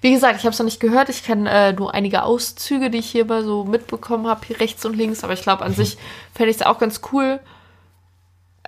Wie 0.00 0.12
gesagt, 0.12 0.38
ich 0.38 0.44
habe 0.44 0.52
es 0.52 0.58
noch 0.58 0.64
nicht 0.64 0.78
gehört. 0.78 1.08
Ich 1.08 1.24
kenne 1.24 1.50
äh, 1.50 1.72
nur 1.72 1.92
einige 1.94 2.22
Auszüge, 2.22 2.90
die 2.90 2.98
ich 2.98 3.10
hierbei 3.10 3.42
so 3.42 3.64
mitbekommen 3.64 4.28
habe, 4.28 4.46
hier 4.46 4.60
rechts 4.60 4.84
und 4.84 4.96
links. 4.96 5.24
Aber 5.24 5.32
ich 5.32 5.42
glaube, 5.42 5.64
an 5.64 5.74
sich 5.74 5.98
fände 6.32 6.50
ich 6.50 6.58
es 6.58 6.62
auch 6.62 6.78
ganz 6.78 7.00
cool. 7.12 7.40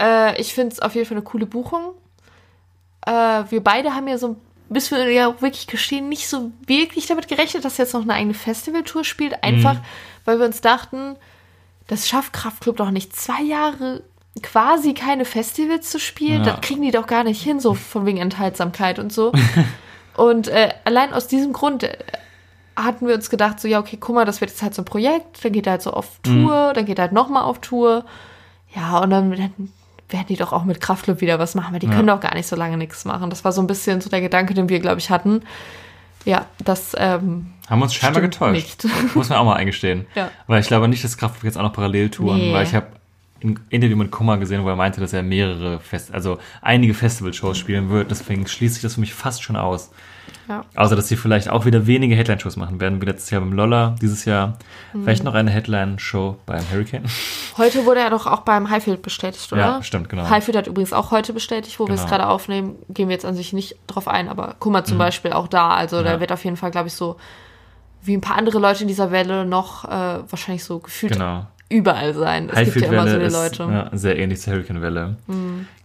Äh, 0.01 0.41
ich 0.41 0.53
finde 0.53 0.73
es 0.73 0.81
auf 0.81 0.95
jeden 0.95 1.07
Fall 1.07 1.17
eine 1.17 1.25
coole 1.25 1.47
Buchung. 1.47 1.95
Äh, 3.07 3.45
wir 3.51 3.63
beide 3.63 3.95
haben 3.95 4.09
ja 4.09 4.19
so, 4.19 4.37
bis 4.69 4.91
wir 4.91 5.11
ja 5.11 5.29
auch 5.29 5.43
wirklich 5.43 5.67
gestehen, 5.67 6.09
nicht 6.09 6.29
so 6.29 6.51
wirklich 6.67 7.07
damit 7.07 7.29
gerechnet, 7.29 7.65
dass 7.65 7.79
jetzt 7.79 7.95
noch 7.95 8.03
eine 8.03 8.15
eigene 8.15 8.35
Festivaltour 8.35 9.05
spielt. 9.05 9.43
Einfach, 9.45 9.77
weil 10.25 10.39
wir 10.39 10.47
uns 10.47 10.61
dachten, 10.61 11.17
das 11.89 12.09
schafft 12.09 12.33
Kraftklub 12.33 12.77
doch 12.77 12.91
nicht 12.91 13.15
zwei 13.15 13.43
Jahre 13.43 14.03
quasi 14.43 14.95
keine 14.95 15.25
Festivals 15.25 15.91
zu 15.91 15.99
spielen. 16.01 16.45
Ja. 16.45 16.53
Das 16.53 16.61
kriegen 16.63 16.83
die 16.83 16.91
doch 16.91 17.07
gar 17.07 17.25
nicht 17.25 17.43
hin, 17.43 17.61
so 17.61 17.75
von 17.75 18.07
wegen 18.07 18.19
Enthaltsamkeit 18.19 18.99
und 18.99 19.13
so. 19.13 19.33
und 20.17 20.49
äh, 20.49 20.71
allein 20.85 21.13
aus 21.13 21.27
diesem 21.29 21.53
Grund 21.53 21.83
äh, 21.83 21.97
hatten 22.77 23.07
wir 23.07 23.15
uns 23.15 23.29
gedacht, 23.29 23.61
so, 23.61 23.69
ja, 23.69 23.79
okay, 23.79 23.99
guck 24.01 24.15
mal, 24.15 24.25
das 24.25 24.41
wird 24.41 24.51
jetzt 24.51 24.63
halt 24.63 24.75
so 24.75 24.83
ein 24.83 24.87
Projekt, 24.87 25.45
dann 25.45 25.53
geht 25.53 25.67
er 25.67 25.73
halt 25.73 25.83
so 25.83 25.91
auf 25.93 26.19
Tour, 26.23 26.73
dann 26.75 26.87
geht 26.87 26.99
er 26.99 27.03
halt 27.03 27.13
nochmal 27.13 27.43
auf 27.43 27.59
Tour. 27.59 28.07
Ja, 28.75 28.99
und 29.01 29.11
dann, 29.11 29.31
dann 29.33 29.73
werden 30.09 30.27
die 30.29 30.37
doch 30.37 30.53
auch 30.55 30.65
mit 30.65 30.81
Kraftclub 30.81 31.21
wieder 31.21 31.39
was 31.39 31.55
machen, 31.55 31.73
weil 31.75 31.81
die 31.81 31.87
Ja. 31.89 31.93
können 31.95 32.09
doch 32.09 32.21
gar 32.21 32.35
nicht 32.35 32.47
so 32.47 32.57
lange 32.57 32.79
nichts 32.79 33.05
machen. 33.05 33.29
Das 33.29 33.45
war 33.45 33.53
so 33.53 33.61
ein 33.61 33.67
bisschen 33.67 34.01
so 34.01 34.09
der 34.09 34.23
Gedanke, 34.23 34.55
den 34.55 34.71
wir, 34.71 34.81
glaube 34.81 34.99
ich, 34.99 35.11
hatten. 35.11 35.43
Ja, 36.25 36.47
das 36.65 36.95
ähm, 36.99 37.53
Haben 37.69 37.79
wir 37.81 37.85
uns 37.85 37.95
scheinbar 37.95 38.23
getäuscht. 38.23 38.53
nicht. 38.85 38.87
Muss 39.15 39.29
man 39.29 39.39
auch 39.39 39.45
mal 39.45 39.57
eingestehen. 39.57 40.07
Ja. 40.15 40.31
Weil 40.47 40.61
ich 40.61 40.67
glaube 40.69 40.89
nicht, 40.89 41.03
dass 41.05 41.17
Kraftwerk 41.17 41.45
jetzt 41.45 41.59
auch 41.59 41.63
noch 41.63 41.73
parallel 41.73 42.11
touren, 42.11 42.39
Nee. 42.39 42.53
weil 42.53 42.65
ich 42.67 42.75
habe 42.75 42.87
ein 43.45 43.59
Interview 43.71 43.97
mit 43.97 44.11
Kummer 44.13 44.39
gesehen, 44.39 44.63
wo 44.63 44.69
er 44.69 44.77
meinte, 44.77 45.01
dass 45.01 45.13
er 45.13 45.25
mehrere 45.25 45.81
Fest, 45.81 46.15
also 46.15 46.39
einige 46.61 46.95
Festival-Shows 46.95 47.59
spielen 47.59 47.91
wird. 47.91 48.11
Deswegen 48.11 48.47
schließt 48.47 48.75
sich 48.75 48.83
das 48.83 48.95
für 48.95 49.01
mich 49.01 49.13
fast 49.15 49.43
schon 49.43 49.57
aus. 49.57 49.91
Ja. 50.49 50.65
Außer, 50.75 50.97
dass 50.97 51.09
sie 51.09 51.17
vielleicht 51.17 51.49
auch 51.49 51.65
wieder 51.67 51.87
wenige 51.87 52.15
Headline-Shows 52.17 52.57
machen 52.57 52.81
werden, 52.81 53.01
wie 53.01 53.07
letztes 53.07 53.31
Jahr 53.31 53.41
beim 53.41 53.53
Lolla, 53.53 53.95
dieses 54.03 54.25
Jahr 54.25 54.59
Mhm. 54.93 55.05
vielleicht 55.05 55.25
noch 55.25 55.35
eine 55.35 55.51
Headline-Show 55.51 56.37
beim 56.47 56.63
Hurricane. 56.71 57.05
Heute 57.57 57.87
wurde 57.87 58.01
er 58.01 58.11
doch 58.11 58.27
auch 58.27 58.41
beim 58.41 58.69
Highfield 58.69 59.03
bestätigt, 59.03 59.53
oder? 59.53 59.61
Ja, 59.63 59.83
stimmt, 59.83 60.09
genau. 60.09 60.29
Highfield 60.29 60.57
hat 60.57 60.67
übrigens 60.67 60.93
auch 60.93 61.11
heute 61.13 61.33
bestätigt, 61.33 61.79
wo 61.79 61.87
wir 61.87 61.95
es 61.95 62.01
Genau. 62.01 62.11
gerade 62.11 62.27
aufnehmen. 62.29 62.75
Gehen 62.89 63.09
wir 63.09 63.15
jetzt 63.15 63.25
an 63.25 63.35
sich 63.37 63.53
nicht 63.53 63.77
drauf 63.87 64.09
ein, 64.09 64.29
aber 64.29 64.57
Kummer 64.59 64.85
zum 64.85 64.99
Beispiel 64.99 65.33
auch 65.33 65.47
da. 65.49 65.71
Also 65.71 65.99
Mhm. 66.01 66.07
Ja. 66.07 66.13
da 66.15 66.21
wird 66.21 66.33
auf 66.33 66.45
jeden 66.45 66.57
Fall, 66.57 66.71
glaube 66.73 66.89
ich, 66.89 66.95
so 66.95 67.17
wie 68.05 68.17
ein 68.17 68.21
paar 68.21 68.37
andere 68.37 68.59
Leute 68.59 68.83
in 68.83 68.89
dieser 68.89 69.13
Welle 69.13 69.45
noch 69.47 69.85
äh, 69.85 69.89
wahrscheinlich 70.29 70.65
so 70.65 70.81
gefühlt 70.81 71.13
Genau. 71.13 71.47
überall 71.69 72.15
sein. 72.15 72.51
Es 72.53 72.73
gibt 72.75 72.85
ja 72.85 72.93
immer 72.93 73.09
so 73.09 73.17
die 73.17 73.25
ist 73.27 73.33
Leute. 73.33 73.67
Mhm. 73.67 73.73
Ja, 73.73 73.91
sehr 73.93 74.19
ähnlich 74.19 74.41
zur 74.41 74.55
Hurricane-Welle. 74.55 75.17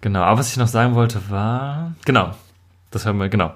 Genau, 0.02 0.22
aber 0.24 0.40
was 0.40 0.50
ich 0.50 0.58
noch 0.58 0.68
sagen 0.68 0.96
wollte 0.96 1.30
war, 1.30 1.94
genau, 2.06 2.32
das 2.90 3.06
haben 3.06 3.20
wir, 3.20 3.30
genau. 3.30 3.52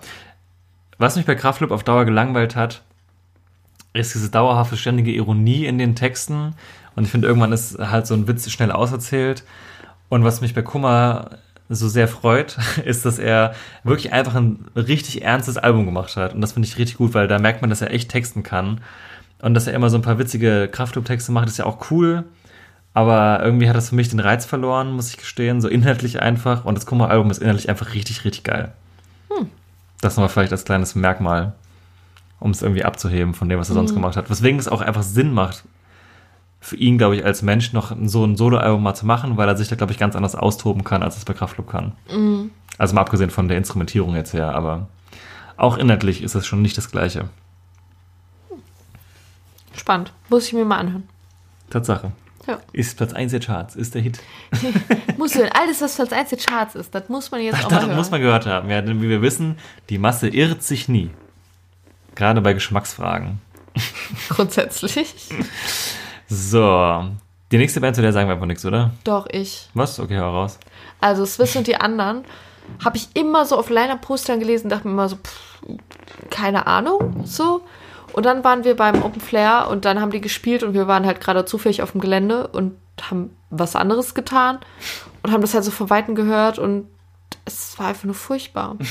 Was 1.02 1.16
mich 1.16 1.26
bei 1.26 1.34
Kraftclub 1.34 1.72
auf 1.72 1.84
Dauer 1.84 2.06
gelangweilt 2.06 2.56
hat, 2.56 2.84
ist 3.92 4.14
diese 4.14 4.30
dauerhafte, 4.30 4.78
ständige 4.78 5.10
Ironie 5.10 5.66
in 5.66 5.80
den 5.80 5.96
Texten. 5.96 6.54
Und 6.96 7.06
ich 7.06 7.10
finde, 7.10 7.28
irgendwann 7.28 7.52
ist 7.52 7.80
halt 7.80 8.06
so 8.06 8.14
ein 8.14 8.28
Witz 8.28 8.48
schnell 8.52 8.72
auserzählt. 8.72 9.44
Und 10.10 10.24
was 10.24 10.42
mich 10.42 10.54
bei 10.54 10.62
Kummer 10.62 11.40
so 11.70 11.90
sehr 11.90 12.08
freut, 12.08 12.56
ist, 12.86 13.04
dass 13.04 13.18
er 13.18 13.56
wirklich 13.84 14.14
einfach 14.14 14.36
ein 14.36 14.68
richtig 14.76 15.24
ernstes 15.24 15.58
Album 15.58 15.88
gemacht 15.88 16.16
hat. 16.18 16.36
Und 16.36 16.42
das 16.42 16.52
finde 16.52 16.68
ich 16.68 16.78
richtig 16.78 16.98
gut, 16.98 17.16
weil 17.16 17.28
da 17.28 17.40
merkt 17.40 17.62
man, 17.62 17.72
dass 17.72 17.82
er 17.82 17.90
echt 17.90 18.12
texten 18.12 18.44
kann. 18.44 18.82
Und 19.42 19.56
dass 19.56 19.66
er 19.66 19.74
immer 19.74 19.90
so 19.90 19.98
ein 19.98 20.04
paar 20.04 20.20
witzige 20.20 20.70
Kraftclub-Texte 20.72 21.32
macht, 21.32 21.48
ist 21.48 21.58
ja 21.58 21.66
auch 21.66 21.90
cool. 21.90 22.26
Aber 22.94 23.44
irgendwie 23.44 23.68
hat 23.68 23.76
das 23.76 23.90
für 23.90 23.96
mich 23.96 24.10
den 24.10 24.20
Reiz 24.20 24.46
verloren, 24.46 24.92
muss 24.92 25.10
ich 25.10 25.18
gestehen. 25.18 25.62
So 25.62 25.68
inhaltlich 25.68 26.22
einfach. 26.22 26.64
Und 26.64 26.76
das 26.76 26.86
Kummer-Album 26.86 27.32
ist 27.32 27.40
inhaltlich 27.40 27.70
einfach 27.70 27.96
richtig, 27.96 28.24
richtig 28.24 28.44
geil. 28.44 28.72
Das 30.02 30.16
nochmal 30.16 30.30
vielleicht 30.30 30.52
als 30.52 30.66
kleines 30.66 30.96
Merkmal, 30.96 31.54
um 32.40 32.52
es 32.52 32.62
irgendwie 32.62 32.84
abzuheben 32.84 33.34
von 33.34 33.48
dem, 33.50 33.60
was 33.60 33.70
er 33.70 33.76
sonst 33.76 33.94
gemacht 33.94 34.18
hat. 34.18 34.30
Weswegen 34.30 34.60
es 34.60 34.68
auch 34.68 34.82
einfach 34.82 35.04
Sinn 35.04 35.34
macht, 35.34 35.64
für 36.60 36.76
ihn, 36.76 36.98
glaube 36.98 37.16
ich, 37.16 37.26
als 37.26 37.42
Mensch 37.42 37.74
noch 37.74 37.96
so 38.04 38.24
ein 38.24 38.36
Soloalbum 38.38 38.84
mal 38.84 38.94
zu 38.94 39.06
machen, 39.06 39.36
weil 39.38 39.48
er 39.48 39.58
sich 39.58 39.68
da, 39.68 39.76
glaube 39.76 39.94
ich, 39.94 39.98
ganz 39.98 40.16
anders 40.16 40.36
austoben 40.36 40.84
kann, 40.84 41.02
als 41.02 41.18
es 41.18 41.26
bei 41.26 41.34
Kraftclub 41.34 41.68
kann. 41.70 41.94
Also 42.78 42.94
mal 42.94 43.02
abgesehen 43.02 43.32
von 43.32 43.48
der 43.48 43.58
Instrumentierung 43.58 44.16
jetzt 44.16 44.34
her, 44.34 44.54
aber 44.56 44.88
auch 45.58 45.78
inhaltlich 45.78 46.22
ist 46.22 46.36
es 46.36 46.46
schon 46.46 46.62
nicht 46.62 46.78
das 46.78 46.92
Gleiche. 46.92 47.30
Spannend. 49.74 50.14
Muss 50.30 50.48
ich 50.48 50.54
mir 50.54 50.66
mal 50.66 50.78
anhören. 50.78 51.08
Tatsache. 51.70 52.12
Ja. 52.48 52.60
Ist 52.74 52.98
Platz 52.98 53.14
1 53.14 53.32
der 53.32 53.40
Charts, 53.40 53.76
ist 53.76 53.94
der 53.94 54.02
Hit. 54.02 54.20
Muss 55.18 55.36
hören. 55.36 55.50
Alles, 55.54 55.82
was 55.82 55.96
Platz 55.96 56.12
1 56.12 56.30
der 56.30 56.40
Charts 56.40 56.76
ist, 56.76 56.94
das 56.96 57.08
muss 57.08 57.30
man 57.32 57.42
jetzt 57.42 57.64
auch 57.64 57.70
mal 57.70 57.76
Das 57.78 57.86
hören. 57.86 57.96
muss 57.96 58.10
man 58.12 58.22
gehört 58.22 58.46
haben. 58.48 58.70
Ja, 58.70 58.82
denn 58.82 59.02
wie 59.02 59.10
wir 59.10 59.22
wissen, 59.22 59.58
die 59.90 59.98
Masse 60.00 60.28
irrt 60.28 60.64
sich 60.64 60.88
nie. 60.88 61.12
Gerade 62.16 62.42
bei 62.42 62.54
Geschmacksfragen. 62.54 63.40
Grundsätzlich. 64.30 65.14
So. 66.28 67.06
Die 67.52 67.58
nächste 67.58 67.82
Band, 67.82 67.96
zu 67.96 68.02
der 68.02 68.14
sagen 68.14 68.28
wir 68.30 68.34
einfach 68.36 68.48
nichts, 68.48 68.66
oder? 68.66 68.92
Doch, 69.04 69.28
ich. 69.30 69.70
Was? 69.74 70.00
Okay, 70.00 70.18
hau 70.20 70.32
raus. 70.32 70.58
Also 71.00 71.26
Swiss 71.26 71.56
und 71.56 71.68
die 71.68 71.76
anderen 71.76 72.24
habe 72.84 72.98
ich 72.98 73.10
immer 73.14 73.46
so 73.46 73.58
auf 73.58 73.70
Line-Up-Postern 73.70 74.40
gelesen, 74.40 74.70
dachte 74.70 74.88
mir 74.88 74.94
immer 74.94 75.10
so, 75.10 75.18
pff, 75.18 75.62
keine 76.30 76.68
Ahnung, 76.68 77.24
so. 77.26 77.62
Und 78.14 78.26
dann 78.26 78.44
waren 78.44 78.64
wir 78.64 78.76
beim 78.76 79.04
Open 79.04 79.22
Flair 79.22 79.68
und 79.70 79.86
dann 79.86 80.02
haben 80.02 80.12
die 80.12 80.22
gespielt 80.22 80.64
und 80.64 80.74
wir 80.74 80.88
waren 80.88 81.06
halt 81.06 81.22
gerade 81.22 81.46
zufällig 81.46 81.82
auf 81.82 81.92
dem 81.92 82.02
Gelände 82.02 82.48
und 82.48 82.78
haben 83.02 83.36
was 83.50 83.76
anderes 83.76 84.14
getan 84.14 84.60
und 85.24 85.32
haben 85.32 85.42
das 85.42 85.54
halt 85.54 85.64
so 85.64 85.72
von 85.72 85.90
Weitem 85.90 86.16
gehört 86.16 86.60
und 86.60 86.88
es 87.46 87.78
war 87.80 87.88
einfach 87.88 88.06
nur 88.06 88.16
furchtbar. 88.16 88.78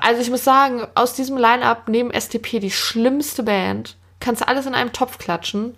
Also 0.00 0.22
ich 0.22 0.30
muss 0.30 0.44
sagen, 0.44 0.86
aus 0.94 1.14
diesem 1.14 1.36
Line-Up 1.36 1.88
neben 1.88 2.12
STP 2.12 2.60
die 2.60 2.70
schlimmste 2.70 3.42
Band, 3.42 3.96
kannst 4.20 4.40
du 4.40 4.48
alles 4.48 4.66
in 4.66 4.74
einem 4.74 4.92
Topf 4.92 5.18
klatschen. 5.18 5.74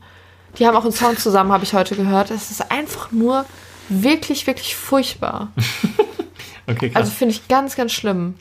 Die 0.59 0.67
haben 0.67 0.77
auch 0.77 0.85
einen 0.85 0.93
Song 0.93 1.17
zusammen, 1.17 1.51
habe 1.51 1.65
ich 1.65 1.73
heute 1.73 1.97
gehört. 1.97 2.31
Es 2.31 2.51
ist 2.51 2.71
einfach 2.71 3.11
nur 3.11 3.47
wirklich, 3.89 4.47
wirklich 4.47 4.77
furchtbar. 4.77 5.49
Okay, 6.69 6.91
krass. 6.91 7.03
Also 7.03 7.13
finde 7.13 7.35
ich 7.35 7.49
ganz, 7.49 7.77
ganz 7.77 7.93
schlimm. 7.93 8.35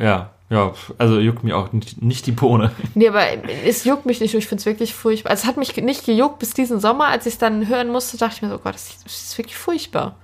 Ja, 0.00 0.32
ja, 0.48 0.72
also 0.96 1.18
juckt 1.18 1.42
mir 1.42 1.56
auch 1.56 1.72
nicht, 1.72 2.00
nicht 2.00 2.26
die 2.26 2.32
Bohne. 2.32 2.70
Nee, 2.94 3.08
aber 3.08 3.24
es 3.64 3.84
juckt 3.84 4.06
mich 4.06 4.20
nicht, 4.20 4.32
nur 4.32 4.38
ich 4.38 4.46
finde 4.46 4.60
es 4.60 4.66
wirklich 4.66 4.94
furchtbar. 4.94 5.30
Also 5.30 5.42
es 5.42 5.46
hat 5.48 5.56
mich 5.56 5.76
nicht 5.76 6.06
gejuckt 6.06 6.38
bis 6.38 6.54
diesen 6.54 6.78
Sommer, 6.78 7.08
als 7.08 7.26
ich 7.26 7.34
es 7.34 7.38
dann 7.38 7.66
hören 7.66 7.88
musste, 7.88 8.16
dachte 8.16 8.36
ich 8.36 8.42
mir 8.42 8.48
so, 8.48 8.54
oh 8.56 8.60
Gott, 8.62 8.74
das 8.74 8.90
ist, 8.90 9.04
das 9.04 9.12
ist 9.12 9.38
wirklich 9.38 9.56
furchtbar. 9.56 10.16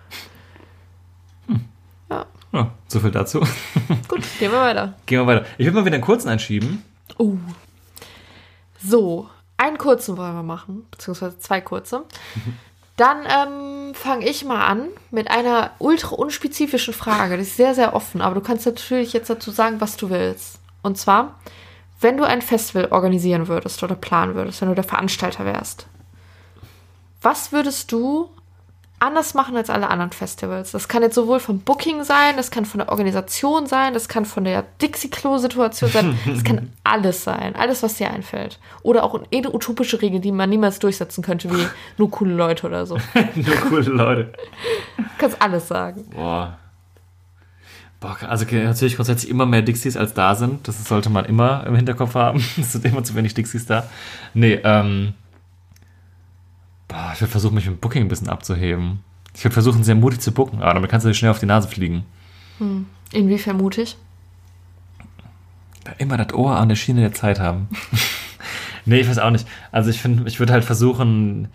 Ja, 2.09 2.27
Ja, 2.53 2.70
so 2.87 3.01
viel 3.01 3.11
dazu. 3.11 3.41
gut, 4.09 4.23
gehen 4.39 4.53
wir 4.53 4.61
weiter. 4.61 4.95
Gehen 5.07 5.20
wir 5.20 5.27
weiter. 5.27 5.47
Ich 5.59 5.66
will 5.66 5.73
mal 5.73 5.85
wieder 5.85 5.95
einen 5.95 6.05
kurzen 6.05 6.29
einschieben. 6.29 6.85
Oh. 7.18 7.37
So, 8.81 9.29
einen 9.57 9.79
kurzen 9.79 10.16
wollen 10.16 10.35
wir 10.35 10.43
machen, 10.45 10.87
beziehungsweise 10.91 11.39
zwei 11.39 11.61
kurze. 11.61 12.05
Dann 13.03 13.27
ähm, 13.29 13.95
fange 13.95 14.29
ich 14.29 14.45
mal 14.45 14.65
an 14.65 14.87
mit 15.11 15.29
einer 15.29 15.73
ultra 15.81 16.15
unspezifischen 16.15 16.95
Frage. 16.95 17.35
Die 17.35 17.43
ist 17.43 17.57
sehr, 17.57 17.75
sehr 17.75 17.97
offen, 17.97 18.21
aber 18.21 18.37
du 18.37 18.41
kannst 18.41 18.65
natürlich 18.65 19.13
jetzt 19.13 19.29
dazu 19.29 19.51
sagen, 19.51 19.81
was 19.81 19.97
du 19.97 20.09
willst. 20.09 20.61
Und 20.85 20.99
zwar, 20.99 21.41
wenn 21.99 22.17
du 22.17 22.23
ein 22.23 22.43
Festival 22.43 22.93
organisieren 22.93 23.49
würdest 23.49 23.83
oder 23.83 23.97
planen 23.97 24.37
würdest, 24.37 24.61
wenn 24.61 24.69
du 24.69 24.77
der 24.77 24.85
Veranstalter 24.85 25.45
wärst, 25.45 25.89
was 27.21 27.51
würdest 27.51 27.91
du 27.91 28.31
anders 29.03 29.35
machen 29.35 29.57
als 29.57 29.69
alle 29.69 29.91
anderen 29.91 30.13
Festivals? 30.13 30.71
Das 30.71 30.89
kann 30.89 31.03
jetzt 31.03 31.15
sowohl 31.15 31.41
vom 31.41 31.59
Booking 31.61 32.05
sein, 32.05 32.37
das 32.37 32.51
kann 32.51 32.65
von 32.65 32.79
der 32.79 32.89
Organisation 32.89 33.67
sein, 33.67 33.95
das 33.95 34.09
kann 34.09 34.25
von 34.25 34.45
der 34.45 34.65
Dixie-Klo-Situation 34.81 35.91
sein, 35.91 36.19
das 36.27 36.45
kann 36.45 36.71
alles 36.85 37.25
sein, 37.25 37.55
alles, 37.57 37.83
was 37.83 37.95
dir 37.95 38.11
einfällt. 38.11 38.59
Oder 38.83 39.05
auch 39.05 39.21
eine 39.33 39.53
utopische 39.53 40.01
Regel, 40.01 40.21
die 40.21 40.33
man 40.33 40.49
niemals 40.49 40.79
durchsetzen 40.79 41.23
könnte, 41.23 41.51
wie 41.51 41.67
nur 41.99 42.11
coole 42.11 42.35
Leute 42.35 42.67
oder 42.67 42.87
so. 42.87 42.97
Du 43.15 43.41
Nur 43.43 43.57
coole 43.57 43.91
Leute. 43.91 44.33
kannst 45.19 45.41
alles 45.43 45.69
sagen. 45.69 46.05
Boah. 46.15 46.59
Boah, 48.01 48.17
also 48.29 48.45
natürlich 48.51 48.97
grundsätzlich 48.97 49.31
immer 49.31 49.47
mehr 49.47 49.63
Dixies 49.63 49.97
als 49.97 50.13
da 50.15 50.35
sind. 50.35 50.67
Das 50.67 50.85
sollte 50.85 51.09
man 51.09 51.25
immer 51.25 51.65
im 51.67 51.77
Hinterkopf 51.77 52.15
haben. 52.15 52.45
Es 52.59 52.73
sind 52.73 52.85
immer 52.85 53.05
zu 53.05 53.15
wenig 53.15 53.35
Dixies 53.35 53.67
da. 53.67 53.89
Nee, 54.35 54.61
ähm. 54.65 55.15
Boah, 56.93 57.12
ich 57.14 57.20
würde 57.22 57.30
versuchen, 57.30 57.55
mich 57.55 57.66
mit 57.66 57.80
Booking 57.80 58.03
ein 58.03 58.09
bisschen 58.09 58.28
abzuheben. 58.28 59.01
Ich 59.34 59.43
würde 59.45 59.55
versuchen, 59.55 59.82
sehr 59.82 59.95
mutig 59.95 60.20
zu 60.20 60.32
booken, 60.32 60.61
aber 60.61 60.74
damit 60.74 60.90
kannst 60.90 61.07
du 61.07 61.14
schnell 61.14 61.30
auf 61.30 61.38
die 61.38 61.47
Nase 61.47 61.68
fliegen. 61.68 62.05
Inwiefern 63.12 63.57
mutig? 63.57 63.97
Immer 65.99 66.18
das 66.18 66.34
Ohr 66.34 66.57
an 66.57 66.68
der 66.68 66.76
Schiene 66.76 67.01
der 67.01 67.14
Zeit 67.14 67.40
haben. 67.40 67.68
nee, 68.84 69.01
ich 69.01 69.09
weiß 69.09 69.18
auch 69.18 69.30
nicht. 69.30 69.49
Also 69.72 69.90
ich 69.90 70.01
finde, 70.01 70.28
ich 70.28 70.38
würde 70.38 70.53
halt 70.53 70.64
versuchen, 70.64 71.49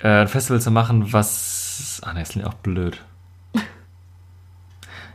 äh, 0.00 0.22
ein 0.22 0.28
Festival 0.28 0.60
zu 0.60 0.70
machen, 0.70 1.12
was. 1.12 2.00
Ah, 2.04 2.12
ne, 2.12 2.20
das 2.20 2.30
klingt 2.30 2.46
auch 2.46 2.54
blöd. 2.54 3.02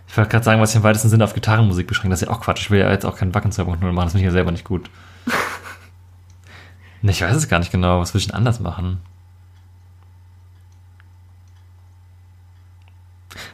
Ich 0.08 0.18
wollte 0.18 0.30
gerade 0.30 0.46
sagen, 0.46 0.62
was 0.62 0.70
ich 0.70 0.76
im 0.76 0.84
weitesten 0.84 1.10
Sinne 1.10 1.24
auf 1.24 1.34
Gitarrenmusik 1.34 1.88
beschränkt. 1.88 2.14
Das 2.14 2.22
ist 2.22 2.28
ja 2.28 2.32
auch 2.32 2.42
Quatsch. 2.42 2.62
Ich 2.62 2.70
will 2.70 2.80
ja 2.80 2.92
jetzt 2.92 3.04
auch 3.04 3.18
keinen 3.18 3.34
Wacken 3.34 3.52
2.0 3.52 3.66
machen. 3.66 3.96
Das 3.96 4.12
finde 4.12 4.20
ich 4.20 4.26
ja 4.26 4.32
selber 4.32 4.52
nicht 4.52 4.64
gut. 4.64 4.92
nee, 7.02 7.10
ich 7.10 7.22
weiß 7.24 7.36
es 7.36 7.50
gar 7.50 7.58
nicht 7.58 7.72
genau. 7.72 8.00
Was 8.00 8.14
würde 8.14 8.20
ich 8.20 8.28
denn 8.28 8.36
anders 8.36 8.60
machen? 8.60 9.00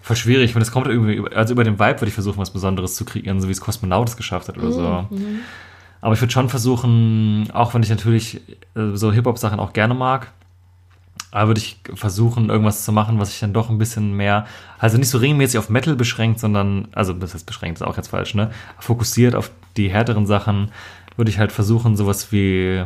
Voll 0.09 0.15
schwierig. 0.17 0.55
Und 0.55 0.61
es 0.61 0.71
kommt 0.71 0.87
irgendwie, 0.87 1.13
über- 1.13 1.35
also 1.35 1.53
über 1.53 1.63
den 1.63 1.79
Vibe 1.79 2.01
würde 2.01 2.07
ich 2.07 2.13
versuchen, 2.13 2.37
was 2.39 2.51
Besonderes 2.51 2.95
zu 2.95 3.05
kreieren, 3.05 3.39
so 3.39 3.47
wie 3.47 3.51
es 3.51 3.61
Kosmonaut 3.61 4.09
es 4.09 4.17
geschafft 4.17 4.47
hat 4.47 4.57
oder 4.57 4.71
so. 4.71 5.07
Aber 6.01 6.13
ich 6.13 6.21
würde 6.21 6.31
schon 6.33 6.49
versuchen, 6.49 7.49
auch 7.53 7.73
wenn 7.73 7.83
ich 7.83 7.89
natürlich 7.89 8.41
äh, 8.75 8.95
so 8.95 9.11
Hip-Hop-Sachen 9.11 9.59
auch 9.59 9.73
gerne 9.73 9.93
mag, 9.93 10.31
aber 11.31 11.49
würde 11.49 11.59
ich 11.61 11.79
versuchen, 11.93 12.49
irgendwas 12.49 12.85
zu 12.85 12.91
machen, 12.91 13.19
was 13.19 13.29
sich 13.31 13.39
dann 13.39 13.53
doch 13.53 13.69
ein 13.69 13.77
bisschen 13.77 14.13
mehr, 14.17 14.45
also 14.79 14.97
nicht 14.97 15.09
so 15.09 15.17
regelmäßig 15.19 15.59
auf 15.59 15.69
Metal 15.69 15.95
beschränkt, 15.95 16.39
sondern, 16.39 16.87
also 16.93 17.13
das 17.13 17.33
heißt 17.33 17.45
beschränkt, 17.45 17.79
ist 17.79 17.85
auch 17.85 17.97
jetzt 17.97 18.07
falsch, 18.07 18.33
ne? 18.33 18.49
Fokussiert 18.79 19.35
auf 19.35 19.51
die 19.77 19.89
härteren 19.91 20.25
Sachen, 20.25 20.71
würde 21.17 21.29
ich 21.29 21.37
halt 21.37 21.51
versuchen, 21.51 21.95
sowas 21.97 22.31
wie 22.31 22.83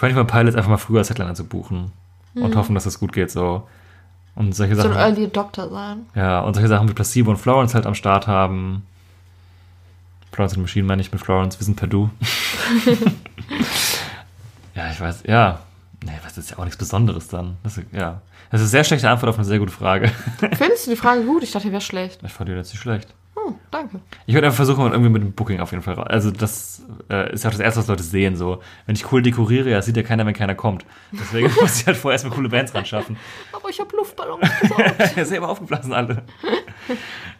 21 0.00 0.26
Pilots 0.26 0.56
einfach 0.56 0.70
mal 0.70 0.78
früher 0.78 0.98
als 0.98 1.10
Headliner 1.10 1.34
zu 1.34 1.44
buchen 1.44 1.92
und 2.34 2.56
hoffen, 2.56 2.74
dass 2.74 2.86
es 2.86 2.98
gut 2.98 3.12
geht, 3.12 3.30
so. 3.30 3.68
Und 4.36 4.54
solche 4.54 4.74
So 4.74 4.82
ein 4.82 4.94
Sachen. 4.94 5.16
Early 5.16 5.30
sein. 5.70 6.06
Ja, 6.14 6.40
und 6.40 6.54
solche 6.54 6.68
Sachen 6.68 6.88
wie 6.88 6.92
Placebo 6.92 7.30
und 7.30 7.36
Florence 7.36 7.74
halt 7.74 7.86
am 7.86 7.94
Start 7.94 8.26
haben. 8.26 8.84
Florence 10.32 10.54
and 10.54 10.62
Machine 10.62 10.84
meine 10.86 11.00
ich 11.00 11.12
mit 11.12 11.20
Florence, 11.20 11.60
wir 11.60 11.64
sind 11.64 11.76
per 11.76 11.86
Du. 11.86 12.10
ja, 14.74 14.90
ich 14.90 15.00
weiß, 15.00 15.22
ja. 15.26 15.60
Nee, 16.04 16.18
was 16.24 16.36
ist 16.36 16.50
ja 16.50 16.58
auch 16.58 16.64
nichts 16.64 16.76
Besonderes 16.76 17.28
dann. 17.28 17.56
Das 17.62 17.78
ist, 17.78 17.86
ja. 17.92 18.20
Das 18.50 18.60
ist 18.60 18.66
eine 18.66 18.70
sehr 18.70 18.84
schlechte 18.84 19.08
Antwort 19.08 19.30
auf 19.30 19.36
eine 19.36 19.44
sehr 19.44 19.58
gute 19.58 19.72
Frage. 19.72 20.10
Findest 20.38 20.86
du 20.86 20.90
die 20.90 20.96
Frage 20.96 21.22
gut? 21.22 21.42
Ich 21.42 21.52
dachte, 21.52 21.66
die 21.66 21.72
wäre 21.72 21.80
schlecht. 21.80 22.20
Ich 22.24 22.32
fand 22.32 22.48
die 22.48 22.52
jetzt 22.52 22.72
nicht 22.72 22.82
schlecht. 22.82 23.14
Hm, 23.44 23.54
danke. 23.70 24.00
Ich 24.26 24.34
würde 24.34 24.46
einfach 24.46 24.56
versuchen, 24.56 24.92
irgendwie 24.92 25.10
mit 25.10 25.22
dem 25.22 25.32
Booking 25.32 25.60
auf 25.60 25.72
jeden 25.72 25.82
Fall 25.82 25.94
raus. 25.94 26.06
Also, 26.08 26.30
das 26.30 26.82
äh, 27.10 27.32
ist 27.32 27.44
ja 27.44 27.50
auch 27.50 27.54
das 27.54 27.60
Erste, 27.60 27.80
was 27.80 27.88
Leute 27.88 28.02
sehen. 28.02 28.36
So, 28.36 28.60
wenn 28.86 28.94
ich 28.94 29.10
cool 29.12 29.22
dekoriere, 29.22 29.70
ja, 29.70 29.82
sieht 29.82 29.96
ja 29.96 30.02
keiner, 30.02 30.24
wenn 30.26 30.34
keiner 30.34 30.54
kommt. 30.54 30.84
Deswegen 31.12 31.50
muss 31.60 31.80
ich 31.80 31.86
halt 31.86 31.96
vorher 31.96 32.14
erstmal 32.14 32.34
coole 32.34 32.48
Bands 32.48 32.74
ran 32.74 32.86
schaffen. 32.86 33.16
Aber 33.52 33.68
ich 33.68 33.80
habe 33.80 33.94
Luftballons 33.96 34.48
besorgt. 34.60 35.16
ja, 35.16 35.24
selber 35.24 35.48
aufgeblasen 35.48 35.92
alle. 35.92 36.22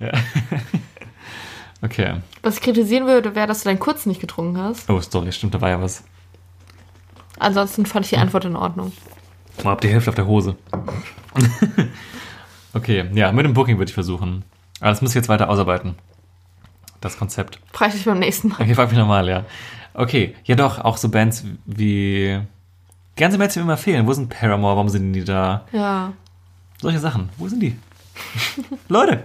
ja. 0.01 0.13
Okay. 1.83 2.15
Was 2.43 2.57
ich 2.57 2.63
kritisieren 2.63 3.07
würde, 3.07 3.35
wäre, 3.35 3.47
dass 3.47 3.63
du 3.63 3.69
deinen 3.69 3.79
Kurz 3.79 4.07
nicht 4.07 4.21
getrunken 4.21 4.59
hast. 4.59 4.89
Oh, 4.89 5.01
sorry, 5.01 5.33
stimmt, 5.33 5.55
da 5.55 5.61
war 5.61 5.71
ja 5.71 5.81
was. 5.81 6.05
Ansonsten 7.39 7.85
fand 7.85 8.07
ich 8.07 8.11
die 8.11 8.17
Antwort 8.17 8.45
in 8.45 8.57
Ordnung. 8.57 8.93
Mal 9.63 9.73
ab 9.73 9.81
die 9.81 9.89
Hälfte 9.89 10.11
auf 10.11 10.15
der 10.15 10.27
Hose. 10.27 10.57
okay, 12.73 13.11
ja, 13.13 13.33
mit 13.33 13.45
dem 13.45 13.55
Booking 13.55 13.77
würde 13.79 13.91
ich 13.91 13.95
versuchen. 13.95 14.45
Aber 14.81 14.91
das 14.91 15.03
muss 15.03 15.11
ich 15.11 15.17
jetzt 15.17 15.29
weiter 15.29 15.49
ausarbeiten. 15.49 15.95
Das 17.01 17.19
Konzept. 17.19 17.61
Frage 17.73 17.91
ich 17.91 17.97
dich 17.97 18.05
beim 18.07 18.19
nächsten 18.19 18.49
Mal. 18.49 18.61
Okay, 18.61 18.75
frag 18.75 18.89
mich 18.89 18.99
nochmal, 18.99 19.29
ja. 19.29 19.45
Okay, 19.93 20.35
ja 20.45 20.57
doch, 20.57 20.79
auch 20.79 20.97
so 20.97 21.09
Bands 21.09 21.45
wie. 21.67 22.41
Ganze 23.17 23.39
Bands, 23.39 23.55
die 23.55 23.61
mir 23.61 23.65
immer 23.65 23.77
fehlen. 23.77 24.07
Wo 24.07 24.13
sind 24.13 24.29
Paramore? 24.29 24.77
Warum 24.77 24.89
sind 24.89 25.13
die 25.13 25.25
da? 25.25 25.65
Ja. 25.73 26.13
Solche 26.81 26.99
Sachen. 26.99 27.29
Wo 27.37 27.47
sind 27.47 27.61
die? 27.61 27.79
Leute! 28.89 29.23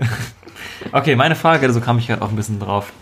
Okay, 0.91 1.15
meine 1.15 1.35
Frage, 1.35 1.71
so 1.71 1.81
kam 1.81 1.97
ich 1.97 2.07
gerade 2.07 2.21
auch 2.21 2.29
ein 2.29 2.35
bisschen 2.35 2.59
drauf. 2.59 2.93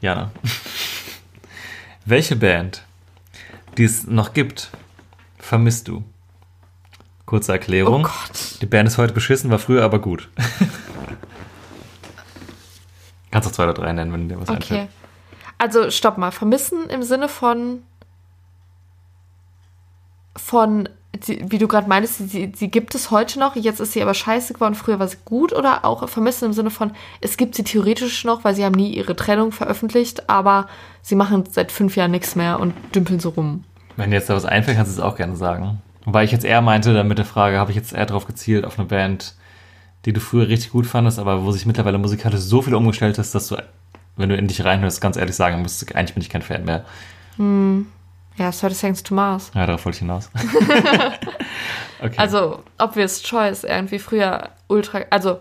Jana. 0.00 0.30
Welche 2.04 2.36
Band, 2.36 2.84
die 3.76 3.84
es 3.84 4.06
noch 4.06 4.32
gibt, 4.32 4.70
vermisst 5.38 5.88
du? 5.88 6.04
Kurze 7.26 7.52
Erklärung. 7.52 8.06
Oh 8.06 8.08
Gott. 8.08 8.60
Die 8.60 8.66
Band 8.66 8.88
ist 8.88 8.98
heute 8.98 9.12
beschissen, 9.12 9.50
war 9.50 9.58
früher 9.58 9.84
aber 9.84 10.00
gut. 10.00 10.28
Kannst 13.30 13.48
auch 13.48 13.52
zwei 13.52 13.64
oder 13.64 13.74
drei 13.74 13.92
nennen, 13.92 14.12
wenn 14.12 14.28
dir 14.28 14.40
was 14.40 14.48
Okay. 14.48 14.56
einfällt. 14.56 14.88
Also, 15.58 15.90
stopp 15.90 16.18
mal. 16.18 16.30
Vermissen 16.32 16.88
im 16.88 17.02
Sinne 17.02 17.28
von. 17.28 17.82
Von, 20.36 20.88
wie 21.26 21.58
du 21.58 21.66
gerade 21.66 21.88
meinst, 21.88 22.30
sie, 22.30 22.52
sie 22.54 22.70
gibt 22.70 22.94
es 22.94 23.10
heute 23.10 23.40
noch, 23.40 23.56
jetzt 23.56 23.80
ist 23.80 23.92
sie 23.92 24.00
aber 24.00 24.14
scheiße 24.14 24.54
geworden, 24.54 24.76
früher 24.76 25.00
war 25.00 25.08
sie 25.08 25.16
gut 25.24 25.52
oder 25.52 25.84
auch 25.84 26.08
vermissen 26.08 26.44
im 26.46 26.52
Sinne 26.52 26.70
von, 26.70 26.92
es 27.20 27.36
gibt 27.36 27.56
sie 27.56 27.64
theoretisch 27.64 28.24
noch, 28.24 28.44
weil 28.44 28.54
sie 28.54 28.64
haben 28.64 28.74
nie 28.76 28.94
ihre 28.94 29.16
Trennung 29.16 29.50
veröffentlicht, 29.50 30.30
aber 30.30 30.68
sie 31.02 31.16
machen 31.16 31.44
seit 31.50 31.72
fünf 31.72 31.96
Jahren 31.96 32.12
nichts 32.12 32.36
mehr 32.36 32.60
und 32.60 32.72
dümpeln 32.94 33.18
so 33.18 33.30
rum. 33.30 33.64
Wenn 33.96 34.10
dir 34.10 34.16
jetzt 34.16 34.30
da 34.30 34.36
was 34.36 34.44
einfällt, 34.44 34.76
kannst 34.76 34.96
du 34.96 35.00
es 35.00 35.04
auch 35.04 35.16
gerne 35.16 35.34
sagen. 35.34 35.82
Wobei 36.04 36.22
ich 36.24 36.30
jetzt 36.30 36.44
eher 36.44 36.62
meinte, 36.62 36.94
dann 36.94 37.08
mit 37.08 37.18
der 37.18 37.24
Frage, 37.26 37.58
habe 37.58 37.72
ich 37.72 37.76
jetzt 37.76 37.92
eher 37.92 38.06
darauf 38.06 38.26
gezielt, 38.26 38.64
auf 38.64 38.78
eine 38.78 38.86
Band, 38.86 39.34
die 40.04 40.12
du 40.12 40.20
früher 40.20 40.48
richtig 40.48 40.70
gut 40.72 40.86
fandest, 40.86 41.18
aber 41.18 41.44
wo 41.44 41.52
sich 41.52 41.66
mittlerweile 41.66 41.98
musikalisch 41.98 42.40
so 42.40 42.62
viel 42.62 42.74
umgestellt 42.74 43.18
ist, 43.18 43.34
dass 43.34 43.48
du, 43.48 43.56
wenn 44.16 44.28
du 44.28 44.36
in 44.36 44.48
dich 44.48 44.64
reinhörst, 44.64 45.00
ganz 45.00 45.16
ehrlich 45.16 45.36
sagen 45.36 45.62
musst, 45.62 45.94
eigentlich 45.94 46.14
bin 46.14 46.22
ich 46.22 46.30
kein 46.30 46.42
Fan 46.42 46.64
mehr. 46.64 46.84
Ja, 48.36 48.50
30 48.50 48.76
Seconds 48.76 49.02
to 49.02 49.14
Mars. 49.14 49.50
Ja, 49.54 49.66
darauf 49.66 49.84
wollte 49.84 49.96
ich 49.96 50.00
hinaus. 50.00 50.30
okay. 52.00 52.14
Also, 52.16 52.62
obvious 52.78 53.22
choice, 53.22 53.64
irgendwie 53.64 53.98
früher 53.98 54.50
ultra, 54.68 55.00
also, 55.10 55.40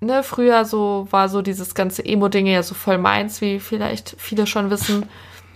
ne, 0.00 0.22
früher 0.22 0.64
so 0.64 1.08
war 1.10 1.28
so 1.28 1.42
dieses 1.42 1.74
ganze 1.74 2.04
Emo-Ding 2.04 2.46
ja 2.46 2.62
so 2.62 2.74
voll 2.74 2.98
meins, 2.98 3.40
wie 3.40 3.60
vielleicht 3.60 4.14
viele 4.18 4.46
schon 4.46 4.70
wissen. 4.70 5.06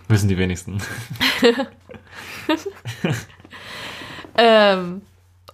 Wissen 0.09 0.29
die 0.29 0.39
wenigsten. 0.39 0.79
Ähm, 4.37 5.03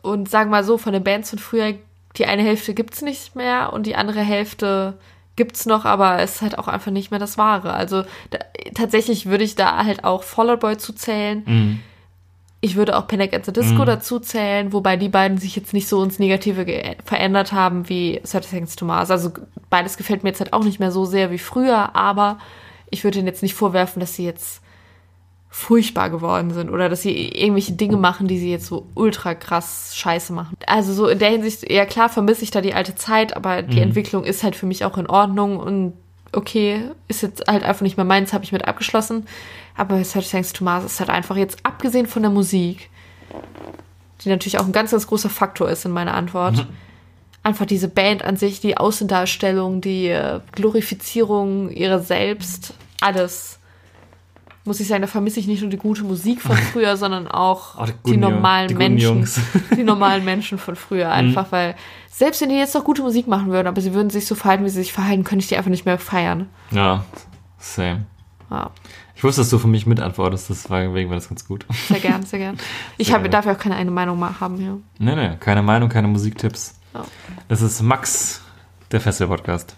und 0.02 0.28
sagen 0.28 0.50
wir 0.50 0.58
mal 0.58 0.64
so, 0.64 0.78
von 0.78 0.92
den 0.92 1.04
Bands 1.04 1.30
von 1.30 1.38
früher, 1.38 1.74
die 2.16 2.26
eine 2.26 2.42
Hälfte 2.42 2.74
gibt's 2.74 3.02
nicht 3.02 3.36
mehr 3.36 3.72
und 3.72 3.86
die 3.86 3.96
andere 3.96 4.20
Hälfte 4.20 4.98
gibt's 5.36 5.64
noch, 5.64 5.84
aber 5.84 6.18
es 6.20 6.36
ist 6.36 6.42
halt 6.42 6.58
auch 6.58 6.68
einfach 6.68 6.90
nicht 6.90 7.10
mehr 7.10 7.20
das 7.20 7.38
Wahre. 7.38 7.72
Also 7.72 8.02
da, 8.30 8.38
tatsächlich 8.74 9.26
würde 9.26 9.44
ich 9.44 9.54
da 9.54 9.84
halt 9.84 10.04
auch 10.04 10.22
Fall 10.22 10.50
Out 10.50 10.60
Boy 10.60 10.76
zuzählen. 10.76 11.42
Mhm. 11.46 11.80
Ich 12.60 12.76
würde 12.76 12.98
auch 12.98 13.06
Panic 13.06 13.32
at 13.32 13.46
the 13.46 13.52
Disco 13.52 13.82
Mhm. 13.82 13.86
dazu 13.86 14.18
zählen, 14.20 14.72
wobei 14.74 14.98
die 14.98 15.08
beiden 15.08 15.38
sich 15.38 15.56
jetzt 15.56 15.72
nicht 15.72 15.88
so 15.88 16.02
ins 16.02 16.18
Negative 16.18 16.66
verändert 17.04 17.52
haben 17.52 17.88
wie 17.88 18.20
30 18.22 18.50
Seconds 18.50 18.76
to 18.76 18.84
Mars. 18.84 19.10
Also 19.10 19.30
beides 19.70 19.96
gefällt 19.96 20.24
mir 20.24 20.30
jetzt 20.30 20.40
halt 20.40 20.52
auch 20.52 20.64
nicht 20.64 20.78
mehr 20.78 20.92
so 20.92 21.06
sehr 21.06 21.30
wie 21.30 21.38
früher, 21.38 21.96
aber 21.96 22.38
ich 22.90 23.02
würde 23.04 23.18
ihnen 23.18 23.28
jetzt 23.28 23.42
nicht 23.42 23.54
vorwerfen, 23.54 24.00
dass 24.00 24.14
sie 24.14 24.26
jetzt 24.26 24.62
furchtbar 25.52 26.10
geworden 26.10 26.52
sind 26.52 26.70
oder 26.70 26.88
dass 26.88 27.02
sie 27.02 27.28
irgendwelche 27.28 27.72
Dinge 27.72 27.96
machen, 27.96 28.28
die 28.28 28.38
sie 28.38 28.50
jetzt 28.50 28.66
so 28.66 28.86
ultra 28.94 29.34
krass 29.34 29.96
scheiße 29.96 30.32
machen. 30.32 30.56
Also 30.66 30.92
so 30.92 31.08
in 31.08 31.18
der 31.18 31.30
Hinsicht, 31.30 31.70
ja 31.70 31.84
klar 31.86 32.08
vermisse 32.08 32.44
ich 32.44 32.52
da 32.52 32.60
die 32.60 32.72
alte 32.72 32.94
Zeit, 32.94 33.36
aber 33.36 33.62
die 33.62 33.80
Entwicklung 33.80 34.22
ist 34.22 34.44
halt 34.44 34.54
für 34.54 34.66
mich 34.66 34.84
auch 34.84 34.96
in 34.96 35.08
Ordnung 35.08 35.58
und 35.58 35.94
okay, 36.32 36.90
ist 37.08 37.22
jetzt 37.22 37.48
halt 37.48 37.64
einfach 37.64 37.82
nicht 37.82 37.96
mehr 37.96 38.06
meins, 38.06 38.32
habe 38.32 38.44
ich 38.44 38.52
mit 38.52 38.66
abgeschlossen. 38.66 39.26
Aber 39.76 39.96
30 39.96 40.28
Seconds 40.28 40.52
to 40.52 40.64
Mars 40.64 40.84
ist 40.84 41.00
halt 41.00 41.10
einfach 41.10 41.36
jetzt, 41.36 41.58
abgesehen 41.64 42.06
von 42.06 42.22
der 42.22 42.30
Musik, 42.30 42.90
die 44.22 44.28
natürlich 44.28 44.58
auch 44.58 44.66
ein 44.66 44.72
ganz, 44.72 44.90
ganz 44.90 45.06
großer 45.06 45.30
Faktor 45.30 45.68
ist 45.68 45.84
in 45.84 45.90
meiner 45.90 46.14
Antwort, 46.14 46.66
einfach 47.42 47.66
diese 47.66 47.88
Band 47.88 48.24
an 48.24 48.36
sich, 48.36 48.60
die 48.60 48.76
Außendarstellung, 48.76 49.80
die 49.80 50.08
äh, 50.08 50.40
Glorifizierung 50.52 51.70
ihrer 51.70 52.00
selbst, 52.00 52.74
alles. 53.00 53.59
Muss 54.64 54.78
ich 54.78 54.88
sagen, 54.88 55.00
da 55.00 55.08
vermisse 55.08 55.40
ich 55.40 55.46
nicht 55.46 55.62
nur 55.62 55.70
die 55.70 55.78
gute 55.78 56.02
Musik 56.04 56.42
von 56.42 56.56
früher, 56.72 56.96
sondern 56.96 57.26
auch 57.28 57.76
Auch 57.78 57.86
die 58.06 58.12
die, 58.12 58.16
normalen 58.18 58.68
die 58.68 58.74
Menschen. 58.74 59.26
Die 59.76 59.82
normalen 59.82 60.24
Menschen 60.24 60.58
von 60.58 60.76
früher. 60.76 61.10
Einfach 61.10 61.50
weil, 61.50 61.74
selbst 62.10 62.42
wenn 62.42 62.50
die 62.50 62.56
jetzt 62.56 62.74
noch 62.74 62.84
gute 62.84 63.02
Musik 63.02 63.26
machen 63.26 63.48
würden, 63.48 63.66
aber 63.68 63.80
sie 63.80 63.94
würden 63.94 64.10
sich 64.10 64.26
so 64.26 64.34
verhalten, 64.34 64.64
wie 64.64 64.68
sie 64.68 64.80
sich 64.82 64.92
verhalten, 64.92 65.24
könnte 65.24 65.42
ich 65.42 65.48
die 65.48 65.56
einfach 65.56 65.70
nicht 65.70 65.86
mehr 65.86 65.98
feiern. 65.98 66.48
Ja, 66.72 67.04
same. 67.58 68.04
Ja, 68.50 68.70
Ich 69.14 69.24
wusste, 69.24 69.40
dass 69.40 69.48
du 69.50 69.58
für 69.58 69.68
mich 69.68 69.86
mitantwortest, 69.86 70.50
deswegen 70.50 71.08
war 71.08 71.14
das 71.14 71.28
ganz 71.28 71.46
gut. 71.46 71.64
sehr 71.88 72.00
gern, 72.00 72.24
sehr 72.24 72.40
gern. 72.40 72.58
Ich 72.98 73.12
gut. 73.12 73.32
darf 73.32 73.46
ja 73.46 73.52
auch 73.54 73.58
keine 73.58 73.76
eine 73.76 73.90
Meinung 73.90 74.18
mal 74.18 74.40
haben 74.40 74.56
hier. 74.58 74.78
Nee, 74.98 75.14
nee, 75.14 75.36
keine 75.40 75.62
Meinung, 75.62 75.88
keine 75.88 76.08
Musiktipps. 76.08 76.74
Ja. 76.92 77.04
Das 77.48 77.62
ist 77.62 77.80
Max, 77.80 78.42
der 78.92 79.00
Festival-Podcast. 79.00 79.74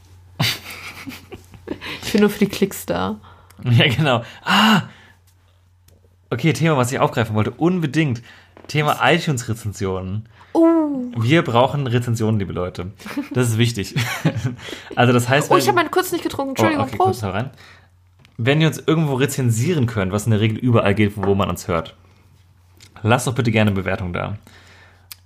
Ich 2.02 2.12
bin 2.12 2.22
nur 2.22 2.30
für 2.30 2.40
die 2.40 2.46
Klicks 2.48 2.84
da. 2.86 3.16
Ja, 3.70 3.88
genau. 3.88 4.22
Ah! 4.44 4.82
Okay, 6.30 6.52
Thema, 6.52 6.76
was 6.76 6.90
ich 6.92 6.98
aufgreifen 6.98 7.34
wollte. 7.34 7.50
Unbedingt. 7.50 8.22
Thema 8.68 8.98
iTunes-Rezensionen. 9.02 10.28
Oh, 10.54 11.02
Wir 11.16 11.42
brauchen 11.42 11.86
Rezensionen, 11.86 12.38
liebe 12.38 12.52
Leute. 12.52 12.92
Das 13.32 13.48
ist 13.48 13.58
wichtig. 13.58 13.94
also 14.96 15.12
das 15.12 15.28
heißt, 15.28 15.50
oh 15.50 15.56
ich 15.56 15.66
habe 15.66 15.76
meinen 15.76 15.90
kurz 15.90 16.12
nicht 16.12 16.22
getrunken. 16.22 16.50
Entschuldigung, 16.50 16.84
oh, 16.84 16.88
okay, 16.88 16.96
kurz 16.96 17.20
Prost. 17.20 17.34
rein. 17.34 17.50
Wenn 18.38 18.60
ihr 18.60 18.68
uns 18.68 18.78
irgendwo 18.86 19.14
rezensieren 19.14 19.86
könnt, 19.86 20.12
was 20.12 20.24
in 20.26 20.30
der 20.30 20.40
Regel 20.40 20.58
überall 20.58 20.94
geht, 20.94 21.12
wo 21.16 21.34
man 21.34 21.50
uns 21.50 21.68
hört, 21.68 21.96
lasst 23.02 23.26
doch 23.26 23.34
bitte 23.34 23.50
gerne 23.50 23.70
eine 23.70 23.80
Bewertung 23.80 24.12
da. 24.12 24.36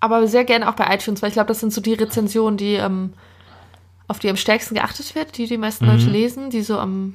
Aber 0.01 0.27
sehr 0.27 0.45
gerne 0.45 0.69
auch 0.69 0.75
bei 0.75 0.93
iTunes, 0.95 1.23
weil 1.23 1.29
ich 1.29 1.35
glaube, 1.35 1.49
das 1.49 1.61
sind 1.61 1.73
so 1.73 1.81
die 1.81 1.95
Rezensionen, 1.95 2.57
die 2.57 2.75
ähm, 2.75 3.13
auf 4.09 4.19
die 4.19 4.29
am 4.29 4.37
stärksten 4.37 4.75
geachtet 4.75 5.15
wird, 5.15 5.37
die 5.39 5.47
die 5.47 5.59
meisten 5.59 5.85
Mhm. 5.87 5.93
Leute 5.93 6.11
lesen, 6.11 6.51
die 6.51 6.63
so 6.63 6.79
am 6.79 7.15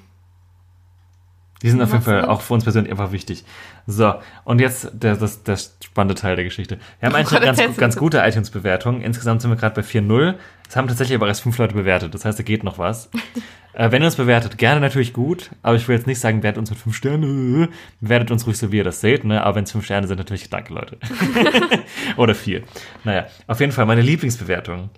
Die 1.61 1.69
sind 1.69 1.81
auf 1.81 1.91
jeden 1.91 2.03
Fall 2.03 2.25
auch 2.25 2.41
für 2.41 2.53
uns 2.53 2.63
persönlich 2.63 2.91
einfach 2.91 3.11
wichtig. 3.11 3.43
So, 3.87 4.15
und 4.43 4.59
jetzt 4.59 4.89
der, 4.93 5.15
das, 5.15 5.43
der 5.43 5.57
spannende 5.57 6.15
Teil 6.15 6.35
der 6.35 6.45
Geschichte. 6.45 6.79
Wir 6.99 7.07
haben 7.07 7.15
eigentlich 7.15 7.29
Gott, 7.29 7.43
eine 7.43 7.55
ganz, 7.55 7.77
ganz 7.77 7.95
gute 7.95 8.19
iTunes-Bewertung. 8.19 9.01
Insgesamt 9.01 9.41
sind 9.41 9.51
wir 9.51 9.57
gerade 9.57 9.75
bei 9.75 9.87
4.0. 9.87 10.35
Es 10.67 10.75
haben 10.75 10.87
tatsächlich 10.87 11.15
aber 11.15 11.27
erst 11.27 11.41
fünf 11.41 11.57
Leute 11.57 11.75
bewertet. 11.75 12.13
Das 12.13 12.25
heißt, 12.25 12.39
da 12.39 12.43
geht 12.43 12.63
noch 12.63 12.77
was. 12.77 13.09
äh, 13.73 13.91
wenn 13.91 14.01
ihr 14.01 14.05
uns 14.05 14.15
bewertet, 14.15 14.57
gerne 14.57 14.81
natürlich 14.81 15.13
gut. 15.13 15.51
Aber 15.61 15.75
ich 15.75 15.87
will 15.87 15.95
jetzt 15.95 16.07
nicht 16.07 16.19
sagen, 16.19 16.39
bewertet 16.39 16.59
uns 16.59 16.69
mit 16.69 16.79
fünf 16.79 16.95
Sternen. 16.95 17.69
Bewertet 17.99 18.31
uns 18.31 18.47
ruhig 18.47 18.57
so, 18.57 18.71
wie 18.71 18.77
ihr 18.77 18.83
das 18.83 19.01
seht. 19.01 19.23
Ne? 19.23 19.43
Aber 19.43 19.55
wenn 19.55 19.65
es 19.65 19.71
fünf 19.71 19.85
Sterne 19.85 20.07
sind, 20.07 20.17
natürlich 20.17 20.49
danke, 20.49 20.73
Leute. 20.73 20.97
Oder 22.17 22.33
vier. 22.33 22.63
Naja, 23.03 23.27
auf 23.47 23.59
jeden 23.59 23.71
Fall 23.71 23.85
meine 23.85 24.01
Lieblingsbewertung 24.01 24.89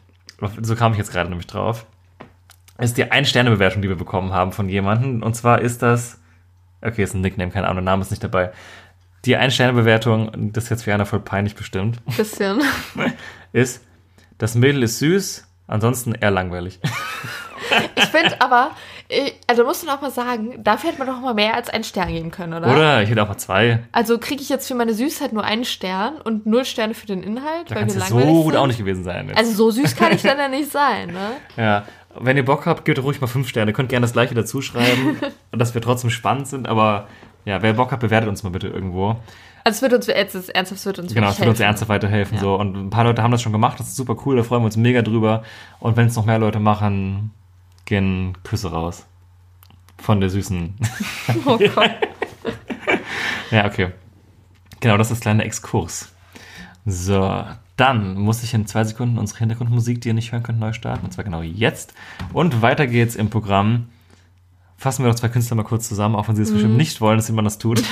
so 0.62 0.76
kam 0.76 0.94
ich 0.94 0.98
jetzt 0.98 1.12
gerade 1.12 1.30
nämlich 1.30 1.48
drauf, 1.48 1.86
ist 2.80 2.98
die 2.98 3.12
Ein-Sterne-Bewertung, 3.12 3.82
die 3.82 3.90
wir 3.90 3.96
bekommen 3.96 4.34
haben 4.34 4.52
von 4.52 4.68
jemandem. 4.68 5.24
Und 5.24 5.36
zwar 5.36 5.62
ist 5.62 5.82
das, 5.82 6.20
okay, 6.84 7.04
ist 7.04 7.14
ein 7.14 7.22
Nickname, 7.22 7.52
keine 7.52 7.68
Ahnung, 7.68 7.84
Name 7.84 8.02
ist 8.02 8.12
nicht 8.12 8.24
dabei. 8.24 8.52
Die 9.26 9.38
Ein-Sterne-Bewertung, 9.38 10.52
das 10.54 10.66
ist 10.66 10.70
jetzt 10.70 10.84
für 10.84 10.94
einer 10.94 11.06
voll 11.06 11.20
peinlich 11.22 11.56
bestimmt, 11.56 12.00
Bisschen. 12.18 12.62
ist, 13.54 13.82
das 14.38 14.56
Mädel 14.56 14.84
ist 14.84 15.00
süß, 15.00 15.48
ansonsten 15.68 16.14
eher 16.14 16.32
langweilig. 16.32 16.80
Ich 17.96 18.06
finde 18.06 18.40
aber, 18.42 18.72
äh, 19.10 19.32
also 19.48 19.64
musst 19.64 19.82
du 19.82 19.88
noch 19.88 20.02
mal 20.02 20.12
sagen, 20.12 20.62
dafür 20.64 20.90
hätte 20.90 21.00
man 21.00 21.08
doch 21.08 21.20
mal 21.22 21.34
mehr 21.34 21.56
als 21.56 21.70
einen 21.70 21.84
Stern 21.86 22.10
geben 22.10 22.30
können, 22.30 22.54
oder? 22.54 22.72
Oder 22.72 23.02
ich 23.02 23.10
hätte 23.10 23.24
auch 23.24 23.30
mal 23.30 23.38
zwei. 23.38 23.80
Also 23.94 24.20
kriege 24.20 24.42
ich 24.44 24.50
jetzt 24.50 24.68
für 24.68 24.76
meine 24.76 24.94
Süßheit 24.94 25.34
nur 25.34 25.44
einen 25.44 25.64
Stern 25.66 26.18
und 26.22 26.46
null 26.46 26.66
Sterne 26.66 26.94
für 26.94 27.08
den 27.08 27.24
Inhalt, 27.24 27.72
Da 27.72 27.76
weil 27.76 27.88
wir 27.88 27.94
ja 27.96 28.02
so 28.02 28.16
langweilig 28.18 28.34
gut 28.44 28.52
sind? 28.52 28.58
auch 28.58 28.68
nicht 28.68 28.78
gewesen 28.78 29.04
sein. 29.06 29.30
Jetzt. 29.30 29.38
Also 29.38 29.54
so 29.54 29.72
süß 29.72 29.96
kann 29.96 30.12
ich 30.12 30.22
dann 30.22 30.38
ja 30.38 30.50
nicht 30.50 30.72
sein, 30.72 31.08
ne? 31.14 31.32
Ja, 31.58 31.86
wenn 32.20 32.38
ihr 32.38 32.46
Bock 32.46 32.66
habt, 32.66 32.86
gebt 32.86 33.02
ruhig 33.02 33.22
mal 33.22 33.28
fünf 33.28 33.48
Sterne. 33.50 33.74
Könnt 33.74 33.90
gerne 33.90 34.04
das 34.04 34.14
gleiche 34.14 34.36
dazu 34.36 34.62
schreiben, 34.62 35.18
dass 35.52 35.74
wir 35.74 35.82
trotzdem 35.82 36.10
spannend 36.10 36.48
sind. 36.48 36.68
Aber 36.68 37.08
ja, 37.46 37.62
wer 37.62 37.74
Bock 37.74 37.92
hat, 37.92 38.00
bewertet 38.00 38.30
uns 38.30 38.44
mal 38.44 38.50
bitte 38.50 38.68
irgendwo. 38.68 39.18
Also 39.64 39.78
es 39.78 39.82
wird 39.82 39.94
uns, 39.94 40.08
jetzt 40.08 40.50
ernsthaft, 40.50 40.86
wird 40.86 41.00
uns 41.00 41.14
Genau, 41.14 41.30
es 41.30 41.40
wird 41.40 41.50
uns 41.50 41.60
ernsthaft 41.60 41.90
weiterhelfen. 41.90 42.36
Ja. 42.36 42.42
So. 42.42 42.56
Und 42.56 42.76
ein 42.76 42.90
paar 42.90 43.06
Leute 43.06 43.24
haben 43.24 43.32
das 43.32 43.42
schon 43.42 43.54
gemacht, 43.54 43.80
das 43.80 43.88
ist 43.88 43.96
super 43.96 44.18
cool, 44.26 44.36
da 44.36 44.44
freuen 44.44 44.62
wir 44.62 44.66
uns 44.66 44.78
mega 44.78 45.02
drüber. 45.02 45.44
Und 45.80 45.96
wenn 45.96 46.08
es 46.08 46.16
noch 46.16 46.26
mehr 46.26 46.40
Leute 46.40 46.60
machen, 46.60 47.32
gehen 47.86 48.38
Küsse 48.44 48.72
raus. 48.72 49.06
Von 49.98 50.20
der 50.20 50.30
süßen. 50.30 50.76
Oh 51.46 51.58
Gott. 51.58 51.92
ja, 53.52 53.66
okay. 53.66 53.92
Genau, 54.82 54.98
das 54.98 55.12
ist 55.12 55.22
kleiner 55.22 55.46
Exkurs. 55.46 56.12
So, 56.86 57.46
dann 57.84 58.16
muss 58.16 58.44
ich 58.44 58.54
in 58.54 58.66
zwei 58.66 58.86
Sekunden 58.86 59.18
unsere 59.18 59.40
Hintergrundmusik, 59.40 60.00
die 60.00 60.08
ihr 60.08 60.14
nicht 60.14 60.32
hören 60.32 60.42
könnt, 60.42 60.58
neu 60.58 60.72
starten. 60.72 61.04
Und 61.04 61.12
zwar 61.12 61.26
genau 61.26 61.42
jetzt. 61.42 61.94
Und 62.32 62.62
weiter 62.62 62.88
geht's 62.88 63.18
im 63.18 63.30
Programm. 63.30 63.90
Fassen 64.78 65.04
wir 65.04 65.12
doch 65.12 65.20
zwei 65.20 65.28
Künstler 65.28 65.58
mal 65.58 65.64
kurz 65.64 65.90
zusammen, 65.90 66.16
auch 66.16 66.30
wenn 66.30 66.38
sie 66.38 66.44
es 66.44 66.54
bestimmt 66.54 66.78
nicht 66.78 67.02
wollen, 67.02 67.18
dass 67.18 67.28
jemand 67.28 67.46
das 67.46 67.58
tut. 67.58 67.84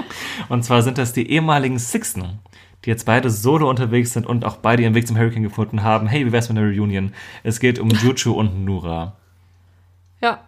und 0.48 0.64
zwar 0.64 0.82
sind 0.82 0.98
das 0.98 1.14
die 1.14 1.28
ehemaligen 1.28 1.80
Sixten, 1.80 2.38
die 2.84 2.90
jetzt 2.90 3.06
beide 3.06 3.28
solo 3.28 3.68
unterwegs 3.68 4.12
sind 4.12 4.24
und 4.24 4.44
auch 4.44 4.56
beide 4.56 4.84
ihren 4.84 4.94
Weg 4.94 5.08
zum 5.08 5.18
Hurricane 5.18 5.42
gefunden 5.42 5.82
haben. 5.82 6.06
Hey, 6.06 6.24
wie 6.24 6.30
wär's 6.30 6.48
mit 6.48 6.56
einer 6.56 6.68
Reunion? 6.68 7.12
Es 7.42 7.58
geht 7.58 7.80
um 7.80 7.90
Juju 7.90 8.32
und 8.32 8.64
Nura. 8.64 9.16
Ja. 10.20 10.44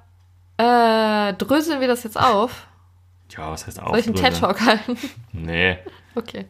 Äh, 0.59 1.35
dröseln 1.35 1.81
wir 1.81 1.89
das 1.89 2.05
jetzt 2.05 2.21
auf? 2.21 2.69
Ja, 3.37 3.51
was 3.51 3.67
heißt 3.67 3.79
Soll 3.79 3.99
ich 3.99 4.07
einen? 4.07 4.15
TED-Talk 4.15 4.65
halten? 4.65 4.97
Nee. 5.33 5.79
Okay. 6.15 6.45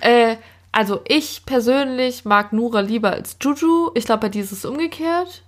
Äh, 0.00 0.36
also 0.72 1.00
ich 1.06 1.42
persönlich 1.46 2.24
mag 2.24 2.52
Nura 2.52 2.80
lieber 2.80 3.12
als 3.12 3.36
Juju. 3.40 3.90
Ich 3.94 4.04
glaube, 4.04 4.20
bei 4.22 4.28
dir 4.28 4.42
ist 4.42 4.52
es 4.52 4.64
umgekehrt. 4.64 5.42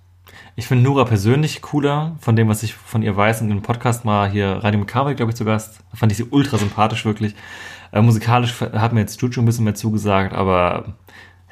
Ich 0.55 0.67
finde 0.67 0.83
Nura 0.83 1.03
persönlich 1.05 1.61
cooler, 1.61 2.15
von 2.19 2.35
dem, 2.35 2.47
was 2.47 2.63
ich 2.63 2.73
von 2.73 3.01
ihr 3.03 3.15
weiß. 3.15 3.41
In 3.41 3.49
dem 3.49 3.61
Podcast 3.61 4.05
mal 4.05 4.29
hier 4.29 4.47
Radio 4.63 4.79
Makabe, 4.79 5.15
glaube 5.15 5.31
ich, 5.31 5.35
zu 5.35 5.45
Gast. 5.45 5.79
Da 5.91 5.97
fand 5.97 6.11
ich 6.11 6.17
sie 6.17 6.27
ultra 6.29 6.57
sympathisch, 6.57 7.05
wirklich. 7.05 7.35
Äh, 7.91 8.01
musikalisch 8.01 8.59
hat 8.61 8.93
mir 8.93 9.01
jetzt 9.01 9.21
Juju 9.21 9.41
ein 9.41 9.45
bisschen 9.45 9.65
mehr 9.65 9.75
zugesagt, 9.75 10.33
aber 10.33 10.95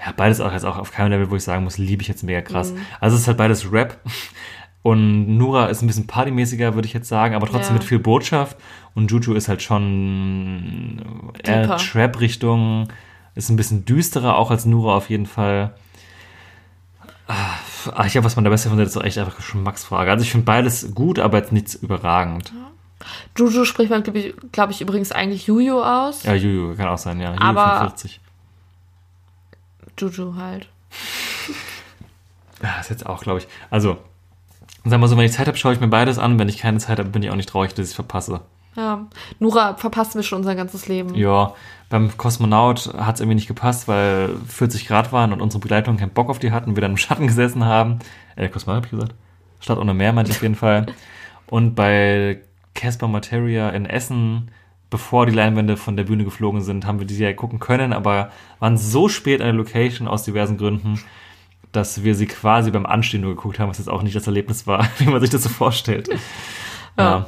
ja, 0.06 0.14
beides 0.16 0.40
auch 0.40 0.54
jetzt 0.54 0.64
auch 0.66 0.78
auf 0.78 0.92
keinem 0.92 1.12
Level, 1.12 1.30
wo 1.30 1.36
ich 1.36 1.44
sagen 1.44 1.66
muss, 1.66 1.78
liebe 1.78 2.02
ich 2.02 2.08
jetzt 2.08 2.24
mega 2.24 2.42
krass. 2.42 2.74
Also 3.02 3.16
es 3.16 3.24
ist 3.24 3.28
halt 3.28 3.38
beides 3.38 3.72
Rap. 3.72 3.98
Und 4.82 5.38
Nura 5.38 5.66
ist 5.68 5.82
ein 5.82 5.88
bisschen 5.88 6.08
partymäßiger, 6.08 6.74
würde 6.74 6.88
ich 6.88 6.94
jetzt 6.94 7.10
sagen, 7.10 7.36
aber 7.36 7.48
trotzdem 7.48 7.76
Ja. 7.76 7.80
mit 7.82 7.84
viel 7.84 8.00
Botschaft. 8.00 8.58
Und 8.96 9.12
Juju 9.12 9.34
ist 9.34 9.50
halt 9.50 9.62
schon 9.62 11.02
eher. 11.44 11.76
Trap-Richtung, 11.76 12.88
ist 13.36 13.50
ein 13.50 13.56
bisschen 13.56 13.86
düsterer 13.86 14.38
auch 14.38 14.52
als 14.52 14.66
Nura 14.66 14.96
auf 14.96 15.10
jeden 15.10 15.26
Fall. 15.26 15.74
Ah, 17.28 18.06
ich 18.06 18.12
glaube, 18.14 18.26
was 18.26 18.36
man 18.36 18.44
da 18.44 18.50
besser 18.50 18.70
findet, 18.70 18.88
ist 18.88 18.96
echt 18.98 19.18
einfach 19.20 19.36
Geschmacksfrage. 19.38 20.10
Also 20.12 20.24
ich 20.24 20.32
finde 20.32 20.46
beides 20.46 20.94
gut, 20.96 21.20
aber 21.20 21.38
jetzt 21.38 21.52
nichts 21.52 21.76
überragend. 21.76 22.52
Juju 23.38 23.64
spricht 23.66 23.90
man, 23.92 24.04
glaube 24.04 24.20
ich, 24.20 24.34
glaub 24.52 24.72
ich, 24.72 24.82
übrigens 24.82 25.12
eigentlich 25.12 25.48
Juju 25.48 25.82
aus. 25.82 26.24
Ja, 26.24 26.34
Juju 26.34 26.76
kann 26.76 26.88
auch 26.88 26.98
sein, 26.98 27.20
ja. 27.22 27.30
Juju 27.34 27.42
Aber- 27.44 27.78
45. 27.78 28.20
Juju 30.00 30.36
halt. 30.36 30.68
Ja, 32.62 32.78
ist 32.82 32.90
jetzt 32.90 33.06
auch, 33.06 33.22
glaube 33.24 33.40
ich. 33.40 33.48
Also, 33.70 33.98
sagen 34.84 35.02
wir 35.02 35.08
so, 35.08 35.16
wenn 35.16 35.24
ich 35.24 35.32
Zeit 35.32 35.48
habe, 35.48 35.56
schaue 35.56 35.72
ich 35.74 35.80
mir 35.80 35.88
beides 35.88 36.20
an. 36.20 36.38
Wenn 36.38 36.50
ich 36.50 36.58
keine 36.58 36.78
Zeit 36.80 37.00
habe, 37.00 37.08
bin 37.08 37.24
ich 37.24 37.32
auch 37.32 37.38
nicht 37.38 37.48
traurig, 37.48 37.70
dass 37.74 37.86
ich 37.86 37.92
es 37.92 37.96
verpasse. 37.96 38.42
Ja. 38.80 39.08
Nura 39.40 39.76
verpassen 39.76 40.16
wir 40.16 40.24
schon 40.24 40.38
unser 40.40 40.56
ganzes 40.56 40.88
Leben. 40.88 41.14
Ja, 41.14 41.54
beim 41.90 42.16
Kosmonaut 42.18 42.94
hat 42.98 43.16
es 43.16 43.22
irgendwie 43.22 43.36
nicht 43.36 43.48
gepasst, 43.48 43.90
weil 43.90 44.30
40 44.48 44.88
Grad 44.88 45.12
waren 45.12 45.34
und 45.34 45.42
unsere 45.42 45.60
Begleitung 45.60 45.98
keinen 45.98 46.12
Bock 46.12 46.30
auf 46.30 46.40
die 46.40 46.52
hatten, 46.52 46.78
wir 46.78 46.82
dann 46.82 46.92
im 46.92 46.98
Schatten 46.98 47.28
gesessen 47.28 47.66
haben. 47.66 48.00
Äh, 48.38 48.48
Kosmonaut 48.48 48.78
habe 48.78 48.88
ich 48.88 48.92
gesagt. 48.92 49.16
Stadt 49.60 49.78
ohne 49.78 49.94
Meer 49.94 50.14
meinte 50.14 50.32
ich 50.32 50.38
auf 50.38 50.44
jeden 50.44 50.56
Fall. 50.56 50.86
Und 51.48 51.76
bei 51.76 52.40
Casper 52.74 53.10
Materia 53.10 53.70
in 53.72 53.86
Essen, 53.86 54.52
bevor 54.90 55.26
die 55.26 55.34
Leinwände 55.34 55.76
von 55.76 55.98
der 55.98 56.06
Bühne 56.06 56.24
geflogen 56.24 56.62
sind, 56.62 56.86
haben 56.86 57.00
wir 57.00 57.08
die 57.08 57.18
ja 57.18 57.34
gucken 57.34 57.60
können, 57.60 57.92
aber 57.92 58.32
waren 58.60 58.78
so 58.78 59.10
spät 59.10 59.42
an 59.42 59.48
der 59.48 59.56
Location 59.56 60.08
aus 60.08 60.24
diversen 60.24 60.58
Gründen, 60.58 61.02
dass 61.72 62.04
wir 62.04 62.16
sie 62.16 62.28
quasi 62.28 62.72
beim 62.72 62.86
Anstehen 62.86 63.22
nur 63.22 63.36
geguckt 63.36 63.60
haben, 63.60 63.70
was 63.70 63.80
jetzt 63.80 63.90
auch 63.90 64.04
nicht 64.04 64.16
das 64.16 64.28
Erlebnis 64.28 64.68
war, 64.68 64.88
wie 65.00 65.10
man 65.10 65.20
sich 65.20 65.32
das 65.32 65.44
so 65.44 65.50
vorstellt. 65.50 66.08
Ja. 66.98 67.04
ja. 67.04 67.28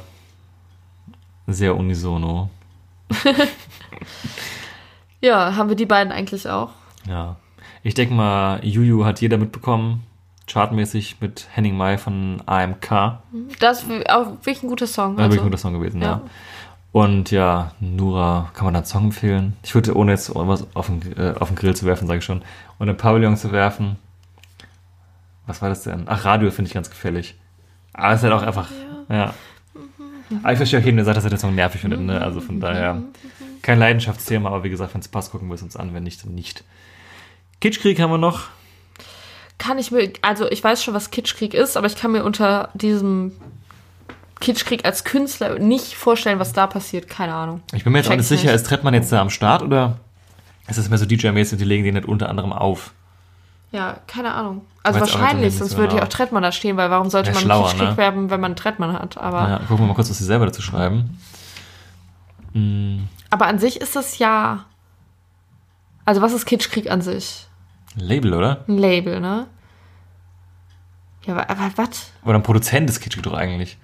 Sehr 1.46 1.76
unisono. 1.76 2.50
Ja, 5.20 5.54
haben 5.54 5.68
wir 5.68 5.76
die 5.76 5.86
beiden 5.86 6.12
eigentlich 6.12 6.48
auch. 6.48 6.70
Ja. 7.06 7.36
Ich 7.84 7.94
denke 7.94 8.14
mal, 8.14 8.64
Juju 8.64 9.04
hat 9.04 9.20
jeder 9.20 9.38
mitbekommen. 9.38 10.02
Chartmäßig 10.48 11.20
mit 11.20 11.46
Henning 11.52 11.76
Mai 11.76 11.96
von 11.96 12.42
AMK. 12.46 13.18
Das 13.60 13.84
ist 13.84 14.10
auch 14.10 14.26
wirklich 14.26 14.62
ein 14.64 14.68
guter 14.68 14.88
Song. 14.88 15.16
War 15.16 15.24
wirklich 15.24 15.26
ein 15.26 15.32
Also. 15.38 15.44
guter 15.44 15.58
Song 15.58 15.72
gewesen, 15.74 16.02
ja. 16.02 16.08
ja. 16.08 16.20
Und 16.90 17.30
ja, 17.30 17.70
Nura, 17.78 18.50
kann 18.52 18.64
man 18.64 18.74
da 18.74 18.80
einen 18.80 18.86
Song 18.86 19.04
empfehlen? 19.04 19.56
Ich 19.62 19.74
würde, 19.74 19.96
ohne 19.96 20.10
jetzt 20.12 20.34
was 20.34 20.66
auf 20.74 20.86
den, 20.86 21.16
äh, 21.16 21.34
auf 21.38 21.48
den 21.48 21.56
Grill 21.56 21.74
zu 21.76 21.86
werfen, 21.86 22.06
sage 22.08 22.18
ich 22.18 22.24
schon, 22.24 22.42
und 22.78 22.88
einen 22.88 22.98
Pavillon 22.98 23.36
zu 23.36 23.52
werfen. 23.52 23.96
Was 25.46 25.62
war 25.62 25.68
das 25.68 25.84
denn? 25.84 26.02
Ach, 26.06 26.24
Radio 26.24 26.50
finde 26.50 26.68
ich 26.68 26.74
ganz 26.74 26.90
gefährlich. 26.90 27.36
Aber 27.94 28.10
es 28.12 28.18
ist 28.22 28.24
halt 28.24 28.34
auch 28.34 28.42
einfach, 28.46 28.68
ja. 29.08 29.32
Aber 30.42 30.52
ich 30.52 30.56
verstehe 30.56 30.80
auch 30.80 30.84
jeden, 30.84 30.96
der 30.96 31.04
sagt, 31.04 31.16
dass 31.16 31.24
er 31.24 31.30
den 31.30 31.38
Song 31.38 31.54
nervig 31.54 31.80
findet, 31.80 32.00
ne? 32.00 32.20
Also 32.20 32.40
von 32.40 32.60
daher, 32.60 33.02
kein 33.62 33.78
Leidenschaftsthema, 33.78 34.48
aber 34.48 34.64
wie 34.64 34.70
gesagt, 34.70 34.94
wenn 34.94 35.00
es 35.00 35.08
passt, 35.08 35.32
gucken 35.32 35.48
wir 35.48 35.54
es 35.54 35.62
uns 35.62 35.76
an, 35.76 35.94
wenn 35.94 36.02
nicht, 36.02 36.24
dann 36.24 36.34
nicht. 36.34 36.64
Kitschkrieg 37.60 38.00
haben 38.00 38.10
wir 38.10 38.18
noch. 38.18 38.48
Kann 39.58 39.78
ich 39.78 39.92
mir, 39.92 40.12
also 40.22 40.50
ich 40.50 40.62
weiß 40.62 40.82
schon, 40.82 40.94
was 40.94 41.10
Kitschkrieg 41.10 41.54
ist, 41.54 41.76
aber 41.76 41.86
ich 41.86 41.96
kann 41.96 42.12
mir 42.12 42.24
unter 42.24 42.70
diesem 42.74 43.32
Kitschkrieg 44.40 44.84
als 44.84 45.04
Künstler 45.04 45.58
nicht 45.60 45.94
vorstellen, 45.94 46.40
was 46.40 46.52
da 46.52 46.66
passiert. 46.66 47.08
Keine 47.08 47.32
Ahnung. 47.34 47.62
Ich 47.72 47.84
bin 47.84 47.92
mir 47.92 48.00
jetzt 48.00 48.06
auch 48.08 48.10
Check 48.10 48.18
nicht 48.18 48.30
ich 48.30 48.38
sicher, 48.40 48.52
nicht. 48.52 48.60
ist 48.60 48.66
Trettmann 48.66 48.94
jetzt 48.94 49.12
da 49.12 49.20
am 49.20 49.30
Start 49.30 49.62
oder 49.62 49.98
ist 50.66 50.78
es 50.78 50.88
mehr 50.88 50.98
so 50.98 51.04
DJ-mäßig 51.04 51.52
und 51.52 51.60
die 51.60 51.64
legen 51.64 51.84
den 51.84 51.94
nicht 51.94 52.08
unter 52.08 52.28
anderem 52.28 52.52
auf? 52.52 52.92
Ja, 53.72 53.96
keine 54.06 54.34
Ahnung. 54.34 54.62
Also 54.82 55.00
wahrscheinlich, 55.00 55.54
so 55.54 55.60
sonst 55.60 55.76
würde 55.76 55.94
ja 55.94 56.00
genau. 56.00 56.04
auch 56.04 56.08
Trettmann 56.08 56.42
da 56.42 56.52
stehen, 56.52 56.76
weil 56.76 56.90
warum 56.90 57.08
sollte 57.08 57.28
Wär 57.28 57.34
man 57.34 57.42
schlauer, 57.42 57.68
Kitschkrieg 57.68 57.90
ne? 57.90 57.96
werben, 57.96 58.30
wenn 58.30 58.40
man 58.40 58.54
Trettmann 58.54 58.92
hat? 58.92 59.16
Aber, 59.16 59.48
Ja, 59.48 59.58
gucken 59.58 59.78
wir 59.80 59.86
mal 59.86 59.94
kurz, 59.94 60.10
was 60.10 60.18
sie 60.18 60.24
selber 60.24 60.46
dazu 60.46 60.60
schreiben. 60.60 61.18
Mm, 62.52 63.04
aber 63.30 63.46
an 63.46 63.58
sich 63.58 63.80
ist 63.80 63.96
das 63.96 64.18
ja. 64.18 64.66
Also 66.04 66.20
was 66.20 66.32
ist 66.32 66.44
Kitschkrieg 66.44 66.90
an 66.90 67.00
sich? 67.00 67.46
Label, 67.96 68.34
oder? 68.34 68.64
Ein 68.68 68.76
Label, 68.76 69.20
ne? 69.20 69.46
Ja, 71.24 71.34
aber, 71.34 71.48
aber 71.48 71.70
was? 71.76 72.10
Oder 72.24 72.34
ein 72.34 72.42
Produzent 72.42 72.88
des 72.88 73.00
Kitschkrieg 73.00 73.22
doch 73.22 73.34
eigentlich. 73.34 73.78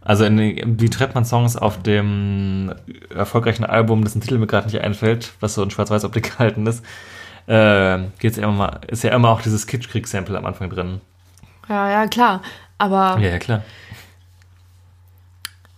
Also 0.00 0.24
in 0.24 0.36
die, 0.36 0.62
die 0.64 0.90
Trettmann-Songs 0.90 1.56
auf 1.56 1.80
dem 1.80 2.74
erfolgreichen 3.14 3.64
Album, 3.64 4.02
dessen 4.02 4.20
Titel 4.20 4.38
mir 4.38 4.48
gerade 4.48 4.66
nicht 4.66 4.80
einfällt, 4.80 5.32
was 5.38 5.54
so 5.54 5.62
in 5.62 5.70
Schwarz-Weiß-Optik 5.70 6.24
gehalten 6.38 6.66
ist, 6.66 6.84
äh, 7.46 7.98
geht's 8.18 8.36
ja 8.36 8.44
immer 8.44 8.52
mal, 8.52 8.80
ist 8.88 9.04
ja 9.04 9.14
immer 9.14 9.30
auch 9.30 9.42
dieses 9.42 9.66
Kitschkrieg-Sample 9.66 10.36
am 10.36 10.46
Anfang 10.46 10.70
drin. 10.70 11.00
Ja, 11.68 11.90
ja, 11.90 12.06
klar. 12.06 12.42
Aber 12.78 13.18
Ja, 13.20 13.30
ja, 13.30 13.38
klar. 13.38 13.62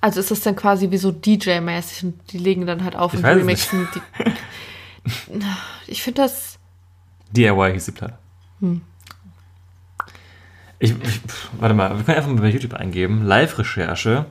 also 0.01 0.21
ist 0.21 0.31
das 0.31 0.41
dann 0.41 0.57
quasi 0.57 0.91
wie 0.91 0.97
so 0.99 1.11
DJ-mäßig 1.11 2.05
und 2.05 2.33
die 2.33 2.39
legen 2.39 2.67
dann 2.67 2.85
halt 2.85 2.97
auf 2.97 3.13
Ich 3.15 3.21
und 3.21 3.27
remixen 3.27 3.89
die. 3.95 4.01
Ich 5.87 6.03
finde 6.03 6.23
das. 6.23 6.59
DIY 7.33 7.73
hieß 7.75 7.85
die 7.85 7.93
Platte. 7.93 8.19
Ich, 10.79 10.91
ich, 10.91 11.21
warte 11.59 11.75
mal, 11.75 11.97
wir 11.97 12.05
können 12.05 12.17
einfach 12.17 12.31
mal 12.31 12.41
bei 12.41 12.49
YouTube 12.49 12.75
eingeben, 12.75 13.25
Live-Recherche, 13.25 14.27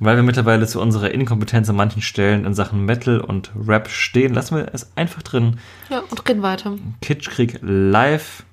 weil 0.00 0.16
wir 0.16 0.22
mittlerweile 0.22 0.66
zu 0.66 0.80
unserer 0.80 1.10
Inkompetenz 1.12 1.70
an 1.70 1.76
manchen 1.76 2.02
Stellen 2.02 2.44
in 2.44 2.54
Sachen 2.54 2.84
Metal 2.84 3.20
und 3.20 3.52
Rap 3.56 3.88
stehen, 3.88 4.34
lassen 4.34 4.56
wir 4.56 4.68
es 4.72 4.90
einfach 4.96 5.22
drin. 5.22 5.58
Ja, 5.90 6.00
und 6.10 6.28
reden 6.28 6.42
weiter. 6.42 6.76
Kitschkrieg 7.00 7.58
live. 7.62 8.44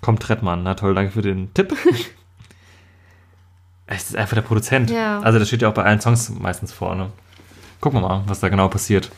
Kommt 0.00 0.22
Trettmann, 0.22 0.62
na 0.62 0.74
toll, 0.74 0.94
danke 0.94 1.12
für 1.12 1.22
den 1.22 1.52
Tipp. 1.54 1.74
Es 3.92 4.10
ist 4.10 4.16
einfach 4.16 4.36
der 4.36 4.42
Produzent. 4.42 4.88
Ja. 4.88 5.18
Also 5.18 5.40
das 5.40 5.48
steht 5.48 5.62
ja 5.62 5.68
auch 5.68 5.74
bei 5.74 5.82
allen 5.82 6.00
Songs 6.00 6.30
meistens 6.30 6.72
vorne. 6.72 7.10
Gucken 7.80 8.00
wir 8.00 8.08
mal, 8.08 8.22
was 8.26 8.38
da 8.38 8.48
genau 8.48 8.68
passiert. 8.68 9.10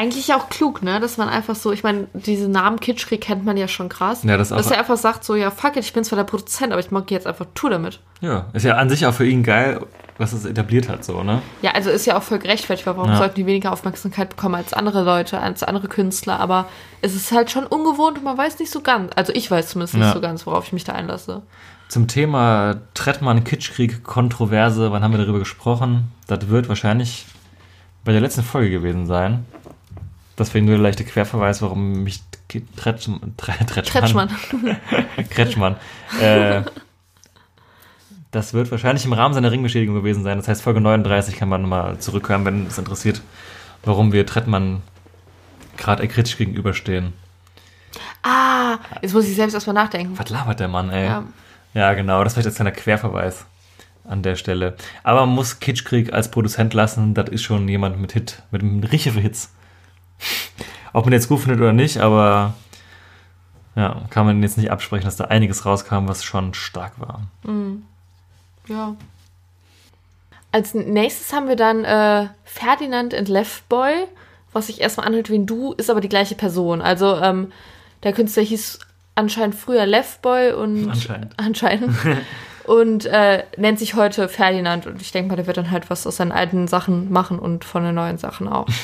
Eigentlich 0.00 0.32
auch 0.32 0.48
klug, 0.48 0.82
ne? 0.82 0.98
Dass 0.98 1.18
man 1.18 1.28
einfach 1.28 1.54
so, 1.54 1.72
ich 1.72 1.82
meine, 1.82 2.06
diese 2.14 2.48
Namen 2.48 2.80
Kitschkrieg 2.80 3.20
kennt 3.20 3.44
man 3.44 3.58
ja 3.58 3.68
schon 3.68 3.90
krass. 3.90 4.22
Ja, 4.24 4.38
das 4.38 4.50
auch- 4.50 4.56
Dass 4.56 4.70
er 4.70 4.78
einfach 4.78 4.96
sagt, 4.96 5.24
so, 5.24 5.34
ja, 5.34 5.50
fuck 5.50 5.76
it, 5.76 5.84
ich 5.84 5.92
bin 5.92 6.04
zwar 6.04 6.16
der 6.16 6.24
Produzent, 6.24 6.72
aber 6.72 6.80
ich 6.80 6.90
mag 6.90 7.10
jetzt 7.10 7.26
einfach 7.26 7.44
Tour 7.54 7.68
damit. 7.68 8.00
Ja, 8.22 8.46
ist 8.54 8.64
ja 8.64 8.76
an 8.76 8.88
sich 8.88 9.04
auch 9.04 9.12
für 9.12 9.26
ihn 9.26 9.42
geil, 9.42 9.84
was 10.16 10.32
es 10.32 10.46
etabliert 10.46 10.88
hat, 10.88 11.04
so, 11.04 11.22
ne? 11.22 11.42
Ja, 11.60 11.72
also 11.72 11.90
ist 11.90 12.06
ja 12.06 12.16
auch 12.16 12.22
voll 12.22 12.38
gerechtfertigt, 12.38 12.86
weil 12.86 12.96
warum 12.96 13.10
Ja. 13.10 13.18
sollten 13.18 13.34
die 13.34 13.44
weniger 13.46 13.72
Aufmerksamkeit 13.72 14.30
bekommen 14.30 14.54
als 14.54 14.72
andere 14.72 15.02
Leute, 15.04 15.38
als 15.38 15.62
andere 15.62 15.88
Künstler, 15.88 16.40
aber 16.40 16.66
es 17.02 17.14
ist 17.14 17.30
halt 17.32 17.50
schon 17.50 17.66
ungewohnt 17.66 18.16
und 18.18 18.24
man 18.24 18.38
weiß 18.38 18.58
nicht 18.58 18.70
so 18.72 18.80
ganz, 18.80 19.12
also 19.16 19.34
ich 19.34 19.50
weiß 19.50 19.68
zumindest 19.68 19.94
nicht 19.96 20.04
Ja. 20.04 20.12
so 20.14 20.20
ganz, 20.22 20.46
worauf 20.46 20.64
ich 20.66 20.72
mich 20.72 20.84
da 20.84 20.92
einlasse. 20.92 21.42
Zum 21.88 22.06
Thema 22.08 22.76
Trettmann 22.94 23.44
Kitschkrieg 23.44 24.02
Kontroverse, 24.02 24.92
wann 24.92 25.02
haben 25.02 25.12
wir 25.12 25.18
darüber 25.18 25.40
gesprochen? 25.40 26.10
Das 26.26 26.48
wird 26.48 26.68
wahrscheinlich 26.70 27.26
bei 28.04 28.12
der 28.12 28.20
letzten 28.22 28.42
Folge 28.42 28.70
gewesen 28.70 29.06
sein. 29.06 29.44
Deswegen 30.40 30.64
nur 30.64 30.76
der 30.76 30.82
leichte 30.82 31.04
Querverweis, 31.04 31.60
warum 31.60 32.02
mich 32.02 32.22
Tretschmann, 32.74 33.34
Tre, 33.36 33.52
Tretschmann, 33.66 34.30
Kretschmann. 35.30 35.76
Äh, 36.18 36.62
das 38.30 38.54
wird 38.54 38.70
wahrscheinlich 38.70 39.04
im 39.04 39.12
Rahmen 39.12 39.34
seiner 39.34 39.52
Ringbeschädigung 39.52 39.94
gewesen 39.94 40.22
sein. 40.22 40.38
Das 40.38 40.48
heißt, 40.48 40.62
Folge 40.62 40.80
39 40.80 41.36
kann 41.36 41.50
man 41.50 41.68
mal 41.68 41.98
zurückhören, 41.98 42.46
wenn 42.46 42.66
es 42.66 42.78
interessiert, 42.78 43.20
warum 43.84 44.12
wir 44.12 44.24
Trettmann 44.24 44.80
gerade 45.76 46.08
kritisch 46.08 46.38
gegenüberstehen. 46.38 47.12
Ah, 48.22 48.78
jetzt 49.02 49.12
muss 49.12 49.26
ich 49.28 49.36
selbst 49.36 49.52
erstmal 49.52 49.74
nachdenken. 49.74 50.18
Was 50.18 50.30
labert 50.30 50.58
der 50.58 50.68
Mann, 50.68 50.88
ey? 50.88 51.04
Ja. 51.04 51.24
Ja, 51.74 51.92
genau. 51.92 52.24
Das 52.24 52.32
vielleicht 52.32 52.46
als 52.46 52.56
kleiner 52.56 52.72
Querverweis 52.72 53.44
an 54.08 54.22
der 54.22 54.36
Stelle. 54.36 54.74
Aber 55.02 55.26
man 55.26 55.34
muss 55.34 55.60
Kitschkrieg 55.60 56.14
als 56.14 56.30
Produzent 56.30 56.72
lassen. 56.72 57.12
Das 57.12 57.28
ist 57.28 57.42
schon 57.42 57.68
jemand 57.68 58.00
mit 58.00 58.12
Hit, 58.12 58.42
mit 58.50 58.62
einem 58.62 58.82
für 58.82 59.20
Hits. 59.20 59.50
Ob 60.92 61.04
man 61.04 61.12
jetzt 61.12 61.28
gut 61.28 61.40
findet 61.40 61.60
oder 61.60 61.72
nicht, 61.72 61.98
aber 61.98 62.54
ja, 63.76 64.02
kann 64.10 64.26
man 64.26 64.42
jetzt 64.42 64.58
nicht 64.58 64.70
absprechen, 64.70 65.04
dass 65.04 65.16
da 65.16 65.24
einiges 65.24 65.64
rauskam, 65.64 66.08
was 66.08 66.24
schon 66.24 66.54
stark 66.54 66.92
war. 66.98 67.22
Ja. 68.66 68.96
Als 70.52 70.74
nächstes 70.74 71.32
haben 71.32 71.48
wir 71.48 71.56
dann 71.56 71.84
äh, 71.84 72.28
Ferdinand 72.44 73.14
and 73.14 73.28
Left 73.28 73.68
Boy, 73.68 73.94
was 74.52 74.66
sich 74.66 74.80
erstmal 74.80 75.06
anhört 75.06 75.30
wie 75.30 75.36
ein 75.38 75.46
Du, 75.46 75.72
ist 75.74 75.90
aber 75.90 76.00
die 76.00 76.08
gleiche 76.08 76.34
Person. 76.34 76.82
Also 76.82 77.16
ähm, 77.16 77.52
der 78.02 78.12
Künstler 78.12 78.42
hieß 78.42 78.80
anscheinend 79.14 79.54
früher 79.54 79.86
Left 79.86 80.22
Boy 80.22 80.52
und 80.52 80.90
Anscheinend. 80.90 81.34
anscheinend 81.38 81.96
und 82.70 83.04
äh, 83.06 83.42
nennt 83.56 83.80
sich 83.80 83.94
heute 83.94 84.28
Ferdinand 84.28 84.86
und 84.86 85.02
ich 85.02 85.10
denke 85.10 85.30
mal, 85.30 85.34
der 85.34 85.48
wird 85.48 85.56
dann 85.56 85.72
halt 85.72 85.90
was 85.90 86.06
aus 86.06 86.18
seinen 86.18 86.30
alten 86.30 86.68
Sachen 86.68 87.10
machen 87.10 87.40
und 87.40 87.64
von 87.64 87.82
den 87.82 87.96
neuen 87.96 88.16
Sachen 88.16 88.48
auch. 88.48 88.66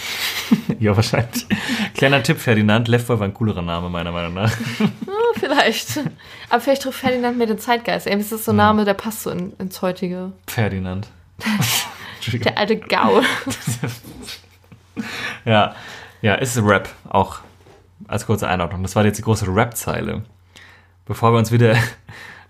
Ja, 0.79 0.95
wahrscheinlich. 0.95 1.47
Kleiner 1.95 2.23
Tipp, 2.23 2.39
Ferdinand. 2.39 2.87
Leftboy 2.87 3.19
war 3.19 3.27
ein 3.27 3.35
coolerer 3.35 3.63
Name, 3.63 3.89
meiner 3.89 4.13
Meinung 4.13 4.35
nach. 4.35 4.53
Ja, 4.81 4.89
vielleicht. 5.35 6.01
Aber 6.51 6.61
vielleicht 6.61 6.83
trifft 6.83 7.01
Ferdinand 7.01 7.39
mehr 7.39 7.47
den 7.49 7.59
Zeitgeist. 7.59 8.07
Ey, 8.07 8.17
das 8.17 8.31
ist 8.31 8.45
so 8.45 8.53
ein 8.53 8.57
Name, 8.57 8.85
der 8.85 8.95
passt 8.95 9.23
so 9.23 9.31
in, 9.31 9.55
ins 9.59 9.83
heutige. 9.83 10.33
Ferdinand. 10.47 11.09
Der 12.33 12.59
alte 12.59 12.77
Gaul. 12.77 13.23
Ja, 15.45 15.75
ja, 16.23 16.35
ist 16.35 16.59
Rap 16.59 16.89
auch 17.09 17.39
als 18.09 18.27
kurze 18.27 18.49
Einordnung. 18.49 18.83
Das 18.83 18.97
war 18.97 19.05
jetzt 19.05 19.19
die 19.19 19.23
große 19.23 19.47
Rap-Zeile. 19.47 20.23
Bevor 21.07 21.33
wir 21.33 21.39
uns 21.39 21.53
wieder. 21.53 21.77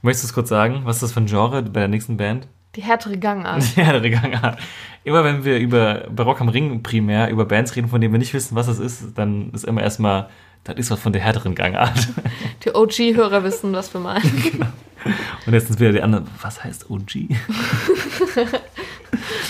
Möchtest 0.06 0.22
du 0.22 0.28
es 0.28 0.34
kurz 0.34 0.48
sagen? 0.50 0.82
Was 0.84 0.96
ist 0.96 1.02
das 1.02 1.12
für 1.12 1.20
ein 1.20 1.26
Genre 1.26 1.62
bei 1.62 1.80
der 1.80 1.88
nächsten 1.88 2.16
Band? 2.16 2.46
Die 2.76 2.80
härtere 2.80 3.18
Gangart. 3.18 3.64
Ja, 3.76 3.98
der 3.98 4.08
Gangart. 4.08 4.56
Immer 5.02 5.24
wenn 5.24 5.44
wir 5.44 5.58
über 5.58 6.06
Barock 6.14 6.40
am 6.40 6.48
Ring 6.48 6.80
primär 6.84 7.28
über 7.28 7.44
Bands 7.44 7.74
reden, 7.74 7.88
von 7.88 8.00
denen 8.00 8.14
wir 8.14 8.18
nicht 8.20 8.32
wissen, 8.32 8.54
was 8.54 8.68
es 8.68 8.78
ist, 8.78 9.18
dann 9.18 9.50
ist 9.50 9.64
immer 9.64 9.82
erstmal, 9.82 10.28
das 10.62 10.76
ist 10.76 10.92
was 10.92 11.00
von 11.00 11.12
der 11.12 11.22
härteren 11.22 11.56
Gangart. 11.56 12.06
Die 12.64 12.72
OG-Hörer 12.72 13.42
wissen, 13.42 13.72
was 13.72 13.92
wir 13.92 14.00
meinen. 14.00 14.72
Und 15.46 15.52
jetzt 15.52 15.66
sind 15.66 15.80
wieder 15.80 15.92
die 15.92 16.02
anderen, 16.02 16.28
was 16.40 16.62
heißt 16.62 16.88
OG? 16.88 17.28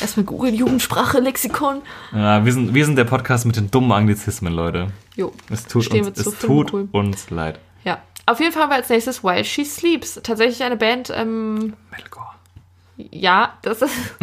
Erstmal 0.01 0.25
googeln, 0.25 0.55
Jugendsprache, 0.55 1.21
Lexikon. 1.21 1.83
Ja, 2.13 2.45
wir 2.47 2.53
sind, 2.53 2.73
wir 2.73 2.85
sind 2.85 2.97
der 2.97 3.05
Podcast 3.05 3.45
mit 3.45 3.57
den 3.57 3.71
dummen 3.71 3.93
Anglizismen, 3.93 4.55
Leute. 4.55 4.89
Jo. 5.17 5.33
Es 5.51 5.65
tut, 5.65 5.91
uns, 5.93 6.19
es 6.19 6.39
tut 6.39 6.73
uns 6.93 7.31
leid. 7.31 7.59
Ja. 7.85 8.01
Auf 8.27 8.41
jeden 8.41 8.53
Fall 8.53 8.63
haben 8.65 8.71
wir 8.71 8.77
als 8.77 8.89
nächstes 8.89 9.23
While 9.23 9.45
She 9.45 9.65
Sleeps. 9.65 10.21
Tatsächlich 10.23 10.63
eine 10.65 10.77
Band, 10.77 11.13
ähm, 11.15 11.75
Metalcore. 11.91 12.35
ja, 12.97 13.55
das 13.63 13.83
ist. 13.83 13.95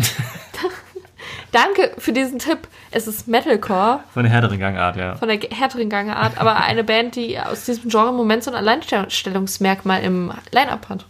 Danke 1.53 1.93
für 1.99 2.11
diesen 2.11 2.39
Tipp. 2.39 2.67
Es 2.89 3.07
ist 3.07 3.27
Metalcore 3.27 4.03
Von 4.13 4.23
der 4.23 4.31
härteren 4.31 4.59
Gangart, 4.59 4.95
ja. 4.97 5.15
von 5.15 5.27
der 5.27 5.39
härteren 5.39 5.87
Gangart, 5.87 6.37
aber 6.39 6.57
eine 6.57 6.83
Band, 6.83 7.15
die 7.15 7.39
aus 7.39 7.65
diesem 7.65 7.89
Genre 7.91 8.09
im 8.09 8.15
Moment 8.15 8.43
so 8.43 8.51
ein 8.51 8.57
Alleinstellungsmerkmal 8.57 10.01
im 10.01 10.33
Line-Up 10.51 10.89
hat. 10.89 11.05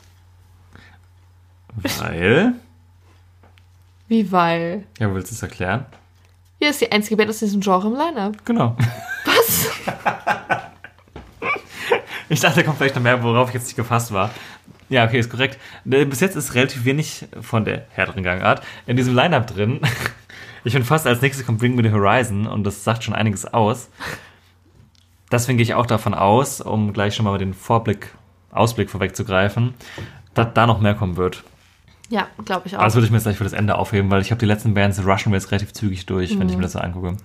Weil. 2.00 2.54
Wie 4.10 4.32
weil? 4.32 4.84
Ja, 5.00 5.14
willst 5.14 5.32
du 5.32 5.36
es 5.36 5.42
erklären? 5.42 5.86
Hier 6.60 6.70
ist 6.70 6.82
die 6.82 6.92
einzige 6.92 7.16
Band 7.16 7.30
aus 7.30 7.40
diesem 7.40 7.62
Genre 7.62 7.88
im 7.88 7.96
Line-Up. 7.96 8.46
Genau. 8.46 8.76
Was? 9.26 9.70
Ich 12.30 12.40
dachte, 12.40 12.58
da 12.58 12.64
kommt 12.64 12.78
vielleicht 12.78 12.96
noch 12.96 13.02
mehr, 13.04 13.22
worauf 13.24 13.50
ich 13.50 13.54
jetzt 13.56 13.66
nicht 13.66 13.76
gefasst 13.76 14.12
war. 14.12 14.32
Ja, 14.90 15.06
okay, 15.06 15.20
ist 15.20 15.30
korrekt. 15.30 15.58
Äh, 15.90 16.06
Bis 16.06 16.20
jetzt 16.20 16.36
ist 16.36 16.56
relativ 16.56 16.86
wenig 16.86 17.26
von 17.42 17.66
der 17.66 17.86
härteren 17.92 18.24
Gangart 18.24 18.62
in 18.86 18.98
diesem 18.98 19.16
Line-Up 19.16 19.48
drin. 19.48 19.80
Ich 20.66 20.72
finde 20.72 20.88
fast 20.88 21.06
als 21.06 21.22
nächstes 21.22 21.46
kommt 21.46 21.60
Bring 21.60 21.76
Me 21.76 21.84
the 21.84 21.92
Horizon 21.92 22.48
und 22.48 22.64
das 22.64 22.86
sagt 22.86 23.04
schon 23.04 23.14
einiges 23.14 23.46
aus. 23.54 23.90
Deswegen 25.30 25.58
gehe 25.58 25.64
ich 25.66 25.74
auch 25.74 25.86
davon 25.86 26.14
aus, 26.14 26.62
um 26.62 26.94
gleich 26.94 27.16
schon 27.16 27.26
mal 27.26 27.38
den 27.38 27.54
Vorblick, 27.54 28.14
Ausblick 28.50 28.90
vorwegzugreifen, 28.90 29.74
dass 30.34 30.54
da 30.54 30.66
noch 30.66 30.80
mehr 30.80 30.94
kommen 30.96 31.18
wird. 31.18 31.44
Ja, 32.10 32.28
glaube 32.46 32.68
ich 32.68 32.78
auch. 32.78 32.82
Das 32.84 32.94
würde 32.94 33.06
ich 33.06 33.12
mir 33.12 33.18
jetzt 33.18 33.24
gleich 33.24 33.38
für 33.38 33.44
das 33.44 33.54
Ende 33.54 33.76
aufheben, 33.76 34.10
weil 34.10 34.22
ich 34.22 34.32
habe 34.32 34.40
die 34.40 34.46
letzten 34.46 34.74
Bands 34.74 35.06
rushen 35.06 35.32
wir 35.32 35.38
jetzt 35.38 35.52
relativ 35.52 35.74
zügig 35.74 36.06
durch, 36.06 36.38
wenn 36.40 36.48
ich 36.48 36.56
mir 36.56 36.64
das 36.64 36.74
so 36.74 36.80
angucke. 36.80 37.18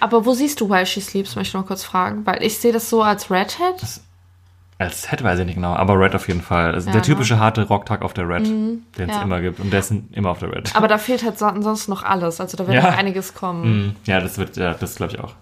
Aber 0.00 0.26
wo 0.26 0.34
siehst 0.34 0.60
du 0.60 0.68
While 0.68 0.84
She 0.84 1.00
Sleeps, 1.00 1.36
möchte 1.36 1.50
ich 1.50 1.54
noch 1.54 1.66
kurz 1.66 1.84
fragen, 1.84 2.26
weil 2.26 2.42
ich 2.42 2.58
sehe 2.58 2.72
das 2.72 2.90
so 2.90 3.02
als 3.02 3.30
Redhead. 3.30 3.82
Als 4.82 5.02
Set 5.02 5.22
weiß 5.22 5.38
ich 5.38 5.46
nicht 5.46 5.54
genau, 5.54 5.74
aber 5.74 5.98
Red 5.98 6.14
auf 6.14 6.26
jeden 6.28 6.42
Fall. 6.42 6.74
Also 6.74 6.86
Ja, 6.88 6.92
der 6.92 7.00
ne? 7.02 7.06
typische 7.06 7.38
harte 7.38 7.66
Rocktag 7.68 8.02
auf 8.02 8.14
der 8.14 8.28
Red, 8.28 8.46
den 8.46 8.84
es 8.96 9.08
ja. 9.08 9.22
immer 9.22 9.40
gibt. 9.40 9.60
Und 9.60 9.70
der 9.72 9.80
ist 9.80 9.92
immer 10.12 10.30
auf 10.30 10.38
der 10.40 10.52
Red. 10.52 10.74
Aber 10.74 10.88
da 10.88 10.98
fehlt 10.98 11.22
halt 11.24 11.38
so- 11.38 11.46
ansonsten 11.46 11.90
noch 11.92 12.02
alles. 12.02 12.40
Also 12.40 12.56
da 12.56 12.66
wird 12.66 12.74
Ja. 12.82 12.90
noch 12.90 12.96
einiges 12.98 13.34
kommen. 13.34 13.86
Mm, 13.88 13.96
Ja, 14.06 14.20
das 14.20 14.38
wird, 14.38 14.56
ja, 14.56 14.74
das 14.74 14.96
glaube 14.96 15.12
ich 15.12 15.20
auch. 15.20 15.34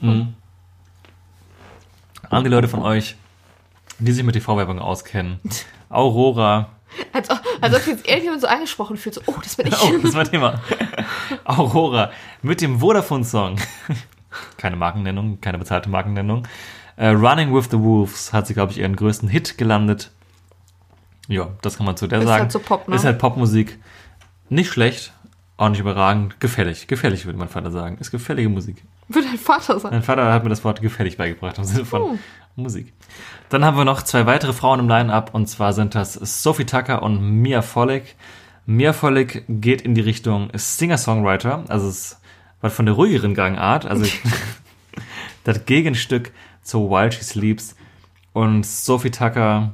Mhm. 0.00 0.34
An 2.30 2.42
die 2.44 2.50
Leute 2.50 2.68
von 2.68 2.82
euch, 2.82 3.16
die 3.98 4.12
sich 4.12 4.24
mit 4.24 4.34
TV-Werbung 4.34 4.78
auskennen. 4.78 5.38
Aurora. 5.88 6.70
Als, 7.12 7.30
ob- 7.30 7.40
als 7.60 7.74
ob 7.76 7.86
jetzt 7.86 8.06
irgendjemand 8.08 8.40
so 8.40 8.46
angesprochen 8.46 8.96
fühlt, 8.96 9.14
so, 9.14 9.20
oh, 9.26 9.34
das 9.42 9.56
bin 9.56 9.66
ich. 9.68 9.80
Oh, 9.82 9.92
das 10.02 10.14
war 10.14 10.24
Thema. 10.24 10.60
Aurora 11.44 12.10
mit 12.42 12.60
dem 12.60 12.80
Vodafone-Song. 12.80 13.56
Keine 14.56 14.76
Markennennung, 14.76 15.40
keine 15.40 15.58
bezahlte 15.58 15.88
Markennennung. 15.88 16.46
Äh, 16.96 17.08
Running 17.08 17.54
with 17.54 17.68
the 17.70 17.78
Wolves 17.78 18.32
hat 18.32 18.46
sie, 18.46 18.54
glaube 18.54 18.72
ich, 18.72 18.78
ihren 18.78 18.96
größten 18.96 19.28
Hit 19.28 19.58
gelandet. 19.58 20.10
Ja, 21.28 21.48
das 21.62 21.76
kann 21.76 21.86
man 21.86 21.96
zu 21.96 22.06
der 22.06 22.20
Ist 22.20 22.26
sagen. 22.26 22.42
halt 22.42 22.52
so 22.52 22.58
Pop, 22.58 22.88
ne? 22.88 22.96
Ist 22.96 23.04
halt 23.04 23.18
Popmusik. 23.18 23.78
Nicht 24.48 24.70
schlecht, 24.70 25.12
auch 25.56 25.68
nicht 25.68 25.80
überragend. 25.80 26.38
Gefällig. 26.40 26.86
Gefällig, 26.86 27.26
würde 27.26 27.38
mein 27.38 27.48
Vater 27.48 27.70
sagen. 27.70 27.96
Ist 27.98 28.10
gefällige 28.10 28.48
Musik. 28.48 28.82
Wird 29.08 29.24
dein 29.24 29.38
Vater 29.38 29.80
sein. 29.80 29.92
Mein 29.92 30.02
Vater 30.02 30.32
hat 30.32 30.44
mir 30.44 30.50
das 30.50 30.64
Wort 30.64 30.80
gefällig 30.82 31.16
beigebracht 31.16 31.58
im 31.58 31.64
Sinne 31.64 31.84
von 31.84 32.18
Musik. 32.56 32.92
Dann 33.48 33.64
haben 33.64 33.76
wir 33.76 33.84
noch 33.84 34.02
zwei 34.02 34.26
weitere 34.26 34.52
Frauen 34.52 34.80
im 34.80 34.88
Line-Up 34.88 35.34
und 35.34 35.46
zwar 35.46 35.72
sind 35.72 35.94
das 35.94 36.14
Sophie 36.14 36.64
Tucker 36.66 37.02
und 37.02 37.20
Mia 37.20 37.62
Follig. 37.62 38.16
Mia 38.66 38.92
Follig 38.92 39.44
geht 39.48 39.82
in 39.82 39.94
die 39.94 40.00
Richtung 40.00 40.50
Singer-Songwriter, 40.54 41.64
also 41.68 41.88
es 41.88 42.12
ist 42.12 42.20
was 42.60 42.72
von 42.72 42.86
der 42.86 42.94
ruhigeren 42.94 43.34
Gangart, 43.34 43.84
also 43.84 44.06
das 45.44 45.66
Gegenstück 45.66 46.32
zu 46.64 46.90
While 46.90 47.12
She 47.12 47.22
Sleeps 47.22 47.76
und 48.32 48.66
Sophie 48.66 49.10
Tucker 49.12 49.72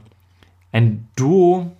ein 0.72 1.08
Duo 1.16 1.72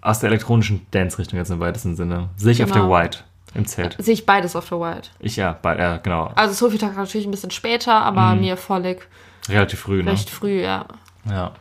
aus 0.00 0.20
der 0.20 0.28
elektronischen 0.28 0.86
Dance-Richtung 0.92 1.38
jetzt 1.38 1.50
im 1.50 1.60
weitesten 1.60 1.96
Sinne. 1.96 2.28
Sehe 2.36 2.52
ich 2.52 2.62
auf 2.62 2.70
der 2.70 2.82
Genau. 2.82 2.94
White 2.94 3.18
im 3.54 3.66
Zelt. 3.66 3.96
Sehe 3.98 4.14
ich 4.14 4.26
beides 4.26 4.54
auf 4.54 4.68
der 4.68 4.80
White. 4.80 5.10
Ich 5.18 5.36
ja, 5.36 5.58
bei, 5.60 5.76
äh, 5.76 5.98
genau. 6.02 6.30
Also 6.34 6.54
Sophie 6.54 6.78
Tucker 6.78 6.94
natürlich 6.94 7.26
ein 7.26 7.30
bisschen 7.30 7.50
später, 7.50 7.94
aber 7.94 8.34
mir 8.34 8.56
Follig 8.56 9.08
Relativ 9.48 9.80
früh, 9.80 10.02
ne? 10.02 10.12
recht 10.12 10.30
früh, 10.30 10.62
ja. 10.62 10.86
Ja. 11.28 11.52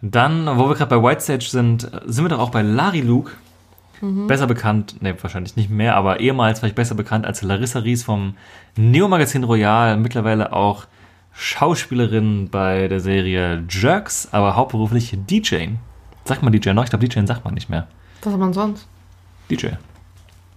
Dann, 0.00 0.46
wo 0.58 0.68
wir 0.68 0.74
gerade 0.76 0.96
bei 0.96 1.02
White 1.02 1.20
Stage 1.22 1.46
sind, 1.48 1.90
sind 2.06 2.24
wir 2.24 2.28
doch 2.28 2.38
auch 2.38 2.50
bei 2.50 2.62
Lari 2.62 3.00
Luke. 3.00 3.32
Besser 4.00 4.46
bekannt, 4.46 5.02
ne, 5.02 5.16
wahrscheinlich 5.20 5.56
nicht 5.56 5.70
mehr, 5.70 5.96
aber 5.96 6.20
ehemals 6.20 6.60
vielleicht 6.60 6.76
besser 6.76 6.94
bekannt 6.94 7.26
als 7.26 7.42
Larissa 7.42 7.80
Ries 7.80 8.04
vom 8.04 8.34
Neo-Magazin 8.76 9.44
Royal, 9.44 9.96
mittlerweile 9.96 10.52
auch 10.52 10.86
Schauspielerin 11.32 12.48
bei 12.50 12.88
der 12.88 13.00
Serie 13.00 13.64
Jerks, 13.68 14.28
aber 14.32 14.56
hauptberuflich 14.56 15.16
DJ. 15.28 15.68
Sagt 16.24 16.42
man 16.42 16.52
DJ 16.52 16.70
noch? 16.70 16.84
Ich 16.84 16.90
glaube, 16.90 17.08
DJ 17.08 17.24
sagt 17.26 17.44
man 17.44 17.54
nicht 17.54 17.70
mehr. 17.70 17.86
Was 18.22 18.32
hat 18.32 18.40
man 18.40 18.52
sonst? 18.52 18.86
DJ. 19.50 19.68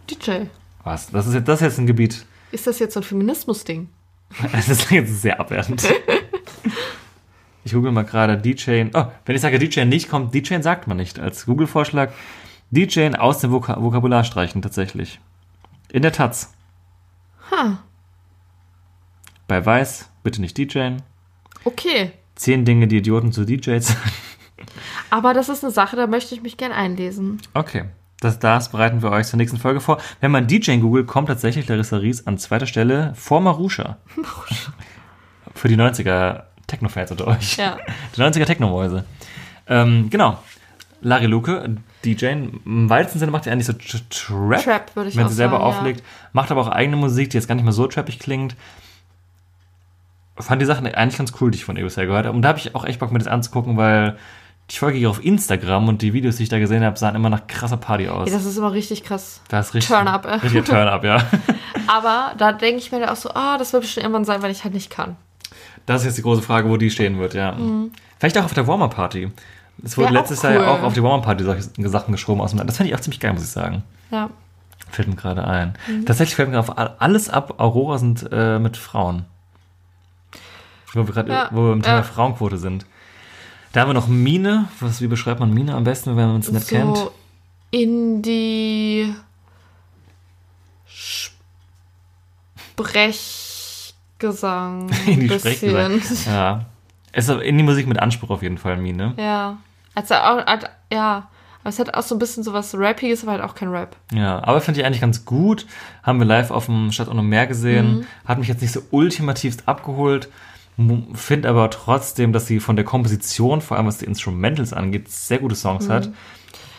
DJ. 0.09 0.45
Was? 0.83 1.09
Das 1.11 1.27
ist 1.27 1.33
jetzt, 1.33 1.47
das 1.47 1.61
ist 1.61 1.65
jetzt 1.65 1.79
ein 1.79 1.87
Gebiet. 1.87 2.25
Ist 2.51 2.67
das 2.67 2.79
jetzt 2.79 2.93
so 2.93 2.99
ein 2.99 3.03
Feminismus-Ding? 3.03 3.89
Das 4.51 4.69
ist 4.69 4.89
jetzt 4.91 5.21
sehr 5.21 5.39
abwertend. 5.39 5.83
Ich 7.63 7.73
google 7.73 7.91
mal 7.91 8.03
gerade 8.03 8.37
DJ. 8.37 8.85
Oh, 8.93 9.05
wenn 9.25 9.35
ich 9.35 9.41
sage 9.41 9.59
DJ 9.59 9.81
nicht, 9.81 10.09
kommt 10.09 10.33
DJ 10.33 10.59
sagt 10.61 10.87
man 10.87 10.97
nicht 10.97 11.19
als 11.19 11.45
Google-Vorschlag. 11.45 12.11
DJ 12.71 13.15
aus 13.17 13.39
dem 13.39 13.51
Vok 13.51 13.67
Vokabular 13.67 14.23
streichen 14.23 14.61
tatsächlich. 14.61 15.19
In 15.91 16.01
der 16.01 16.13
Taz. 16.13 16.53
Ha, 17.51 17.79
Bei 19.47 19.65
Weiß, 19.65 20.09
bitte 20.23 20.39
nicht 20.41 20.57
DJ. 20.57 20.91
okay. 21.65 22.13
Zehn 22.35 22.63
Dinge, 22.65 22.87
die 22.87 22.97
Idioten 22.97 23.31
zu 23.33 23.45
DJs 23.45 23.85
sagen. 23.87 23.99
Aber 25.09 25.33
das 25.33 25.49
ist 25.49 25.63
eine 25.63 25.71
Sache, 25.71 25.95
da 25.95 26.07
möchte 26.07 26.33
ich 26.33 26.41
mich 26.41 26.55
gern 26.57 26.71
einlesen. 26.71 27.41
Okay. 27.53 27.85
Das, 28.21 28.37
das 28.39 28.69
bereiten 28.69 29.01
wir 29.01 29.09
euch 29.11 29.27
zur 29.27 29.37
nächsten 29.37 29.57
Folge 29.57 29.81
vor. 29.81 29.97
Wenn 30.21 30.29
man 30.31 30.47
DJ 30.47 30.77
googelt, 30.77 31.07
kommt 31.07 31.27
tatsächlich 31.27 31.67
Larissa 31.67 31.97
Ries 31.97 32.25
an 32.27 32.37
zweiter 32.37 32.67
Stelle 32.67 33.13
vor 33.15 33.41
Marusha. 33.41 33.97
Für 35.55 35.67
die 35.67 35.75
90er 35.75 36.43
Techno-Fans 36.67 37.11
unter 37.11 37.27
euch. 37.27 37.57
Ja. 37.57 37.77
Die 38.15 38.21
90er 38.21 38.45
Techno-Mäuse. 38.45 39.03
Ähm, 39.67 40.09
genau. 40.09 40.37
Larry 41.01 41.25
Luke, 41.25 41.75
DJ, 42.05 42.25
im 42.25 42.89
weitesten 42.89 43.19
Sinne 43.19 43.31
macht 43.31 43.43
sie 43.43 43.51
eigentlich 43.51 43.67
so 43.67 43.73
Tr- 43.73 44.01
Trap, 44.09 44.63
Trap, 44.63 44.95
würde 44.95 45.09
ich 45.09 45.15
wenn 45.15 45.27
sie 45.27 45.35
selber 45.35 45.57
sagen, 45.57 45.71
ja. 45.71 45.77
auflegt. 45.77 46.03
Macht 46.33 46.51
aber 46.51 46.61
auch 46.61 46.67
eigene 46.67 46.97
Musik, 46.97 47.29
die 47.29 47.37
jetzt 47.37 47.47
gar 47.47 47.55
nicht 47.55 47.63
mehr 47.63 47.73
so 47.73 47.87
trappig 47.87 48.19
klingt. 48.19 48.55
Fand 50.37 50.61
die 50.61 50.65
Sachen 50.65 50.87
eigentlich 50.87 51.17
ganz 51.17 51.33
cool, 51.39 51.51
die 51.51 51.57
ich 51.57 51.65
von 51.65 51.75
ihr 51.77 51.83
bisher 51.83 52.05
gehört 52.05 52.25
habe. 52.25 52.35
Und 52.35 52.41
da 52.41 52.49
habe 52.49 52.59
ich 52.59 52.73
auch 52.73 52.85
echt 52.85 52.99
Bock, 52.99 53.11
mir 53.11 53.19
das 53.19 53.27
anzugucken, 53.27 53.77
weil 53.77 54.17
ich 54.69 54.79
folge 54.79 54.97
ihr 54.97 55.09
auf 55.09 55.23
Instagram 55.23 55.89
und 55.89 56.01
die 56.01 56.13
Videos, 56.13 56.37
die 56.37 56.43
ich 56.43 56.49
da 56.49 56.57
gesehen 56.57 56.83
habe, 56.83 56.97
sahen 56.97 57.13
immer 57.15 57.29
nach 57.29 57.45
krasser 57.45 57.77
Party 57.77 58.07
aus. 58.07 58.29
Ja, 58.29 58.35
das 58.35 58.45
ist 58.45 58.57
immer 58.57 58.71
richtig 58.71 59.03
krass. 59.03 59.41
Das 59.49 59.67
ist 59.67 59.73
richtig, 59.73 59.95
Turn-up. 59.95 60.25
Richtiger 60.43 60.63
Turn-up, 60.63 61.03
ja. 61.03 61.25
Aber 61.87 62.33
da 62.37 62.53
denke 62.53 62.77
ich 62.77 62.91
mir 62.91 63.01
dann 63.01 63.09
auch 63.09 63.17
so, 63.17 63.29
ah, 63.33 63.57
das 63.57 63.73
wird 63.73 63.83
bestimmt 63.83 64.05
irgendwann 64.05 64.25
sein, 64.25 64.41
weil 64.41 64.49
ich 64.51 64.63
halt 64.63 64.73
nicht 64.73 64.89
kann. 64.89 65.17
Das 65.85 66.01
ist 66.01 66.07
jetzt 66.07 66.17
die 66.19 66.21
große 66.21 66.41
Frage, 66.41 66.69
wo 66.69 66.77
die 66.77 66.89
stehen 66.89 67.19
wird, 67.19 67.33
ja. 67.33 67.55
Vielleicht 68.17 68.37
auch 68.37 68.45
auf 68.45 68.53
der 68.53 68.65
Warmer-Party. 68.65 69.31
Es 69.83 69.97
wurde 69.97 70.13
letztes 70.13 70.41
Jahr 70.43 70.53
ja 70.53 70.59
cool. 70.61 70.65
auch 70.67 70.83
auf 70.83 70.93
die 70.93 71.01
Warmer-Party 71.03 71.43
solche 71.43 71.89
Sachen 71.89 72.11
geschoben 72.11 72.41
aus 72.41 72.51
dem 72.51 72.57
Land. 72.59 72.69
Das 72.69 72.77
fand 72.77 72.89
ich 72.89 72.95
auch 72.95 72.99
ziemlich 72.99 73.19
geil, 73.19 73.33
muss 73.33 73.43
ich 73.43 73.49
sagen. 73.49 73.83
Ja. 74.11 74.29
Fällt 74.89 75.07
mir 75.07 75.15
gerade 75.15 75.45
ein. 75.47 75.73
Mhm. 75.87 76.05
Tatsächlich 76.05 76.35
fällt 76.35 76.49
mir 76.49 76.59
auf 76.59 76.77
all- 76.77 76.95
alles 76.99 77.29
ab, 77.29 77.59
Aurora 77.59 77.97
sind 77.97 78.27
äh, 78.31 78.59
mit 78.59 78.77
Frauen. 78.77 79.25
Wo 80.93 81.07
wir 81.07 81.13
gerade 81.13 81.31
Ja, 81.31 81.49
wo 81.51 81.63
wir 81.67 81.73
im 81.73 81.81
Thema 81.81 81.97
ja. 81.97 82.03
Frauenquote 82.03 82.57
sind. 82.57 82.85
Da 83.71 83.81
haben 83.81 83.89
wir 83.89 83.93
noch 83.93 84.07
Mine. 84.09 84.67
Was, 84.81 84.99
wie 85.01 85.07
beschreibt 85.07 85.39
man 85.39 85.53
Mine 85.53 85.73
am 85.75 85.85
besten, 85.85 86.17
wenn 86.17 86.27
man 86.27 86.39
es 86.41 86.51
nicht 86.51 86.67
kennt? 86.67 86.97
so 86.97 87.11
in 87.71 88.21
die 88.21 89.15
Sprechgesang. 94.19 94.89
In 95.07 95.19
die 95.21 95.27
bisschen. 95.27 95.53
Sprechgesang. 95.55 96.33
Ja. 96.33 96.65
Es 97.13 97.27
ist 97.27 97.41
in 97.41 97.57
die 97.57 97.63
Musik 97.63 97.87
mit 97.87 97.99
Anspruch 97.99 98.29
auf 98.29 98.41
jeden 98.41 98.57
Fall, 98.57 98.77
Mine. 98.77 99.13
Ja. 99.17 99.57
Also 99.95 100.15
auch, 100.15 100.45
halt- 100.45 100.69
ja. 100.91 101.27
Aber 101.63 101.69
es 101.69 101.77
hat 101.77 101.93
auch 101.93 102.01
so 102.01 102.15
ein 102.15 102.19
bisschen 102.19 102.43
so 102.43 102.53
was 102.53 102.73
Rappiges, 102.75 103.21
aber 103.21 103.33
halt 103.33 103.43
auch 103.43 103.53
kein 103.53 103.69
Rap. 103.69 103.95
Ja, 104.11 104.43
aber 104.43 104.61
finde 104.61 104.79
ich 104.79 104.85
eigentlich 104.85 105.01
ganz 105.01 105.25
gut. 105.25 105.67
Haben 106.01 106.17
wir 106.19 106.25
live 106.25 106.49
auf 106.49 106.65
dem 106.65 106.91
Stadt 106.91 107.07
ohne 107.07 107.21
Meer 107.21 107.45
gesehen. 107.45 107.97
Mhm. 107.99 108.05
Hat 108.25 108.39
mich 108.39 108.47
jetzt 108.47 108.61
nicht 108.61 108.71
so 108.71 108.81
ultimativst 108.89 109.67
abgeholt. 109.67 110.29
Finde 111.13 111.49
aber 111.49 111.69
trotzdem, 111.69 112.33
dass 112.33 112.47
sie 112.47 112.59
von 112.59 112.75
der 112.75 112.85
Komposition, 112.85 113.61
vor 113.61 113.77
allem 113.77 113.85
was 113.85 113.99
die 113.99 114.05
Instrumentals 114.05 114.73
angeht, 114.73 115.11
sehr 115.11 115.37
gute 115.37 115.53
Songs 115.53 115.87
hat. 115.87 116.09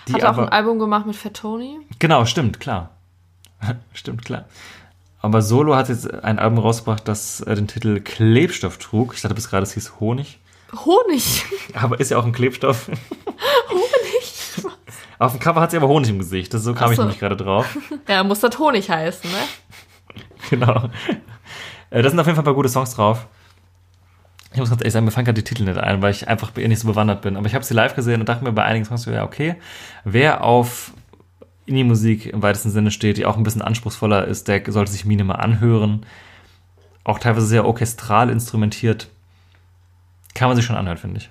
Die 0.08 0.12
Mhm. 0.12 0.16
Hat 0.16 0.24
auch 0.24 0.28
aber, 0.30 0.42
ein 0.42 0.48
Album 0.48 0.80
gemacht 0.80 1.06
mit 1.06 1.14
Fat 1.14 1.34
Tony. 1.34 1.78
Genau, 2.00 2.24
stimmt, 2.24 2.58
klar. 2.58 2.90
stimmt, 3.92 4.24
klar. 4.24 4.46
Aber 5.20 5.42
Solo 5.42 5.76
hat 5.76 5.88
jetzt 5.90 6.12
ein 6.12 6.40
Album 6.40 6.58
rausgebracht, 6.58 7.06
das 7.06 7.40
äh, 7.42 7.54
den 7.54 7.68
Titel 7.68 8.00
Klebstoff 8.00 8.78
trug. 8.78 9.12
Ich 9.14 9.20
dachte 9.20 9.36
bis 9.36 9.48
gerade, 9.48 9.62
es 9.62 9.74
hieß 9.74 10.00
Honig. 10.00 10.40
Honig. 10.74 11.44
Aber 11.74 12.00
ist 12.00 12.10
ja 12.10 12.18
auch 12.18 12.24
ein 12.24 12.32
Klebstoff. 12.32 12.88
Honig? 13.70 14.72
Auf 15.18 15.32
dem 15.32 15.40
Cover 15.40 15.60
hat 15.60 15.70
sie 15.70 15.76
aber 15.76 15.88
Honig 15.88 16.08
im 16.10 16.18
Gesicht. 16.18 16.52
Das, 16.54 16.62
so 16.64 16.74
kam 16.74 16.88
Ach 16.88 16.90
ich 16.90 16.96
so. 16.96 17.02
nämlich 17.02 17.20
gerade 17.20 17.36
drauf. 17.36 17.76
Ja, 18.08 18.24
muss 18.24 18.40
das 18.40 18.58
Honig 18.58 18.90
heißen, 18.90 19.30
ne? 19.30 19.36
Genau. 20.50 20.88
Äh, 21.90 22.02
Da 22.02 22.10
sind 22.10 22.18
auf 22.18 22.26
jeden 22.26 22.34
Fall 22.36 22.42
ein 22.42 22.46
paar 22.46 22.54
gute 22.54 22.68
Songs 22.68 22.94
drauf. 22.94 23.26
Ich 24.52 24.58
muss 24.58 24.68
ganz 24.68 24.82
ehrlich 24.82 24.92
sagen, 24.92 25.04
mir 25.06 25.12
fallen 25.12 25.24
gerade 25.24 25.40
die 25.40 25.48
Titel 25.48 25.64
nicht 25.64 25.78
ein, 25.78 26.02
weil 26.02 26.10
ich 26.10 26.28
einfach 26.28 26.50
bei 26.50 26.60
ihr 26.62 26.68
nicht 26.68 26.80
so 26.80 26.88
bewandert 26.88 27.22
bin. 27.22 27.36
Aber 27.36 27.46
ich 27.46 27.54
habe 27.54 27.64
sie 27.64 27.72
live 27.74 27.94
gesehen 27.94 28.20
und 28.20 28.28
dachte 28.28 28.44
mir 28.44 28.52
bei 28.52 28.64
einigen 28.64 28.84
Songs, 28.84 29.02
so, 29.02 29.10
ja, 29.10 29.24
okay. 29.24 29.54
Wer 30.04 30.42
auf 30.44 30.92
Indie-Musik 31.66 32.26
im 32.26 32.42
weitesten 32.42 32.70
Sinne 32.70 32.90
steht, 32.90 33.16
die 33.16 33.24
auch 33.24 33.36
ein 33.36 33.44
bisschen 33.44 33.62
anspruchsvoller 33.62 34.26
ist, 34.26 34.48
der 34.48 34.62
sollte 34.70 34.90
sich 34.92 35.04
Mine 35.04 35.24
mal 35.24 35.36
anhören. 35.36 36.04
Auch 37.04 37.18
teilweise 37.18 37.46
sehr 37.46 37.64
orchestral 37.64 38.28
instrumentiert. 38.28 39.08
Kann 40.34 40.48
man 40.48 40.56
sich 40.56 40.64
schon 40.64 40.76
anhören, 40.76 40.98
finde 40.98 41.18
ich. 41.20 41.30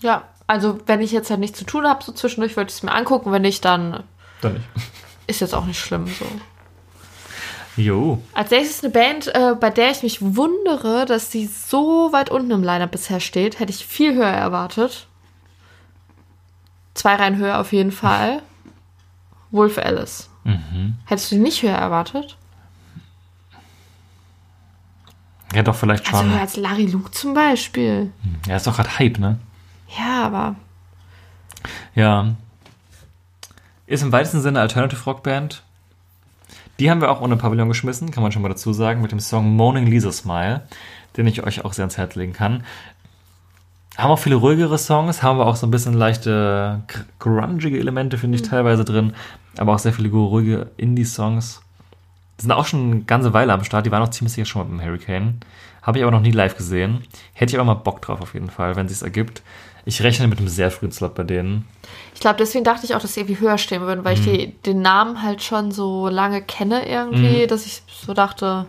Ja, 0.00 0.24
also 0.46 0.80
wenn 0.86 1.00
ich 1.00 1.12
jetzt 1.12 1.30
halt 1.30 1.40
nichts 1.40 1.58
zu 1.58 1.64
tun 1.64 1.86
habe, 1.86 2.02
so 2.02 2.12
zwischendurch 2.12 2.56
würde 2.56 2.70
ich 2.70 2.76
es 2.76 2.82
mir 2.82 2.92
angucken. 2.92 3.32
Wenn 3.32 3.42
nicht, 3.42 3.64
dann 3.64 4.02
Dann 4.40 4.54
nicht. 4.54 4.64
ist 5.26 5.40
jetzt 5.40 5.54
auch 5.54 5.64
nicht 5.66 5.78
schlimm 5.78 6.06
so. 6.06 6.26
Jo. 7.76 8.20
Als 8.34 8.50
nächstes 8.50 8.82
eine 8.82 8.92
Band, 8.92 9.28
äh, 9.34 9.54
bei 9.58 9.70
der 9.70 9.90
ich 9.92 10.02
mich 10.02 10.18
wundere, 10.20 11.06
dass 11.06 11.30
sie 11.30 11.46
so 11.46 12.12
weit 12.12 12.30
unten 12.30 12.50
im 12.50 12.64
Lineup 12.64 12.90
bisher 12.90 13.20
steht. 13.20 13.60
Hätte 13.60 13.70
ich 13.70 13.86
viel 13.86 14.14
höher 14.14 14.26
erwartet. 14.26 15.06
Zwei 16.94 17.14
Reihen 17.14 17.36
höher 17.36 17.60
auf 17.60 17.72
jeden 17.72 17.92
Fall. 17.92 18.42
Wolf 19.50 19.78
Alice. 19.78 20.28
Hättest 21.06 21.30
du 21.30 21.36
die 21.36 21.42
nicht 21.42 21.62
höher 21.62 21.76
erwartet? 21.76 22.36
Ja, 25.54 25.62
doch, 25.62 25.74
vielleicht 25.74 26.06
Also 26.06 26.18
schon. 26.22 26.32
höher 26.32 26.40
als 26.40 26.56
Larry 26.56 26.86
Luke 26.86 27.10
zum 27.10 27.34
Beispiel. 27.34 28.12
ja, 28.46 28.56
ist 28.56 28.66
doch 28.66 28.76
gerade 28.76 28.98
Hype, 28.98 29.18
ne? 29.18 29.38
Ja, 29.98 30.24
aber 30.26 30.54
Ja. 31.94 32.34
Ist 33.86 34.02
im 34.02 34.12
weitesten 34.12 34.40
Sinne 34.40 34.60
Alternative 34.60 35.02
Rock 35.04 35.22
Band. 35.24 35.62
Die 36.78 36.90
haben 36.90 37.00
wir 37.00 37.10
auch 37.10 37.20
ohne 37.20 37.36
Pavillon 37.36 37.68
geschmissen, 37.68 38.10
kann 38.12 38.22
man 38.22 38.30
schon 38.32 38.40
mal 38.42 38.48
dazu 38.48 38.72
sagen, 38.72 39.02
mit 39.02 39.10
dem 39.12 39.20
Song 39.20 39.54
Moaning 39.56 39.86
Lisa 39.86 40.12
Smile, 40.12 40.62
den 41.16 41.26
ich 41.26 41.42
euch 41.44 41.64
auch 41.64 41.72
sehr 41.72 41.82
ans 41.84 41.98
Herz 41.98 42.14
legen 42.14 42.32
kann. 42.32 42.64
Haben 43.98 44.12
auch 44.12 44.18
viele 44.18 44.36
ruhigere 44.36 44.78
Songs, 44.78 45.22
haben 45.22 45.38
wir 45.38 45.46
auch 45.46 45.56
so 45.56 45.66
ein 45.66 45.70
bisschen 45.72 45.92
leichte 45.92 46.82
gr- 46.86 47.04
grungige 47.18 47.78
Elemente, 47.78 48.16
finde 48.16 48.36
ich, 48.36 48.42
teilweise 48.42 48.84
drin, 48.84 49.12
aber 49.58 49.74
auch 49.74 49.78
sehr 49.80 49.92
viele 49.92 50.08
ruhige 50.08 50.70
Indie-Songs. 50.78 51.60
Die 52.40 52.44
sind 52.44 52.52
auch 52.52 52.64
schon 52.64 52.90
eine 52.90 53.00
ganze 53.02 53.34
Weile 53.34 53.52
am 53.52 53.62
Start, 53.64 53.84
die 53.84 53.90
waren 53.90 54.02
auch 54.02 54.08
ziemlich 54.08 54.32
sicher 54.32 54.46
schon 54.46 54.70
mit 54.70 54.80
dem 54.80 54.86
Hurricane. 54.86 55.40
Habe 55.82 55.98
ich 55.98 56.04
aber 56.04 56.10
noch 56.10 56.22
nie 56.22 56.30
live 56.30 56.56
gesehen. 56.56 57.04
Hätte 57.34 57.52
ich 57.52 57.60
aber 57.60 57.66
mal 57.66 57.74
Bock 57.74 58.00
drauf 58.00 58.22
auf 58.22 58.32
jeden 58.32 58.50
Fall, 58.50 58.76
wenn 58.76 58.86
es 58.86 59.02
ergibt. 59.02 59.42
Ich 59.84 60.02
rechne 60.02 60.26
mit 60.26 60.38
einem 60.38 60.48
sehr 60.48 60.70
frühen 60.70 60.92
Slot 60.92 61.14
bei 61.14 61.22
denen. 61.22 61.66
ich 62.14 62.20
glaube, 62.20 62.36
deswegen 62.38 62.64
dachte 62.64 62.84
ich 62.86 62.94
auch, 62.94 63.00
dass 63.00 63.14
sie 63.14 63.20
irgendwie 63.20 63.40
höher 63.40 63.58
stehen 63.58 63.82
würden, 63.82 64.04
weil 64.04 64.14
ich 64.14 64.24
die, 64.24 64.52
den 64.66 64.82
Namen 64.82 65.22
halt 65.22 65.42
schon 65.42 65.70
so 65.70 66.08
lange 66.08 66.42
kenne 66.42 66.88
irgendwie, 66.88 67.46
dass 67.46 67.66
ich 67.66 67.82
so 67.88 68.12
dachte, 68.14 68.66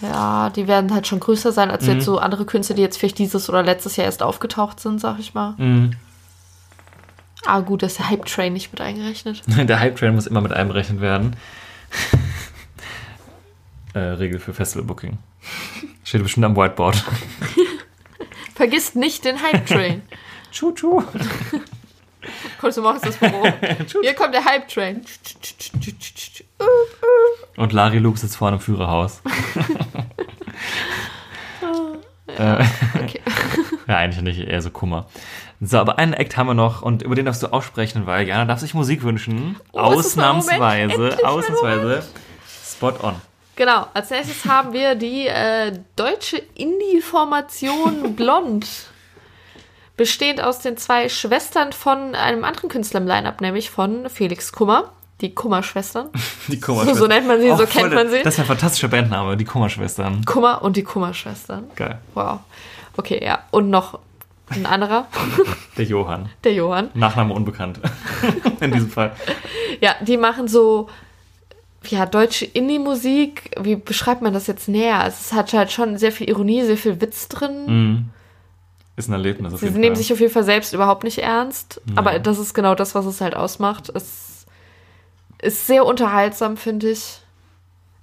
ja, 0.00 0.50
die 0.50 0.68
werden 0.68 0.94
halt 0.94 1.06
schon 1.08 1.18
größer 1.20 1.50
sein 1.52 1.70
als 1.70 1.86
jetzt 1.86 2.04
so 2.04 2.18
andere 2.18 2.44
Künstler, 2.44 2.76
die 2.76 2.82
jetzt 2.82 2.98
vielleicht 2.98 3.18
dieses 3.18 3.48
oder 3.48 3.62
letztes 3.62 3.96
Jahr 3.96 4.06
erst 4.06 4.22
aufgetaucht 4.22 4.78
sind, 4.78 5.00
sag 5.00 5.18
ich 5.18 5.34
mal. 5.34 5.54
Mhm. 5.58 5.92
Ah, 7.44 7.60
gut, 7.60 7.82
da 7.82 7.86
ist 7.86 7.98
der 7.98 8.10
Hype-Train 8.10 8.52
nicht 8.52 8.72
mit 8.72 8.80
eingerechnet. 8.80 9.42
Der 9.68 9.80
Hype-Train 9.80 10.14
muss 10.14 10.26
immer 10.26 10.40
mit 10.40 10.52
einberechnet 10.52 11.00
werden. 11.00 11.36
äh, 13.94 13.98
Regel 13.98 14.38
für 14.40 14.54
Festival-Booking. 14.54 15.18
Steht 16.04 16.22
bestimmt 16.22 16.46
am 16.46 16.56
Whiteboard. 16.56 17.02
Vergisst 18.54 18.96
nicht 18.96 19.24
den 19.24 19.40
Hype-Train. 19.42 20.02
Tschu-tschu. 20.50 21.02
Kommst 22.60 22.76
du 22.76 22.82
morgens 22.82 23.02
ins 23.04 23.16
Büro? 23.16 23.46
Hier 24.02 24.14
kommt 24.14 24.34
der 24.34 24.44
Hype-Train. 24.44 25.04
Und 27.56 27.72
Larry 27.72 27.98
Luke 27.98 28.18
sitzt 28.18 28.36
vorne 28.36 28.56
im 28.56 28.60
Führerhaus. 28.60 29.22
äh, 32.26 32.64
Okay. 33.02 33.20
ja, 33.86 33.96
eigentlich 33.96 34.22
nicht, 34.22 34.48
eher 34.48 34.62
so 34.62 34.70
Kummer. 34.70 35.06
So, 35.60 35.78
aber 35.78 35.98
einen 35.98 36.12
Act 36.12 36.36
haben 36.36 36.46
wir 36.46 36.54
noch 36.54 36.82
und 36.82 37.02
über 37.02 37.14
den 37.14 37.24
darfst 37.24 37.42
du 37.42 37.52
auch 37.52 37.62
sprechen, 37.62 38.06
weil 38.06 38.28
Jana 38.28 38.44
darf 38.44 38.60
sich 38.60 38.74
Musik 38.74 39.02
wünschen. 39.02 39.56
Oh, 39.72 39.78
das 39.78 40.06
ausnahmsweise, 40.06 41.18
ausnahmsweise. 41.24 42.02
Spot 42.46 42.94
on. 43.02 43.20
Genau, 43.58 43.86
als 43.92 44.10
nächstes 44.10 44.44
haben 44.44 44.72
wir 44.72 44.94
die 44.94 45.26
äh, 45.26 45.72
deutsche 45.96 46.40
Indie-Formation 46.54 48.14
Blond. 48.16 48.66
Bestehend 49.96 50.40
aus 50.40 50.60
den 50.60 50.76
zwei 50.76 51.08
Schwestern 51.08 51.72
von 51.72 52.14
einem 52.14 52.44
anderen 52.44 52.68
Künstler 52.68 53.00
im 53.00 53.08
Line-Up, 53.08 53.40
nämlich 53.40 53.68
von 53.70 54.08
Felix 54.08 54.52
Kummer. 54.52 54.92
Die 55.20 55.34
Kummer-Schwestern. 55.34 56.10
Die 56.46 56.54
So, 56.60 56.66
Kummerschwestern. 56.66 56.96
so 57.00 57.06
nennt 57.08 57.26
man 57.26 57.40
sie, 57.40 57.50
Auch 57.50 57.58
so 57.58 57.66
kennt 57.66 57.92
man 57.92 58.08
sie. 58.08 58.22
Das 58.22 58.34
ist 58.34 58.38
ein 58.40 58.46
fantastischer 58.46 58.86
Bandname, 58.86 59.36
die 59.36 59.44
Kummerschwestern. 59.44 60.24
Kummer 60.24 60.62
und 60.62 60.76
die 60.76 60.84
Kummer-Schwestern. 60.84 61.64
Geil. 61.74 61.98
Wow. 62.14 62.38
Okay, 62.96 63.20
ja. 63.24 63.40
Und 63.50 63.70
noch 63.70 63.98
ein 64.50 64.64
anderer, 64.66 65.08
Der 65.76 65.84
Johann. 65.84 66.28
der 66.44 66.52
Johann. 66.52 66.90
Nachname 66.94 67.34
unbekannt. 67.34 67.80
In 68.60 68.70
diesem 68.70 68.88
Fall. 68.90 69.10
Ja, 69.80 69.96
die 70.00 70.16
machen 70.16 70.46
so, 70.46 70.88
ja, 71.90 72.06
deutsche 72.06 72.44
Indie-Musik, 72.44 73.50
wie 73.60 73.76
beschreibt 73.76 74.22
man 74.22 74.32
das 74.32 74.46
jetzt 74.46 74.68
näher? 74.68 75.00
Also 75.00 75.16
es 75.20 75.32
hat 75.32 75.52
halt 75.52 75.72
schon 75.72 75.98
sehr 75.98 76.12
viel 76.12 76.28
Ironie, 76.28 76.62
sehr 76.62 76.76
viel 76.76 77.00
Witz 77.00 77.28
drin. 77.28 77.66
Mhm. 77.66 78.08
Ist 78.96 79.08
ein 79.08 79.12
Erlebnis 79.12 79.60
Sie 79.60 79.70
nehmen 79.70 79.94
Fall. 79.94 79.96
sich 79.96 80.12
auf 80.12 80.18
jeden 80.18 80.32
Fall 80.32 80.42
selbst 80.42 80.74
überhaupt 80.74 81.04
nicht 81.04 81.18
ernst. 81.18 81.80
Ja. 81.88 81.98
Aber 81.98 82.18
das 82.18 82.38
ist 82.38 82.52
genau 82.52 82.74
das, 82.74 82.96
was 82.96 83.06
es 83.06 83.20
halt 83.20 83.36
ausmacht. 83.36 83.90
Es 83.94 84.44
ist 85.40 85.66
sehr 85.68 85.86
unterhaltsam, 85.86 86.56
finde 86.56 86.90
ich. 86.90 87.20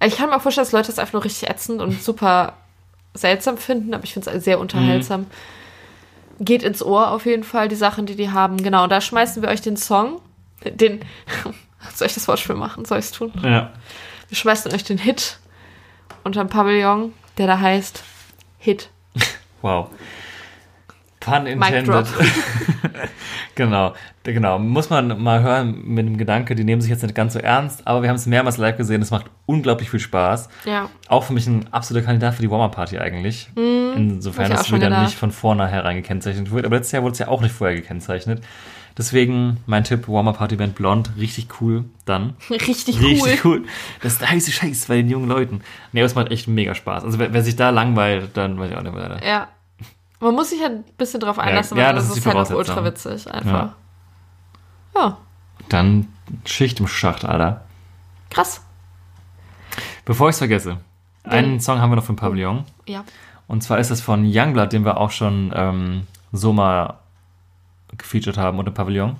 Ich 0.02 0.16
kann 0.16 0.30
mir 0.30 0.36
auch 0.36 0.40
vorstellen, 0.40 0.64
dass 0.64 0.72
Leute 0.72 0.86
das 0.86 0.98
einfach 0.98 1.12
nur 1.12 1.24
richtig 1.24 1.50
ätzend 1.50 1.82
und 1.82 2.02
super 2.02 2.54
seltsam 3.14 3.58
finden, 3.58 3.92
aber 3.92 4.04
ich 4.04 4.14
finde 4.14 4.30
es 4.30 4.44
sehr 4.44 4.58
unterhaltsam. 4.58 5.26
Geht 6.38 6.62
ins 6.62 6.82
Ohr 6.82 7.10
auf 7.10 7.26
jeden 7.26 7.44
Fall, 7.44 7.68
die 7.68 7.76
Sachen, 7.76 8.06
die 8.06 8.16
die 8.16 8.30
haben. 8.30 8.56
Genau, 8.58 8.84
und 8.84 8.90
da 8.90 9.00
schmeißen 9.00 9.42
wir 9.42 9.50
euch 9.50 9.62
den 9.62 9.76
Song, 9.76 10.20
den, 10.64 11.00
soll 11.94 12.06
ich 12.06 12.14
das 12.14 12.28
Wortspiel 12.28 12.56
machen? 12.56 12.84
Soll 12.84 12.98
ich 12.98 13.06
es 13.06 13.12
tun? 13.12 13.32
ja. 13.42 13.72
Wir 14.28 14.36
schmeißen 14.36 14.72
euch 14.72 14.82
den 14.82 14.98
Hit 14.98 15.38
unterm 16.24 16.48
Pavillon, 16.48 17.12
der 17.38 17.46
da 17.46 17.60
heißt 17.60 18.02
Hit. 18.58 18.90
Wow. 19.62 19.88
Pun 21.18 21.46
intended. 21.46 22.06
genau, 23.56 23.94
genau. 24.22 24.58
Muss 24.60 24.90
man 24.90 25.20
mal 25.20 25.42
hören 25.42 25.82
mit 25.84 26.06
dem 26.06 26.18
Gedanke, 26.18 26.54
die 26.54 26.62
nehmen 26.62 26.80
sich 26.80 26.90
jetzt 26.90 27.02
nicht 27.02 27.16
ganz 27.16 27.32
so 27.32 27.40
ernst, 27.40 27.84
aber 27.84 28.02
wir 28.02 28.10
haben 28.10 28.16
es 28.16 28.26
mehrmals 28.26 28.58
live 28.58 28.76
gesehen. 28.76 29.02
Es 29.02 29.10
macht 29.10 29.26
unglaublich 29.46 29.90
viel 29.90 29.98
Spaß. 29.98 30.48
Ja. 30.66 30.88
Auch 31.08 31.24
für 31.24 31.32
mich 31.32 31.48
ein 31.48 31.72
absoluter 31.72 32.06
Kandidat 32.06 32.34
für 32.34 32.42
die 32.42 32.50
Warmer-Party 32.50 32.98
eigentlich. 32.98 33.50
Insofern, 33.56 34.46
ich 34.46 34.52
auch 34.52 34.58
dass 34.58 34.68
schon 34.68 34.78
wieder 34.78 34.88
gedacht. 34.88 35.06
nicht 35.06 35.16
von 35.16 35.32
vornherein 35.32 35.96
gekennzeichnet 35.96 36.52
wird. 36.52 36.64
Aber 36.64 36.76
letztes 36.76 36.92
Jahr 36.92 37.02
wurde 37.02 37.14
es 37.14 37.18
ja 37.18 37.26
auch 37.26 37.40
nicht 37.40 37.52
vorher 37.52 37.74
gekennzeichnet. 37.74 38.42
Deswegen 38.98 39.58
mein 39.66 39.84
Tipp, 39.84 40.08
Warmer-Party-Band 40.08 40.74
Blond, 40.74 41.10
richtig 41.18 41.60
cool 41.60 41.84
dann. 42.06 42.34
Richtig 42.50 42.98
cool. 42.98 43.06
Richtig 43.06 43.44
cool. 43.44 43.64
Das 44.00 44.14
ist 44.14 44.20
der 44.22 44.30
heiße 44.30 44.52
Scheiß 44.52 44.86
bei 44.86 44.96
den 44.96 45.10
jungen 45.10 45.28
Leuten. 45.28 45.60
Nee, 45.92 46.00
aber 46.00 46.06
es 46.06 46.14
macht 46.14 46.30
echt 46.30 46.48
mega 46.48 46.74
Spaß. 46.74 47.04
Also 47.04 47.18
wer, 47.18 47.32
wer 47.32 47.42
sich 47.42 47.56
da 47.56 47.70
langweilt, 47.70 48.36
dann 48.36 48.58
weiß 48.58 48.70
ich 48.70 48.76
auch 48.76 48.82
nicht 48.82 48.94
mehr. 48.94 49.20
Ja. 49.22 49.48
Man 50.20 50.34
muss 50.34 50.50
sich 50.50 50.62
halt 50.62 50.72
ein 50.72 50.84
bisschen 50.96 51.20
drauf 51.20 51.38
einlassen, 51.38 51.76
ja, 51.76 51.88
weil 51.88 51.94
das 51.96 52.04
das 52.08 52.16
ist 52.16 52.26
ist 52.26 52.34
halt 52.34 52.36
auch 52.36 52.56
ultra 52.56 52.84
witzig 52.84 53.30
einfach. 53.30 53.72
Ja. 54.94 55.18
Dann 55.68 56.08
Schicht 56.46 56.80
im 56.80 56.88
Schacht, 56.88 57.24
Alter. 57.24 57.64
krass. 58.30 58.62
Bevor 60.06 60.28
ich 60.28 60.34
es 60.34 60.38
vergesse, 60.38 60.78
einen 61.24 61.60
Song 61.60 61.80
haben 61.80 61.90
wir 61.90 61.96
noch 61.96 62.06
den 62.06 62.16
Pavillon. 62.16 62.64
Ja. 62.86 63.04
Und 63.46 63.62
zwar 63.62 63.78
ist 63.78 63.90
das 63.90 64.00
von 64.00 64.24
Youngblood, 64.24 64.72
den 64.72 64.84
wir 64.84 64.96
auch 64.96 65.10
schon 65.10 65.52
ähm, 65.54 66.06
so 66.32 66.52
mal 66.52 66.94
gefeatured 67.98 68.38
haben 68.38 68.58
unter 68.58 68.70
Pavillon, 68.70 69.16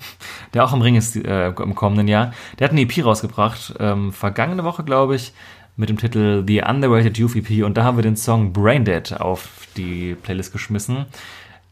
der 0.55 0.65
auch 0.65 0.73
im 0.73 0.83
Ring 0.83 0.97
ist 0.97 1.17
äh, 1.17 1.49
im 1.49 1.75
kommenden 1.75 2.09
Jahr. 2.09 2.33
Der 2.59 2.67
hat 2.67 2.73
eine 2.73 2.83
EP 2.83 3.05
rausgebracht, 3.05 3.75
ähm, 3.79 4.13
vergangene 4.13 4.65
Woche, 4.65 4.85
glaube 4.85 5.17
ich, 5.17 5.33
mit 5.77 5.89
dem 5.89 5.99
Titel 5.99 6.45
The 6.47 6.63
Underrated 6.63 7.19
Youth 7.19 7.37
EP 7.37 7.65
und 7.65 7.77
da 7.77 7.85
haben 7.85 7.99
wir 7.99 8.03
den 8.03 8.17
Song 8.17 8.53
Braindead 8.53 9.21
auf 9.21 9.69
die 9.77 10.15
Playlist 10.15 10.53
geschmissen. 10.53 11.07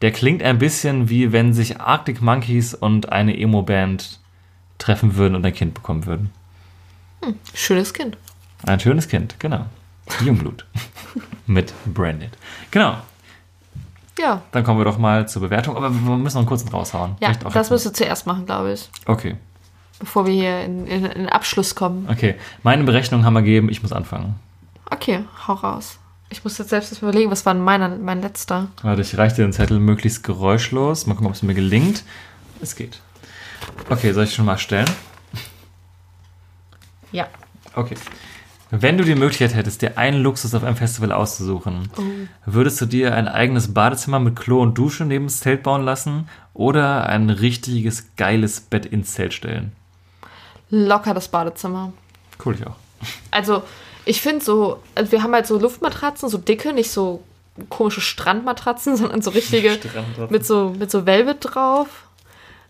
Der 0.01 0.11
klingt 0.11 0.43
ein 0.43 0.59
bisschen 0.59 1.09
wie 1.09 1.31
wenn 1.31 1.53
sich 1.53 1.79
Arctic 1.79 2.21
Monkeys 2.21 2.73
und 2.73 3.11
eine 3.11 3.37
Emo-Band 3.37 4.19
treffen 4.77 5.15
würden 5.15 5.35
und 5.35 5.45
ein 5.45 5.53
Kind 5.53 5.73
bekommen 5.73 6.05
würden. 6.05 6.29
Schönes 7.53 7.93
Kind. 7.93 8.17
Ein 8.65 8.79
schönes 8.79 9.07
Kind, 9.07 9.39
genau. 9.39 9.65
Jungblut. 10.23 10.65
mit 11.47 11.73
Braindead. 11.85 12.31
Genau, 12.71 12.97
Ja. 14.17 14.41
dann 14.51 14.63
kommen 14.63 14.79
wir 14.79 14.85
doch 14.85 14.97
mal 14.97 15.27
zur 15.27 15.41
Bewertung, 15.41 15.75
aber 15.75 15.89
wir 15.93 15.99
müssen 16.17 16.35
noch 16.35 16.41
einen 16.41 16.47
kurzen 16.47 16.69
raushauen. 16.69 17.15
Ja, 17.19 17.33
das 17.33 17.69
müsst 17.69 17.85
ihr 17.85 17.93
zuerst 17.93 18.25
machen, 18.25 18.45
glaube 18.45 18.73
ich. 18.73 18.89
Okay, 19.05 19.35
Bevor 19.99 20.25
wir 20.25 20.33
hier 20.33 20.61
in, 20.61 20.87
in, 20.87 21.05
in 21.05 21.19
den 21.19 21.29
Abschluss 21.29 21.73
kommen. 21.75 22.07
okay. 22.11 22.35
Meine 22.63 22.83
Berechnung 22.83 23.23
haben 23.23 23.33
wir 23.33 23.41
gegeben, 23.41 23.69
ich 23.69 23.81
muss 23.81 23.93
anfangen. 23.93 24.35
Okay, 24.89 25.23
hau 25.47 25.53
raus. 25.53 25.99
Ich 26.29 26.43
muss 26.43 26.57
jetzt 26.57 26.69
selbst 26.69 27.01
überlegen, 27.01 27.31
was 27.31 27.45
war 27.45 27.53
denn 27.53 27.63
mein 27.63 28.21
letzter? 28.21 28.67
Warte, 28.81 29.01
ich 29.01 29.17
reiche 29.17 29.37
dir 29.37 29.45
den 29.45 29.53
Zettel 29.53 29.79
möglichst 29.79 30.23
geräuschlos. 30.23 31.05
Mal 31.07 31.13
gucken, 31.13 31.27
ob 31.27 31.33
es 31.33 31.43
mir 31.43 31.53
gelingt. 31.53 32.03
Es 32.61 32.75
geht. 32.75 32.99
Okay, 33.89 34.11
soll 34.11 34.25
ich 34.25 34.33
schon 34.33 34.45
mal 34.45 34.57
stellen? 34.57 34.89
Ja. 37.11 37.27
Okay. 37.73 37.95
Wenn 38.81 38.97
du 38.97 39.03
die 39.03 39.15
Möglichkeit 39.15 39.55
hättest, 39.55 39.81
dir 39.81 39.97
einen 39.97 40.21
Luxus 40.21 40.53
auf 40.53 40.63
einem 40.63 40.75
Festival 40.75 41.11
auszusuchen, 41.11 41.89
würdest 42.45 42.81
du 42.81 42.85
dir 42.85 43.15
ein 43.15 43.27
eigenes 43.27 43.73
Badezimmer 43.73 44.19
mit 44.19 44.35
Klo 44.35 44.61
und 44.61 44.77
Dusche 44.77 45.05
neben 45.05 45.27
das 45.27 45.39
Zelt 45.39 45.63
bauen 45.63 45.83
lassen 45.83 46.27
oder 46.53 47.07
ein 47.07 47.29
richtiges 47.29 48.15
geiles 48.17 48.59
Bett 48.59 48.85
ins 48.85 49.13
Zelt 49.13 49.33
stellen? 49.33 49.71
Locker 50.69 51.13
das 51.13 51.29
Badezimmer. 51.29 51.93
Cool, 52.43 52.55
ich 52.55 52.67
auch. 52.67 52.75
Also, 53.31 53.63
ich 54.03 54.21
finde 54.21 54.43
so, 54.43 54.81
also 54.93 55.11
wir 55.11 55.23
haben 55.23 55.33
halt 55.33 55.47
so 55.47 55.57
Luftmatratzen, 55.57 56.27
so 56.27 56.37
dicke, 56.37 56.73
nicht 56.73 56.91
so 56.91 57.23
komische 57.69 58.01
Strandmatratzen, 58.01 58.97
sondern 58.97 59.21
so 59.21 59.31
richtige 59.31 59.79
mit 60.29 60.45
so, 60.45 60.75
mit 60.77 60.91
so 60.91 61.05
Velvet 61.05 61.37
drauf. 61.41 61.87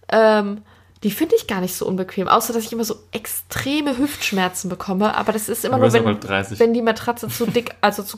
Ähm, 0.09 0.61
die 1.05 1.11
finde 1.11 1.35
ich 1.35 1.45
gar 1.45 1.61
nicht 1.61 1.75
so 1.75 1.85
unbequem, 1.85 2.27
außer 2.27 2.51
dass 2.51 2.63
ich 2.65 2.73
immer 2.73 2.83
so 2.83 2.95
extreme 3.11 3.95
Hüftschmerzen 3.95 4.71
bekomme. 4.71 5.15
Aber 5.15 5.33
das 5.33 5.49
ist 5.49 5.63
immer 5.63 5.75
Aber 5.75 5.85
nur, 5.91 6.03
wenn, 6.03 6.19
30. 6.19 6.57
wenn 6.57 6.73
die 6.73 6.81
Matratze 6.81 7.27
zu 7.29 7.45
dick, 7.45 7.75
also 7.81 8.01
zu 8.01 8.17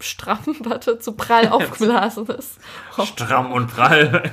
stramm, 0.00 0.40
warte, 0.64 0.98
zu 0.98 1.12
prall 1.12 1.46
aufgeblasen 1.48 2.26
ist. 2.26 2.54
Oh, 2.98 3.04
Stramm 3.04 3.52
und 3.52 3.68
prall. 3.68 4.32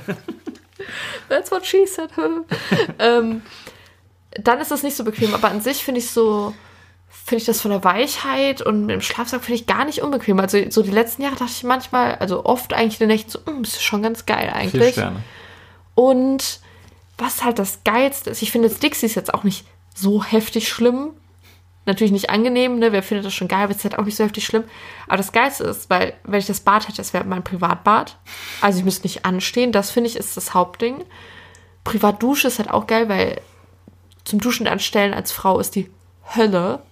that's 1.28 1.52
what 1.52 1.64
she 1.64 1.86
said. 1.86 2.10
ähm, 2.98 3.42
dann 4.32 4.60
ist 4.60 4.72
das 4.72 4.82
nicht 4.82 4.96
so 4.96 5.04
bequem, 5.04 5.32
aber 5.32 5.48
an 5.48 5.60
sich 5.60 5.84
finde 5.84 6.00
ich 6.00 6.10
so, 6.10 6.54
finde 7.08 7.42
ich 7.42 7.46
das 7.46 7.60
von 7.60 7.70
der 7.70 7.84
Weichheit 7.84 8.60
und 8.60 8.86
mit 8.86 8.94
dem 8.94 9.02
Schlafsack 9.02 9.44
finde 9.44 9.60
ich 9.60 9.66
gar 9.68 9.84
nicht 9.84 10.02
unbequem. 10.02 10.40
Also 10.40 10.58
so 10.68 10.82
die 10.82 10.90
letzten 10.90 11.22
Jahre 11.22 11.36
dachte 11.36 11.52
ich 11.52 11.62
manchmal, 11.62 12.16
also 12.16 12.44
oft 12.44 12.74
eigentlich 12.74 13.00
in 13.00 13.08
der 13.08 13.16
Nacht 13.18 13.30
so, 13.30 13.38
"Mm, 13.46 13.62
ist 13.62 13.80
schon 13.84 14.02
ganz 14.02 14.26
geil 14.26 14.46
Vier 14.48 14.56
eigentlich. 14.56 14.92
Sterne. 14.94 15.22
Und 15.94 16.58
was 17.18 17.44
halt 17.44 17.58
das 17.58 17.84
Geilste 17.84 18.30
ist, 18.30 18.42
ich 18.42 18.52
finde 18.52 18.68
das 18.68 18.78
Dixie 18.78 19.06
ist 19.06 19.14
jetzt 19.16 19.34
auch 19.34 19.44
nicht 19.44 19.66
so 19.94 20.24
heftig 20.24 20.68
schlimm. 20.68 21.10
Natürlich 21.84 22.12
nicht 22.12 22.28
angenehm, 22.28 22.78
ne? 22.78 22.92
Wer 22.92 23.02
findet 23.02 23.24
das 23.24 23.32
schon 23.32 23.48
geil, 23.48 23.64
aber 23.64 23.74
es 23.74 23.82
halt 23.82 23.98
auch 23.98 24.04
nicht 24.04 24.16
so 24.16 24.22
heftig 24.22 24.44
schlimm. 24.44 24.64
Aber 25.06 25.16
das 25.16 25.32
Geilste 25.32 25.64
ist, 25.64 25.88
weil, 25.88 26.14
wenn 26.24 26.38
ich 26.38 26.46
das 26.46 26.60
Bad 26.60 26.86
hätte, 26.86 26.98
das 26.98 27.14
wäre 27.14 27.24
mein 27.24 27.42
Privatbad. 27.42 28.18
Also 28.60 28.78
ich 28.78 28.84
müsste 28.84 29.06
nicht 29.06 29.24
anstehen. 29.24 29.72
Das 29.72 29.90
finde 29.90 30.10
ich 30.10 30.16
ist 30.16 30.36
das 30.36 30.52
Hauptding. 30.52 31.04
Privatdusche 31.84 32.48
ist 32.48 32.58
halt 32.58 32.70
auch 32.70 32.86
geil, 32.86 33.08
weil 33.08 33.40
zum 34.24 34.38
Duschen 34.38 34.68
anstellen 34.68 35.14
als 35.14 35.32
Frau 35.32 35.58
ist 35.58 35.76
die 35.76 35.90
Hölle. 36.36 36.82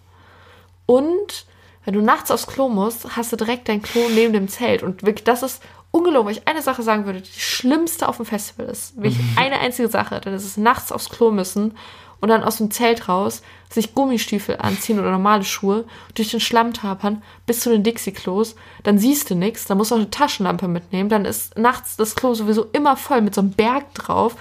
Und 0.86 1.44
wenn 1.87 1.95
du 1.95 2.03
nachts 2.03 2.31
aufs 2.31 2.49
Klo 2.49 2.69
musst, 2.69 3.17
hast 3.17 3.33
du 3.33 3.37
direkt 3.37 3.69
dein 3.69 3.81
Klo 3.81 4.09
neben 4.11 4.33
dem 4.33 4.49
Zelt. 4.49 4.83
Und 4.83 5.05
wirklich, 5.05 5.25
das 5.25 5.43
ist 5.43 5.63
ungelogen, 5.93 6.27
wenn 6.27 6.37
ich 6.37 6.49
eine 6.49 6.61
Sache 6.61 6.83
sagen 6.83 7.07
würde, 7.07 7.23
die 7.23 7.41
schlimmste 7.41 8.09
auf 8.09 8.17
dem 8.17 8.27
Festival 8.27 8.67
ist. 8.67 9.01
Wirklich 9.01 9.25
eine 9.37 9.61
einzige 9.61 9.89
Sache, 9.89 10.21
dann 10.21 10.35
ist 10.35 10.45
es 10.45 10.57
nachts 10.57 10.91
aufs 10.91 11.09
Klo 11.09 11.31
müssen 11.31 11.75
und 12.21 12.29
dann 12.29 12.43
aus 12.43 12.57
dem 12.57 12.73
Zelt 12.73 13.09
raus, 13.09 13.43
sich 13.71 13.95
Gummistiefel 13.95 14.57
anziehen 14.59 14.99
oder 14.99 15.13
normale 15.13 15.45
Schuhe, 15.45 15.85
durch 16.15 16.31
den 16.31 16.41
Schlamm 16.41 16.73
tapern 16.73 17.23
bis 17.47 17.61
zu 17.61 17.71
den 17.71 17.85
Dixie-Klos, 17.85 18.57
dann 18.83 18.99
siehst 18.99 19.31
du 19.31 19.37
nichts, 19.37 19.67
dann 19.67 19.79
musst 19.79 19.93
du 19.93 19.95
auch 19.95 20.01
eine 20.01 20.11
Taschenlampe 20.11 20.67
mitnehmen, 20.67 21.09
dann 21.09 21.25
ist 21.25 21.57
nachts 21.57 21.97
das 21.97 22.17
Klo 22.17 22.35
sowieso 22.35 22.67
immer 22.73 22.97
voll 22.97 23.21
mit 23.21 23.35
so 23.35 23.43
einem 23.43 23.53
Berg 23.53 23.95
drauf 23.95 24.35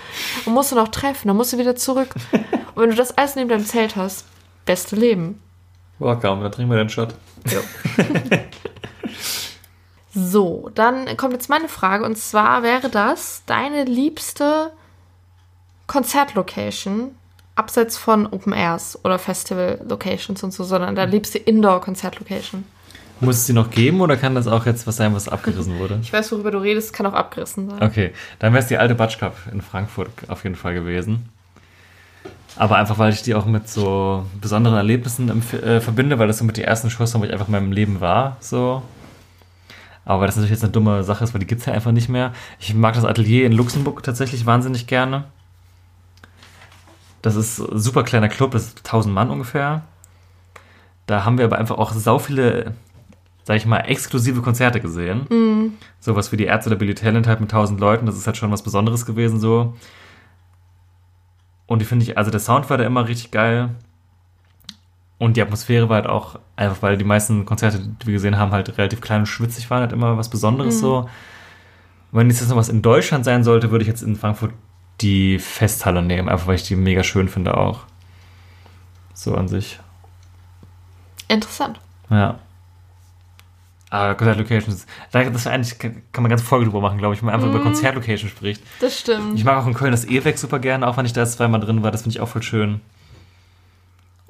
und 0.45 0.53
musst 0.53 0.71
du 0.71 0.75
noch 0.75 0.87
treffen, 0.87 1.27
dann 1.27 1.37
musst 1.37 1.53
du 1.53 1.57
wieder 1.59 1.75
zurück. 1.75 2.15
Und 2.75 2.81
wenn 2.81 2.89
du 2.89 2.95
das 2.97 3.17
alles 3.17 3.37
neben 3.37 3.47
deinem 3.47 3.65
Zelt 3.65 3.95
hast, 3.95 4.25
beste 4.65 4.97
Leben. 4.97 5.39
Boah, 5.99 6.19
kaum, 6.19 6.41
dann 6.41 6.51
trinken 6.51 6.71
wir 6.71 6.77
den 6.77 6.89
Shot. 6.89 7.13
So, 10.17 10.71
dann 10.73 11.17
kommt 11.17 11.33
jetzt 11.33 11.49
meine 11.49 11.67
Frage 11.67 12.05
und 12.05 12.17
zwar 12.17 12.63
wäre 12.63 12.89
das 12.89 13.43
deine 13.47 13.83
liebste 13.83 14.71
Konzertlocation 15.87 17.11
abseits 17.55 17.97
von 17.97 18.25
Open 18.25 18.53
Airs 18.53 18.97
oder 19.03 19.19
Festival 19.19 19.81
Locations 19.85 20.41
und 20.41 20.51
so, 20.51 20.63
sondern 20.63 20.95
deine 20.95 21.11
liebste 21.11 21.37
Indoor 21.37 21.81
Konzertlocation. 21.81 22.63
Muss 23.19 23.35
es 23.37 23.47
sie 23.47 23.53
noch 23.53 23.69
geben 23.69 23.99
oder 23.99 24.15
kann 24.15 24.35
das 24.35 24.47
auch 24.47 24.65
jetzt 24.65 24.87
was 24.87 24.95
sein, 24.95 25.13
was 25.13 25.27
abgerissen 25.27 25.79
wurde? 25.79 25.99
Ich 26.01 26.13
weiß, 26.13 26.31
worüber 26.31 26.51
du 26.51 26.59
redest, 26.59 26.93
kann 26.93 27.05
auch 27.05 27.13
abgerissen 27.13 27.69
sein. 27.69 27.83
Okay, 27.83 28.13
dann 28.39 28.53
wäre 28.53 28.63
es 28.63 28.69
die 28.69 28.77
alte 28.77 28.95
Batsch 28.95 29.19
Cup 29.19 29.35
in 29.51 29.61
Frankfurt 29.61 30.09
auf 30.29 30.43
jeden 30.45 30.55
Fall 30.55 30.73
gewesen. 30.73 31.29
Aber 32.57 32.77
einfach, 32.77 32.97
weil 32.97 33.11
ich 33.11 33.21
die 33.21 33.35
auch 33.35 33.45
mit 33.45 33.67
so 33.67 34.25
besonderen 34.39 34.77
Erlebnissen 34.77 35.29
äh, 35.51 35.81
verbinde, 35.81 36.19
weil 36.19 36.27
das 36.27 36.37
so 36.37 36.45
mit 36.45 36.57
die 36.57 36.63
ersten 36.63 36.89
Shows 36.89 37.13
waren, 37.13 37.21
wo 37.21 37.25
ich 37.25 37.33
einfach 37.33 37.47
in 37.47 37.51
meinem 37.51 37.71
Leben 37.71 37.99
war. 37.99 38.37
So. 38.39 38.81
Aber 40.05 40.21
weil 40.21 40.27
das 40.27 40.35
natürlich 40.35 40.51
jetzt 40.51 40.63
eine 40.63 40.71
dumme 40.71 41.03
Sache 41.03 41.23
ist, 41.23 41.33
weil 41.33 41.39
die 41.39 41.47
gibt 41.47 41.61
es 41.61 41.67
ja 41.67 41.73
einfach 41.73 41.91
nicht 41.91 42.09
mehr. 42.09 42.31
Ich 42.59 42.73
mag 42.73 42.93
das 42.93 43.03
Atelier 43.03 43.45
in 43.45 43.51
Luxemburg 43.51 44.03
tatsächlich 44.03 44.45
wahnsinnig 44.45 44.87
gerne. 44.87 45.25
Das 47.21 47.35
ist 47.35 47.59
ein 47.59 47.79
super 47.79 48.03
kleiner 48.03 48.29
Club, 48.29 48.51
das 48.51 48.67
ist 48.67 48.77
1000 48.79 49.13
Mann 49.13 49.31
ungefähr. 49.31 49.81
Da 51.07 51.25
haben 51.25 51.37
wir 51.39 51.45
aber 51.45 51.57
einfach 51.57 51.77
auch 51.77 51.91
sau 51.91 52.19
viele, 52.19 52.73
sag 53.43 53.57
ich 53.57 53.65
mal, 53.65 53.79
exklusive 53.79 54.41
Konzerte 54.41 54.79
gesehen. 54.79 55.25
Sowas 55.99 56.31
wie 56.31 56.37
die 56.37 56.45
Ärzte 56.45 56.69
der 56.69 56.77
Billy 56.77 56.93
Talent 56.93 57.27
halt 57.27 57.41
mit 57.41 57.51
1000 57.51 57.79
Leuten, 57.79 58.05
das 58.05 58.15
ist 58.15 58.27
halt 58.27 58.37
schon 58.37 58.51
was 58.51 58.61
Besonderes 58.61 59.05
gewesen 59.07 59.39
so. 59.39 59.73
Und 61.67 61.79
die 61.79 61.85
finde 61.85 62.03
ich, 62.03 62.17
also 62.17 62.31
der 62.31 62.39
Sound 62.39 62.69
war 62.69 62.77
da 62.77 62.83
immer 62.83 63.07
richtig 63.07 63.31
geil. 63.31 63.69
Und 65.17 65.37
die 65.37 65.41
Atmosphäre 65.41 65.89
war 65.89 65.97
halt 65.97 66.07
auch, 66.07 66.39
einfach 66.55 66.81
weil 66.81 66.97
die 66.97 67.05
meisten 67.05 67.45
Konzerte, 67.45 67.79
die 67.79 68.07
wir 68.07 68.13
gesehen 68.13 68.37
haben, 68.37 68.51
halt 68.51 68.77
relativ 68.77 69.01
klein 69.01 69.21
und 69.21 69.25
schwitzig 69.25 69.69
waren, 69.69 69.81
halt 69.81 69.93
immer 69.93 70.17
was 70.17 70.29
Besonderes 70.29 70.79
so. 70.79 71.09
Wenn 72.11 72.29
jetzt 72.29 72.47
noch 72.47 72.57
was 72.57 72.69
in 72.69 72.81
Deutschland 72.81 73.25
sein 73.25 73.43
sollte, 73.43 73.71
würde 73.71 73.83
ich 73.83 73.87
jetzt 73.87 74.01
in 74.01 74.15
Frankfurt 74.15 74.51
die 75.01 75.39
Festhalle 75.39 76.01
nehmen, 76.01 76.29
einfach 76.29 76.47
weil 76.47 76.55
ich 76.55 76.63
die 76.63 76.75
mega 76.75 77.03
schön 77.03 77.27
finde 77.27 77.57
auch. 77.57 77.81
So 79.13 79.35
an 79.35 79.47
sich. 79.47 79.79
Interessant. 81.27 81.79
Ja. 82.09 82.39
Aber 83.95 84.15
Konzertlocations, 84.15 84.85
da- 85.11 85.23
das 85.23 85.47
eigentlich, 85.47 85.79
kann 85.79 85.93
man 86.23 86.29
ganz 86.29 86.41
Folge 86.41 86.65
drüber 86.65 86.81
machen, 86.81 86.97
glaube 86.97 87.13
ich, 87.15 87.21
wenn 87.21 87.27
man 87.27 87.35
einfach 87.35 87.47
über 87.47 87.59
Konzertlocations 87.61 88.31
spricht. 88.31 88.61
Das 88.81 88.99
stimmt. 88.99 89.35
Ich 89.39 89.45
mag 89.45 89.57
auch 89.61 89.67
in 89.67 89.73
Köln 89.73 89.91
das 89.91 90.05
E-Weg 90.05 90.37
super 90.37 90.59
gerne, 90.59 90.87
auch 90.87 90.97
wenn 90.97 91.05
ich 91.05 91.13
da 91.13 91.25
zweimal 91.25 91.61
drin 91.61 91.81
war, 91.81 91.91
das 91.91 92.01
finde 92.01 92.15
ich 92.17 92.21
auch 92.21 92.27
voll 92.27 92.43
schön. 92.43 92.81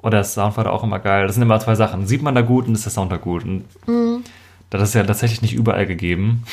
Oder 0.02 0.18
das 0.18 0.34
Sound 0.34 0.56
war 0.56 0.62
da 0.64 0.70
auch 0.70 0.84
immer 0.84 1.00
geil. 1.00 1.26
Das 1.26 1.34
sind 1.34 1.42
immer 1.42 1.58
zwei 1.58 1.74
Sachen. 1.74 2.06
Sieht 2.06 2.22
man 2.22 2.34
da 2.36 2.42
gut 2.42 2.68
und 2.68 2.74
ist 2.74 2.84
der 2.84 2.92
Sound 2.92 3.10
da 3.10 3.16
gut. 3.16 3.44
Und 3.44 3.64
das 4.70 4.82
ist 4.82 4.94
ja 4.94 5.02
tatsächlich 5.02 5.42
nicht 5.42 5.54
überall 5.54 5.86
gegeben. 5.86 6.44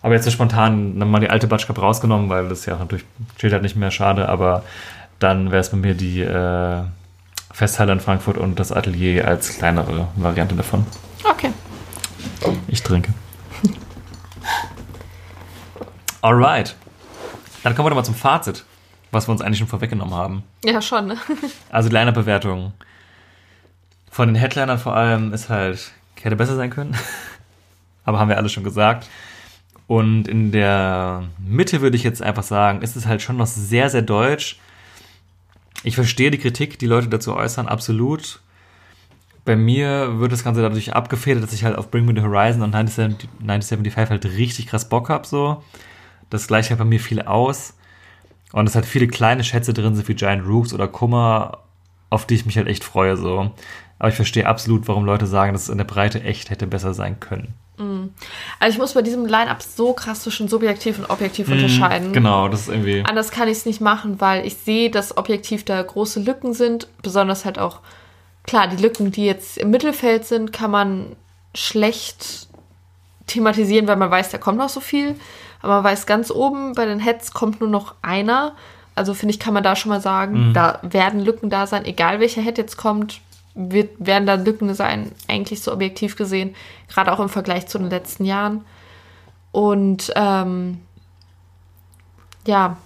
Aber 0.00 0.14
jetzt 0.14 0.24
so 0.24 0.30
spontan 0.30 0.98
dann 0.98 1.10
mal 1.10 1.20
die 1.20 1.28
alte 1.30 1.46
Batsch 1.46 1.66
Cup 1.66 1.80
rausgenommen, 1.82 2.30
weil 2.30 2.48
das 2.48 2.64
ja 2.66 2.76
natürlich 2.78 3.04
steht 3.36 3.52
halt 3.52 3.62
nicht 3.62 3.76
mehr 3.76 3.90
schade, 3.90 4.28
aber 4.28 4.62
dann 5.18 5.50
wäre 5.50 5.60
es 5.60 5.70
bei 5.70 5.76
mir 5.76 5.94
die 5.94 6.20
äh, 6.20 6.82
Festhalle 7.52 7.92
in 7.92 8.00
Frankfurt 8.00 8.38
und 8.38 8.58
das 8.58 8.72
Atelier 8.72 9.26
als 9.28 9.58
kleinere 9.58 10.08
Variante 10.16 10.54
davon. 10.54 10.86
Okay. 11.24 11.50
Ich 12.68 12.82
trinke. 12.82 13.12
Alright. 16.20 16.74
Dann 17.62 17.74
kommen 17.74 17.86
wir 17.86 17.90
doch 17.90 17.96
mal 17.96 18.04
zum 18.04 18.14
Fazit, 18.14 18.64
was 19.10 19.28
wir 19.28 19.32
uns 19.32 19.42
eigentlich 19.42 19.58
schon 19.58 19.68
vorweggenommen 19.68 20.14
haben. 20.14 20.42
Ja, 20.64 20.80
schon, 20.80 21.06
ne? 21.06 21.16
Also 21.70 21.88
die 21.88 21.94
Liner-Bewertung. 21.94 22.72
Von 24.10 24.28
den 24.28 24.36
Headlinern 24.36 24.78
vor 24.78 24.94
allem 24.94 25.32
ist 25.32 25.48
halt, 25.48 25.92
hätte 26.20 26.36
besser 26.36 26.56
sein 26.56 26.70
können. 26.70 26.96
Aber 28.04 28.18
haben 28.18 28.28
wir 28.28 28.38
alle 28.38 28.48
schon 28.48 28.64
gesagt. 28.64 29.08
Und 29.86 30.28
in 30.28 30.50
der 30.50 31.24
Mitte 31.38 31.80
würde 31.80 31.96
ich 31.96 32.02
jetzt 32.02 32.22
einfach 32.22 32.42
sagen, 32.42 32.80
ist 32.80 32.96
es 32.96 33.06
halt 33.06 33.20
schon 33.20 33.36
noch 33.36 33.46
sehr, 33.46 33.90
sehr 33.90 34.02
deutsch. 34.02 34.58
Ich 35.82 35.94
verstehe 35.94 36.30
die 36.30 36.38
Kritik, 36.38 36.78
die 36.78 36.86
Leute 36.86 37.08
dazu 37.08 37.34
äußern, 37.34 37.68
absolut. 37.68 38.40
Bei 39.44 39.56
mir 39.56 40.20
wird 40.20 40.32
das 40.32 40.44
Ganze 40.44 40.62
dadurch 40.62 40.94
abgefedert, 40.94 41.42
dass 41.42 41.52
ich 41.52 41.64
halt 41.64 41.76
auf 41.76 41.90
Bring 41.90 42.06
Me 42.06 42.14
the 42.14 42.22
Horizon 42.22 42.62
und 42.62 42.74
1970 42.74 43.28
1975 43.40 44.10
halt 44.10 44.24
richtig 44.38 44.66
krass 44.68 44.88
Bock 44.88 45.10
hab 45.10 45.26
so. 45.26 45.62
Das 46.30 46.46
gleicht 46.46 46.70
halt 46.70 46.78
bei 46.78 46.84
mir 46.84 47.00
viel 47.00 47.22
aus. 47.22 47.74
Und 48.52 48.68
es 48.68 48.74
hat 48.74 48.86
viele 48.86 49.08
kleine 49.08 49.44
Schätze 49.44 49.74
drin 49.74 49.94
sind 49.94 50.08
wie 50.08 50.14
Giant 50.14 50.46
Rooks 50.46 50.72
oder 50.72 50.88
Kummer, 50.88 51.58
auf 52.08 52.26
die 52.26 52.34
ich 52.34 52.46
mich 52.46 52.56
halt 52.56 52.68
echt 52.68 52.84
freue 52.84 53.16
so. 53.16 53.50
Aber 53.98 54.08
ich 54.08 54.14
verstehe 54.14 54.46
absolut, 54.46 54.88
warum 54.88 55.04
Leute 55.04 55.26
sagen, 55.26 55.52
dass 55.52 55.62
es 55.62 55.68
in 55.68 55.78
der 55.78 55.84
Breite 55.84 56.22
echt 56.22 56.50
hätte 56.50 56.66
besser 56.66 56.94
sein 56.94 57.20
können. 57.20 57.54
Also 58.60 58.74
ich 58.74 58.78
muss 58.78 58.94
bei 58.94 59.02
diesem 59.02 59.26
Line-Up 59.26 59.60
so 59.60 59.92
krass 59.94 60.22
zwischen 60.22 60.46
subjektiv 60.46 60.98
und 60.98 61.10
objektiv 61.10 61.48
unterscheiden. 61.48 62.12
Genau, 62.12 62.48
das 62.48 62.62
ist 62.62 62.68
irgendwie. 62.68 63.02
Anders 63.04 63.32
kann 63.32 63.48
ich 63.48 63.58
es 63.58 63.66
nicht 63.66 63.80
machen, 63.80 64.20
weil 64.20 64.46
ich 64.46 64.56
sehe, 64.56 64.90
dass 64.90 65.16
objektiv 65.16 65.64
da 65.64 65.82
große 65.82 66.20
Lücken 66.20 66.54
sind. 66.54 66.86
Besonders 67.02 67.44
halt 67.44 67.58
auch, 67.58 67.80
klar, 68.44 68.68
die 68.68 68.80
Lücken, 68.80 69.10
die 69.10 69.26
jetzt 69.26 69.58
im 69.58 69.70
Mittelfeld 69.70 70.24
sind, 70.24 70.52
kann 70.52 70.70
man 70.70 71.16
schlecht 71.54 72.48
thematisieren, 73.26 73.86
weil 73.86 73.96
man 73.96 74.10
weiß, 74.10 74.30
da 74.30 74.38
kommt 74.38 74.58
noch 74.58 74.68
so 74.68 74.80
viel. 74.80 75.16
Aber 75.60 75.76
man 75.76 75.84
weiß, 75.84 76.06
ganz 76.06 76.30
oben 76.30 76.74
bei 76.74 76.84
den 76.84 77.00
Heads 77.00 77.32
kommt 77.32 77.60
nur 77.60 77.70
noch 77.70 77.94
einer. 78.02 78.54
Also 78.94 79.14
finde 79.14 79.34
ich, 79.34 79.40
kann 79.40 79.54
man 79.54 79.62
da 79.62 79.74
schon 79.74 79.88
mal 79.88 80.00
sagen, 80.00 80.52
da 80.52 80.78
werden 80.82 81.20
Lücken 81.20 81.50
da 81.50 81.66
sein, 81.66 81.84
egal 81.84 82.20
welcher 82.20 82.42
Head 82.42 82.58
jetzt 82.58 82.76
kommt, 82.76 83.20
wird, 83.54 83.90
werden 83.98 84.26
da 84.26 84.34
Lücken 84.34 84.72
sein, 84.74 85.10
eigentlich 85.26 85.62
so 85.62 85.72
objektiv 85.72 86.16
gesehen, 86.16 86.54
gerade 86.88 87.12
auch 87.12 87.20
im 87.20 87.28
Vergleich 87.28 87.66
zu 87.66 87.78
den 87.78 87.90
letzten 87.90 88.24
Jahren. 88.24 88.64
Und 89.52 90.12
ähm, 90.16 90.80
ja, 92.46 92.76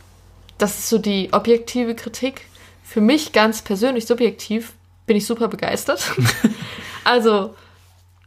das 0.57 0.79
ist 0.79 0.89
so 0.89 0.99
die 0.99 1.33
objektive 1.33 1.95
Kritik. 1.95 2.47
Für 2.83 3.01
mich 3.01 3.33
ganz 3.33 3.63
persönlich 3.63 4.07
subjektiv 4.07 4.73
bin 5.09 5.17
ich 5.17 5.27
super 5.27 5.49
begeistert. 5.49 6.13
also, 7.05 7.55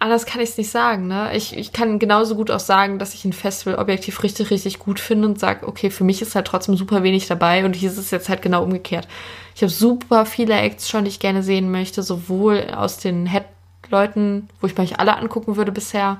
anders 0.01 0.25
kann 0.25 0.41
ich 0.41 0.49
es 0.49 0.57
nicht 0.57 0.71
sagen. 0.71 1.07
Ne? 1.07 1.35
Ich, 1.35 1.55
ich 1.55 1.71
kann 1.71 1.99
genauso 1.99 2.35
gut 2.35 2.51
auch 2.51 2.59
sagen, 2.59 2.99
dass 2.99 3.13
ich 3.13 3.23
ein 3.23 3.33
Festival 3.33 3.75
objektiv 3.75 4.23
richtig, 4.23 4.49
richtig 4.49 4.79
gut 4.79 4.99
finde 4.99 5.27
und 5.27 5.39
sage, 5.39 5.67
okay, 5.67 5.91
für 5.91 6.03
mich 6.03 6.21
ist 6.21 6.35
halt 6.35 6.47
trotzdem 6.47 6.75
super 6.75 7.03
wenig 7.03 7.27
dabei 7.27 7.63
und 7.63 7.75
hier 7.75 7.89
ist 7.89 7.97
es 7.97 8.11
jetzt 8.11 8.27
halt 8.27 8.41
genau 8.41 8.63
umgekehrt. 8.63 9.07
Ich 9.55 9.61
habe 9.61 9.71
super 9.71 10.25
viele 10.25 10.55
Acts 10.55 10.89
schon, 10.89 11.05
die 11.05 11.09
ich 11.09 11.19
gerne 11.19 11.43
sehen 11.43 11.71
möchte, 11.71 12.01
sowohl 12.01 12.71
aus 12.75 12.97
den 12.97 13.27
Head-Leuten, 13.27 14.49
wo 14.59 14.67
ich 14.67 14.73
mir 14.73 14.79
eigentlich 14.79 14.99
alle 14.99 15.17
angucken 15.17 15.55
würde 15.55 15.71
bisher, 15.71 16.19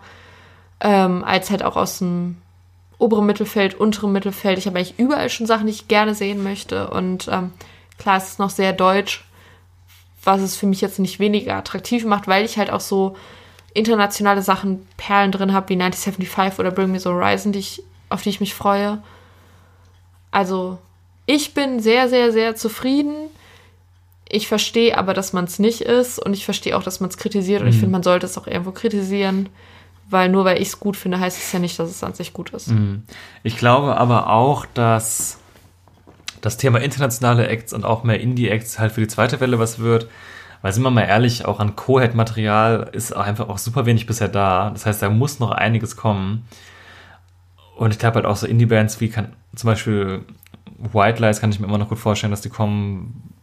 ähm, 0.79 1.23
als 1.23 1.49
halt 1.49 1.63
auch 1.63 1.75
aus 1.75 1.97
dem 1.97 2.37
oberen 2.99 3.25
Mittelfeld, 3.25 3.73
unteren 3.73 4.11
Mittelfeld. 4.11 4.59
Ich 4.59 4.67
habe 4.67 4.77
eigentlich 4.77 4.99
überall 4.99 5.29
schon 5.29 5.47
Sachen, 5.47 5.65
die 5.65 5.73
ich 5.73 5.87
gerne 5.87 6.13
sehen 6.13 6.43
möchte. 6.43 6.91
Und 6.91 7.27
ähm, 7.31 7.51
klar, 7.97 8.17
es 8.17 8.29
ist 8.29 8.39
noch 8.39 8.51
sehr 8.51 8.73
deutsch, 8.73 9.25
was 10.23 10.41
es 10.41 10.55
für 10.55 10.67
mich 10.67 10.81
jetzt 10.81 10.99
nicht 10.99 11.19
weniger 11.19 11.55
attraktiv 11.55 12.05
macht, 12.05 12.27
weil 12.27 12.45
ich 12.45 12.57
halt 12.57 12.71
auch 12.71 12.79
so 12.79 13.15
internationale 13.73 14.41
Sachen, 14.41 14.87
Perlen 14.97 15.31
drin 15.31 15.53
habe, 15.53 15.69
wie 15.69 15.81
1975 15.81 16.59
oder 16.59 16.71
Bring 16.71 16.91
Me 16.91 16.99
the 16.99 17.09
Horizon, 17.09 17.51
die 17.51 17.59
ich, 17.59 17.83
auf 18.09 18.21
die 18.21 18.29
ich 18.29 18.39
mich 18.39 18.53
freue. 18.53 19.01
Also, 20.29 20.77
ich 21.25 21.53
bin 21.53 21.79
sehr, 21.79 22.09
sehr, 22.09 22.31
sehr 22.31 22.55
zufrieden. 22.55 23.15
Ich 24.27 24.47
verstehe 24.47 24.97
aber, 24.97 25.13
dass 25.13 25.33
man 25.33 25.45
es 25.45 25.59
nicht 25.59 25.81
ist 25.81 26.19
und 26.19 26.33
ich 26.33 26.45
verstehe 26.45 26.77
auch, 26.77 26.83
dass 26.83 26.99
man 26.99 27.09
es 27.09 27.17
kritisiert 27.17 27.61
und 27.61 27.67
ich 27.67 27.75
finde, 27.75 27.91
man 27.91 28.03
sollte 28.03 28.25
es 28.25 28.37
auch 28.37 28.47
irgendwo 28.47 28.71
kritisieren, 28.71 29.49
weil 30.09 30.29
nur 30.29 30.45
weil 30.45 30.61
ich 30.61 30.69
es 30.69 30.79
gut 30.79 30.95
finde, 30.95 31.19
heißt 31.19 31.37
es 31.37 31.51
ja 31.51 31.59
nicht, 31.59 31.77
dass 31.77 31.89
es 31.89 32.03
an 32.03 32.13
sich 32.13 32.31
gut 32.31 32.51
ist. 32.51 32.71
Ich 33.43 33.57
glaube 33.57 33.97
aber 33.97 34.29
auch, 34.29 34.65
dass 34.73 35.40
das 36.41 36.57
Thema 36.57 36.79
internationale 36.79 37.47
Acts 37.47 37.73
und 37.73 37.85
auch 37.85 38.03
mehr 38.03 38.19
Indie-Acts 38.19 38.79
halt 38.79 38.91
für 38.91 39.01
die 39.01 39.07
zweite 39.07 39.39
Welle 39.39 39.59
was 39.59 39.79
wird. 39.79 40.07
Weil 40.61 40.73
sind 40.73 40.83
wir 40.83 40.91
mal 40.91 41.01
ehrlich, 41.01 41.45
auch 41.45 41.59
an 41.59 41.75
Co-Head-Material 41.75 42.89
ist 42.91 43.15
einfach 43.15 43.49
auch 43.49 43.57
super 43.57 43.85
wenig 43.85 44.05
bisher 44.05 44.27
da. 44.27 44.69
Das 44.69 44.85
heißt, 44.85 45.01
da 45.01 45.09
muss 45.09 45.39
noch 45.39 45.51
einiges 45.51 45.95
kommen. 45.95 46.45
Und 47.75 47.91
ich 47.91 47.99
glaube 47.99 48.15
halt 48.15 48.25
auch 48.25 48.35
so 48.35 48.45
Indie-Bands 48.45 49.01
wie 49.01 49.09
kann, 49.09 49.33
zum 49.55 49.67
Beispiel 49.67 50.23
White 50.77 51.21
Lies 51.21 51.39
kann 51.39 51.51
ich 51.51 51.59
mir 51.59 51.67
immer 51.67 51.77
noch 51.77 51.89
gut 51.89 51.99
vorstellen, 51.99 52.31
dass 52.31 52.41
die 52.41 52.49
kommen, 52.49 53.33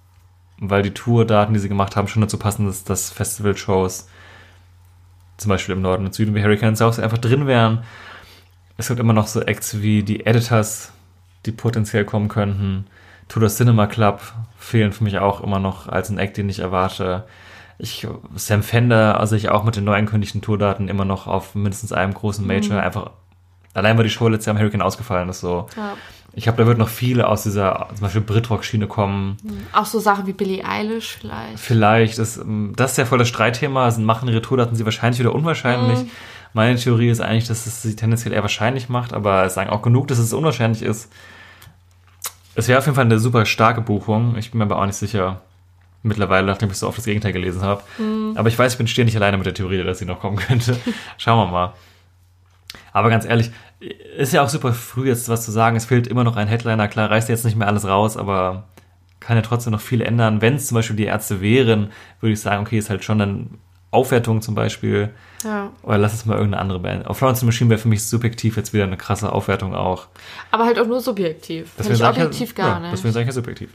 weil 0.58 0.82
die 0.82 0.92
Tourdaten, 0.92 1.54
die 1.54 1.60
sie 1.60 1.68
gemacht 1.68 1.96
haben, 1.96 2.08
schon 2.08 2.22
dazu 2.22 2.38
passen, 2.38 2.66
dass 2.66 2.84
das 2.84 3.10
Festival-Shows 3.10 4.08
zum 5.38 5.48
Beispiel 5.48 5.74
im 5.74 5.82
Norden 5.82 6.04
und 6.04 6.14
Süden 6.14 6.34
wie 6.34 6.42
Hurricane 6.42 6.76
South 6.76 6.98
einfach 6.98 7.18
drin 7.18 7.46
wären. 7.46 7.84
Es 8.76 8.88
gibt 8.88 9.00
immer 9.00 9.12
noch 9.12 9.26
so 9.26 9.40
Acts 9.40 9.80
wie 9.82 10.02
die 10.02 10.26
Editors, 10.26 10.92
die 11.46 11.52
potenziell 11.52 12.04
kommen 12.04 12.28
könnten. 12.28 12.86
Tudor 13.28 13.48
Cinema 13.48 13.86
Club 13.86 14.20
fehlen 14.58 14.92
für 14.92 15.04
mich 15.04 15.18
auch 15.18 15.42
immer 15.42 15.58
noch 15.58 15.88
als 15.88 16.08
ein 16.10 16.18
Act, 16.18 16.36
den 16.36 16.48
ich 16.48 16.60
erwarte. 16.60 17.24
Ich, 17.78 18.06
Sam 18.34 18.62
Fender, 18.62 19.20
also 19.20 19.36
ich 19.36 19.50
auch 19.50 19.64
mit 19.64 19.76
den 19.76 19.84
neu 19.84 19.94
angekündigten 19.94 20.42
Tourdaten 20.42 20.88
immer 20.88 21.04
noch 21.04 21.26
auf 21.26 21.54
mindestens 21.54 21.92
einem 21.92 22.12
großen 22.12 22.44
Major, 22.46 22.80
einfach 22.80 23.10
allein 23.74 23.96
weil 23.96 24.04
die 24.04 24.10
Show 24.10 24.28
letztes 24.28 24.46
Jahr 24.46 24.56
am 24.56 24.60
Hurricane 24.60 24.82
ausgefallen 24.82 25.28
ist, 25.28 25.40
so. 25.40 25.66
Ja. 25.76 25.94
Ich 26.34 26.44
glaube, 26.44 26.58
da 26.58 26.66
wird 26.66 26.78
noch 26.78 26.88
viele 26.88 27.26
aus 27.26 27.42
dieser, 27.42 27.88
zum 27.94 28.02
Beispiel 28.02 28.20
Britrock-Schiene 28.20 28.86
kommen. 28.86 29.38
Auch 29.72 29.86
so 29.86 29.98
Sachen 29.98 30.26
wie 30.26 30.32
Billie 30.32 30.64
Eilish 30.64 31.16
vielleicht. 31.18 31.58
Vielleicht 31.58 32.18
ist, 32.18 32.40
das 32.76 32.92
ist 32.92 32.96
ja 32.98 33.06
voll 33.06 33.18
das 33.18 33.28
Streitthema, 33.28 33.90
sind 33.90 34.04
machen 34.04 34.28
ihre 34.28 34.42
Tourdaten 34.42 34.76
sie 34.76 34.84
wahrscheinlich 34.84 35.20
oder 35.20 35.34
unwahrscheinlich. 35.34 36.00
Meine 36.52 36.78
Theorie 36.78 37.10
ist 37.10 37.20
eigentlich, 37.20 37.46
dass 37.46 37.66
es 37.66 37.82
sie 37.82 37.96
tendenziell 37.96 38.32
eher 38.32 38.42
wahrscheinlich 38.42 38.88
macht, 38.88 39.12
aber 39.12 39.44
es 39.44 39.54
sagen 39.54 39.70
auch 39.70 39.82
genug, 39.82 40.08
dass 40.08 40.18
es 40.18 40.32
unwahrscheinlich 40.32 40.82
ist. 40.82 41.10
Es 42.54 42.66
wäre 42.68 42.78
auf 42.78 42.86
jeden 42.86 42.96
Fall 42.96 43.04
eine 43.04 43.18
super 43.18 43.46
starke 43.46 43.80
Buchung. 43.80 44.36
Ich 44.36 44.50
bin 44.50 44.58
mir 44.58 44.64
aber 44.64 44.80
auch 44.80 44.86
nicht 44.86 44.96
sicher. 44.96 45.42
Mittlerweile, 46.02 46.46
nachdem 46.46 46.70
ich 46.70 46.76
so 46.76 46.88
oft 46.88 46.98
das 46.98 47.04
Gegenteil 47.04 47.32
gelesen 47.32 47.62
habe. 47.62 47.82
Aber 48.36 48.48
ich 48.48 48.58
weiß, 48.58 48.72
ich 48.72 48.78
bin 48.78 49.04
nicht 49.04 49.16
alleine 49.16 49.36
mit 49.36 49.46
der 49.46 49.54
Theorie, 49.54 49.82
dass 49.82 49.98
sie 49.98 50.04
noch 50.04 50.20
kommen 50.20 50.36
könnte. 50.36 50.76
Schauen 51.18 51.38
wir 51.38 51.52
mal. 51.52 51.72
Aber 52.92 53.10
ganz 53.10 53.24
ehrlich, 53.24 53.50
ist 54.16 54.32
ja 54.32 54.42
auch 54.42 54.48
super 54.48 54.72
früh 54.72 55.08
jetzt 55.08 55.28
was 55.28 55.44
zu 55.44 55.50
sagen. 55.50 55.76
Es 55.76 55.84
fehlt 55.84 56.06
immer 56.06 56.24
noch 56.24 56.36
ein 56.36 56.48
Headliner. 56.48 56.88
Klar, 56.88 57.10
reißt 57.10 57.28
jetzt 57.28 57.44
nicht 57.44 57.56
mehr 57.56 57.68
alles 57.68 57.86
raus, 57.86 58.16
aber 58.16 58.68
kann 59.20 59.36
ja 59.36 59.42
trotzdem 59.42 59.72
noch 59.72 59.80
viel 59.80 60.00
ändern. 60.00 60.40
Wenn 60.40 60.54
es 60.54 60.66
zum 60.66 60.76
Beispiel 60.76 60.96
die 60.96 61.04
Ärzte 61.04 61.40
wären, 61.40 61.90
würde 62.20 62.32
ich 62.32 62.40
sagen, 62.40 62.62
okay, 62.62 62.78
ist 62.78 62.90
halt 62.90 63.04
schon 63.04 63.18
dann 63.18 63.50
Aufwertung 63.90 64.42
zum 64.42 64.54
Beispiel. 64.54 65.10
Ja. 65.44 65.70
Oder 65.82 65.98
lass 65.98 66.14
es 66.14 66.26
mal 66.26 66.34
irgendeine 66.34 66.60
andere 66.60 66.80
Band. 66.80 67.06
Auf 67.06 67.18
Florence 67.18 67.42
Machine 67.42 67.70
wäre 67.70 67.80
für 67.80 67.88
mich 67.88 68.04
subjektiv 68.04 68.56
jetzt 68.56 68.72
wieder 68.72 68.84
eine 68.84 68.96
krasse 68.96 69.32
Aufwertung 69.32 69.74
auch. 69.74 70.08
Aber 70.50 70.64
halt 70.64 70.78
auch 70.80 70.86
nur 70.86 71.00
subjektiv. 71.00 71.70
Finde 71.76 71.92
ich 71.92 71.98
sag 71.98 72.16
ich 72.16 72.22
objektiv 72.22 72.54
ja, 72.58 72.64
gar 72.64 72.74
ja, 72.74 72.80
nicht. 72.80 72.92
Deswegen 72.92 73.12
sage 73.14 73.22
ich 73.22 73.28
ja 73.28 73.32
subjektiv. 73.32 73.70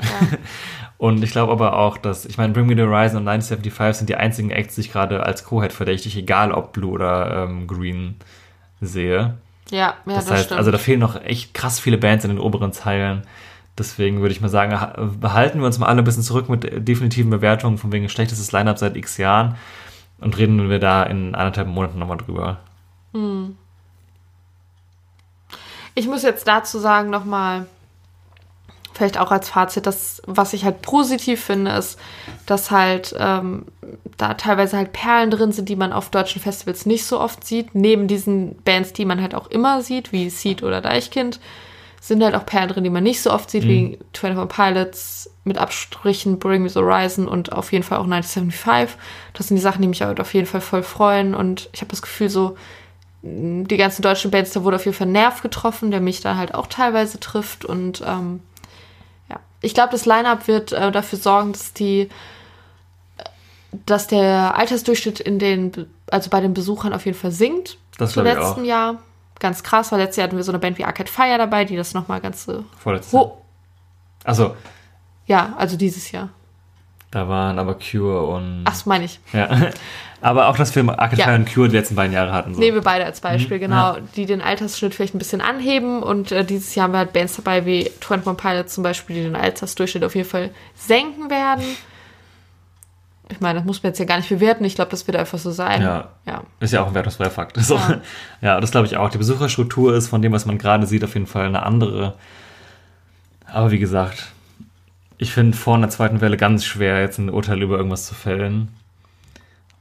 Und 0.98 1.24
ich 1.24 1.32
glaube 1.32 1.52
aber 1.52 1.78
auch, 1.78 1.98
dass, 1.98 2.26
ich 2.26 2.38
meine, 2.38 2.54
Bring 2.54 2.66
Me 2.68 2.76
the 2.76 2.82
Horizon 2.84 3.18
und 3.18 3.28
1975 3.28 3.98
sind 3.98 4.10
die 4.10 4.16
einzigen 4.16 4.52
Acts, 4.52 4.76
die 4.76 4.82
ich 4.82 4.92
gerade 4.92 5.24
als 5.24 5.44
Co-Head 5.44 5.74
verdächtig, 5.74 6.16
egal 6.18 6.52
ob 6.52 6.72
Blue 6.74 6.92
oder 6.92 7.44
ähm, 7.44 7.68
Green 7.68 8.16
sehe. 8.80 9.38
ja, 9.70 9.78
ja, 9.78 9.96
Das, 10.06 10.26
das, 10.26 10.32
heißt, 10.34 10.46
stimmt. 10.46 10.60
also 10.60 10.72
da 10.72 10.78
fehlen 10.78 11.00
noch 11.00 11.22
echt 11.22 11.54
krass 11.54 11.80
viele 11.80 11.98
Bands 11.98 12.24
in 12.24 12.30
den 12.32 12.40
oberen 12.40 12.72
Zeilen. 12.74 13.24
Deswegen 13.78 14.22
würde 14.22 14.34
ich 14.34 14.40
mal 14.42 14.50
sagen, 14.50 14.80
ha- 14.80 14.94
behalten 15.20 15.60
wir 15.60 15.66
uns 15.66 15.80
mal 15.80 15.88
alle 15.88 16.02
ein 16.02 16.06
bisschen 16.06 16.24
zurück 16.24 16.48
mit 16.48 16.88
definitiven 16.88 17.32
Bewertungen 17.32 17.78
von 17.78 17.92
wegen 17.92 18.08
schlechtestes 18.08 18.52
Line-Up 18.52 18.78
seit 18.78 18.96
x 18.96 19.18
Jahren 19.18 19.56
und 20.24 20.38
reden 20.38 20.70
wir 20.70 20.80
da 20.80 21.04
in 21.04 21.36
anderthalb 21.36 21.68
Monaten 21.68 22.00
nochmal 22.00 22.18
drüber. 22.18 22.60
Ich 25.96 26.08
muss 26.08 26.24
jetzt 26.24 26.48
dazu 26.48 26.80
sagen 26.80 27.10
nochmal, 27.10 27.68
vielleicht 28.94 29.18
auch 29.18 29.32
als 29.32 29.50
Fazit, 29.50 29.86
dass 29.86 30.22
was 30.26 30.54
ich 30.54 30.66
halt 30.66 30.82
positiv 30.82 31.44
finde, 31.44 31.72
ist, 31.72 32.00
dass 32.46 32.72
halt 32.72 33.16
ähm, 33.18 33.66
da 34.18 34.36
teilweise 34.36 34.78
halt 34.78 34.94
Perlen 34.94 35.32
drin 35.32 35.52
sind, 35.52 35.70
die 35.70 35.76
man 35.76 35.94
auf 35.94 36.10
deutschen 36.10 36.42
Festivals 36.42 36.86
nicht 36.86 37.06
so 37.06 37.20
oft 37.20 37.44
sieht. 37.44 37.76
Neben 37.76 38.08
diesen 38.08 38.56
Bands, 38.64 38.94
die 38.94 39.06
man 39.06 39.22
halt 39.22 39.36
auch 39.36 39.48
immer 39.48 39.82
sieht, 39.82 40.12
wie 40.12 40.30
Seed 40.30 40.64
oder 40.64 40.82
Deichkind, 40.82 41.40
sind 42.00 42.24
halt 42.24 42.36
auch 42.36 42.46
Perlen 42.46 42.70
drin, 42.70 42.84
die 42.84 42.90
man 42.90 43.04
nicht 43.04 43.22
so 43.22 43.32
oft 43.32 43.50
sieht, 43.50 43.64
wie 43.64 44.00
21 44.14 44.48
Pilots, 44.48 45.30
mit 45.44 45.58
Abstrichen 45.58 46.40
Bring 46.40 46.64
Me 46.64 46.70
the 46.70 46.80
Horizon 46.80 47.28
und 47.28 47.52
auf 47.52 47.72
jeden 47.72 47.84
Fall 47.84 47.98
auch 47.98 48.06
1975. 48.06 48.98
Das 49.34 49.48
sind 49.48 49.58
die 49.58 49.62
Sachen, 49.62 49.82
die 49.82 49.88
mich 49.88 50.02
halt 50.02 50.20
auf 50.20 50.34
jeden 50.34 50.48
Fall 50.48 50.62
voll 50.62 50.84
freuen 50.84 51.36
und 51.36 51.70
ich 51.74 51.82
habe 51.82 51.90
das 51.90 52.02
Gefühl 52.02 52.30
so, 52.30 52.56
die 53.24 53.78
ganzen 53.78 54.02
deutschen 54.02 54.32
Bands, 54.32 54.52
da 54.52 54.64
wurde 54.64 54.76
auf 54.76 54.86
jeden 54.86 54.98
Fall 54.98 55.08
ein 55.08 55.14
Nerv 55.14 55.42
getroffen, 55.42 55.92
der 55.92 56.02
mich 56.02 56.20
da 56.20 56.36
halt 56.36 56.54
auch 56.54 56.68
teilweise 56.68 57.22
trifft. 57.22 57.64
Und 57.64 58.04
ähm, 58.06 58.42
ja, 59.30 59.40
ich 59.62 59.74
glaube, 59.74 59.92
das 59.92 60.06
Line-Up 60.06 60.48
wird 60.50 60.74
äh, 60.74 60.92
dafür 60.92 61.18
sorgen, 61.18 61.54
dass 61.54 61.72
die, 61.72 62.10
dass 63.86 64.08
der 64.08 64.58
Altersdurchschnitt 64.58 65.22
in 65.22 65.40
den, 65.40 65.88
also 66.12 66.30
bei 66.30 66.42
den 66.42 66.54
Besuchern 66.54 66.94
auf 66.94 67.06
jeden 67.06 67.18
Fall 67.18 67.32
sinkt. 67.32 67.78
Das 67.98 68.12
Zum 68.12 68.26
ich 68.26 68.34
letzten 68.34 68.62
auch. 68.62 68.66
Jahr. 68.66 68.98
Ganz 69.40 69.64
krass, 69.64 69.92
weil 69.92 70.00
letztes 70.00 70.18
Jahr 70.18 70.28
hatten 70.28 70.38
wir 70.38 70.44
so 70.44 70.52
eine 70.52 70.60
Band 70.60 70.78
wie 70.78 70.86
Arcade 70.86 71.10
Fire 71.10 71.38
dabei, 71.38 71.64
die 71.64 71.78
das 71.78 71.94
nochmal 71.94 72.20
ganz 72.20 72.44
so. 72.44 72.66
Vorletztes 72.78 73.14
Jahr. 73.14 73.38
Also, 74.26 74.56
ja, 75.28 75.54
also 75.58 75.78
dieses 75.78 76.12
Jahr. 76.12 76.30
da 77.12 77.28
waren 77.28 77.60
aber 77.60 77.76
Cure 77.76 78.24
und. 78.28 78.64
Ach, 78.66 78.72
das 78.72 78.86
meine 78.86 79.06
ich. 79.06 79.20
Ja. 79.34 79.50
Aber 80.22 80.48
auch, 80.48 80.56
dass 80.56 80.74
wir 80.74 80.88
Arcade 80.98 81.22
Ja. 81.22 81.36
Und 81.36 81.54
Cure 81.54 81.68
die 81.68 81.76
letzten 81.76 81.96
beiden 81.96 82.14
Jahre 82.14 82.32
hatten. 82.32 82.54
So. 82.54 82.60
Nehmen 82.62 82.76
wir 82.76 82.82
beide 82.82 83.04
als 83.04 83.20
Beispiel, 83.20 83.58
Mhm, 83.58 83.62
genau, 83.64 83.96
ja. 83.96 83.98
die 84.16 84.26
den 84.26 84.42
Altersschnitt 84.42 84.96
vielleicht 84.96 85.14
ein 85.14 85.18
bisschen 85.18 85.42
anheben. 85.42 86.02
Und 86.02 86.32
äh, 86.32 86.46
dieses 86.46 86.74
Jahr 86.76 86.86
haben 86.86 86.94
wir 86.94 87.00
halt 87.00 87.12
Bands 87.12 87.36
dabei 87.36 87.66
wie 87.66 87.92
21 88.00 88.38
Pilots 88.38 88.74
zum 88.74 88.84
Beispiel, 88.86 89.18
die 89.18 89.24
den 89.24 89.36
Altersdurchschnitt 89.36 90.06
auf 90.06 90.16
jeden 90.16 90.30
Fall 90.30 90.52
senken 90.76 91.30
werden. 91.30 91.66
Ich 93.28 93.42
meine, 93.42 93.60
das 93.60 93.66
muss 93.66 93.84
man 93.84 93.90
jetzt 93.92 94.00
ja 94.00 94.06
gar 94.06 94.16
nicht 94.16 94.30
bewerten. 94.30 94.64
Ich 94.64 94.76
glaube, 94.76 94.92
das 94.92 95.06
wird 95.08 95.18
einfach 95.18 95.40
so 95.40 95.52
sein. 95.52 95.82
Ja. 95.82 96.08
ja. 96.26 96.44
Ist 96.62 96.72
ja 96.72 96.82
auch 96.84 96.88
ein 96.88 96.94
wertungsfreier 96.94 97.30
Fakt. 97.30 97.58
So. 97.62 97.76
Ja. 97.76 98.00
Ja. 98.40 98.62
das 98.62 98.72
glaube 98.72 98.88
ich 98.88 98.96
auch. 98.96 99.10
Die 99.10 99.18
Besucherstruktur 99.18 99.94
ist 99.94 100.08
von 100.08 100.22
dem, 100.22 100.32
was 100.32 100.46
man 100.46 100.58
gerade 100.58 100.88
sieht, 100.88 101.04
auf 101.04 101.16
jeden 101.16 101.28
Fall 101.28 101.48
eine 101.48 101.64
andere. 101.64 102.14
Aber 103.52 103.72
wie 103.72 103.80
gesagt, 103.80 104.28
ich 105.24 105.34
finde 105.34 105.58
vor 105.58 105.76
einer 105.76 105.90
zweiten 105.90 106.22
Welle 106.22 106.38
ganz 106.38 106.66
schwer, 106.66 107.00
jetzt 107.02 107.18
ein 107.18 107.30
Urteil 107.30 107.62
über 107.62 107.78
irgendwas 107.78 108.06
zu 108.06 108.14
fällen. 108.14 108.68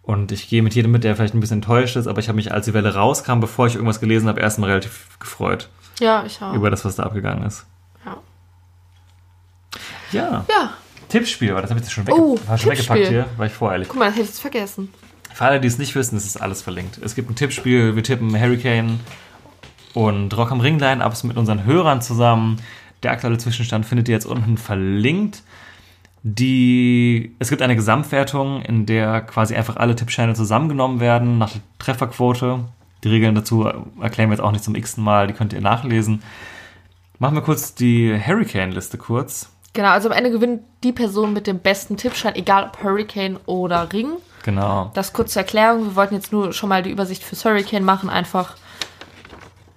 Und 0.02 0.32
ich 0.32 0.48
gehe 0.48 0.62
mit 0.62 0.74
jedem 0.74 0.90
mit, 0.90 1.04
der 1.04 1.14
vielleicht 1.14 1.34
ein 1.34 1.40
bisschen 1.40 1.58
enttäuscht 1.58 1.96
ist, 1.96 2.06
aber 2.06 2.18
ich 2.20 2.28
habe 2.28 2.36
mich, 2.36 2.52
als 2.52 2.64
die 2.66 2.74
Welle 2.74 2.94
rauskam, 2.94 3.40
bevor 3.40 3.66
ich 3.66 3.74
irgendwas 3.74 4.00
gelesen 4.00 4.28
habe, 4.28 4.40
erstmal 4.40 4.70
relativ 4.70 5.18
gefreut 5.20 5.68
Ja, 6.00 6.24
ich 6.24 6.40
auch. 6.42 6.54
über 6.54 6.70
das, 6.70 6.84
was 6.84 6.96
da 6.96 7.04
abgegangen 7.04 7.44
ist. 7.44 7.66
Ja. 8.04 8.16
Ja, 10.12 10.44
ja, 10.48 10.72
Tippspiel, 11.08 11.50
aber 11.52 11.62
das 11.62 11.70
habe 11.70 11.80
ich 11.80 11.86
jetzt 11.86 11.92
schon, 11.94 12.06
wegge 12.06 12.18
Oh, 12.20 12.38
war 12.46 12.58
schon 12.58 12.72
weggepackt 12.72 13.06
hier, 13.06 13.26
war 13.36 13.46
ich 13.46 13.52
voreilig. 13.52 13.88
guck 13.88 13.98
mal, 13.98 14.06
das 14.06 14.14
hätte 14.14 14.22
ich 14.24 14.28
jetzt 14.30 14.40
vergessen. 14.40 14.92
Für 15.32 15.44
alle, 15.44 15.60
die 15.60 15.68
es 15.68 15.78
nicht 15.78 15.94
wissen, 15.94 16.16
es 16.16 16.26
ist 16.26 16.36
alles 16.40 16.62
verlinkt. 16.62 16.98
Es 17.02 17.14
gibt 17.14 17.30
ein 17.30 17.36
Tippspiel, 17.36 17.96
wir 17.96 18.02
tippen 18.02 18.38
Hurricane 18.38 19.00
und 19.94 20.36
Rock 20.36 20.52
am 20.52 20.60
Ring 20.60 20.78
Line-Ups 20.78 21.24
mit 21.24 21.36
unseren 21.36 21.64
Hörern 21.64 22.02
zusammen. 22.02 22.60
Der 23.02 23.12
aktuelle 23.12 23.38
Zwischenstand 23.38 23.86
findet 23.86 24.08
ihr 24.08 24.14
jetzt 24.14 24.26
unten 24.26 24.56
verlinkt. 24.56 25.42
Die, 26.22 27.34
es 27.40 27.48
gibt 27.48 27.62
eine 27.62 27.74
Gesamtwertung, 27.74 28.62
in 28.62 28.86
der 28.86 29.22
quasi 29.22 29.56
einfach 29.56 29.76
alle 29.76 29.96
Tippscheine 29.96 30.34
zusammengenommen 30.34 31.00
werden 31.00 31.38
nach 31.38 31.50
der 31.50 31.62
Trefferquote. 31.78 32.60
Die 33.02 33.08
Regeln 33.08 33.34
dazu 33.34 33.64
erklären 34.00 34.30
wir 34.30 34.36
jetzt 34.36 34.42
auch 34.42 34.52
nicht 34.52 34.62
zum 34.62 34.76
x 34.76 34.96
Mal, 34.96 35.26
die 35.26 35.34
könnt 35.34 35.52
ihr 35.52 35.60
nachlesen. 35.60 36.22
Machen 37.18 37.34
wir 37.34 37.42
kurz 37.42 37.74
die 37.74 38.16
Hurricane-Liste 38.16 38.98
kurz. 38.98 39.50
Genau, 39.72 39.88
also 39.88 40.10
am 40.10 40.16
Ende 40.16 40.30
gewinnt 40.30 40.62
die 40.84 40.92
Person 40.92 41.32
mit 41.32 41.46
dem 41.46 41.58
besten 41.58 41.96
Tippschein, 41.96 42.36
egal 42.36 42.64
ob 42.64 42.82
Hurricane 42.82 43.38
oder 43.46 43.92
Ring. 43.92 44.10
Genau. 44.44 44.90
Das 44.94 45.12
kurz 45.12 45.32
zur 45.32 45.42
Erklärung. 45.42 45.84
Wir 45.84 45.96
wollten 45.96 46.14
jetzt 46.14 46.30
nur 46.30 46.52
schon 46.52 46.68
mal 46.68 46.82
die 46.82 46.90
Übersicht 46.90 47.24
fürs 47.24 47.44
Hurricane 47.44 47.84
machen, 47.84 48.10
einfach 48.10 48.56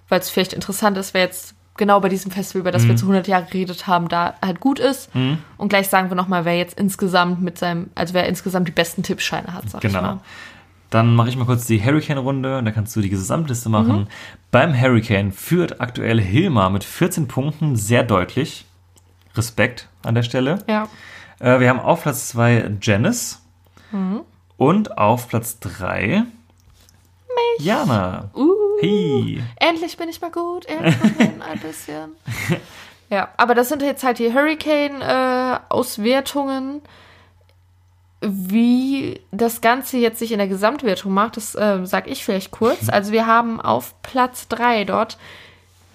weil 0.10 0.20
es 0.20 0.30
vielleicht 0.30 0.54
interessant 0.54 0.98
ist, 0.98 1.14
wer 1.14 1.22
jetzt 1.22 1.55
genau 1.78 2.00
bei 2.00 2.10
diesem 2.10 2.32
Festival, 2.32 2.62
über 2.62 2.72
das 2.72 2.84
Mhm. 2.84 2.88
wir 2.90 2.96
zu 2.98 3.06
100 3.06 3.28
Jahre 3.28 3.46
geredet 3.46 3.88
haben, 3.88 4.08
da 4.08 4.36
halt 4.42 4.60
gut 4.60 4.80
ist. 4.80 5.10
Und 5.58 5.70
gleich 5.70 5.88
sagen 5.90 6.10
wir 6.10 6.16
nochmal, 6.16 6.46
wer 6.46 6.58
jetzt 6.58 6.80
insgesamt 6.80 7.42
mit 7.42 7.58
seinem, 7.58 7.90
also 7.96 8.14
wer 8.14 8.28
insgesamt 8.28 8.68
die 8.68 8.72
besten 8.72 9.04
Tippscheine 9.04 9.54
hat, 9.54 9.70
sag 9.70 9.84
ich 9.84 9.92
Genau. 9.92 10.02
mal. 10.02 10.20
Dann 10.92 11.16
mache 11.16 11.30
ich 11.30 11.36
mal 11.36 11.46
kurz 11.46 11.66
die 11.66 11.84
Hurricane-Runde, 11.84 12.62
da 12.64 12.72
kannst 12.72 12.96
du 12.96 13.02
die 13.02 13.10
Gesamtliste 13.10 13.70
machen. 13.70 14.02
Mhm. 14.02 14.08
Beim 14.52 14.80
Hurricane 14.80 15.32
führt 15.32 15.82
aktuell 15.82 16.22
Hilma 16.22 16.70
mit 16.70 16.84
14 16.84 17.28
Punkten 17.28 17.76
sehr 17.76 18.04
deutlich. 18.04 18.66
Respekt 19.36 19.90
an 20.04 20.16
der 20.16 20.24
Stelle. 20.24 20.60
Ja. 20.70 20.88
Äh, 21.40 21.60
wir 21.60 21.70
haben 21.70 21.80
auf 21.80 22.04
Platz 22.04 22.30
2 22.30 22.72
Janice 22.82 23.42
Mhm. 23.92 24.22
und 24.56 24.98
auf 24.98 25.28
Platz 25.28 25.60
3 25.60 26.24
Jana. 27.60 28.30
Uh, 28.36 28.54
Hey. 28.82 29.42
endlich 29.56 29.96
bin 29.96 30.10
ich 30.10 30.20
mal 30.20 30.32
gut, 30.32 30.66
endlich 30.66 31.02
mal 31.02 31.12
gewinnen 31.12 31.42
ein 31.42 31.60
bisschen. 31.60 32.12
Ja, 33.08 33.30
aber 33.38 33.54
das 33.54 33.70
sind 33.70 33.84
jetzt 33.84 34.04
halt 34.04 34.18
die 34.18 34.34
Hurricane-Auswertungen. 34.34 36.82
Wie 38.22 39.22
das 39.32 39.62
Ganze 39.62 39.98
jetzt 39.98 40.18
sich 40.18 40.32
in 40.32 40.40
der 40.40 40.48
Gesamtwertung 40.48 41.14
macht, 41.14 41.38
das 41.38 41.54
äh, 41.54 41.86
sag 41.86 42.08
ich 42.08 42.26
vielleicht 42.26 42.50
kurz. 42.50 42.90
Also 42.90 43.12
wir 43.12 43.28
haben 43.28 43.62
auf 43.62 43.94
Platz 44.02 44.48
3 44.48 44.86
dort 44.86 45.20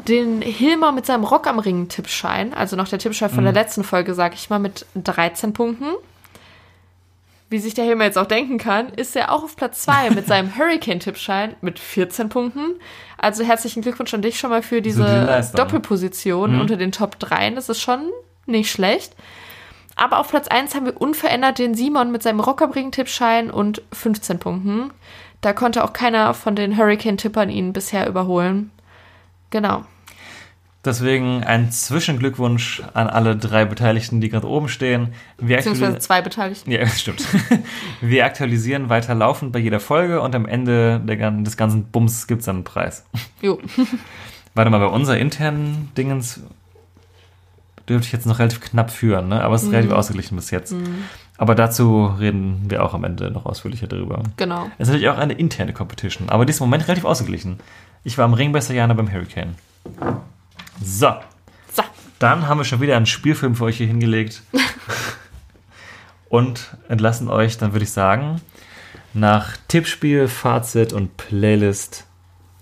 den 0.06 0.40
Hilmer 0.40 0.92
mit 0.92 1.04
seinem 1.04 1.24
Rock 1.24 1.48
am 1.48 1.58
Ring 1.58 1.88
Tippschein, 1.88 2.54
also 2.54 2.76
noch 2.76 2.86
der 2.86 3.00
Tippschein 3.00 3.30
von 3.30 3.42
der 3.42 3.52
letzten 3.52 3.82
Folge, 3.82 4.14
sag 4.14 4.34
ich 4.34 4.48
mal, 4.48 4.60
mit 4.60 4.86
13 4.94 5.52
Punkten. 5.52 5.86
Wie 7.51 7.59
sich 7.59 7.74
der 7.74 7.85
Hilmer 7.85 8.05
jetzt 8.05 8.16
auch 8.16 8.27
denken 8.27 8.59
kann, 8.59 8.90
ist 8.90 9.16
er 9.16 9.32
auch 9.32 9.43
auf 9.43 9.56
Platz 9.56 9.82
2 9.82 10.10
mit 10.10 10.27
seinem 10.28 10.56
Hurricane-Tippschein 10.56 11.56
mit 11.60 11.81
14 11.81 12.28
Punkten. 12.28 12.77
Also 13.18 13.43
herzlichen 13.43 13.82
Glückwunsch 13.82 14.14
an 14.14 14.22
dich 14.22 14.39
schon 14.39 14.51
mal 14.51 14.62
für 14.62 14.81
diese 14.81 15.02
Solide 15.02 15.24
Leistung. 15.24 15.56
Doppelposition 15.59 16.60
unter 16.60 16.77
den 16.77 16.93
Top 16.93 17.18
3. 17.18 17.51
Das 17.51 17.68
ist 17.68 17.81
schon 17.81 18.09
nicht 18.47 18.70
schlecht. 18.70 19.16
Aber 19.97 20.18
auf 20.18 20.28
Platz 20.28 20.47
1 20.47 20.77
haben 20.77 20.86
wir 20.86 21.01
unverändert 21.01 21.59
den 21.59 21.74
Simon 21.74 22.12
mit 22.12 22.22
seinem 22.22 22.39
Rockerbring-Tippschein 22.39 23.51
und 23.51 23.82
15 23.93 24.39
Punkten. 24.39 24.93
Da 25.40 25.52
konnte 25.52 25.82
auch 25.82 25.93
keiner 25.93 26.32
von 26.35 26.55
den 26.55 26.77
Hurricane-Tippern 26.77 27.51
ihn 27.51 27.72
bisher 27.72 28.06
überholen. 28.06 28.70
Genau. 29.51 29.85
Deswegen 30.82 31.44
ein 31.44 31.70
Zwischenglückwunsch 31.70 32.82
an 32.94 33.07
alle 33.07 33.36
drei 33.36 33.66
Beteiligten, 33.66 34.23
die 34.23 34.31
gerade 34.31 34.48
oben 34.48 34.69
stehen. 34.70 35.09
Wir 35.39 35.59
Beziehungsweise 35.59 35.98
zwei 35.98 36.23
Beteiligten. 36.23 36.70
Ja, 36.70 36.86
stimmt. 36.89 37.23
Wir 38.01 38.24
aktualisieren 38.24 38.89
weiter 38.89 39.15
laufend 39.15 39.52
bei 39.52 39.59
jeder 39.59 39.78
Folge 39.78 40.23
und 40.23 40.35
am 40.35 40.47
Ende 40.47 40.98
der, 41.01 41.31
des 41.32 41.59
ganzen 41.59 41.85
Bums 41.85 42.27
gibt 42.27 42.40
es 42.40 42.47
dann 42.47 42.57
einen 42.57 42.65
Preis. 42.65 43.05
Jo. 43.43 43.59
Warte 44.55 44.70
mal, 44.70 44.78
bei 44.78 44.86
unserer 44.86 45.19
internen 45.19 45.93
Dingens 45.98 46.40
dürfte 47.89 48.07
ich 48.07 48.12
jetzt 48.12 48.27
noch 48.27 48.39
relativ 48.39 48.61
knapp 48.61 48.90
führen, 48.90 49.28
ne? 49.28 49.43
aber 49.44 49.55
es 49.57 49.62
ist 49.62 49.69
Mhm. 49.69 49.74
relativ 49.74 49.93
ausgeglichen 49.93 50.36
bis 50.36 50.51
jetzt. 50.51 50.74
Aber 51.36 51.55
dazu 51.55 52.07
reden 52.07 52.65
wir 52.69 52.82
auch 52.85 52.94
am 52.94 53.05
Ende 53.05 53.31
noch 53.31 53.44
ausführlicher 53.47 53.86
darüber. 53.86 54.23
Genau. 54.36 54.66
Es 54.78 54.89
ist 54.89 54.94
natürlich 54.94 55.09
auch 55.11 55.19
eine 55.19 55.35
interne 55.35 55.73
Competition, 55.73 56.28
aber 56.31 56.44
die 56.47 56.51
ist 56.51 56.61
im 56.61 56.66
Moment 56.66 56.86
relativ 56.89 57.05
ausgeglichen. 57.05 57.59
Ich 58.02 58.16
war 58.19 58.24
am 58.24 58.32
Ring 58.35 58.52
besser, 58.52 58.74
Jana 58.74 58.94
beim 58.94 59.11
Hurricane. 59.12 59.55
So, 60.82 61.15
So. 61.73 61.82
dann 62.19 62.48
haben 62.48 62.59
wir 62.59 62.65
schon 62.65 62.81
wieder 62.81 62.97
einen 62.97 63.07
Spielfilm 63.07 63.55
für 63.55 63.65
euch 63.65 63.77
hier 63.77 63.86
hingelegt. 63.86 64.43
und 66.28 66.77
entlassen 66.89 67.28
euch, 67.28 67.59
dann 67.59 67.73
würde 67.73 67.85
ich 67.85 67.90
sagen, 67.93 68.40
nach 69.12 69.57
Tippspiel, 69.69 70.28
Fazit 70.28 70.93
und 70.93 71.16
Playlist 71.16 72.07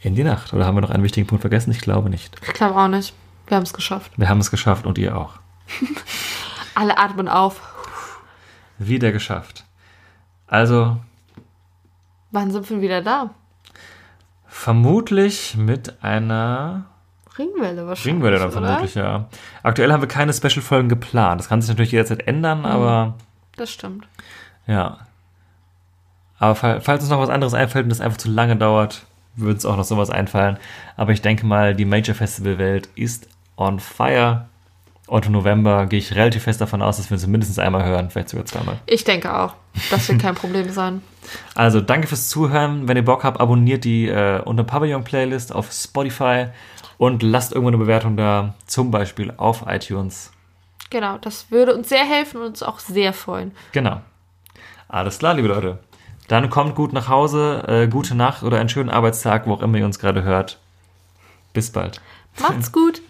in 0.01 0.15
die 0.15 0.25
Nacht. 0.25 0.53
Oder 0.55 0.65
haben 0.67 0.77
wir 0.77 0.81
noch 0.81 0.91
einen 0.91 1.03
wichtigen 1.05 1.27
Punkt 1.27 1.43
vergessen? 1.43 1.71
Ich 1.71 1.81
glaube 1.81 2.09
nicht. 2.11 2.37
Ich 2.47 2.55
glaube 2.55 2.77
auch 2.77 2.89
nicht. 2.89 3.15
Wir 3.47 3.57
haben 3.57 3.65
es 3.65 3.73
geschafft. 3.73 4.13
Wir 4.17 4.29
haben 4.29 4.41
es 4.41 4.51
geschafft 4.51 4.87
und 4.87 4.99
ihr 4.99 5.17
auch. 5.17 5.35
Alle 6.75 6.97
atmen 6.99 7.29
auf. 7.29 7.61
Wieder 8.79 9.13
geschafft. 9.13 9.65
Also 10.47 10.99
Wann 12.31 12.51
sind 12.51 12.69
wir 12.71 12.81
wieder 12.81 13.03
da? 13.03 13.31
vermutlich 14.47 15.57
mit 15.57 16.03
einer 16.03 16.87
Ringwelle 17.39 17.87
wahrscheinlich. 17.87 18.15
Ringwelle 18.15 18.39
dann 18.39 18.49
oder? 18.51 18.61
vermutlich, 18.67 18.95
ja. 18.95 19.29
Aktuell 19.63 19.93
haben 19.93 20.01
wir 20.01 20.09
keine 20.09 20.33
Special-Folgen 20.33 20.89
geplant. 20.89 21.41
Das 21.41 21.49
kann 21.49 21.61
sich 21.63 21.69
natürlich 21.69 21.93
jederzeit 21.93 22.27
ändern, 22.27 22.65
aber 22.65 23.15
Das 23.57 23.71
stimmt. 23.71 24.07
ja. 24.67 24.99
Aber 26.41 26.55
fall- 26.55 26.81
falls 26.81 27.03
uns 27.03 27.11
noch 27.11 27.21
was 27.21 27.31
anderes 27.31 27.55
einfällt 27.55 27.85
und 27.85 27.91
das 27.91 28.01
einfach 28.01 28.19
zu 28.19 28.31
lange 28.31 28.57
dauert, 28.57 29.03
würde 29.35 29.55
uns 29.55 29.67
auch 29.67 29.77
noch 29.77 29.85
sowas 29.85 30.11
einfallen. 30.11 30.57
Aber 30.97 31.13
ich 31.13 31.21
denke 31.23 31.45
mal, 31.47 31.75
die 31.75 31.85
Major 31.85 32.15
Festival-Welt 32.15 32.89
ist 32.95 33.29
on 33.57 33.81
fire. 33.81 34.47
Und 35.09 35.25
im 35.27 35.33
November 35.33 35.87
gehe 35.87 35.99
ich 35.99 36.15
relativ 36.15 36.43
fest 36.45 36.61
davon 36.61 36.83
aus, 36.83 36.99
dass 36.99 37.09
wir 37.11 37.15
uns 37.15 37.27
mindestens 37.27 37.59
einmal 37.59 37.83
hören, 37.85 38.11
vielleicht 38.11 38.29
sogar 38.29 38.45
zweimal. 38.45 38.77
Ich 38.87 39.05
denke 39.05 39.35
auch. 39.35 39.55
Das 39.91 40.07
wird 40.09 40.21
kein 40.21 40.35
Problem 40.35 40.71
sein. 40.71 41.03
Also 41.55 41.83
danke 41.83 42.07
fürs 42.07 42.31
Zuhören. 42.31 42.89
Wenn 42.89 42.97
ihr 42.97 43.05
Bock 43.05 43.23
habt, 43.23 43.39
abonniert 43.39 43.85
die 43.85 44.09
äh, 44.09 44.41
unter 44.41 44.65
Pavillon 44.65 45.05
Playlist 45.05 45.55
auf 45.55 45.71
Spotify 45.73 46.47
und 46.99 47.23
lasst 47.23 47.53
irgendwo 47.53 47.69
eine 47.69 47.79
Bewertung 47.79 48.17
da, 48.17 48.55
zum 48.67 48.91
Beispiel 48.91 49.33
auf 49.37 49.65
iTunes. 49.67 50.33
Genau, 50.91 51.19
das 51.19 51.51
würde 51.51 51.75
uns 51.75 51.89
sehr 51.89 52.05
helfen 52.05 52.41
und 52.41 52.49
uns 52.49 52.63
auch 52.63 52.79
sehr 52.79 53.13
freuen. 53.13 53.53
Genau. 53.73 54.01
Alles 54.89 55.19
klar, 55.19 55.35
liebe 55.35 55.49
Leute. 55.49 55.79
Dann 56.29 56.51
kommt 56.51 56.75
gut 56.75 56.93
nach 56.93 57.09
Hause, 57.09 57.65
äh, 57.67 57.89
gute 57.89 58.15
Nacht 58.15 58.43
oder 58.43 58.59
einen 58.59 58.69
schönen 58.69 58.91
Arbeitstag, 58.91 59.47
wo 59.47 59.55
auch 59.55 59.63
immer 59.63 59.79
ihr 59.79 59.85
uns 59.85 59.99
gerade 59.99 60.23
hört. 60.23 60.59
Bis 61.53 61.71
bald. 61.71 62.01
Macht's 62.41 62.73
gut. 62.73 63.01